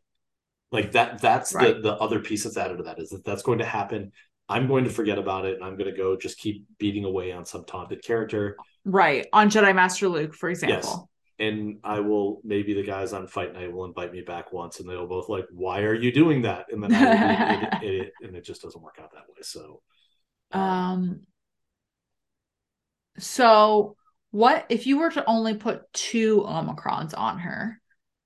Like 0.71 0.93
that 0.93 1.21
that's 1.21 1.53
right. 1.53 1.75
the 1.75 1.81
the 1.81 1.93
other 1.95 2.19
piece 2.19 2.45
that's 2.45 2.57
added 2.57 2.77
to 2.77 2.83
that 2.83 2.99
is 2.99 3.09
that 3.09 3.25
that's 3.25 3.43
going 3.43 3.59
to 3.59 3.65
happen. 3.65 4.11
I'm 4.47 4.67
going 4.67 4.85
to 4.85 4.89
forget 4.89 5.17
about 5.17 5.45
it 5.45 5.55
and 5.55 5.63
I'm 5.63 5.77
going 5.77 5.91
to 5.91 5.97
go 5.97 6.15
just 6.15 6.37
keep 6.37 6.65
beating 6.77 7.03
away 7.03 7.31
on 7.31 7.45
some 7.45 7.65
taunted 7.65 8.03
character. 8.03 8.57
Right. 8.85 9.27
On 9.33 9.49
Jedi 9.49 9.75
Master 9.75 10.07
Luke, 10.07 10.33
for 10.33 10.49
example. 10.49 10.77
Yes. 11.39 11.47
And 11.47 11.79
I 11.83 11.99
will 11.99 12.39
maybe 12.43 12.73
the 12.73 12.83
guys 12.83 13.13
on 13.13 13.27
Fight 13.27 13.53
Night 13.53 13.71
will 13.71 13.85
invite 13.85 14.13
me 14.13 14.21
back 14.21 14.53
once 14.53 14.79
and 14.79 14.89
they'll 14.89 15.07
both 15.07 15.27
like, 15.27 15.45
why 15.51 15.81
are 15.81 15.93
you 15.93 16.11
doing 16.11 16.43
that? 16.43 16.67
And 16.71 16.83
then 16.83 16.93
I 16.93 17.79
will 17.81 17.89
it, 17.89 18.13
and 18.21 18.35
it 18.35 18.45
just 18.45 18.61
doesn't 18.61 18.81
work 18.81 18.99
out 19.01 19.11
that 19.13 19.27
way. 19.27 19.41
So 19.41 19.81
um, 20.51 20.61
um 20.61 21.19
so 23.17 23.95
what 24.31 24.65
if 24.69 24.87
you 24.87 24.97
were 24.97 25.11
to 25.11 25.25
only 25.25 25.55
put 25.55 25.91
two 25.93 26.41
omicrons 26.41 27.13
on 27.17 27.39
her 27.39 27.81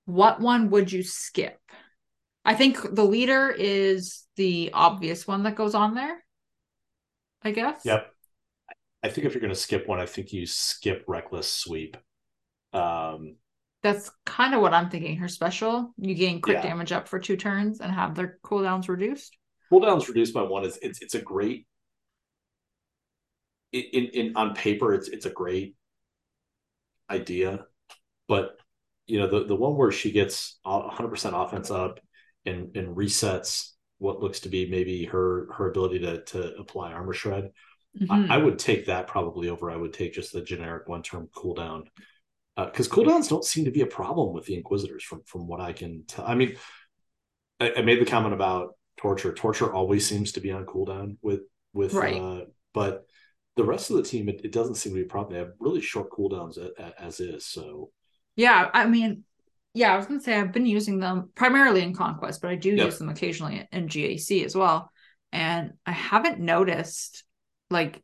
what 0.06 0.40
one 0.40 0.70
would 0.70 0.90
you 0.90 1.02
skip? 1.02 1.58
I 2.44 2.54
think 2.54 2.78
the 2.94 3.04
leader 3.04 3.50
is 3.50 4.24
the 4.36 4.70
obvious 4.72 5.26
one 5.26 5.42
that 5.42 5.56
goes 5.56 5.74
on 5.74 5.94
there 5.94 6.22
i 7.42 7.50
guess. 7.50 7.82
Yep. 7.84 8.10
I 9.02 9.08
think 9.08 9.26
if 9.26 9.34
you're 9.34 9.40
going 9.40 9.52
to 9.52 9.58
skip 9.58 9.86
one 9.86 10.00
i 10.00 10.06
think 10.06 10.32
you 10.32 10.46
skip 10.46 11.04
reckless 11.06 11.52
sweep. 11.52 11.96
Um 12.72 13.36
that's 13.82 14.10
kind 14.24 14.54
of 14.54 14.60
what 14.60 14.74
i'm 14.74 14.90
thinking 14.90 15.16
her 15.18 15.28
special 15.28 15.92
you 15.96 16.14
gain 16.14 16.40
crit 16.40 16.56
yeah. 16.56 16.62
damage 16.62 16.90
up 16.90 17.06
for 17.06 17.20
two 17.20 17.36
turns 17.36 17.80
and 17.80 17.92
have 17.92 18.14
their 18.14 18.38
cooldowns 18.44 18.88
reduced. 18.88 19.36
Cooldowns 19.72 20.08
reduced 20.08 20.34
by 20.34 20.42
one 20.42 20.64
is 20.64 20.78
it's, 20.82 21.02
it's 21.02 21.14
a 21.14 21.20
great 21.20 21.66
in, 23.72 23.82
in 23.82 24.36
on 24.36 24.54
paper 24.54 24.94
it's 24.94 25.08
it's 25.08 25.26
a 25.26 25.30
great 25.30 25.74
idea, 27.10 27.66
but 28.28 28.56
you 29.06 29.20
know 29.20 29.28
the 29.28 29.46
the 29.46 29.56
one 29.56 29.76
where 29.76 29.92
she 29.92 30.10
gets 30.10 30.58
100% 30.66 31.46
offense 31.46 31.70
up 31.70 32.00
and 32.44 32.76
and 32.76 32.96
resets 32.96 33.72
what 33.98 34.20
looks 34.20 34.40
to 34.40 34.48
be 34.48 34.68
maybe 34.68 35.04
her 35.04 35.48
her 35.52 35.70
ability 35.70 36.00
to 36.00 36.22
to 36.24 36.56
apply 36.56 36.92
armor 36.92 37.12
shred. 37.12 37.50
Mm-hmm. 37.98 38.30
I, 38.30 38.34
I, 38.34 38.38
would 38.38 38.58
take 38.58 38.86
that 38.86 39.06
probably 39.06 39.48
over. 39.48 39.70
I 39.70 39.76
would 39.76 39.94
take 39.94 40.12
just 40.12 40.30
the 40.30 40.42
generic 40.42 40.86
one 40.86 41.02
term 41.02 41.30
cooldown 41.34 41.84
because 42.54 42.90
uh, 42.90 42.94
cooldowns 42.94 43.28
don't 43.28 43.44
seem 43.44 43.64
to 43.64 43.70
be 43.70 43.80
a 43.80 43.86
problem 43.86 44.34
with 44.34 44.44
the 44.44 44.54
Inquisitors 44.54 45.02
from 45.02 45.22
from 45.24 45.46
what 45.46 45.60
I 45.60 45.72
can 45.72 46.04
tell. 46.06 46.26
I 46.26 46.34
mean, 46.34 46.56
I, 47.58 47.72
I, 47.78 47.82
made 47.82 48.00
the 48.00 48.10
comment 48.10 48.34
about 48.34 48.74
torture. 48.98 49.32
Torture 49.32 49.72
always 49.72 50.06
seems 50.06 50.32
to 50.32 50.40
be 50.40 50.52
on 50.52 50.66
cooldown 50.66 51.16
with 51.22 51.40
with 51.72 51.94
right. 51.94 52.20
uh, 52.20 52.44
but 52.74 53.06
the 53.56 53.64
rest 53.64 53.90
of 53.90 53.96
the 53.96 54.02
team, 54.02 54.28
it, 54.28 54.42
it 54.44 54.52
doesn't 54.52 54.74
seem 54.74 54.92
to 54.92 55.00
be 55.00 55.04
a 55.04 55.08
problem. 55.08 55.32
They 55.32 55.38
have 55.38 55.54
really 55.58 55.80
short 55.80 56.10
cooldowns 56.10 56.58
as 56.98 57.20
is. 57.20 57.46
So, 57.46 57.90
yeah, 58.36 58.70
I 58.72 58.86
mean, 58.86 59.24
yeah, 59.74 59.92
I 59.92 59.96
was 59.96 60.06
going 60.06 60.20
to 60.20 60.24
say 60.24 60.38
I've 60.38 60.52
been 60.52 60.66
using 60.66 61.00
them 61.00 61.30
primarily 61.34 61.82
in 61.82 61.94
Conquest, 61.94 62.40
but 62.40 62.50
I 62.50 62.56
do 62.56 62.70
yep. 62.70 62.86
use 62.86 62.98
them 62.98 63.08
occasionally 63.08 63.66
in 63.72 63.88
GAC 63.88 64.44
as 64.44 64.54
well. 64.54 64.90
And 65.32 65.72
I 65.84 65.92
haven't 65.92 66.38
noticed 66.38 67.24
like 67.70 68.02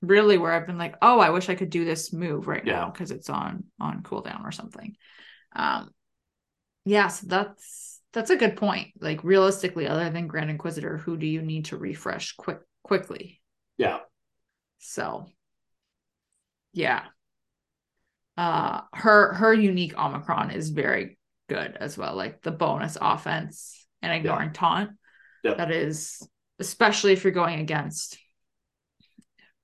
really 0.00 0.38
where 0.38 0.52
I've 0.52 0.66
been 0.66 0.78
like, 0.78 0.96
oh, 1.02 1.20
I 1.20 1.30
wish 1.30 1.48
I 1.48 1.54
could 1.54 1.70
do 1.70 1.84
this 1.84 2.12
move 2.12 2.46
right 2.46 2.64
yeah. 2.64 2.80
now 2.80 2.90
because 2.90 3.10
it's 3.10 3.30
on 3.30 3.64
on 3.80 4.02
cooldown 4.02 4.44
or 4.44 4.52
something. 4.52 4.96
Um, 5.54 5.90
yeah, 6.84 7.08
so 7.08 7.26
that's 7.26 8.00
that's 8.12 8.30
a 8.30 8.36
good 8.36 8.56
point. 8.56 8.88
Like 9.00 9.22
realistically, 9.24 9.86
other 9.86 10.08
than 10.10 10.26
Grand 10.26 10.50
Inquisitor, 10.50 10.98
who 10.98 11.16
do 11.16 11.26
you 11.26 11.42
need 11.42 11.66
to 11.66 11.76
refresh 11.76 12.34
quick 12.36 12.58
quickly? 12.82 13.40
Yeah, 13.76 13.98
so 14.78 15.26
yeah. 16.72 17.04
Uh 18.36 18.82
her 18.94 19.34
her 19.34 19.52
unique 19.52 19.98
Omicron 19.98 20.50
is 20.50 20.70
very 20.70 21.18
good 21.48 21.76
as 21.78 21.98
well. 21.98 22.14
Like 22.14 22.42
the 22.42 22.52
bonus 22.52 22.96
offense 23.00 23.86
and 24.02 24.12
ignoring 24.12 24.48
yeah. 24.48 24.54
taunt. 24.54 24.90
Yeah. 25.42 25.54
That 25.54 25.70
is 25.70 26.26
especially 26.58 27.12
if 27.12 27.24
you're 27.24 27.32
going 27.32 27.60
against 27.60 28.18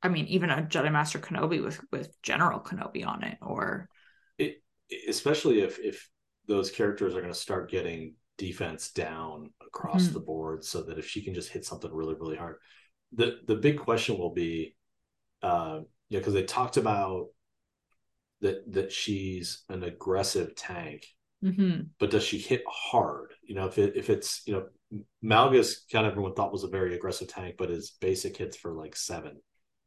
I 0.05 0.09
mean, 0.09 0.27
even 0.27 0.51
a 0.51 0.62
Jedi 0.62 0.93
Master 0.93 1.19
Kenobi 1.19 1.65
with 1.65 1.81
with 1.91 2.15
General 2.23 2.61
Kenobi 2.61 3.07
on 3.07 3.24
it, 3.24 3.39
or 3.41 3.89
it, 4.39 4.62
especially 5.09 5.61
if 5.61 5.78
if 5.78 6.11
those 6.47 6.70
characters 6.70 7.15
are 7.15 7.20
going 7.20 7.32
to 7.32 7.39
start 7.39 7.70
getting 7.70 8.15
defense 8.36 8.91
down 8.91 9.51
across 9.66 10.05
mm-hmm. 10.05 10.15
the 10.15 10.20
board, 10.20 10.62
so 10.62 10.82
that 10.82 10.99
if 10.99 11.09
she 11.09 11.23
can 11.23 11.32
just 11.32 11.49
hit 11.49 11.65
something 11.65 11.91
really 11.91 12.15
really 12.15 12.36
hard, 12.36 12.57
the 13.12 13.39
the 13.47 13.55
big 13.55 13.78
question 13.78 14.19
will 14.19 14.35
be 14.35 14.77
uh, 15.44 15.80
yeah, 16.08 16.20
because 16.20 16.32
they 16.34 16.44
talked 16.44 16.78
about 16.78 17.26
that 18.40 18.72
that 18.72 18.92
she's 18.92 19.62
an 19.68 19.84
aggressive 19.84 20.54
tank, 20.56 21.06
mm-hmm. 21.44 21.82
but 21.98 22.10
does 22.10 22.24
she 22.24 22.38
hit 22.38 22.62
hard? 22.66 23.32
You 23.42 23.54
know, 23.54 23.66
if 23.66 23.78
it 23.78 23.94
if 23.94 24.08
it's 24.08 24.42
you 24.46 24.54
know 24.54 24.66
Malgus, 25.22 25.90
kind 25.92 26.06
of 26.06 26.12
everyone 26.12 26.34
thought 26.34 26.52
was 26.52 26.64
a 26.64 26.68
very 26.68 26.94
aggressive 26.94 27.28
tank, 27.28 27.56
but 27.58 27.68
his 27.68 27.90
basic 28.00 28.36
hits 28.36 28.56
for 28.56 28.72
like 28.72 28.96
seven. 28.96 29.36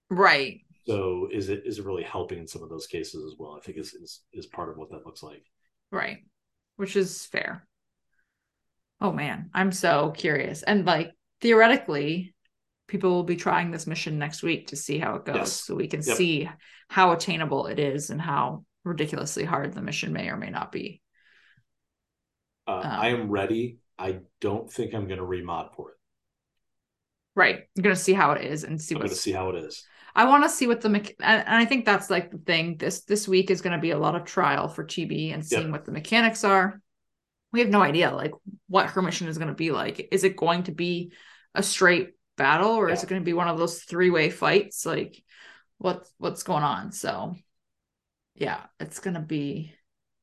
Right. 0.09 0.61
So 0.85 1.27
is 1.31 1.49
it 1.49 1.63
is 1.65 1.79
it 1.79 1.85
really 1.85 2.03
helping 2.03 2.37
in 2.37 2.47
some 2.47 2.61
of 2.63 2.69
those 2.69 2.87
cases 2.87 3.25
as 3.25 3.37
well? 3.37 3.57
I 3.57 3.65
think 3.65 3.79
is 3.79 3.93
is 3.93 4.21
is 4.31 4.45
part 4.45 4.69
of 4.69 4.77
what 4.77 4.91
that 4.91 5.05
looks 5.05 5.23
like. 5.23 5.43
Right. 5.91 6.19
Which 6.75 6.95
is 6.95 7.25
fair. 7.25 7.67
Oh 9.01 9.11
man, 9.11 9.49
I'm 9.53 9.71
so 9.71 10.11
curious. 10.11 10.61
And 10.61 10.85
like 10.85 11.11
theoretically, 11.41 12.35
people 12.87 13.11
will 13.11 13.23
be 13.23 13.35
trying 13.35 13.71
this 13.71 13.87
mission 13.87 14.17
next 14.17 14.41
week 14.41 14.67
to 14.67 14.75
see 14.75 14.97
how 14.97 15.15
it 15.15 15.25
goes. 15.25 15.35
Yes. 15.35 15.51
so 15.51 15.75
we 15.75 15.87
can 15.87 16.01
yep. 16.01 16.17
see 16.17 16.49
how 16.89 17.11
attainable 17.11 17.67
it 17.67 17.79
is 17.79 18.09
and 18.09 18.19
how 18.19 18.63
ridiculously 18.83 19.43
hard 19.43 19.73
the 19.73 19.81
mission 19.81 20.13
may 20.13 20.29
or 20.29 20.37
may 20.37 20.49
not 20.49 20.71
be. 20.71 21.01
Uh, 22.65 22.77
um, 22.77 22.81
i 22.85 23.09
am 23.09 23.29
ready. 23.29 23.79
I 23.99 24.19
don't 24.41 24.71
think 24.71 24.93
i'm 24.93 25.07
going 25.07 25.19
to 25.19 25.25
remod 25.25 25.75
for 25.75 25.91
it. 25.91 25.97
Right. 27.35 27.59
I'm 27.75 27.83
going 27.83 27.95
to 27.95 28.01
see 28.01 28.13
how 28.13 28.31
it 28.31 28.45
is 28.45 28.63
and 28.63 28.81
see 28.81 28.95
to 28.95 29.09
see 29.09 29.31
how 29.31 29.49
it 29.49 29.55
is. 29.55 29.85
I 30.15 30.25
want 30.25 30.43
to 30.43 30.49
see 30.49 30.65
what 30.65 30.81
the 30.81 30.89
me- 30.89 31.15
and 31.19 31.43
i 31.47 31.63
think 31.63 31.85
that's 31.85 32.09
like 32.09 32.31
the 32.31 32.39
thing. 32.39 32.77
This 32.77 33.03
this 33.03 33.27
week 33.27 33.51
is 33.51 33.61
going 33.61 33.75
to 33.75 33.81
be 33.81 33.91
a 33.91 33.99
lot 33.99 34.15
of 34.15 34.25
trial 34.25 34.67
for 34.67 34.83
tb 34.83 35.33
and 35.33 35.45
seeing 35.45 35.63
yep. 35.63 35.71
what 35.71 35.85
the 35.85 35.91
mechanics 35.91 36.43
are. 36.43 36.81
We 37.53 37.59
have 37.59 37.69
no 37.69 37.81
idea 37.81 38.11
like 38.11 38.31
what 38.67 38.89
her 38.89 39.01
mission 39.01 39.27
is 39.27 39.37
going 39.37 39.49
to 39.49 39.53
be 39.53 39.71
like. 39.71 40.07
Is 40.11 40.23
it 40.23 40.35
going 40.35 40.63
to 40.63 40.71
be 40.71 41.11
a 41.53 41.63
straight 41.63 42.16
battle 42.37 42.71
or 42.71 42.87
yeah. 42.87 42.93
is 42.93 43.03
it 43.03 43.09
going 43.09 43.21
to 43.21 43.25
be 43.25 43.33
one 43.33 43.47
of 43.47 43.57
those 43.57 43.81
three-way 43.83 44.29
fights 44.29 44.85
like 44.85 45.23
what's 45.79 46.11
what's 46.17 46.43
going 46.43 46.63
on 46.63 46.91
so 46.91 47.35
yeah 48.35 48.61
it's 48.79 48.99
going 48.99 49.15
to 49.15 49.19
be 49.19 49.73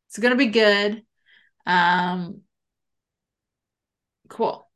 it's 0.08 0.18
going 0.18 0.32
to 0.32 0.38
be 0.38 0.46
good 0.46 1.02
um 1.66 2.40
cool 4.28 4.68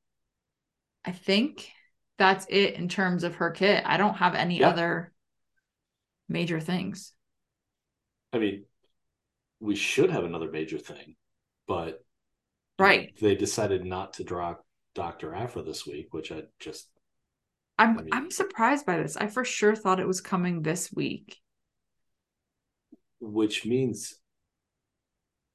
I 1.04 1.12
think 1.12 1.70
that's 2.18 2.44
it 2.50 2.74
in 2.74 2.88
terms 2.88 3.24
of 3.24 3.36
her 3.36 3.50
kit. 3.50 3.82
I 3.86 3.96
don't 3.96 4.16
have 4.16 4.34
any 4.34 4.60
Yeah. 4.60 4.68
other 4.68 5.12
major 6.28 6.60
things. 6.60 7.14
I 8.32 8.38
mean, 8.38 8.66
we 9.60 9.74
should 9.74 10.10
have 10.10 10.24
another 10.24 10.50
major 10.50 10.78
thing, 10.78 11.16
but 11.66 12.04
Right. 12.78 13.16
they 13.20 13.34
decided 13.34 13.84
not 13.84 14.12
to 14.14 14.24
draw 14.24 14.56
Dr. 14.94 15.34
Aphra 15.34 15.62
this 15.62 15.86
week, 15.86 16.12
which 16.12 16.30
I 16.30 16.42
just 16.60 16.90
I'm 17.78 17.98
I 17.98 18.02
mean- 18.02 18.08
I'm 18.12 18.30
surprised 18.30 18.86
by 18.86 18.96
this. 18.98 19.16
I 19.16 19.28
for 19.28 19.44
sure 19.44 19.76
thought 19.76 20.00
it 20.00 20.06
was 20.06 20.20
coming 20.20 20.62
this 20.62 20.92
week. 20.92 21.36
which 23.20 23.66
means 23.66 24.14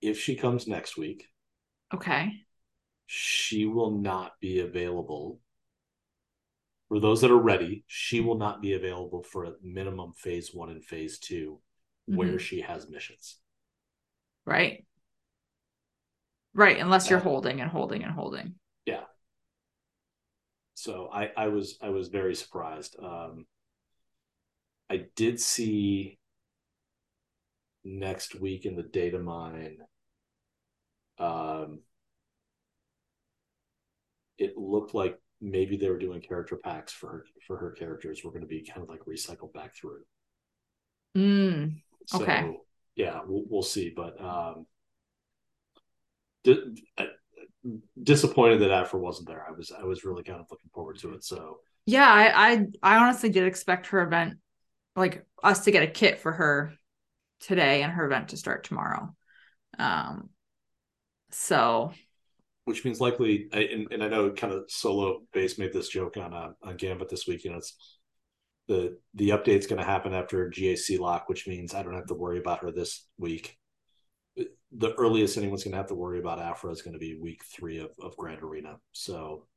if 0.01 0.19
she 0.19 0.35
comes 0.35 0.67
next 0.67 0.97
week, 0.97 1.29
Okay. 1.93 2.45
she 3.05 3.65
will 3.65 3.91
not 3.91 4.33
be 4.41 4.59
available. 4.59 5.39
For 6.89 6.99
those 6.99 7.21
that 7.21 7.31
are 7.31 7.37
ready, 7.37 7.85
she 7.87 8.19
will 8.19 8.37
not 8.37 8.61
be 8.61 8.73
available 8.73 9.23
for 9.23 9.45
a 9.45 9.53
minimum 9.61 10.11
phase 10.13 10.53
one 10.53 10.69
and 10.71 10.83
phase 10.83 11.19
2 11.19 11.61
where 12.05 12.33
Mhm. 12.33 12.39
she 12.41 12.59
has 12.61 12.89
missions. 12.89 13.39
Right. 14.45 14.85
Right, 16.53 16.77
unless 16.77 17.09
you're 17.09 17.19
Uh, 17.19 17.23
holding 17.23 17.61
and 17.61 17.71
holding 17.71 18.03
and 18.03 18.11
holding. 18.11 18.59
So 20.83 21.09
I, 21.13 21.31
I 21.37 21.47
was 21.47 21.77
I 21.81 21.91
was 21.91 22.09
very 22.09 22.35
surprised. 22.35 22.97
Um, 23.01 23.45
I 24.89 25.05
did 25.15 25.39
see 25.39 26.17
next 27.85 28.35
week 28.35 28.65
in 28.65 28.75
the 28.75 28.83
data 28.83 29.17
mine. 29.17 29.77
Um, 31.17 31.81
it 34.37 34.57
looked 34.57 34.93
like 34.93 35.19
maybe 35.41 35.75
they 35.77 35.89
were 35.89 35.97
doing 35.97 36.21
character 36.21 36.55
packs 36.55 36.93
for 36.93 37.07
her 37.09 37.25
for 37.47 37.57
her 37.57 37.71
characters 37.71 38.23
were 38.23 38.31
going 38.31 38.41
to 38.41 38.47
be 38.47 38.61
kind 38.61 38.81
of 38.83 38.89
like 38.89 39.01
recycled 39.05 39.53
back 39.53 39.75
through. 39.75 40.03
Mm, 41.15 41.81
So, 42.05 42.23
Okay. 42.23 42.51
Yeah, 42.95 43.21
we'll, 43.25 43.43
we'll 43.49 43.63
see, 43.63 43.89
but 43.89 44.19
um, 44.21 44.67
disappointed 48.01 48.59
that 48.59 48.71
Aphra 48.71 48.99
wasn't 48.99 49.27
there. 49.27 49.45
I 49.47 49.51
was 49.51 49.71
I 49.71 49.83
was 49.83 50.03
really 50.03 50.23
kind 50.23 50.39
of 50.39 50.47
looking 50.51 50.69
forward 50.73 50.97
to 50.99 51.13
it. 51.13 51.23
So 51.23 51.59
Yeah, 51.85 52.09
I, 52.09 52.51
I 52.53 52.65
I 52.81 52.97
honestly 52.97 53.29
did 53.29 53.45
expect 53.45 53.87
her 53.87 54.01
event, 54.01 54.35
like 54.95 55.25
us 55.43 55.65
to 55.65 55.71
get 55.71 55.83
a 55.83 55.87
kit 55.87 56.19
for 56.19 56.31
her 56.31 56.73
today 57.41 57.81
and 57.83 57.91
her 57.91 58.05
event 58.05 58.29
to 58.29 58.37
start 58.37 58.63
tomorrow. 58.63 59.15
Um 59.79 60.29
so 61.31 61.93
which 62.65 62.85
means 62.85 63.01
likely, 63.01 63.49
I- 63.53 63.69
and, 63.73 63.87
and 63.91 64.03
I 64.03 64.07
know 64.07 64.31
kind 64.31 64.53
of 64.53 64.65
solo 64.69 65.21
base 65.33 65.57
made 65.57 65.73
this 65.73 65.89
joke 65.89 66.17
on 66.17 66.33
uh, 66.33 66.51
on 66.63 66.77
Gambit 66.77 67.09
this 67.09 67.27
week. 67.27 67.43
You 67.43 67.51
know, 67.51 67.57
it's 67.57 67.75
the 68.67 68.97
the 69.15 69.29
update's 69.29 69.67
going 69.67 69.79
to 69.79 69.85
happen 69.85 70.13
after 70.13 70.49
GAC 70.49 70.97
lock, 70.99 71.27
which 71.27 71.47
means 71.47 71.73
I 71.73 71.83
don't 71.83 71.95
have 71.95 72.07
to 72.07 72.13
worry 72.13 72.39
about 72.39 72.61
her 72.61 72.71
this 72.71 73.05
week. 73.17 73.57
The 74.75 74.93
earliest 74.95 75.37
anyone's 75.37 75.63
going 75.63 75.71
to 75.71 75.77
have 75.77 75.87
to 75.87 75.95
worry 75.95 76.19
about 76.19 76.39
Aphra 76.39 76.71
is 76.71 76.81
going 76.81 76.93
to 76.93 76.99
be 76.99 77.15
week 77.15 77.43
three 77.45 77.79
of, 77.79 77.91
of 78.01 78.17
Grand 78.17 78.41
Arena. 78.41 78.77
So 78.91 79.47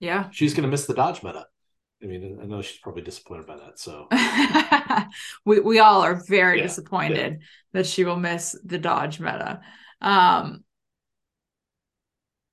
yeah. 0.00 0.28
she's 0.30 0.54
going 0.54 0.64
to 0.64 0.68
miss 0.70 0.86
the 0.86 0.94
dodge 0.94 1.22
meta. 1.22 1.46
I 2.02 2.06
mean, 2.06 2.38
I 2.42 2.46
know 2.46 2.60
she's 2.60 2.78
probably 2.80 3.02
disappointed 3.02 3.46
by 3.46 3.56
that. 3.56 3.78
So 3.78 4.12
we 5.46 5.60
we 5.60 5.78
all 5.78 6.02
are 6.02 6.22
very 6.28 6.60
Yeah, 6.60 6.62
disappointed 6.62 7.40
that 7.72 7.86
she 7.86 8.04
will 8.04 8.16
miss 8.18 8.54
the 8.64 8.78
dodge 8.78 9.18
meta. 9.18 9.60
Um 10.00 10.62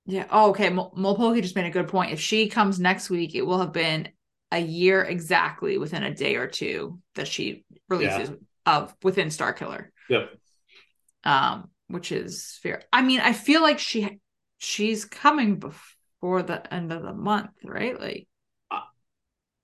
yeah. 0.06 0.26
Oh, 0.30 0.50
okay. 0.50 0.68
Molpoki 0.70 1.40
just 1.42 1.56
made 1.56 1.64
a 1.66 1.70
good 1.70 1.88
point. 1.88 2.12
If 2.12 2.20
she 2.20 2.48
comes 2.48 2.78
next 2.78 3.08
week, 3.08 3.34
it 3.34 3.42
will 3.42 3.58
have 3.60 3.72
been 3.72 4.08
a 4.52 4.58
year 4.58 5.02
exactly 5.02 5.78
within 5.78 6.02
a 6.02 6.14
day 6.14 6.36
or 6.36 6.46
two 6.46 7.00
that 7.14 7.26
she 7.26 7.64
releases 7.88 8.30
of 8.66 8.94
within 9.02 9.28
Starkiller. 9.28 9.86
yep, 10.08 10.30
Um, 11.24 11.70
which 11.94 12.10
is 12.12 12.58
fair. 12.62 12.82
I 12.92 13.02
mean, 13.02 13.20
I 13.20 13.32
feel 13.32 13.62
like 13.62 13.78
she 13.78 14.18
she's 14.58 15.04
coming 15.04 15.58
before 15.60 16.42
the 16.42 16.74
end 16.74 16.92
of 16.92 17.02
the 17.02 17.14
month, 17.14 17.50
right? 17.64 17.98
Like, 17.98 18.26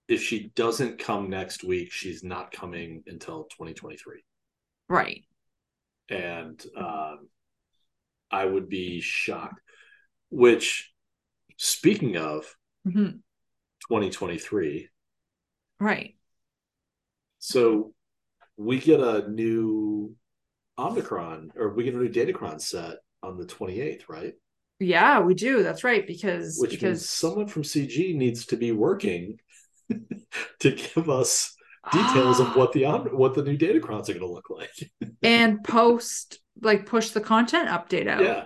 if 0.09 0.23
she 0.23 0.51
doesn't 0.57 0.99
come 0.99 1.31
next 1.31 1.63
week, 1.63 1.93
she's 1.93 2.25
not 2.25 2.51
coming 2.53 3.03
until 3.07 3.45
2023. 3.45 4.25
right. 4.89 5.25
and 6.09 6.65
um, 6.77 7.29
I 8.31 8.45
would 8.45 8.69
be 8.69 9.01
shocked. 9.01 9.61
Which, 10.31 10.93
speaking 11.57 12.17
of 12.17 12.57
Mhm. 12.87 13.23
2023, 13.89 14.89
Right. 15.79 16.17
so 17.39 17.95
we 18.57 18.79
get 18.81 19.01
a 19.01 19.29
new 19.29 20.17
Omicron, 20.81 21.53
or 21.57 21.71
we 21.75 21.85
get 21.85 21.95
a 21.95 21.99
new 21.99 22.09
Datacron 22.09 22.61
set 22.61 22.99
on 23.23 23.37
the 23.37 23.45
28th, 23.45 24.09
right? 24.09 24.35
Yeah, 24.79 25.21
we 25.21 25.35
do. 25.35 25.63
That's 25.63 25.85
right. 25.85 26.07
Because 26.07 26.59
Which 26.59 26.71
means 26.71 26.81
because 26.81 27.11
someone 27.11 27.47
from 27.47 27.63
CG 27.63 28.17
needs 28.17 28.47
to 28.47 28.57
be 28.57 28.73
working 28.73 29.39
to 30.61 30.71
give 30.71 31.11
us 31.11 31.55
details 31.93 32.41
of 32.41 32.57
what 32.57 32.73
the 32.73 32.85
what 33.13 33.35
the 33.35 33.43
new 33.43 33.59
Datacrons 33.59 34.09
are 34.09 34.15
going 34.15 34.21
to 34.21 34.27
look 34.27 34.49
like. 34.51 34.91
and 35.23 35.63
post 35.63 36.41
like 36.63 36.87
push 36.87 37.11
the 37.11 37.21
content 37.21 37.69
update 37.69 38.09
out. 38.09 38.23
Yeah, 38.23 38.45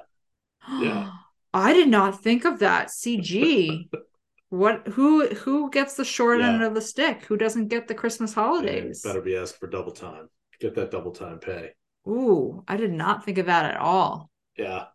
yeah. 0.80 1.10
I 1.54 1.72
did 1.72 1.88
not 1.88 2.20
think 2.20 2.44
of 2.44 2.58
that. 2.58 2.88
CG. 2.88 3.88
what 4.48 4.88
who 4.88 5.28
who 5.28 5.70
gets 5.70 5.94
the 5.94 6.04
short 6.04 6.40
Yeah. 6.40 6.54
end 6.54 6.62
of 6.64 6.74
the 6.74 6.80
stick? 6.80 7.24
Who 7.26 7.36
doesn't 7.36 7.68
get 7.68 7.86
the 7.86 7.94
Christmas 7.94 8.34
holidays? 8.34 9.02
better 9.02 9.20
be 9.20 9.36
asked 9.36 9.58
for 9.60 9.68
double 9.68 9.92
time. 9.92 10.28
Get 10.60 10.74
that 10.74 10.90
double 10.90 11.12
time 11.12 11.38
pay. 11.38 11.70
Ooh, 12.06 12.62
I 12.68 12.76
did 12.76 12.92
not 12.92 13.24
think 13.24 13.38
of 13.38 13.46
that 13.46 13.74
at 13.74 13.80
all. 13.80 14.30
Yeah. 14.56 14.86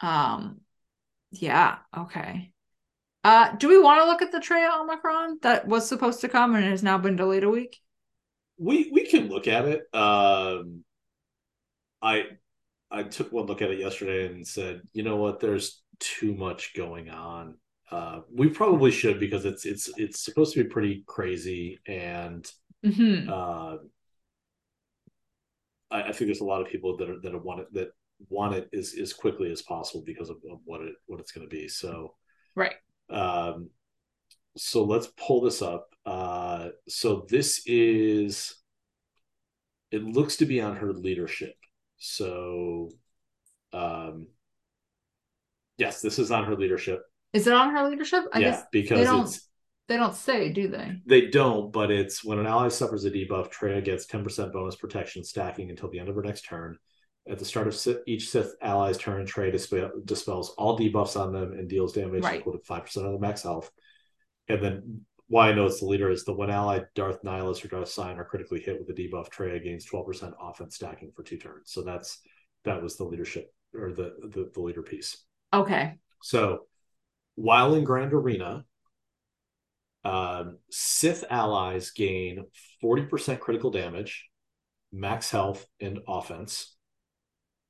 Um 0.00 0.60
yeah, 1.30 1.78
okay. 1.96 2.52
Uh 3.22 3.52
do 3.56 3.68
we 3.68 3.80
want 3.80 4.00
to 4.02 4.06
look 4.06 4.22
at 4.22 4.32
the 4.32 4.38
Traya 4.38 4.80
Omicron 4.80 5.38
that 5.42 5.66
was 5.66 5.88
supposed 5.88 6.20
to 6.20 6.28
come 6.28 6.54
and 6.54 6.64
has 6.64 6.82
now 6.82 6.98
been 6.98 7.16
delayed 7.16 7.44
a 7.44 7.50
week? 7.50 7.80
we 8.58 8.90
we 8.92 9.06
can 9.06 9.28
look 9.28 9.48
at 9.48 9.64
it 9.64 9.82
um 9.94 10.84
i 12.02 12.24
i 12.90 13.02
took 13.02 13.32
one 13.32 13.46
look 13.46 13.62
at 13.62 13.70
it 13.70 13.78
yesterday 13.78 14.26
and 14.26 14.46
said 14.46 14.80
you 14.92 15.02
know 15.02 15.16
what 15.16 15.40
there's 15.40 15.82
too 15.98 16.34
much 16.34 16.74
going 16.74 17.10
on 17.10 17.56
uh 17.90 18.20
we 18.32 18.48
probably 18.48 18.90
should 18.90 19.18
because 19.18 19.44
it's 19.44 19.64
it's 19.64 19.90
it's 19.96 20.20
supposed 20.24 20.54
to 20.54 20.62
be 20.62 20.70
pretty 20.70 21.04
crazy 21.06 21.78
and 21.86 22.50
mm-hmm. 22.84 23.28
uh 23.28 23.76
I, 25.94 26.08
I 26.08 26.12
think 26.12 26.28
there's 26.28 26.40
a 26.40 26.44
lot 26.44 26.60
of 26.60 26.68
people 26.68 26.96
that 26.98 27.08
are 27.08 27.20
that 27.20 27.44
want 27.44 27.60
it 27.60 27.72
that 27.72 27.88
want 28.28 28.54
it 28.54 28.68
as 28.74 28.94
as 29.00 29.12
quickly 29.12 29.50
as 29.50 29.62
possible 29.62 30.02
because 30.04 30.30
of, 30.30 30.36
of 30.50 30.58
what 30.64 30.82
it 30.82 30.94
what 31.06 31.20
it's 31.20 31.32
going 31.32 31.48
to 31.48 31.56
be 31.56 31.68
so 31.68 32.14
Right. 32.56 32.74
um, 33.10 33.70
so 34.56 34.84
let's 34.84 35.08
pull 35.16 35.40
this 35.40 35.62
up. 35.62 35.88
Uh, 36.06 36.68
so 36.88 37.26
this 37.28 37.62
is, 37.66 38.54
it 39.90 40.04
looks 40.04 40.36
to 40.36 40.46
be 40.46 40.60
on 40.60 40.76
her 40.76 40.92
leadership. 40.92 41.56
So, 41.98 42.90
um, 43.72 44.28
yes, 45.78 46.00
this 46.00 46.18
is 46.18 46.30
on 46.30 46.44
her 46.44 46.56
leadership. 46.56 47.02
Is 47.32 47.46
it 47.46 47.52
on 47.52 47.74
her 47.74 47.88
leadership? 47.88 48.24
I 48.32 48.38
yeah, 48.38 48.50
guess 48.50 48.64
because 48.70 49.30
it's 49.30 49.48
they 49.88 49.96
don't 49.96 50.14
say, 50.14 50.50
do 50.50 50.68
they? 50.68 50.96
they 51.06 51.26
don't, 51.28 51.72
but 51.72 51.90
it's 51.90 52.24
when 52.24 52.38
an 52.38 52.46
ally 52.46 52.68
suffers 52.68 53.04
a 53.04 53.10
debuff, 53.10 53.52
Traya 53.52 53.84
gets 53.84 54.06
10% 54.06 54.52
bonus 54.52 54.76
protection 54.76 55.24
stacking 55.24 55.70
until 55.70 55.90
the 55.90 55.98
end 55.98 56.08
of 56.08 56.14
her 56.14 56.22
next 56.22 56.42
turn. 56.42 56.78
At 57.28 57.38
the 57.38 57.44
start 57.44 57.68
of 57.68 57.98
each 58.06 58.28
Sith 58.28 58.54
ally's 58.60 58.98
turn, 58.98 59.26
Traya 59.26 59.50
dispel, 59.52 59.90
dispels 60.04 60.54
all 60.58 60.78
debuffs 60.78 61.18
on 61.18 61.32
them 61.32 61.52
and 61.52 61.68
deals 61.68 61.92
damage 61.94 62.22
Right. 62.22 62.40
equal 62.40 62.52
to 62.52 62.58
5% 62.58 62.96
of 63.06 63.12
their 63.12 63.18
max 63.18 63.42
health. 63.42 63.70
And 64.48 64.62
then 64.62 65.06
why 65.28 65.48
I 65.48 65.54
know 65.54 65.64
it's 65.64 65.80
the 65.80 65.86
leader 65.86 66.10
is 66.10 66.24
the 66.24 66.34
when 66.34 66.50
allied 66.50 66.86
Darth 66.94 67.22
Nihilus 67.22 67.64
or 67.64 67.68
Darth 67.68 67.90
Sion 67.90 68.18
are 68.18 68.24
critically 68.26 68.60
hit 68.60 68.78
with 68.78 68.90
a 68.90 68.92
debuff, 68.92 69.30
Traya 69.30 69.62
gains 69.62 69.86
12% 69.86 70.34
offense 70.38 70.76
stacking 70.76 71.12
for 71.16 71.22
two 71.22 71.38
turns. 71.38 71.72
So 71.72 71.82
that's 71.82 72.20
that 72.64 72.82
was 72.82 72.96
the 72.96 73.04
leadership 73.04 73.52
or 73.74 73.92
the 73.92 74.14
the, 74.22 74.50
the 74.52 74.60
leader 74.60 74.82
piece. 74.82 75.24
Okay. 75.52 75.94
So 76.22 76.66
while 77.36 77.74
in 77.74 77.84
Grand 77.84 78.12
Arena, 78.12 78.64
um, 80.04 80.58
Sith 80.70 81.24
allies 81.30 81.90
gain 81.90 82.44
40% 82.82 83.40
critical 83.40 83.70
damage, 83.70 84.28
max 84.92 85.30
health, 85.30 85.66
and 85.80 86.00
offense. 86.06 86.76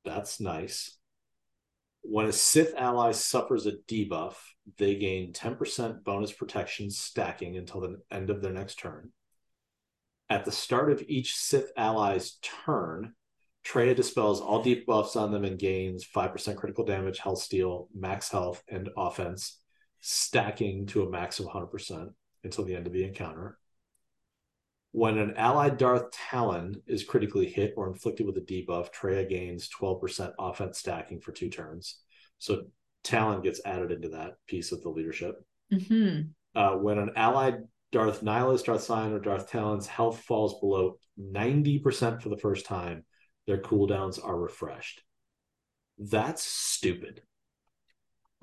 That's 0.05 0.41
nice. 0.41 0.99
When 2.03 2.27
a 2.27 2.33
Sith 2.33 2.75
ally 2.77 3.13
suffers 3.13 3.67
a 3.67 3.73
debuff, 3.89 4.35
they 4.79 4.97
gain 4.97 5.33
10% 5.33 6.05
bonus 6.05 6.33
protection 6.33 6.91
stacking 6.91 7.57
until 7.57 7.81
the 7.81 7.97
end 8.11 8.31
of 8.31 8.43
their 8.43 8.53
next 8.53 8.79
turn. 8.79 9.13
At 10.29 10.45
the 10.45 10.53
start 10.53 10.91
of 10.91 11.03
each 11.07 11.37
Sith 11.37 11.71
ally's 11.77 12.39
turn, 12.43 13.15
Traya 13.65 13.95
dispels 13.95 14.41
all 14.41 14.63
debuffs 14.63 15.17
on 15.17 15.33
them 15.33 15.45
and 15.45 15.59
gains 15.59 16.05
5% 16.05 16.57
critical 16.57 16.85
damage, 16.85 17.19
health 17.19 17.39
steal, 17.39 17.89
max 17.95 18.31
health, 18.31 18.63
and 18.69 18.91
offense. 18.97 19.61
stacking 20.01 20.85
to 20.85 21.03
a 21.03 21.11
max 21.11 21.41
of 21.41 21.47
100% 21.47 22.11
until 22.45 22.65
the 22.65 22.75
end 22.75 22.87
of 22.87 22.93
the 22.93 23.05
encounter. 23.05 23.59
When 24.93 25.19
an 25.19 25.35
allied 25.37 25.77
Darth 25.77 26.13
Talon 26.13 26.81
is 26.87 27.03
critically 27.03 27.47
hit 27.47 27.75
or 27.77 27.89
inflicted 27.89 28.27
with 28.27 28.37
a 28.37 28.41
debuff, 28.41 28.93
Traya 28.93 29.29
gains 29.29 29.69
12% 29.69 30.33
offense 30.39 30.79
stacking 30.79 31.21
for 31.21 31.33
two 31.33 31.51
turns. 31.51 31.99
So 32.39 32.67
Talon 33.03 33.43
gets 33.43 33.61
added 33.65 33.91
into 33.91 34.11
that 34.11 34.35
piece 34.47 34.71
of 34.71 34.83
the 34.83 34.91
leadership. 34.91 35.35
Mm-hmm. 35.73 36.29
Uh, 36.55 36.77
when 36.77 36.99
an 36.99 37.11
allied 37.17 37.65
Darth 37.91 38.23
Nihilus, 38.23 38.65
Darth 38.65 38.87
Sion, 38.87 39.13
or 39.13 39.19
Darth 39.19 39.51
Talon's 39.51 39.87
health 39.87 40.21
falls 40.21 40.61
below 40.61 40.99
90% 41.21 42.23
for 42.23 42.29
the 42.29 42.37
first 42.37 42.67
time, 42.67 43.05
their 43.47 43.59
cooldowns 43.59 44.25
are 44.25 44.39
refreshed. 44.39 45.03
That's 45.99 46.43
stupid. 46.43 47.23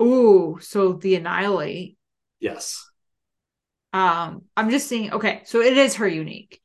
Ooh, 0.02 0.58
so 0.60 0.94
the 0.94 1.14
annihilate. 1.14 1.96
Yes. 2.40 2.84
Um, 3.92 4.42
I'm 4.56 4.70
just 4.70 4.88
seeing. 4.88 5.12
Okay, 5.12 5.42
so 5.44 5.60
it 5.60 5.76
is 5.76 5.96
her 5.96 6.08
unique. 6.08 6.60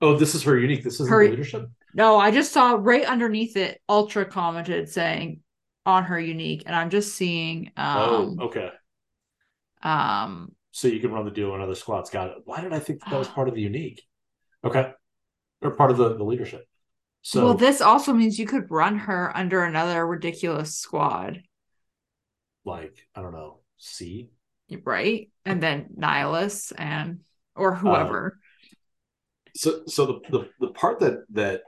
Oh, 0.00 0.16
this 0.16 0.34
is 0.34 0.42
her 0.44 0.58
unique. 0.58 0.82
This 0.82 1.00
is 1.00 1.08
Her- 1.08 1.28
leadership. 1.28 1.68
No, 1.92 2.18
I 2.18 2.30
just 2.30 2.52
saw 2.52 2.76
right 2.78 3.04
underneath 3.04 3.56
it. 3.56 3.80
Ultra 3.88 4.24
commented 4.24 4.88
saying 4.88 5.40
on 5.84 6.04
her 6.04 6.20
unique, 6.20 6.62
and 6.66 6.74
I'm 6.74 6.90
just 6.90 7.14
seeing. 7.14 7.72
Um, 7.76 8.38
oh, 8.40 8.44
okay. 8.46 8.70
um, 9.82 10.52
So 10.70 10.88
you 10.88 11.00
can 11.00 11.10
run 11.10 11.24
the 11.24 11.30
duo 11.30 11.54
and 11.54 11.62
other 11.62 11.74
squads. 11.74 12.10
Got 12.10 12.28
it. 12.28 12.36
Why 12.44 12.60
did 12.60 12.72
I 12.72 12.78
think 12.78 13.00
that, 13.00 13.10
that 13.10 13.18
was 13.18 13.28
part 13.28 13.48
of 13.48 13.54
the 13.54 13.60
unique? 13.60 14.02
Okay, 14.64 14.92
or 15.62 15.70
part 15.72 15.90
of 15.90 15.96
the, 15.96 16.16
the 16.16 16.24
leadership. 16.24 16.64
So 17.22 17.44
well, 17.44 17.54
this 17.54 17.80
also 17.80 18.12
means 18.12 18.38
you 18.38 18.46
could 18.46 18.70
run 18.70 18.96
her 18.98 19.36
under 19.36 19.64
another 19.64 20.06
ridiculous 20.06 20.76
squad, 20.76 21.42
like 22.64 23.06
I 23.14 23.20
don't 23.20 23.32
know, 23.32 23.60
C. 23.78 24.30
right? 24.84 25.30
And 25.44 25.62
then 25.62 25.88
Nihilus 25.98 26.72
and 26.76 27.20
or 27.54 27.74
whoever. 27.74 28.38
So 29.54 29.82
so 29.86 30.06
the, 30.06 30.20
the 30.30 30.48
the 30.60 30.72
part 30.72 31.00
that 31.00 31.24
that 31.32 31.62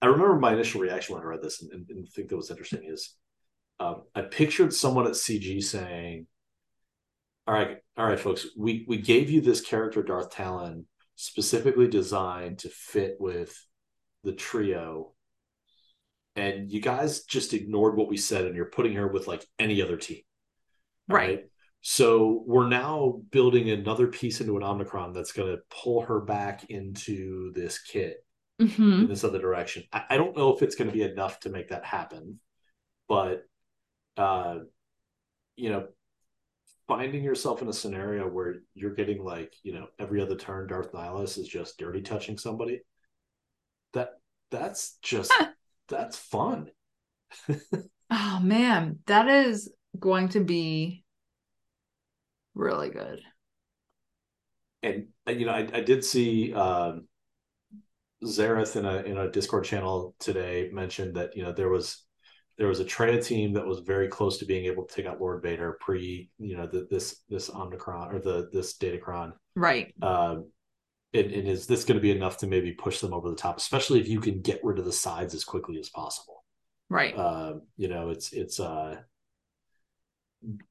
I 0.00 0.06
remember 0.06 0.38
my 0.38 0.52
initial 0.52 0.80
reaction 0.80 1.14
when 1.14 1.22
I 1.22 1.26
read 1.26 1.42
this 1.42 1.62
and, 1.62 1.70
and, 1.72 1.86
and 1.88 2.08
think 2.08 2.28
that 2.28 2.36
was 2.36 2.50
interesting 2.50 2.82
is 2.84 3.14
um, 3.80 4.02
I 4.14 4.22
pictured 4.22 4.72
someone 4.72 5.06
at 5.06 5.12
CG 5.12 5.62
saying, 5.62 6.26
"All 7.46 7.54
right, 7.54 7.78
all 7.96 8.06
right, 8.06 8.18
folks, 8.18 8.46
we 8.56 8.84
we 8.88 8.98
gave 8.98 9.30
you 9.30 9.40
this 9.40 9.60
character 9.60 10.02
Darth 10.02 10.30
Talon 10.30 10.86
specifically 11.16 11.88
designed 11.88 12.60
to 12.60 12.68
fit 12.68 13.16
with 13.18 13.54
the 14.24 14.32
trio, 14.32 15.12
and 16.36 16.70
you 16.70 16.80
guys 16.80 17.24
just 17.24 17.54
ignored 17.54 17.96
what 17.96 18.08
we 18.08 18.16
said, 18.16 18.44
and 18.44 18.56
you're 18.56 18.66
putting 18.66 18.94
her 18.94 19.08
with 19.08 19.26
like 19.26 19.46
any 19.58 19.82
other 19.82 19.96
team, 19.96 20.22
All 21.10 21.16
Right. 21.16 21.44
So 21.82 22.44
we're 22.46 22.68
now 22.68 23.20
building 23.30 23.70
another 23.70 24.06
piece 24.06 24.40
into 24.40 24.56
an 24.56 24.62
Omicron 24.62 25.12
that's 25.12 25.32
going 25.32 25.54
to 25.54 25.62
pull 25.68 26.02
her 26.02 26.20
back 26.20 26.64
into 26.70 27.52
this 27.52 27.78
kit 27.80 28.24
Mhm. 28.60 29.02
in 29.02 29.08
this 29.08 29.24
other 29.24 29.40
direction. 29.40 29.82
I, 29.92 30.04
I 30.10 30.16
don't 30.16 30.36
know 30.36 30.54
if 30.54 30.62
it's 30.62 30.76
going 30.76 30.88
to 30.88 30.94
be 30.94 31.02
enough 31.02 31.40
to 31.40 31.50
make 31.50 31.68
that 31.70 31.84
happen, 31.84 32.38
but 33.08 33.42
uh, 34.16 34.60
you 35.56 35.70
know, 35.70 35.88
finding 36.86 37.24
yourself 37.24 37.62
in 37.62 37.68
a 37.68 37.72
scenario 37.72 38.28
where 38.28 38.56
you're 38.74 38.94
getting 38.94 39.24
like 39.24 39.54
you 39.62 39.72
know 39.72 39.88
every 39.98 40.20
other 40.22 40.36
turn 40.36 40.68
Darth 40.68 40.92
Nihilus 40.92 41.38
is 41.38 41.48
just 41.48 41.78
dirty 41.78 42.02
touching 42.02 42.38
somebody. 42.38 42.82
That 43.94 44.10
that's 44.50 44.98
just 45.02 45.32
that's 45.88 46.16
fun. 46.16 46.70
Oh 48.14 48.40
man, 48.42 48.98
that 49.06 49.26
is 49.28 49.72
going 49.98 50.28
to 50.30 50.40
be 50.40 51.01
really 52.54 52.90
good. 52.90 53.20
and 54.82 55.06
you 55.28 55.46
know, 55.46 55.52
I, 55.52 55.68
I 55.72 55.80
did 55.80 56.04
see 56.04 56.52
um, 56.54 57.06
Zareth 58.24 58.76
in 58.76 58.84
a 58.84 58.96
in 59.02 59.18
a 59.18 59.30
Discord 59.30 59.64
channel 59.64 60.14
today 60.18 60.70
mentioned 60.72 61.16
that 61.16 61.36
you 61.36 61.42
know 61.42 61.52
there 61.52 61.68
was 61.68 62.04
there 62.58 62.68
was 62.68 62.80
a 62.80 62.84
Traya 62.84 63.24
team 63.24 63.54
that 63.54 63.66
was 63.66 63.80
very 63.80 64.08
close 64.08 64.38
to 64.38 64.44
being 64.44 64.66
able 64.66 64.84
to 64.84 64.94
take 64.94 65.06
out 65.06 65.20
Lord 65.20 65.42
Vader 65.42 65.78
pre 65.80 66.30
you 66.38 66.56
know 66.56 66.66
the, 66.66 66.86
this 66.90 67.22
this 67.28 67.50
Omnicron 67.50 68.12
or 68.12 68.20
the 68.20 68.48
this 68.52 68.76
Datacron. 68.76 69.32
Right. 69.54 69.92
Um, 70.02 70.50
and, 71.14 71.30
and 71.30 71.46
is 71.48 71.66
this 71.66 71.84
going 71.84 71.96
to 71.96 72.02
be 72.02 72.10
enough 72.10 72.38
to 72.38 72.46
maybe 72.46 72.72
push 72.72 73.00
them 73.00 73.12
over 73.12 73.28
the 73.28 73.36
top, 73.36 73.58
especially 73.58 74.00
if 74.00 74.08
you 74.08 74.18
can 74.18 74.40
get 74.40 74.60
rid 74.62 74.78
of 74.78 74.86
the 74.86 74.92
sides 74.92 75.34
as 75.34 75.44
quickly 75.44 75.78
as 75.78 75.90
possible? 75.90 76.44
Right. 76.88 77.16
Um, 77.18 77.62
you 77.76 77.88
know, 77.88 78.10
it's 78.10 78.32
it's 78.32 78.60
uh, 78.60 78.96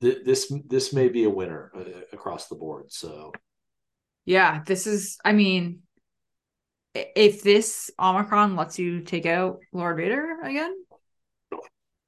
th- 0.01 0.23
this 0.25 0.51
this 0.67 0.93
may 0.93 1.09
be 1.09 1.23
a 1.23 1.29
winner 1.29 1.71
uh, 1.75 2.01
across 2.13 2.47
the 2.47 2.55
board. 2.55 2.91
So 2.91 3.31
yeah, 4.25 4.61
this 4.65 4.87
is 4.87 5.17
I 5.23 5.33
mean 5.33 5.81
if 6.93 7.41
this 7.41 7.89
Omicron 7.99 8.55
lets 8.55 8.77
you 8.77 9.01
take 9.01 9.25
out 9.25 9.59
Lord 9.71 9.97
Vader 9.97 10.41
again 10.43 10.75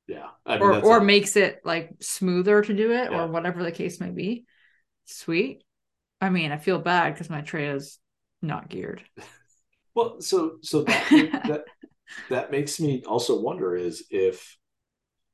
yeah, 0.07 0.27
I 0.45 0.55
mean, 0.55 0.63
or 0.63 0.81
or 0.81 0.97
a- 0.97 1.03
makes 1.03 1.35
it 1.35 1.61
like 1.63 1.91
smoother 2.01 2.61
to 2.61 2.73
do 2.73 2.91
it 2.91 3.11
Yeah. 3.11 3.23
or 3.23 3.27
whatever 3.27 3.63
the 3.63 3.71
case 3.71 3.99
may 3.99 4.09
be. 4.09 4.45
Sweet. 5.05 5.63
I 6.19 6.29
mean, 6.29 6.51
I 6.51 6.57
feel 6.57 6.79
bad 6.79 7.13
because 7.13 7.29
my 7.29 7.41
tray 7.41 7.67
is 7.67 7.99
not 8.41 8.69
geared. 8.69 9.03
Well, 9.95 10.21
so 10.21 10.57
so 10.63 10.81
that 10.85 11.07
that 11.47 11.65
that 12.31 12.49
makes 12.49 12.79
me 12.79 13.03
also 13.05 13.39
wonder 13.39 13.75
is 13.75 14.05
if 14.09 14.57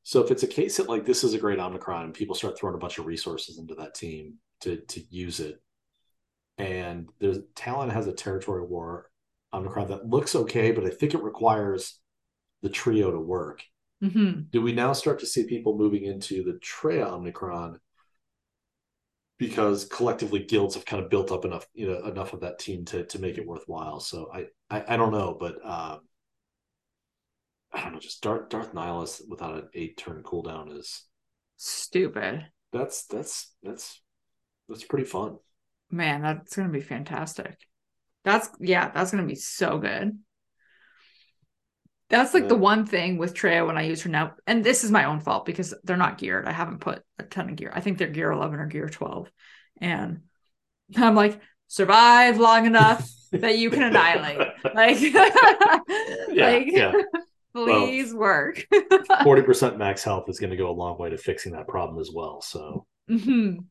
so 0.10 0.23
if 0.23 0.31
it's 0.31 0.41
a 0.41 0.48
case 0.48 0.77
that 0.77 0.90
like 0.90 1.06
this 1.06 1.23
is 1.23 1.36
a 1.36 1.38
great 1.38 1.60
Omicron 1.60 2.06
and 2.06 2.14
people 2.15 2.34
start 2.34 2.57
throwing 2.57 2.73
a 2.73 2.80
bunch 2.80 2.98
of 2.98 3.06
resources 3.06 3.60
into 3.60 3.76
that 3.76 3.94
team 3.94 4.40
to 4.61 4.77
to 4.77 5.03
use 5.11 5.40
it, 5.40 5.61
and 6.57 7.07
there's 7.19 7.38
Talon 7.53 7.91
has 7.91 8.07
a 8.07 8.11
territory 8.11 8.64
war 8.64 9.11
Omicron 9.53 9.90
that 9.90 10.10
looks 10.10 10.34
okay, 10.34 10.72
but 10.72 10.84
I 10.84 10.90
think 10.90 11.14
it 11.14 11.22
requires 11.22 11.99
the 12.64 12.69
trio 12.69 13.11
to 13.11 13.19
work. 13.19 13.61
hmm 14.02 14.41
Do 14.52 14.64
we 14.64 14.73
now 14.73 14.94
start 14.94 15.19
to 15.19 15.27
see 15.27 15.44
people 15.45 15.77
moving 15.77 16.06
into 16.06 16.44
the 16.44 16.53
Traya 16.53 17.06
Omicron 17.06 17.80
because 19.38 19.86
collectively 19.86 20.40
guilds 20.44 20.73
have 20.73 20.86
kind 20.86 21.03
of 21.03 21.11
built 21.11 21.31
up 21.31 21.45
enough, 21.45 21.68
you 21.76 21.86
know, 21.88 22.03
enough 22.07 22.34
of 22.34 22.40
that 22.40 22.57
team 22.57 22.84
to 22.86 23.06
to 23.06 23.19
make 23.19 23.38
it 23.38 23.45
worthwhile? 23.45 23.99
So 23.99 24.31
I 24.34 24.48
I, 24.72 24.95
I 24.95 24.98
don't 24.98 25.11
know, 25.11 25.38
but 25.40 25.64
um, 25.64 25.99
I 27.72 27.84
don't 27.84 27.94
know. 27.94 28.00
Just 28.00 28.22
Darth 28.22 28.50
Darth 28.50 28.74
Nihilus 28.74 29.22
without 29.28 29.56
an 29.56 29.70
eight 29.74 29.98
turn 29.98 30.24
cooldown 30.24 30.78
is 30.78 31.06
Stupid. 31.58 32.48
that's 32.72 33.06
that's 33.06 33.54
that's 33.64 34.02
that's 34.68 34.84
pretty 34.84 35.06
fun. 35.06 35.38
Man, 35.91 36.22
that's 36.22 36.56
gonna 36.56 36.70
be 36.70 36.82
fantastic. 36.82 37.58
That's 38.24 38.50
yeah, 38.60 38.90
that's 38.90 39.12
gonna 39.12 39.24
be 39.26 39.36
so 39.36 39.78
good. 39.78 40.18
That's 42.10 42.34
like 42.34 42.48
the 42.48 42.56
one 42.56 42.88
thing 42.88 43.20
with 43.20 43.36
Traya 43.36 43.66
when 43.66 43.78
I 43.78 43.84
use 43.84 44.02
her 44.02 44.10
now, 44.10 44.34
and 44.48 44.64
this 44.64 44.84
is 44.84 44.90
my 44.90 45.06
own 45.06 45.20
fault 45.20 45.46
because 45.46 45.76
they're 45.84 45.96
not 45.96 46.18
geared. 46.18 46.48
I 46.48 46.52
haven't 46.52 46.80
put 46.80 47.04
a 47.20 47.24
ton 47.24 47.50
of 47.50 47.56
gear. 47.56 47.72
I 47.74 47.82
think 47.82 48.00
they're 48.00 48.08
gear 48.08 48.32
11 48.32 48.60
or 48.60 48.66
gear 48.66 48.90
12. 48.90 49.32
And 49.80 50.22
I'm 50.98 51.14
like, 51.14 51.40
survive 51.68 52.40
long 52.40 52.66
enough 52.66 53.08
that 53.32 53.60
you 53.60 53.70
can 53.70 53.84
annihilate. 53.84 54.40
Like, 54.74 54.98
like 56.34 56.68
yeah. 56.68 56.94
Please 57.53 58.13
work. 58.13 58.65
Forty 59.23 59.41
percent 59.41 59.77
max 59.77 60.03
health 60.03 60.30
is 60.30 60.39
going 60.39 60.51
to 60.51 60.57
go 60.57 60.69
a 60.69 60.71
long 60.73 60.97
way 60.97 61.09
to 61.09 61.17
fixing 61.17 61.53
that 61.53 61.67
problem 61.67 61.99
as 61.99 62.11
well. 62.13 62.41
So 62.41 62.85
Mhm. 63.09 63.65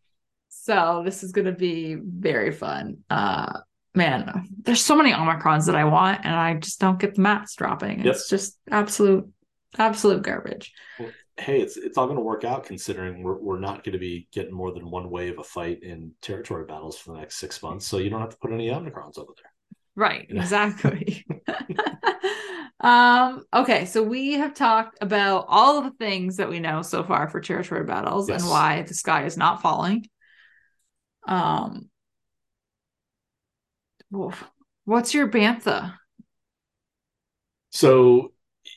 So 0.48 1.02
this 1.04 1.22
is 1.22 1.32
gonna 1.32 1.52
be 1.52 1.94
very 1.94 2.50
fun. 2.52 2.98
Uh 3.10 3.60
man, 3.94 4.46
there's 4.62 4.84
so 4.84 4.96
many 4.96 5.12
Omicrons 5.12 5.66
that 5.66 5.74
I 5.74 5.84
want, 5.84 6.24
and 6.24 6.34
I 6.34 6.54
just 6.54 6.80
don't 6.80 6.98
get 7.00 7.14
the 7.16 7.20
mats 7.20 7.54
dropping. 7.56 8.04
Yep. 8.04 8.14
It's 8.14 8.28
just 8.28 8.58
absolute, 8.70 9.28
absolute 9.76 10.22
garbage. 10.22 10.72
hey, 11.36 11.60
it's 11.60 11.76
it's 11.76 11.98
all 11.98 12.06
going 12.06 12.16
to 12.18 12.22
work 12.22 12.44
out 12.44 12.64
considering 12.64 13.22
we're 13.22 13.38
we're 13.38 13.58
not 13.60 13.84
going 13.84 13.92
to 13.94 13.98
be 13.98 14.28
getting 14.32 14.52
more 14.54 14.72
than 14.72 14.90
one 14.90 15.10
wave 15.10 15.34
of 15.34 15.38
a 15.40 15.44
fight 15.44 15.82
in 15.82 16.12
territory 16.20 16.64
battles 16.64 16.96
for 16.98 17.12
the 17.12 17.18
next 17.18 17.36
six 17.38 17.62
months. 17.62 17.86
So 17.86 17.98
you 17.98 18.10
don't 18.10 18.20
have 18.20 18.30
to 18.30 18.38
put 18.38 18.52
any 18.52 18.68
Omicrons 18.68 19.18
over 19.18 19.32
there. 19.36 19.52
Right, 19.96 20.26
exactly. 20.30 21.26
um, 22.80 23.44
okay, 23.52 23.84
so 23.86 24.02
we 24.02 24.34
have 24.34 24.54
talked 24.54 24.98
about 25.00 25.46
all 25.48 25.78
of 25.78 25.84
the 25.84 25.90
things 26.04 26.36
that 26.36 26.48
we 26.48 26.60
know 26.60 26.82
so 26.82 27.02
far 27.02 27.28
for 27.28 27.40
territory 27.40 27.84
battles 27.84 28.28
Yes. 28.28 28.42
and 28.42 28.50
why 28.50 28.82
the 28.82 28.94
sky 28.94 29.24
is 29.24 29.36
not 29.36 29.62
falling. 29.62 30.06
Um 31.26 31.90
what's 34.84 35.12
your 35.12 35.28
bantha? 35.28 35.94
So 37.70 38.32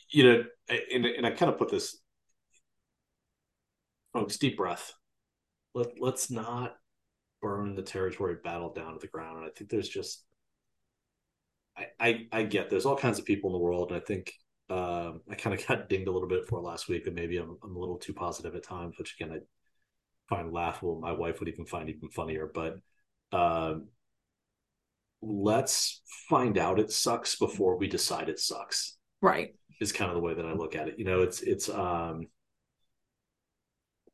you 0.09 0.23
know, 0.23 0.43
and 0.93 1.05
and 1.05 1.25
I 1.25 1.31
kind 1.31 1.51
of 1.51 1.57
put 1.57 1.69
this. 1.69 1.97
Folks, 4.13 4.37
deep 4.37 4.57
breath. 4.57 4.93
Let 5.73 5.99
let's 6.01 6.29
not 6.29 6.75
burn 7.41 7.75
the 7.75 7.81
territory 7.81 8.35
battle 8.43 8.73
down 8.73 8.93
to 8.93 8.99
the 8.99 9.07
ground. 9.07 9.37
And 9.37 9.45
I 9.47 9.49
think 9.57 9.69
there's 9.69 9.89
just, 9.89 10.25
I 11.77 11.85
I, 11.99 12.27
I 12.31 12.43
get 12.43 12.69
there's 12.69 12.85
all 12.85 12.97
kinds 12.97 13.19
of 13.19 13.25
people 13.25 13.49
in 13.49 13.53
the 13.53 13.59
world, 13.59 13.91
and 13.91 14.01
I 14.01 14.03
think 14.03 14.33
um, 14.69 15.21
I 15.29 15.35
kind 15.35 15.57
of 15.57 15.67
got 15.67 15.89
dinged 15.89 16.07
a 16.07 16.11
little 16.11 16.29
bit 16.29 16.47
for 16.47 16.59
last 16.59 16.87
week 16.87 17.05
that 17.05 17.15
maybe 17.15 17.37
I'm 17.37 17.57
I'm 17.63 17.75
a 17.75 17.79
little 17.79 17.97
too 17.97 18.13
positive 18.13 18.55
at 18.55 18.63
times, 18.63 18.95
which 18.97 19.15
again 19.19 19.33
I 19.33 19.39
find 20.33 20.51
laughable. 20.51 20.99
My 20.99 21.11
wife 21.11 21.39
would 21.39 21.49
even 21.49 21.65
find 21.65 21.89
even 21.89 22.09
funnier. 22.09 22.49
But 22.53 22.79
um, 23.31 23.87
let's 25.21 26.01
find 26.29 26.57
out 26.57 26.79
it 26.79 26.91
sucks 26.91 27.35
before 27.37 27.77
we 27.77 27.87
decide 27.87 28.29
it 28.29 28.39
sucks. 28.39 28.97
Right. 29.21 29.53
Is 29.79 29.91
kind 29.91 30.09
of 30.09 30.15
the 30.15 30.21
way 30.21 30.33
that 30.33 30.45
I 30.45 30.53
look 30.53 30.75
at 30.75 30.87
it. 30.87 30.95
You 30.97 31.05
know, 31.05 31.21
it's 31.21 31.41
it's 31.41 31.69
um 31.69 32.27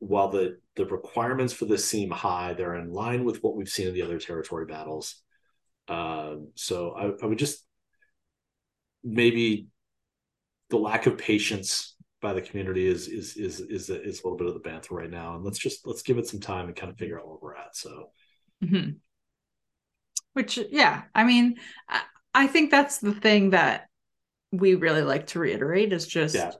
while 0.00 0.28
the 0.28 0.58
the 0.76 0.86
requirements 0.86 1.52
for 1.52 1.64
this 1.66 1.84
seem 1.84 2.10
high, 2.10 2.54
they're 2.54 2.76
in 2.76 2.92
line 2.92 3.24
with 3.24 3.42
what 3.42 3.56
we've 3.56 3.68
seen 3.68 3.88
in 3.88 3.94
the 3.94 4.02
other 4.02 4.18
territory 4.18 4.66
battles. 4.66 5.22
Um, 5.88 6.48
so 6.54 6.90
I, 6.90 7.24
I 7.24 7.26
would 7.26 7.38
just 7.38 7.64
maybe 9.02 9.68
the 10.70 10.76
lack 10.76 11.06
of 11.06 11.18
patience 11.18 11.94
by 12.20 12.32
the 12.32 12.42
community 12.42 12.86
is 12.86 13.08
is 13.08 13.36
is 13.36 13.60
is 13.60 13.90
a, 13.90 14.02
is 14.02 14.20
a 14.20 14.24
little 14.24 14.36
bit 14.36 14.48
of 14.48 14.54
the 14.54 14.68
bantha 14.68 14.90
right 14.90 15.10
now, 15.10 15.34
and 15.34 15.44
let's 15.44 15.58
just 15.58 15.86
let's 15.86 16.02
give 16.02 16.18
it 16.18 16.26
some 16.26 16.40
time 16.40 16.66
and 16.66 16.76
kind 16.76 16.90
of 16.90 16.98
figure 16.98 17.18
out 17.18 17.28
where 17.28 17.38
we're 17.40 17.54
at. 17.54 17.76
So, 17.76 18.10
mm-hmm. 18.62 18.90
which 20.32 20.58
yeah, 20.70 21.02
I 21.14 21.24
mean, 21.24 21.56
I, 21.88 22.02
I, 22.34 22.46
think 22.48 22.70
that's 22.70 22.98
the 22.98 23.14
thing 23.14 23.50
that 23.50 23.86
we 24.50 24.74
really 24.74 25.02
like 25.02 25.28
to 25.28 25.38
reiterate 25.38 25.92
is 25.92 26.06
just 26.06 26.34
yeah. 26.34 26.52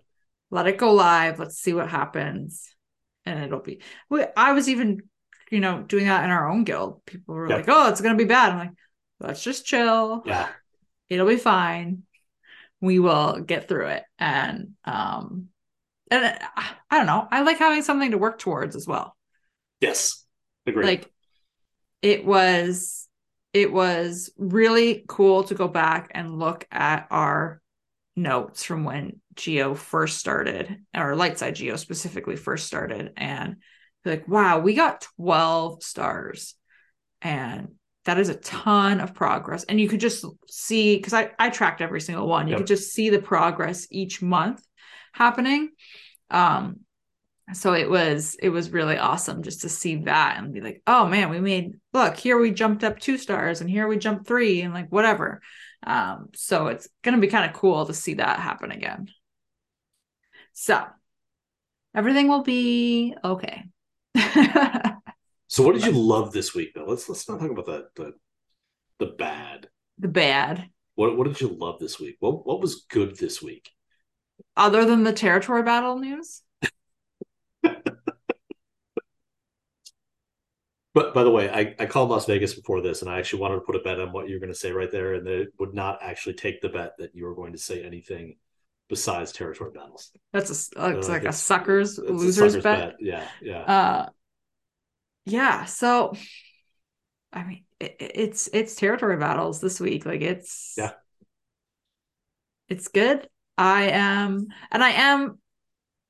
let 0.50 0.68
it 0.68 0.78
go 0.78 0.92
live. 0.94 1.38
Let's 1.38 1.58
see 1.58 1.74
what 1.74 1.90
happens, 1.90 2.68
and 3.26 3.42
it'll 3.42 3.60
be. 3.60 3.80
I 4.36 4.52
was 4.52 4.68
even 4.68 5.02
you 5.50 5.60
know 5.60 5.82
doing 5.82 6.06
that 6.06 6.24
in 6.24 6.30
our 6.30 6.48
own 6.48 6.62
guild. 6.62 7.04
People 7.04 7.34
were 7.34 7.48
yeah. 7.48 7.56
like, 7.56 7.68
"Oh, 7.68 7.88
it's 7.88 8.00
gonna 8.00 8.16
be 8.16 8.24
bad." 8.24 8.52
I'm 8.52 8.58
like, 8.58 8.70
let's 9.20 9.42
just 9.42 9.66
chill. 9.66 10.22
Yeah, 10.26 10.48
it'll 11.08 11.28
be 11.28 11.36
fine. 11.36 12.04
We 12.80 12.98
will 12.98 13.40
get 13.40 13.68
through 13.68 13.88
it. 13.88 14.04
And 14.18 14.74
um 14.84 15.48
and 16.10 16.38
i 16.56 16.96
don't 16.96 17.06
know. 17.06 17.28
I 17.30 17.42
like 17.42 17.58
having 17.58 17.82
something 17.82 18.12
to 18.12 18.18
work 18.18 18.38
towards 18.38 18.76
as 18.76 18.86
well. 18.86 19.16
Yes. 19.80 20.24
Agree 20.66 20.84
like 20.84 21.10
it 22.02 22.24
was 22.24 23.08
it 23.52 23.72
was 23.72 24.30
really 24.36 25.04
cool 25.08 25.44
to 25.44 25.54
go 25.54 25.68
back 25.68 26.10
and 26.14 26.38
look 26.38 26.66
at 26.70 27.06
our 27.10 27.60
notes 28.14 28.64
from 28.64 28.84
when 28.84 29.20
geo 29.34 29.74
first 29.74 30.18
started 30.18 30.84
or 30.94 31.14
lightside 31.14 31.54
geo 31.54 31.76
specifically 31.76 32.36
first 32.36 32.66
started. 32.66 33.12
And 33.16 33.56
like 34.04 34.28
wow 34.28 34.58
we 34.58 34.74
got 34.74 35.06
12 35.16 35.82
stars. 35.82 36.54
And 37.20 37.74
that 38.08 38.18
is 38.18 38.30
a 38.30 38.36
ton 38.36 39.00
of 39.00 39.12
progress. 39.12 39.64
And 39.64 39.78
you 39.78 39.86
could 39.86 40.00
just 40.00 40.24
see 40.48 40.96
because 40.96 41.12
I, 41.12 41.30
I 41.38 41.50
tracked 41.50 41.82
every 41.82 42.00
single 42.00 42.26
one. 42.26 42.48
You 42.48 42.52
yep. 42.52 42.60
could 42.60 42.66
just 42.66 42.90
see 42.90 43.10
the 43.10 43.20
progress 43.20 43.86
each 43.90 44.22
month 44.22 44.66
happening. 45.12 45.72
Um 46.30 46.80
so 47.52 47.74
it 47.74 47.90
was 47.90 48.34
it 48.42 48.48
was 48.48 48.70
really 48.70 48.96
awesome 48.96 49.42
just 49.42 49.60
to 49.60 49.68
see 49.68 49.96
that 50.04 50.38
and 50.38 50.54
be 50.54 50.62
like 50.62 50.80
oh 50.86 51.06
man 51.06 51.28
we 51.28 51.40
made 51.40 51.72
look 51.92 52.16
here 52.16 52.38
we 52.38 52.50
jumped 52.50 52.82
up 52.82 52.98
two 52.98 53.18
stars 53.18 53.60
and 53.60 53.68
here 53.68 53.86
we 53.86 53.98
jumped 53.98 54.26
three 54.26 54.62
and 54.62 54.72
like 54.72 54.90
whatever. 54.90 55.42
Um 55.86 56.30
so 56.34 56.68
it's 56.68 56.88
gonna 57.02 57.18
be 57.18 57.28
kind 57.28 57.50
of 57.50 57.54
cool 57.54 57.84
to 57.84 57.92
see 57.92 58.14
that 58.14 58.40
happen 58.40 58.70
again. 58.70 59.08
So 60.54 60.82
everything 61.94 62.28
will 62.28 62.42
be 62.42 63.14
okay 63.22 63.64
So 65.48 65.62
what 65.62 65.74
did 65.74 65.84
you 65.84 65.92
love 65.92 66.32
this 66.32 66.54
week 66.54 66.74
though? 66.74 66.84
Let's 66.84 67.08
let's 67.08 67.28
not 67.28 67.40
talk 67.40 67.50
about 67.50 67.66
the 67.66 67.88
the, 67.96 68.12
the 68.98 69.06
bad. 69.06 69.68
The 69.98 70.08
bad. 70.08 70.68
What 70.94 71.16
what 71.16 71.26
did 71.26 71.40
you 71.40 71.48
love 71.48 71.80
this 71.80 71.98
week? 71.98 72.16
What 72.20 72.46
what 72.46 72.60
was 72.60 72.84
good 72.88 73.16
this 73.16 73.42
week? 73.42 73.70
Other 74.56 74.84
than 74.84 75.04
the 75.04 75.12
territory 75.12 75.62
battle 75.62 75.98
news? 75.98 76.42
But 80.94 81.14
by 81.14 81.22
the 81.22 81.30
way, 81.30 81.48
I, 81.48 81.76
I 81.78 81.86
called 81.86 82.10
Las 82.10 82.26
Vegas 82.26 82.54
before 82.54 82.80
this, 82.80 83.02
and 83.02 83.10
I 83.10 83.18
actually 83.18 83.42
wanted 83.42 83.56
to 83.56 83.60
put 83.60 83.76
a 83.76 83.78
bet 83.80 84.00
on 84.00 84.10
what 84.10 84.28
you're 84.28 84.40
going 84.40 84.52
to 84.52 84.58
say 84.58 84.72
right 84.72 84.90
there, 84.90 85.14
and 85.14 85.24
they 85.24 85.46
would 85.60 85.72
not 85.72 86.00
actually 86.02 86.34
take 86.34 86.60
the 86.60 86.70
bet 86.70 86.94
that 86.98 87.14
you 87.14 87.24
were 87.24 87.36
going 87.36 87.52
to 87.52 87.58
say 87.58 87.84
anything 87.84 88.34
besides 88.88 89.30
territory 89.30 89.70
battles. 89.72 90.10
That's 90.32 90.72
a 90.72 90.80
uh, 90.80 91.02
like 91.06 91.24
a 91.24 91.32
suckers 91.32 91.98
losers 91.98 92.56
a 92.56 92.60
suckers 92.60 92.64
bet. 92.64 92.78
bet. 92.78 92.96
Yeah, 92.98 93.28
yeah. 93.40 93.60
Uh, 93.60 94.08
yeah 95.28 95.64
so 95.64 96.14
i 97.32 97.44
mean 97.44 97.64
it, 97.80 97.96
it's 98.00 98.48
it's 98.52 98.74
territory 98.74 99.16
battles 99.16 99.60
this 99.60 99.80
week 99.80 100.06
like 100.06 100.20
it's 100.20 100.74
yeah. 100.76 100.92
It's 102.68 102.88
good. 102.88 103.26
I 103.56 103.84
am 103.88 104.48
and 104.70 104.84
i 104.84 104.90
am 104.90 105.38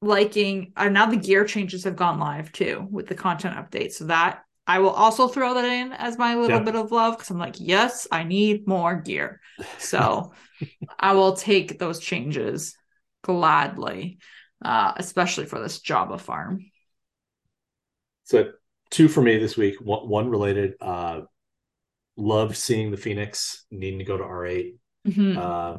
liking 0.03 0.73
uh, 0.77 0.89
now 0.89 1.07
the 1.07 1.17
gear 1.17 1.45
changes 1.45 1.85
have 1.85 1.97
gone 1.97 2.19
live 2.19 2.53
too 2.53 2.87
with 2.91 3.07
the 3.07 3.15
content 3.15 3.57
update 3.57 3.93
so 3.93 4.05
that 4.05 4.43
i 4.67 4.79
will 4.79 4.91
also 4.91 5.29
throw 5.29 5.55
that 5.55 5.65
in 5.65 5.93
as 5.93 6.19
my 6.19 6.35
little 6.35 6.59
yeah. 6.59 6.65
bit 6.65 6.77
of 6.77 6.93
love 6.93 7.17
because 7.17 7.31
i'm 7.31 7.39
like 7.39 7.57
yes 7.59 8.07
i 8.13 8.23
need 8.23 8.67
more 8.67 8.97
gear. 8.97 9.41
So 9.79 10.33
i 10.99 11.15
will 11.15 11.35
take 11.35 11.79
those 11.79 12.01
changes 12.01 12.77
gladly 13.23 14.19
uh, 14.65 14.93
especially 14.97 15.47
for 15.47 15.61
this 15.61 15.81
java 15.81 16.19
farm. 16.19 16.71
So 18.25 18.53
two 18.91 19.09
for 19.09 19.23
me 19.23 19.39
this 19.39 19.57
week. 19.57 19.77
One, 19.81 20.09
one 20.09 20.31
related. 20.31 20.75
Uh, 20.81 21.23
loved 22.17 22.57
seeing 22.57 22.91
the 22.91 22.97
Phoenix 22.97 23.65
needing 23.71 24.01
to 24.01 24.05
go 24.05 24.17
to 24.17 24.25
R 24.25 24.45
8 24.45 24.77
mm-hmm. 25.07 25.39
uh, 25.39 25.77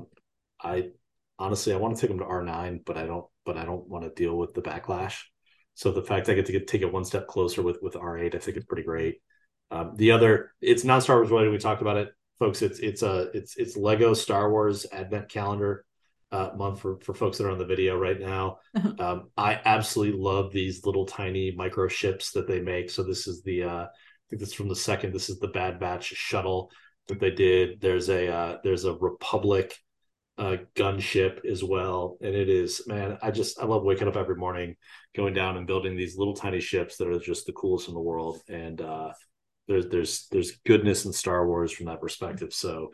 I 0.62 0.90
honestly 1.38 1.74
I 1.74 1.78
want 1.78 1.96
to 1.96 2.02
take 2.02 2.10
them 2.10 2.20
to 2.20 2.26
R 2.26 2.44
nine, 2.44 2.82
but 2.86 2.98
I 2.98 3.06
don't. 3.06 3.26
But 3.46 3.58
I 3.58 3.66
don't 3.66 3.88
want 3.88 4.04
to 4.04 4.12
deal 4.12 4.38
with 4.38 4.54
the 4.54 4.62
backlash. 4.62 5.22
So 5.74 5.92
the 5.92 6.04
fact 6.04 6.30
I 6.30 6.36
get 6.36 6.46
to 6.48 6.52
get, 6.52 6.68
take 6.68 6.82
it 6.82 6.94
one 6.94 7.06
step 7.06 7.28
closer 7.28 7.62
with 7.62 7.78
with 7.82 7.96
R 7.96 8.18
eight, 8.18 8.36
I 8.36 8.38
think 8.38 8.58
it's 8.58 8.66
pretty 8.66 8.84
great. 8.84 9.22
Um, 9.72 9.94
the 9.96 10.12
other, 10.12 10.52
it's 10.62 10.84
not 10.84 11.04
Star 11.04 11.18
Wars 11.18 11.30
related. 11.30 11.52
We 11.52 11.58
talked 11.58 11.82
about 11.82 11.98
it, 11.98 12.10
folks. 12.38 12.62
It's 12.62 12.80
it's 12.80 13.02
a 13.02 13.30
it's 13.34 13.56
it's 13.56 13.78
Lego 13.78 14.14
Star 14.14 14.52
Wars 14.52 14.86
Advent 14.92 15.30
Calendar 15.30 15.86
uh, 16.32 16.50
month 16.56 16.80
for, 16.80 17.00
for 17.02 17.14
folks 17.14 17.38
that 17.38 17.46
are 17.46 17.52
on 17.52 17.58
the 17.58 17.66
video 17.66 17.98
right 17.98 18.20
now. 18.20 18.60
Uh-huh. 18.76 18.94
Um, 19.00 19.30
I 19.36 19.60
absolutely 19.66 20.20
love 20.20 20.52
these 20.52 20.86
little 20.86 21.06
tiny 21.06 21.52
micro 21.52 21.88
ships 21.88 22.32
that 22.32 22.48
they 22.48 22.60
make. 22.60 22.90
So 22.90 23.04
this 23.04 23.28
is 23.28 23.42
the 23.44 23.64
uh, 23.64 23.84
I 23.84 23.88
think 24.30 24.40
this 24.40 24.50
is 24.50 24.56
from 24.56 24.70
the 24.70 24.76
second. 24.76 25.14
This 25.14 25.30
is 25.30 25.40
the 25.40 25.48
Bad 25.48 25.80
Batch 25.80 26.06
shuttle 26.06 26.72
that 27.08 27.20
they 27.20 27.32
did. 27.32 27.82
There's 27.82 28.10
a 28.10 28.32
uh, 28.32 28.58
there's 28.64 28.86
a 28.86 28.94
Republic 28.94 29.76
uh, 30.38 30.58
gunship 30.76 31.44
as 31.46 31.64
well, 31.64 32.18
and 32.22 32.36
it 32.36 32.48
is 32.48 32.88
man. 32.88 33.18
I 33.22 33.32
just 33.32 33.60
I 33.60 33.66
love 33.66 33.84
waking 33.84 34.08
up 34.08 34.16
every 34.16 34.36
morning, 34.36 34.76
going 35.16 35.34
down 35.34 35.58
and 35.58 35.66
building 35.66 35.98
these 35.98 36.18
little 36.18 36.36
tiny 36.36 36.60
ships 36.60 36.98
that 36.98 37.08
are 37.08 37.20
just 37.20 37.46
the 37.48 37.54
coolest 37.54 37.88
in 37.88 37.96
the 37.96 38.00
world. 38.00 38.40
And 38.48 38.80
uh, 38.80 39.14
there's 39.68 39.88
there's 39.88 40.28
there's 40.32 40.60
goodness 40.66 41.06
in 41.06 41.14
Star 41.14 41.48
Wars 41.48 41.72
from 41.72 41.88
that 41.88 42.02
perspective. 42.02 42.54
So 42.54 42.92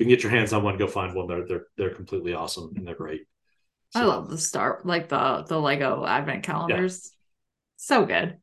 you 0.00 0.06
can 0.06 0.10
get 0.10 0.22
your 0.22 0.32
hands 0.32 0.54
on 0.54 0.62
one, 0.62 0.78
go 0.78 0.86
find 0.86 1.14
one. 1.14 1.26
They're 1.26 1.46
they're 1.46 1.66
they're 1.76 1.94
completely 1.94 2.32
awesome 2.32 2.72
and 2.74 2.86
they're 2.86 2.94
great. 2.94 3.26
So, 3.90 4.00
I 4.00 4.04
love 4.04 4.30
the 4.30 4.38
star 4.38 4.80
like 4.84 5.10
the 5.10 5.44
the 5.46 5.60
Lego 5.60 6.06
advent 6.06 6.42
calendars. 6.42 7.02
Yeah. 7.04 7.10
So 7.76 8.06
good. 8.06 8.38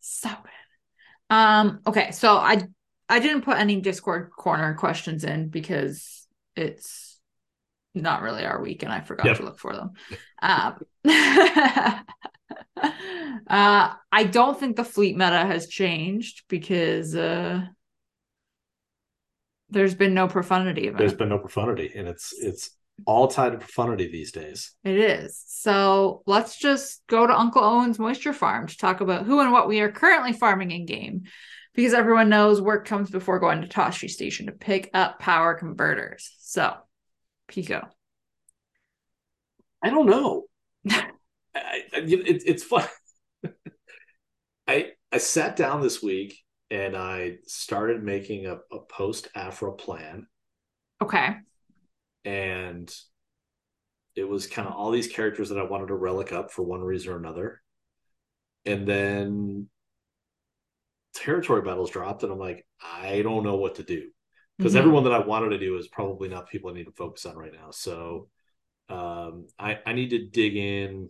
So 0.00 0.28
good. 0.28 1.34
Um 1.34 1.80
okay, 1.86 2.10
so 2.10 2.36
I 2.36 2.62
I 3.08 3.18
didn't 3.18 3.42
put 3.42 3.56
any 3.56 3.80
Discord 3.80 4.30
corner 4.36 4.74
questions 4.74 5.24
in 5.24 5.48
because 5.48 6.26
it's 6.54 7.18
not 7.94 8.20
really 8.20 8.44
our 8.44 8.60
week 8.60 8.82
and 8.82 8.92
I 8.92 9.00
forgot 9.00 9.26
yep. 9.26 9.36
to 9.38 9.44
look 9.44 9.58
for 9.58 9.74
them. 9.74 9.92
Um 10.42 10.84
uh, 13.48 13.94
I 14.12 14.24
don't 14.24 14.60
think 14.60 14.76
the 14.76 14.84
fleet 14.84 15.16
meta 15.16 15.46
has 15.46 15.66
changed 15.66 16.42
because 16.48 17.14
uh 17.14 17.62
there's 19.74 19.94
been 19.94 20.14
no 20.14 20.28
profundity 20.28 20.88
of 20.88 20.94
it. 20.94 20.98
There's 20.98 21.14
been 21.14 21.28
no 21.28 21.38
profundity, 21.38 21.92
and 21.94 22.08
it's 22.08 22.32
it's 22.38 22.70
all 23.06 23.28
tied 23.28 23.52
to 23.52 23.58
profundity 23.58 24.10
these 24.10 24.32
days. 24.32 24.72
It 24.84 24.96
is. 24.96 25.42
So 25.46 26.22
let's 26.26 26.56
just 26.58 27.02
go 27.08 27.26
to 27.26 27.38
Uncle 27.38 27.62
Owen's 27.62 27.98
Moisture 27.98 28.32
Farm 28.32 28.66
to 28.66 28.76
talk 28.76 29.00
about 29.00 29.26
who 29.26 29.40
and 29.40 29.52
what 29.52 29.68
we 29.68 29.80
are 29.80 29.90
currently 29.90 30.32
farming 30.32 30.70
in 30.70 30.86
game. 30.86 31.24
Because 31.74 31.92
everyone 31.92 32.28
knows 32.28 32.60
work 32.60 32.86
comes 32.86 33.10
before 33.10 33.40
going 33.40 33.60
to 33.60 33.66
Tosche 33.66 34.08
Station 34.08 34.46
to 34.46 34.52
pick 34.52 34.90
up 34.94 35.18
power 35.18 35.54
converters. 35.54 36.32
So, 36.38 36.72
Pico. 37.48 37.88
I 39.82 39.90
don't 39.90 40.06
know. 40.06 40.44
I, 40.88 41.08
I, 41.54 41.82
it, 41.92 42.42
it's 42.46 42.62
fun. 42.62 42.86
I 44.68 44.92
I 45.10 45.18
sat 45.18 45.56
down 45.56 45.82
this 45.82 46.00
week 46.00 46.43
and 46.74 46.96
I 46.96 47.36
started 47.46 48.02
making 48.02 48.46
a, 48.46 48.56
a 48.72 48.80
post 48.90 49.28
Aphra 49.36 49.72
plan. 49.72 50.26
Okay. 51.00 51.36
And 52.24 52.92
it 54.16 54.28
was 54.28 54.48
kind 54.48 54.66
of 54.66 54.74
all 54.74 54.90
these 54.90 55.06
characters 55.06 55.50
that 55.50 55.58
I 55.58 55.62
wanted 55.62 55.86
to 55.88 55.94
relic 55.94 56.32
up 56.32 56.50
for 56.50 56.62
one 56.62 56.80
reason 56.80 57.12
or 57.12 57.16
another. 57.16 57.62
And 58.66 58.88
then 58.88 59.68
territory 61.14 61.62
battles 61.62 61.90
dropped, 61.90 62.24
and 62.24 62.32
I'm 62.32 62.40
like, 62.40 62.66
I 62.82 63.22
don't 63.22 63.44
know 63.44 63.56
what 63.56 63.76
to 63.76 63.84
do. 63.84 64.10
Because 64.58 64.72
mm-hmm. 64.72 64.80
everyone 64.80 65.04
that 65.04 65.12
I 65.12 65.24
wanted 65.24 65.50
to 65.50 65.58
do 65.58 65.76
is 65.76 65.86
probably 65.86 66.28
not 66.28 66.48
people 66.48 66.70
I 66.70 66.74
need 66.74 66.86
to 66.86 66.92
focus 66.92 67.24
on 67.24 67.36
right 67.36 67.52
now. 67.52 67.70
So 67.70 68.30
um, 68.88 69.46
I, 69.60 69.78
I 69.86 69.92
need 69.92 70.10
to 70.10 70.26
dig 70.26 70.56
in. 70.56 71.08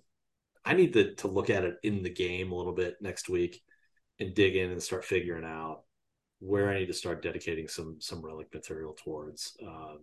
I 0.63 0.75
need 0.75 0.93
to, 0.93 1.15
to 1.17 1.29
look 1.29 1.49
at 1.49 1.65
it 1.65 1.77
in 1.83 2.03
the 2.03 2.11
game 2.11 2.53
a 2.53 2.55
little 2.55 2.75
bit 2.75 2.97
next 3.01 3.31
week 3.31 3.63
and 4.21 4.35
dig 4.35 4.57
in 4.57 4.71
and 4.71 4.83
start 4.83 5.05
figuring 5.05 5.45
out 5.45 5.83
where 6.41 6.69
I 6.69 6.79
need 6.79 6.87
to 6.87 6.93
start 6.95 7.23
dedicating 7.23 7.69
some 7.69 7.97
some 8.01 8.23
relic 8.25 8.53
material 8.53 8.95
towards 9.03 9.57
uh, 9.67 9.95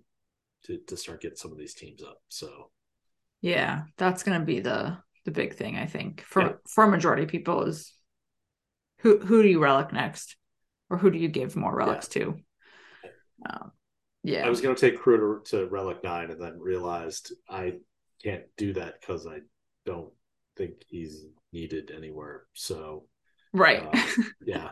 to 0.65 0.77
to 0.87 0.97
start 0.97 1.21
getting 1.21 1.37
some 1.37 1.51
of 1.51 1.57
these 1.57 1.73
teams 1.73 2.03
up. 2.03 2.21
So 2.29 2.71
yeah, 3.41 3.83
that's 3.97 4.23
gonna 4.23 4.45
be 4.45 4.59
the 4.59 4.97
the 5.25 5.31
big 5.31 5.55
thing 5.55 5.77
I 5.77 5.85
think 5.85 6.21
for 6.21 6.41
Yeah. 6.41 6.53
for 6.67 6.83
a 6.83 6.89
majority 6.91 7.23
of 7.23 7.29
people 7.29 7.63
is 7.63 7.93
who 8.99 9.19
who 9.19 9.41
do 9.41 9.49
you 9.49 9.59
relic 9.61 9.91
next, 9.93 10.35
or 10.89 10.97
who 10.97 11.09
do 11.11 11.17
you 11.17 11.27
give 11.27 11.55
more 11.55 11.75
relics 11.75 12.07
to? 12.09 12.37
Um, 13.49 13.71
yeah, 14.23 14.45
I 14.45 14.49
was 14.49 14.61
going 14.61 14.75
to 14.75 14.81
take 14.81 14.99
crew 14.99 15.41
to, 15.45 15.57
to 15.57 15.69
relic 15.69 16.03
nine 16.03 16.31
and 16.31 16.39
then 16.41 16.59
realized 16.59 17.33
I 17.49 17.73
can't 18.23 18.43
do 18.57 18.73
that 18.73 18.99
because 18.99 19.25
I 19.25 19.39
don't 19.85 20.11
think 20.57 20.73
he's 20.87 21.25
needed 21.51 21.91
anywhere. 21.95 22.43
So 22.53 23.05
right. 23.53 23.83
uh, 23.93 24.01
yeah, 24.45 24.69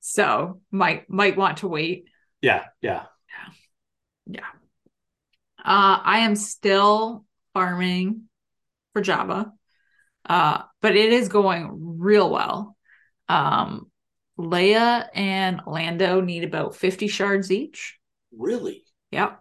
so 0.00 0.60
might 0.70 1.08
might 1.10 1.36
want 1.36 1.58
to 1.58 1.68
wait. 1.68 2.06
yeah, 2.40 2.64
yeah. 2.80 3.04
Yeah. 4.26 4.40
Yeah. 4.40 4.46
Uh, 5.64 6.00
I 6.02 6.20
am 6.20 6.34
still 6.36 7.24
farming 7.54 8.22
for 8.92 9.02
Jabba, 9.02 9.52
uh, 10.28 10.62
but 10.80 10.96
it 10.96 11.12
is 11.12 11.28
going 11.28 11.98
real 11.98 12.30
well. 12.30 12.76
Um, 13.28 13.90
Leia 14.38 15.08
and 15.14 15.60
Lando 15.66 16.20
need 16.20 16.44
about 16.44 16.76
50 16.76 17.08
shards 17.08 17.50
each. 17.50 17.98
Really, 18.36 18.84
Yep. 19.10 19.40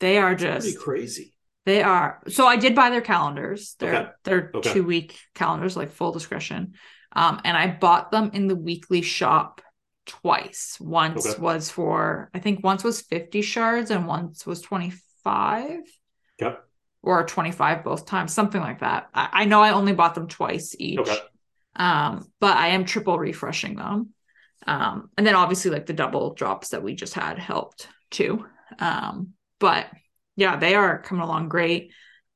They 0.00 0.18
are 0.18 0.36
pretty 0.36 0.72
just 0.72 0.78
crazy. 0.80 1.34
they 1.64 1.82
are 1.82 2.20
so 2.28 2.46
I 2.46 2.56
did 2.56 2.74
buy 2.74 2.90
their 2.90 3.00
calendars. 3.00 3.76
They're 3.78 3.94
Okay. 3.96 4.10
they're 4.24 4.50
Okay. 4.54 4.72
two 4.74 4.82
week 4.84 5.18
calendars, 5.34 5.76
like 5.76 5.92
full 5.92 6.12
discretion. 6.12 6.74
Um, 7.14 7.40
and 7.44 7.56
I 7.56 7.68
bought 7.68 8.10
them 8.10 8.30
in 8.32 8.48
the 8.48 8.56
weekly 8.56 9.02
shop 9.02 9.60
twice. 10.06 10.78
Once 10.80 11.26
Okay. 11.26 11.40
was 11.40 11.70
for 11.70 12.30
I 12.34 12.38
think 12.38 12.64
once 12.64 12.84
was 12.84 13.00
50 13.02 13.42
shards 13.42 13.90
and 13.90 14.06
once 14.06 14.46
was 14.46 14.60
25 14.60 15.80
Yep. 16.40 16.64
or 17.02 17.24
25 17.26 17.84
both 17.84 18.06
times, 18.06 18.32
something 18.32 18.60
like 18.60 18.80
that. 18.80 19.08
I, 19.14 19.28
I 19.32 19.44
know 19.44 19.60
I 19.60 19.72
only 19.72 19.92
bought 19.92 20.14
them 20.14 20.28
twice 20.28 20.74
each. 20.78 20.98
Okay. 21.00 21.18
Um, 21.74 22.30
but 22.40 22.56
I 22.56 22.68
am 22.68 22.84
triple 22.84 23.18
refreshing 23.18 23.76
them. 23.76 24.10
Um, 24.66 25.10
and 25.18 25.26
then 25.26 25.34
obviously 25.34 25.70
like 25.70 25.86
the 25.86 25.92
double 25.92 26.34
drops 26.34 26.68
that 26.68 26.82
we 26.82 26.94
just 26.94 27.14
had 27.14 27.38
helped 27.38 27.88
too. 28.10 28.46
Um, 28.78 29.30
but 29.58 29.86
yeah, 30.36 30.56
they 30.56 30.74
are 30.74 31.02
coming 31.02 31.22
along 31.24 31.48
great. 31.48 31.92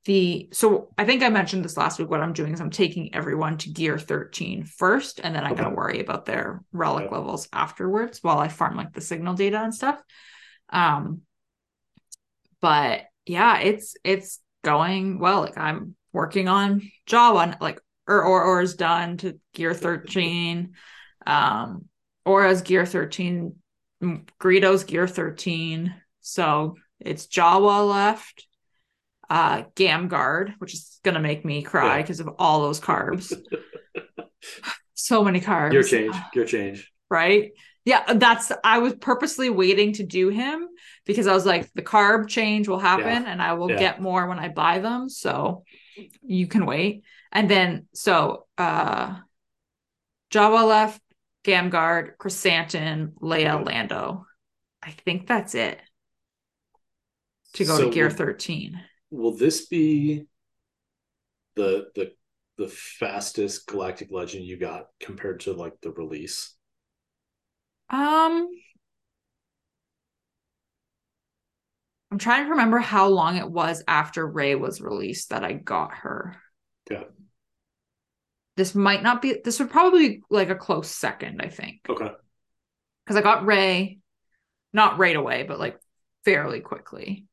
The 0.07 0.49
so 0.53 0.89
I 0.97 1.05
think 1.05 1.25
I 1.25 1.29
mentioned 1.29 1.65
this 1.65 1.77
last 1.77 1.99
week. 1.99 2.09
What 2.09 2.21
I'm 2.23 2.33
doing 2.33 2.55
is 2.55 2.61
I'm 2.61 2.71
taking 2.71 3.13
everyone 3.13 3.59
to 3.59 3.71
gear 3.71 3.99
13 3.99 4.65
first, 4.65 5.21
and 5.23 5.35
then 5.35 5.45
I'm 5.45 5.53
Okay. 5.53 5.65
gonna 5.65 5.75
worry 5.75 6.01
about 6.01 6.27
their 6.27 6.63
relic 6.73 7.07
Okay. 7.07 7.15
levels 7.17 7.49
afterwards 7.53 8.23
while 8.23 8.39
I 8.39 8.47
farm 8.47 8.77
like 8.77 8.93
the 8.93 9.01
signal 9.01 9.35
data 9.35 9.61
and 9.61 9.75
stuff. 9.75 10.01
Um, 10.71 11.23
but 12.61 13.03
yeah, 13.27 13.59
it's 13.59 13.97
it's 14.05 14.41
going 14.63 15.19
well. 15.19 15.41
Like 15.41 15.59
I'm 15.59 15.97
working 16.13 16.47
on 16.49 16.83
Jabba, 17.09 17.61
like 17.61 17.81
or 18.07 18.23
or 18.23 18.45
or 18.45 18.61
is 18.61 18.77
done 18.77 19.17
to 19.19 19.41
gear 19.55 19.75
13. 19.75 20.75
Um, 21.27 21.87
Aurra's 22.25 22.63
gear 22.63 22.87
13, 22.87 23.57
mm, 24.03 24.29
Greedo's 24.39 24.85
gear 24.85 25.09
13. 25.09 25.95
So 26.21 26.77
it's 27.01 27.27
Jawa 27.27 27.89
left. 27.89 28.47
Uh 29.29 29.65
Gamguard, 29.75 30.55
which 30.59 30.75
is 30.75 31.01
gonna 31.03 31.21
make 31.21 31.45
me 31.45 31.63
cry 31.63 31.97
Yeah. 31.97 32.03
because 32.03 32.21
of 32.21 32.29
all 32.39 32.63
those 32.63 32.81
carbs. 32.81 33.33
so 34.95 35.25
many 35.25 35.41
carbs. 35.41 35.73
Gear 35.73 35.83
change, 35.83 36.15
gear 36.33 36.45
change. 36.45 36.93
right? 37.11 37.51
Yeah, 37.85 38.15
that's 38.15 38.51
I 38.65 38.79
was 38.79 38.95
purposely 38.95 39.49
waiting 39.51 39.93
to 39.95 40.03
do 40.05 40.29
him 40.29 40.69
because 41.05 41.27
I 41.29 41.33
was 41.35 41.47
like 41.47 41.71
the 41.75 41.83
carb 41.83 42.29
change 42.29 42.67
will 42.69 42.81
happen 42.81 43.23
Yeah. 43.23 43.31
and 43.31 43.41
I 43.41 43.53
will 43.55 43.71
Yeah. 43.71 43.79
get 43.79 44.01
more 44.01 44.27
when 44.29 44.39
I 44.41 44.49
buy 44.49 44.81
them, 44.81 45.09
so 45.09 45.65
you 46.23 46.47
can 46.49 46.67
wait. 46.67 47.05
And 47.33 47.49
then 47.49 47.87
so 47.95 48.47
uh 48.59 49.17
Jawa 50.33 50.67
left, 50.67 51.01
Gamguard, 51.45 52.17
Chrysanthemum, 52.19 53.13
Leia, 53.23 53.65
Lando. 53.65 54.27
I 54.83 54.91
think 54.91 55.27
that's 55.29 55.55
it 55.55 55.81
to 57.55 57.65
go 57.65 57.77
So 57.77 57.85
to 57.89 57.91
gear 57.95 58.09
will- 58.09 58.15
13. 58.15 58.81
Will 59.11 59.37
this 59.37 59.67
be 59.67 60.27
the 61.55 61.89
the 61.95 62.13
the 62.59 62.69
fastest 62.69 63.67
galactic 63.67 64.11
legend 64.11 64.45
you 64.45 64.57
got 64.57 64.87
compared 65.01 65.41
to 65.41 65.53
like 65.53 65.75
the 65.83 65.91
release? 65.91 66.55
Um 67.91 68.49
I'm 72.11 72.19
trying 72.19 72.45
to 72.45 72.51
remember 72.51 72.79
how 72.79 73.09
long 73.09 73.37
it 73.37 73.51
was 73.51 73.83
after 73.87 74.27
Rey 74.27 74.55
was 74.55 74.81
released 74.81 75.31
that 75.31 75.45
I 75.45 75.53
got 75.53 75.93
her. 75.93 76.41
Yeah. 76.91 77.05
This 78.57 78.75
might 78.75 79.03
not 79.03 79.21
be 79.21 79.37
this 79.45 79.59
would 79.59 79.71
probably 79.71 80.09
be 80.09 80.23
like 80.31 80.49
a 80.49 80.55
close 80.55 80.91
second, 80.91 81.43
I 81.43 81.49
think. 81.49 81.81
Okay. 81.89 82.11
Because 83.05 83.17
I 83.17 83.23
got 83.23 83.45
Rey 83.45 83.99
not 84.73 84.99
right 84.99 85.17
away, 85.17 85.43
but 85.43 85.59
like 85.59 85.79
fairly 86.25 86.61
quickly. 86.61 87.27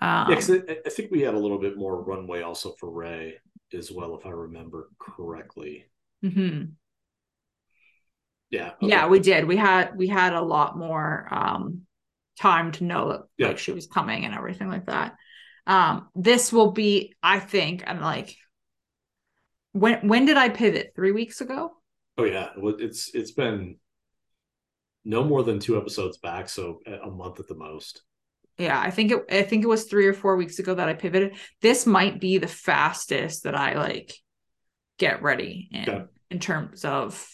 Um 0.00 0.30
Yeah, 0.30 0.36
I, 0.68 0.78
I 0.86 0.90
think 0.90 1.10
we 1.10 1.20
had 1.22 1.34
a 1.34 1.38
little 1.38 1.58
bit 1.58 1.76
more 1.76 2.02
runway 2.02 2.42
also 2.42 2.72
for 2.78 2.90
Rey 2.90 3.38
as 3.72 3.90
well, 3.90 4.16
if 4.16 4.26
I 4.26 4.30
remember 4.30 4.90
correctly. 4.98 5.86
mhm. 6.22 6.76
Yeah. 8.50 8.72
Yeah, 8.80 9.06
we 9.06 9.20
did. 9.20 9.46
We 9.46 9.56
had 9.56 9.96
we 9.96 10.08
had 10.08 10.32
a 10.32 10.40
lot 10.40 10.76
more 10.76 11.26
um 11.30 11.82
time 12.38 12.72
to 12.72 12.84
know 12.84 13.08
that 13.12 13.20
Yeah. 13.38 13.48
like 13.48 13.58
she 13.58 13.72
was 13.72 13.86
coming 13.86 14.24
and 14.24 14.34
everything 14.34 14.68
like 14.68 14.86
that. 14.86 15.14
Um 15.66 16.08
this 16.14 16.52
will 16.52 16.72
be 16.72 17.14
I 17.22 17.38
think 17.38 17.84
and 17.86 18.00
like 18.00 18.36
when 19.72 20.06
when 20.08 20.26
did 20.26 20.36
I 20.36 20.48
pivot? 20.48 20.92
3 20.94 21.12
weeks 21.12 21.40
ago? 21.40 21.72
Oh 22.18 22.24
yeah. 22.24 22.50
It's 22.56 23.10
it's 23.14 23.32
been 23.32 23.76
no 25.04 25.24
more 25.24 25.42
than 25.42 25.58
two 25.58 25.76
episodes 25.78 26.18
back, 26.18 26.48
so 26.48 26.80
a 26.86 27.10
month 27.10 27.40
at 27.40 27.46
the 27.48 27.54
most. 27.54 28.02
Yeah, 28.60 28.78
I 28.80 28.90
think 28.90 29.10
it 29.12 29.24
I 29.30 29.42
think 29.42 29.64
it 29.64 29.68
was 29.68 29.84
3 29.84 30.06
or 30.06 30.12
4 30.12 30.36
weeks 30.36 30.58
ago 30.58 30.74
that 30.74 30.88
I 30.88 30.94
pivoted. 30.94 31.36
This 31.62 31.86
might 31.86 32.20
be 32.20 32.38
the 32.38 32.46
fastest 32.48 33.44
that 33.44 33.54
I 33.54 33.74
like 33.74 34.14
get 34.98 35.22
ready 35.22 35.68
in 35.72 35.88
Okay. 35.88 36.04
in 36.30 36.38
terms 36.38 36.84
of 36.84 37.26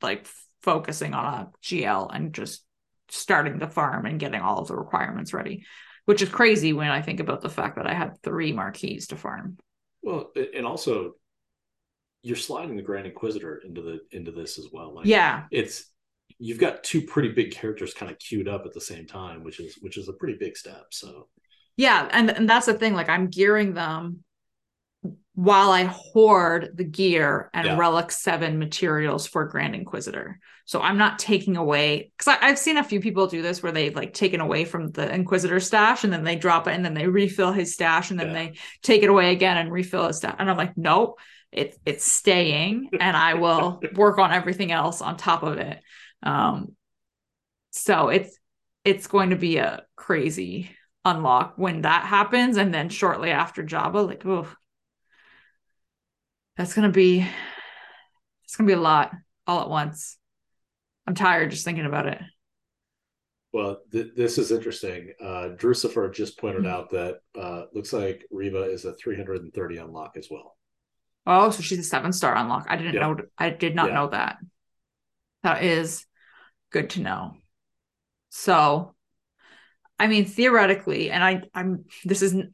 like 0.00 0.26
focusing 0.62 1.14
on 1.14 1.24
uh, 1.24 1.36
a 1.42 1.50
GL 1.62 2.08
and 2.14 2.32
just 2.32 2.64
starting 3.08 3.58
the 3.58 3.68
farm 3.68 4.06
and 4.06 4.20
getting 4.20 4.40
all 4.40 4.60
of 4.60 4.68
the 4.68 4.76
requirements 4.76 5.32
ready, 5.34 5.64
which 6.04 6.22
is 6.22 6.28
crazy 6.28 6.72
when 6.72 6.90
I 6.90 7.02
think 7.02 7.20
about 7.20 7.40
the 7.40 7.48
fact 7.48 7.76
that 7.76 7.86
I 7.86 7.94
had 7.94 8.22
three 8.22 8.52
marquees 8.52 9.08
to 9.08 9.16
farm. 9.16 9.58
Well, 10.02 10.30
and 10.54 10.64
also 10.66 11.14
you're 12.22 12.36
sliding 12.36 12.76
the 12.76 12.82
Grand 12.82 13.06
Inquisitor 13.06 13.56
into 13.64 13.82
the 13.82 14.00
into 14.12 14.30
this 14.30 14.58
as 14.58 14.68
well. 14.72 14.94
Like 14.94 15.06
Yeah, 15.06 15.44
it's 15.50 15.90
you've 16.38 16.58
got 16.58 16.84
two 16.84 17.02
pretty 17.02 17.30
big 17.30 17.50
characters 17.52 17.94
kind 17.94 18.10
of 18.12 18.18
queued 18.18 18.48
up 18.48 18.64
at 18.66 18.72
the 18.74 18.80
same 18.80 19.06
time, 19.06 19.42
which 19.44 19.60
is 19.60 19.76
which 19.80 19.96
is 19.96 20.08
a 20.08 20.12
pretty 20.12 20.36
big 20.38 20.56
step. 20.56 20.86
So 20.90 21.28
yeah, 21.76 22.08
and 22.12 22.30
and 22.30 22.48
that's 22.48 22.66
the 22.66 22.74
thing. 22.74 22.94
Like 22.94 23.08
I'm 23.08 23.28
gearing 23.28 23.74
them 23.74 24.24
while 25.34 25.70
I 25.70 25.84
hoard 25.84 26.70
the 26.74 26.84
gear 26.84 27.48
and 27.54 27.64
Yeah. 27.66 27.76
relic 27.76 28.10
seven 28.10 28.58
materials 28.58 29.26
for 29.26 29.44
Grand 29.46 29.74
Inquisitor. 29.74 30.40
So 30.64 30.82
I'm 30.82 30.98
not 30.98 31.18
taking 31.18 31.56
away 31.56 32.10
because 32.18 32.36
I've 32.42 32.58
seen 32.58 32.76
a 32.76 32.84
few 32.84 33.00
people 33.00 33.26
do 33.28 33.40
this 33.40 33.62
where 33.62 33.72
they've 33.72 33.94
like 33.94 34.12
taken 34.12 34.40
away 34.40 34.64
from 34.64 34.90
the 34.90 35.12
Inquisitor 35.14 35.60
stash 35.60 36.02
and 36.04 36.12
then 36.12 36.24
they 36.24 36.34
drop 36.36 36.66
it 36.66 36.74
and 36.74 36.84
then 36.84 36.94
they 36.94 37.06
refill 37.06 37.52
his 37.52 37.72
stash 37.72 38.10
and 38.10 38.18
then 38.18 38.28
Yeah. 38.28 38.34
they 38.34 38.52
take 38.82 39.02
it 39.02 39.08
away 39.10 39.30
again 39.32 39.56
and 39.56 39.72
refill 39.72 40.08
his 40.08 40.16
stash. 40.18 40.34
And 40.38 40.50
I'm 40.50 40.56
like, 40.56 40.76
nope, 40.76 41.20
it's 41.52 41.78
it's 41.86 42.10
staying 42.10 42.90
and 43.00 43.16
I 43.16 43.34
will 43.34 43.80
work 43.94 44.18
on 44.18 44.32
everything 44.32 44.72
else 44.72 45.00
on 45.00 45.16
top 45.16 45.44
of 45.44 45.58
it. 45.58 45.80
Um 46.22 46.74
so 47.70 48.08
it's 48.08 48.38
it's 48.84 49.06
going 49.06 49.30
to 49.30 49.36
be 49.36 49.58
a 49.58 49.82
crazy 49.96 50.70
unlock 51.04 51.54
when 51.56 51.82
that 51.82 52.04
happens 52.04 52.56
and 52.56 52.72
then 52.72 52.88
shortly 52.88 53.30
after 53.30 53.62
Jabba, 53.62 54.06
like, 54.06 54.24
oh 54.26 54.46
that's 56.56 56.74
gonna 56.74 56.90
be 56.90 57.26
it's 58.44 58.56
gonna 58.56 58.66
be 58.66 58.72
a 58.72 58.80
lot 58.80 59.12
all 59.46 59.60
at 59.62 59.70
once. 59.70 60.16
I'm 61.06 61.14
tired 61.14 61.50
just 61.50 61.64
thinking 61.64 61.86
about 61.86 62.06
it. 62.06 62.20
well, 63.52 63.78
th- 63.92 64.12
this 64.16 64.38
is 64.38 64.50
interesting. 64.50 65.12
Uh 65.20 65.50
Drucifer 65.56 66.12
just 66.12 66.38
pointed 66.38 66.64
Mhm. 66.64 66.70
out 66.70 66.90
that 66.90 67.20
uh 67.38 67.64
looks 67.72 67.92
like 67.92 68.24
Reva 68.30 68.62
is 68.62 68.84
a 68.84 68.94
330 68.94 69.78
unlock 69.78 70.16
as 70.16 70.28
well. 70.30 70.56
Oh, 71.26 71.50
so 71.50 71.62
she's 71.62 71.78
a 71.78 71.82
seven 71.84 72.12
star 72.12 72.34
unlock. 72.34 72.66
I 72.68 72.76
didn't 72.76 72.94
know 72.96 73.16
I 73.36 73.50
did 73.50 73.74
not 73.74 73.90
know 73.92 74.08
that. 74.08 74.38
That 75.44 75.62
is 75.62 76.04
good 76.70 76.90
to 76.90 77.00
know. 77.00 77.34
So 78.30 78.94
I 79.98 80.06
mean 80.06 80.24
theoretically, 80.24 81.10
and 81.10 81.22
I 81.22 81.42
I'm 81.54 81.84
this 82.04 82.22
isn't 82.22 82.52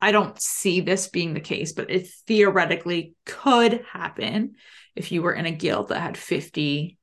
I 0.00 0.10
don't 0.10 0.40
see 0.40 0.80
this 0.80 1.08
being 1.08 1.32
the 1.32 1.40
case, 1.40 1.72
but 1.72 1.90
it 1.90 2.08
theoretically 2.26 3.14
could 3.24 3.84
happen 3.92 4.56
if 4.96 5.12
you 5.12 5.22
were 5.22 5.32
in 5.32 5.46
a 5.46 5.52
guild 5.52 5.88
that 5.88 6.00
had 6.00 6.18
50 6.18 6.98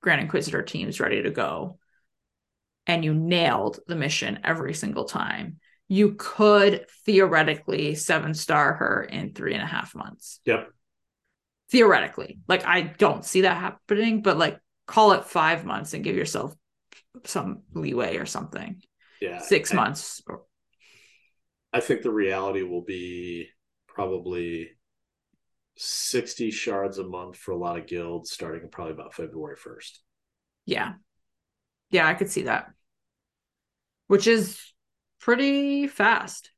Grand 0.00 0.20
Inquisitor 0.20 0.62
teams 0.62 1.00
ready 1.00 1.22
to 1.22 1.30
go 1.30 1.78
and 2.86 3.04
you 3.04 3.12
nailed 3.12 3.80
the 3.86 3.96
mission 3.96 4.40
every 4.44 4.72
single 4.72 5.04
time, 5.04 5.58
you 5.88 6.14
could 6.16 6.86
theoretically 7.04 7.94
seven 7.94 8.34
star 8.34 8.74
her 8.74 9.02
in 9.02 9.34
three 9.34 9.54
and 9.54 9.62
a 9.62 9.66
half 9.66 9.94
months. 9.94 10.40
Yep. 10.44 10.68
Theoretically. 11.70 12.38
Like 12.48 12.64
I 12.64 12.82
don't 12.82 13.24
see 13.24 13.42
that 13.42 13.58
happening, 13.58 14.22
but 14.22 14.38
like 14.38 14.58
call 14.88 15.12
it 15.12 15.26
five 15.26 15.64
months 15.64 15.92
and 15.92 16.02
give 16.02 16.16
yourself 16.16 16.56
some 17.24 17.62
leeway 17.74 18.16
or 18.16 18.26
something. 18.26 18.80
Yeah. 19.20 19.40
Six 19.40 19.72
I, 19.72 19.76
months. 19.76 20.22
I 21.72 21.80
think 21.80 22.02
the 22.02 22.10
reality 22.10 22.62
will 22.62 22.82
be 22.82 23.48
probably 23.86 24.70
60 25.76 26.50
shards 26.50 26.98
a 26.98 27.04
month 27.04 27.36
for 27.36 27.52
a 27.52 27.56
lot 27.56 27.78
of 27.78 27.86
guilds 27.86 28.32
starting 28.32 28.68
probably 28.70 28.94
about 28.94 29.14
February 29.14 29.56
1st. 29.56 29.98
Yeah. 30.64 30.94
Yeah, 31.90 32.08
I 32.08 32.14
could 32.14 32.30
see 32.30 32.42
that. 32.42 32.70
Which 34.06 34.26
is 34.26 34.58
pretty 35.20 35.86
fast. 35.86 36.50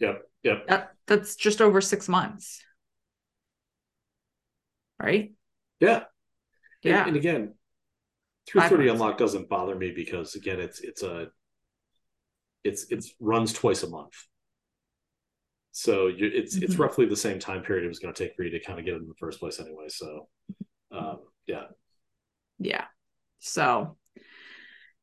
Yep. 0.00 0.22
Yep. 0.42 0.66
That, 0.68 0.92
that's 1.06 1.34
just 1.34 1.62
over 1.62 1.80
six 1.80 2.08
months. 2.08 2.62
Right? 5.00 5.32
Yeah. 5.80 6.04
Yeah. 6.88 7.00
And, 7.00 7.08
and 7.08 7.16
again, 7.16 7.54
330 8.48 8.90
unlock 8.90 9.18
doesn't 9.18 9.48
bother 9.48 9.74
me 9.74 9.92
because 9.94 10.34
again, 10.34 10.60
it's 10.60 10.80
it's 10.80 11.02
a 11.02 11.28
it's 12.64 12.86
it's 12.90 13.14
runs 13.20 13.52
twice 13.52 13.82
a 13.82 13.88
month. 13.88 14.14
So 15.72 16.08
you, 16.08 16.30
it's 16.32 16.56
mm-hmm. 16.56 16.64
it's 16.64 16.76
roughly 16.76 17.06
the 17.06 17.16
same 17.16 17.38
time 17.38 17.62
period 17.62 17.84
it 17.84 17.88
was 17.88 17.98
going 17.98 18.12
to 18.12 18.24
take 18.24 18.34
for 18.34 18.42
you 18.42 18.50
to 18.50 18.60
kind 18.60 18.78
of 18.78 18.84
get 18.84 18.94
it 18.94 19.02
in 19.02 19.08
the 19.08 19.14
first 19.18 19.38
place 19.38 19.60
anyway. 19.60 19.88
So 19.88 20.28
um, 20.90 21.18
yeah. 21.46 21.64
Yeah. 22.58 22.84
So 23.38 23.96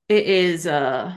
it 0.09 0.25
is 0.25 0.67
uh 0.67 1.15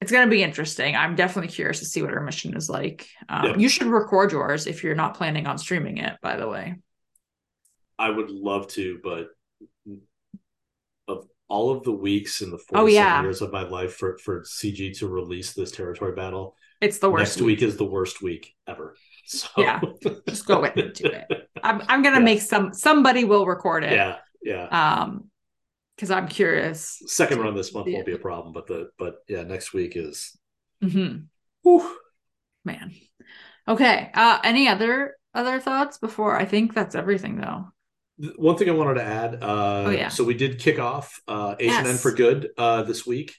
it's 0.00 0.12
going 0.12 0.26
to 0.26 0.30
be 0.30 0.42
interesting. 0.42 0.94
I'm 0.94 1.14
definitely 1.14 1.50
curious 1.50 1.78
to 1.78 1.86
see 1.86 2.02
what 2.02 2.12
our 2.12 2.20
mission 2.20 2.54
is 2.56 2.68
like. 2.68 3.08
Um, 3.30 3.46
yep. 3.46 3.58
You 3.58 3.70
should 3.70 3.86
record 3.86 4.32
yours 4.32 4.66
if 4.66 4.84
you're 4.84 4.94
not 4.94 5.16
planning 5.16 5.46
on 5.46 5.56
streaming 5.56 5.96
it, 5.96 6.18
by 6.20 6.36
the 6.36 6.46
way. 6.46 6.74
I 7.98 8.10
would 8.10 8.30
love 8.30 8.68
to, 8.72 9.00
but 9.02 9.28
all 11.48 11.70
of 11.70 11.82
the 11.84 11.92
weeks 11.92 12.40
in 12.40 12.50
the 12.50 12.58
47 12.58 12.82
oh, 12.82 12.86
yeah. 12.86 13.22
years 13.22 13.42
of 13.42 13.52
my 13.52 13.62
life 13.62 13.94
for, 13.94 14.18
for 14.18 14.42
CG 14.42 14.98
to 14.98 15.08
release 15.08 15.52
this 15.52 15.70
territory 15.70 16.12
battle, 16.12 16.56
it's 16.80 16.98
the 16.98 17.10
worst. 17.10 17.36
Next 17.36 17.40
week, 17.40 17.60
week 17.60 17.62
is 17.62 17.76
the 17.76 17.84
worst 17.84 18.22
week 18.22 18.54
ever. 18.66 18.96
So 19.26 19.48
yeah, 19.56 19.80
just 20.28 20.44
go 20.44 20.64
into 20.64 21.06
it. 21.06 21.48
I'm 21.62 21.80
I'm 21.88 22.02
gonna 22.02 22.18
yeah. 22.18 22.24
make 22.24 22.42
some. 22.42 22.74
Somebody 22.74 23.24
will 23.24 23.46
record 23.46 23.82
it. 23.82 23.92
Yeah, 23.92 24.16
yeah. 24.42 24.66
Um, 24.66 25.30
because 25.96 26.10
I'm 26.10 26.28
curious. 26.28 27.02
Second 27.06 27.40
run 27.40 27.54
this 27.54 27.72
month 27.72 27.86
won't 27.90 28.04
be 28.04 28.12
a 28.12 28.18
problem, 28.18 28.52
but 28.52 28.66
the 28.66 28.90
but 28.98 29.16
yeah, 29.26 29.42
next 29.44 29.72
week 29.72 29.96
is. 29.96 30.36
Mm-hmm. 30.82 31.20
Whew. 31.62 31.96
Man. 32.66 32.92
Okay. 33.66 34.10
Uh, 34.12 34.40
any 34.44 34.68
other 34.68 35.16
other 35.34 35.58
thoughts 35.60 35.98
before? 35.98 36.36
I 36.36 36.44
think 36.44 36.74
that's 36.74 36.94
everything 36.94 37.36
though. 37.36 37.68
One 38.36 38.56
thing 38.56 38.68
I 38.68 38.72
wanted 38.72 38.94
to 38.94 39.04
add. 39.04 39.42
Uh, 39.42 39.84
oh 39.86 39.90
yeah. 39.90 40.08
So 40.08 40.24
we 40.24 40.34
did 40.34 40.58
kick 40.58 40.78
off 40.78 41.20
uh, 41.26 41.56
yes. 41.58 42.00
for 42.00 42.12
good 42.12 42.50
uh, 42.56 42.82
this 42.82 43.06
week. 43.06 43.34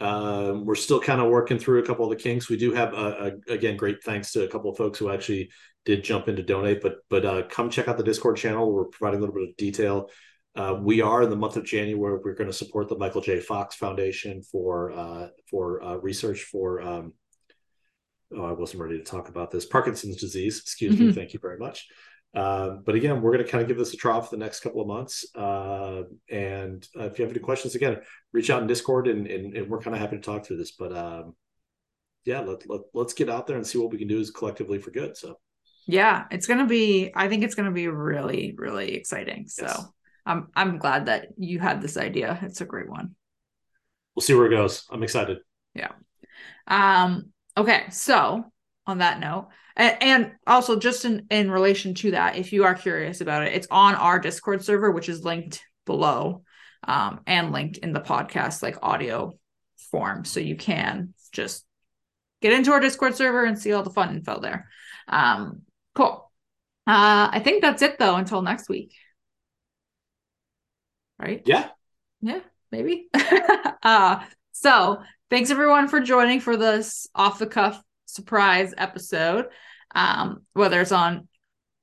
Um, 0.00 0.64
we're 0.64 0.74
still 0.74 1.00
kind 1.00 1.20
of 1.20 1.30
working 1.30 1.58
through 1.58 1.82
a 1.82 1.86
couple 1.86 2.04
of 2.04 2.16
the 2.16 2.22
kinks. 2.22 2.48
We 2.48 2.56
do 2.56 2.72
have, 2.72 2.92
a, 2.94 3.32
a, 3.48 3.52
again, 3.52 3.76
great 3.76 4.02
thanks 4.02 4.32
to 4.32 4.42
a 4.42 4.48
couple 4.48 4.70
of 4.70 4.76
folks 4.76 4.98
who 4.98 5.10
actually 5.10 5.50
did 5.84 6.02
jump 6.02 6.28
in 6.28 6.36
to 6.36 6.42
donate. 6.42 6.82
But 6.82 6.96
but 7.10 7.24
uh, 7.24 7.42
come 7.48 7.70
check 7.70 7.88
out 7.88 7.96
the 7.96 8.04
Discord 8.04 8.36
channel. 8.36 8.72
We're 8.72 8.86
providing 8.86 9.18
a 9.18 9.20
little 9.20 9.34
bit 9.34 9.50
of 9.50 9.56
detail 9.56 10.10
uh, 10.56 10.78
we 10.80 11.00
are 11.00 11.22
in 11.22 11.30
the 11.30 11.36
month 11.36 11.56
of 11.56 11.64
January. 11.64 12.18
We're 12.22 12.34
going 12.34 12.50
to 12.50 12.56
support 12.56 12.88
the 12.88 12.96
Michael 12.96 13.20
J. 13.20 13.40
Fox 13.40 13.74
Foundation 13.74 14.42
for 14.42 14.92
uh, 14.92 15.28
for 15.50 15.82
uh, 15.82 15.96
research 15.96 16.42
for. 16.42 16.80
Um, 16.80 17.14
oh, 18.36 18.44
I 18.44 18.52
wasn't 18.52 18.82
ready 18.82 18.98
to 18.98 19.04
talk 19.04 19.28
about 19.28 19.50
this 19.50 19.66
Parkinson's 19.66 20.16
disease. 20.16 20.60
Excuse 20.60 20.94
mm-hmm. 20.94 21.08
me. 21.08 21.12
Thank 21.12 21.32
you 21.32 21.40
very 21.40 21.58
much. 21.58 21.88
Um, 22.34 22.82
but 22.84 22.94
again, 22.94 23.22
we're 23.22 23.32
going 23.32 23.44
to 23.44 23.50
kind 23.50 23.62
of 23.62 23.68
give 23.68 23.78
this 23.78 23.94
a 23.94 23.96
try 23.96 24.20
for 24.20 24.30
the 24.30 24.36
next 24.36 24.60
couple 24.60 24.80
of 24.80 24.86
months. 24.86 25.26
Uh, 25.34 26.02
and 26.30 26.86
uh, 26.98 27.04
if 27.04 27.18
you 27.18 27.24
have 27.24 27.32
any 27.32 27.40
questions, 27.40 27.74
again, 27.74 27.98
reach 28.32 28.50
out 28.50 28.60
in 28.60 28.68
Discord, 28.68 29.06
and, 29.08 29.26
and, 29.26 29.56
and 29.56 29.70
we're 29.70 29.80
kind 29.80 29.94
of 29.94 30.00
happy 30.00 30.16
to 30.16 30.22
talk 30.22 30.44
through 30.44 30.58
this. 30.58 30.72
But 30.72 30.96
um, 30.96 31.34
yeah, 32.24 32.40
let, 32.40 32.68
let 32.68 32.80
let's 32.92 33.14
get 33.14 33.30
out 33.30 33.46
there 33.46 33.56
and 33.56 33.66
see 33.66 33.78
what 33.78 33.90
we 33.90 33.98
can 33.98 34.08
do 34.08 34.18
is 34.18 34.30
collectively 34.30 34.78
for 34.78 34.90
good. 34.90 35.16
So. 35.16 35.38
Yeah, 35.86 36.24
it's 36.30 36.46
going 36.46 36.60
to 36.60 36.66
be. 36.66 37.12
I 37.14 37.28
think 37.28 37.44
it's 37.44 37.54
going 37.54 37.68
to 37.68 37.74
be 37.74 37.88
really, 37.88 38.54
really 38.56 38.94
exciting. 38.94 39.46
So. 39.48 39.64
Yes. 39.64 39.86
I'm 40.26 40.48
I'm 40.56 40.78
glad 40.78 41.04
that 41.04 41.28
you 41.36 41.58
had 41.58 41.82
this 41.82 41.98
idea. 41.98 42.38
It's 42.40 42.62
a 42.62 42.64
great 42.64 42.88
one. 42.88 43.14
We'll 44.14 44.22
see 44.22 44.32
where 44.32 44.46
it 44.46 44.56
goes. 44.56 44.86
I'm 44.90 45.02
excited. 45.02 45.36
Yeah. 45.74 45.92
Um 46.66 47.32
okay, 47.58 47.90
so 47.90 48.50
on 48.86 48.98
that 48.98 49.20
note, 49.20 49.48
and, 49.76 50.02
and 50.02 50.32
also 50.46 50.78
just 50.78 51.04
in 51.04 51.26
in 51.30 51.50
relation 51.50 51.94
to 51.94 52.12
that, 52.12 52.36
if 52.36 52.52
you 52.52 52.64
are 52.64 52.74
curious 52.74 53.20
about 53.20 53.46
it, 53.46 53.54
it's 53.54 53.68
on 53.70 53.94
our 53.94 54.18
Discord 54.18 54.64
server 54.64 54.90
which 54.90 55.08
is 55.08 55.24
linked 55.24 55.62
below 55.86 56.42
um 56.86 57.20
and 57.26 57.52
linked 57.52 57.78
in 57.78 57.92
the 57.92 58.00
podcast 58.00 58.62
like 58.62 58.78
audio 58.82 59.32
form 59.90 60.24
so 60.24 60.40
you 60.40 60.56
can 60.56 61.14
just 61.32 61.64
get 62.40 62.52
into 62.52 62.72
our 62.72 62.80
Discord 62.80 63.14
server 63.14 63.44
and 63.44 63.58
see 63.58 63.72
all 63.72 63.82
the 63.82 63.90
fun 63.90 64.14
info 64.14 64.40
there. 64.40 64.68
Um 65.08 65.62
cool. 65.94 66.30
Uh 66.86 67.28
I 67.32 67.40
think 67.42 67.62
that's 67.62 67.82
it 67.82 67.98
though 67.98 68.16
until 68.16 68.42
next 68.42 68.68
week 68.68 68.92
right? 71.18 71.42
Yeah. 71.44 71.68
Yeah, 72.20 72.40
maybe. 72.70 73.08
uh, 73.82 74.24
so 74.52 75.02
thanks 75.30 75.50
everyone 75.50 75.88
for 75.88 76.00
joining 76.00 76.40
for 76.40 76.56
this 76.56 77.06
off 77.14 77.38
the 77.38 77.46
cuff 77.46 77.80
surprise 78.14 78.72
episode. 78.76 79.46
Um, 79.94 80.42
whether 80.54 80.80
it's 80.80 80.92
on 80.92 81.28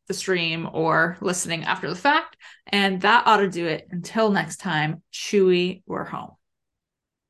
the 0.08 0.14
stream 0.14 0.68
or 0.74 1.18
listening 1.22 1.64
after 1.64 1.90
the 1.90 1.95
fact. 1.95 2.36
And 2.68 3.02
that 3.02 3.26
ought 3.28 3.38
to 3.38 3.49
do 3.49 3.66
it. 3.66 3.88
Until 3.91 4.30
next 4.30 4.58
time, 4.58 5.02
Chewie, 5.14 5.84
we're 5.86 6.03
home. 6.03 6.32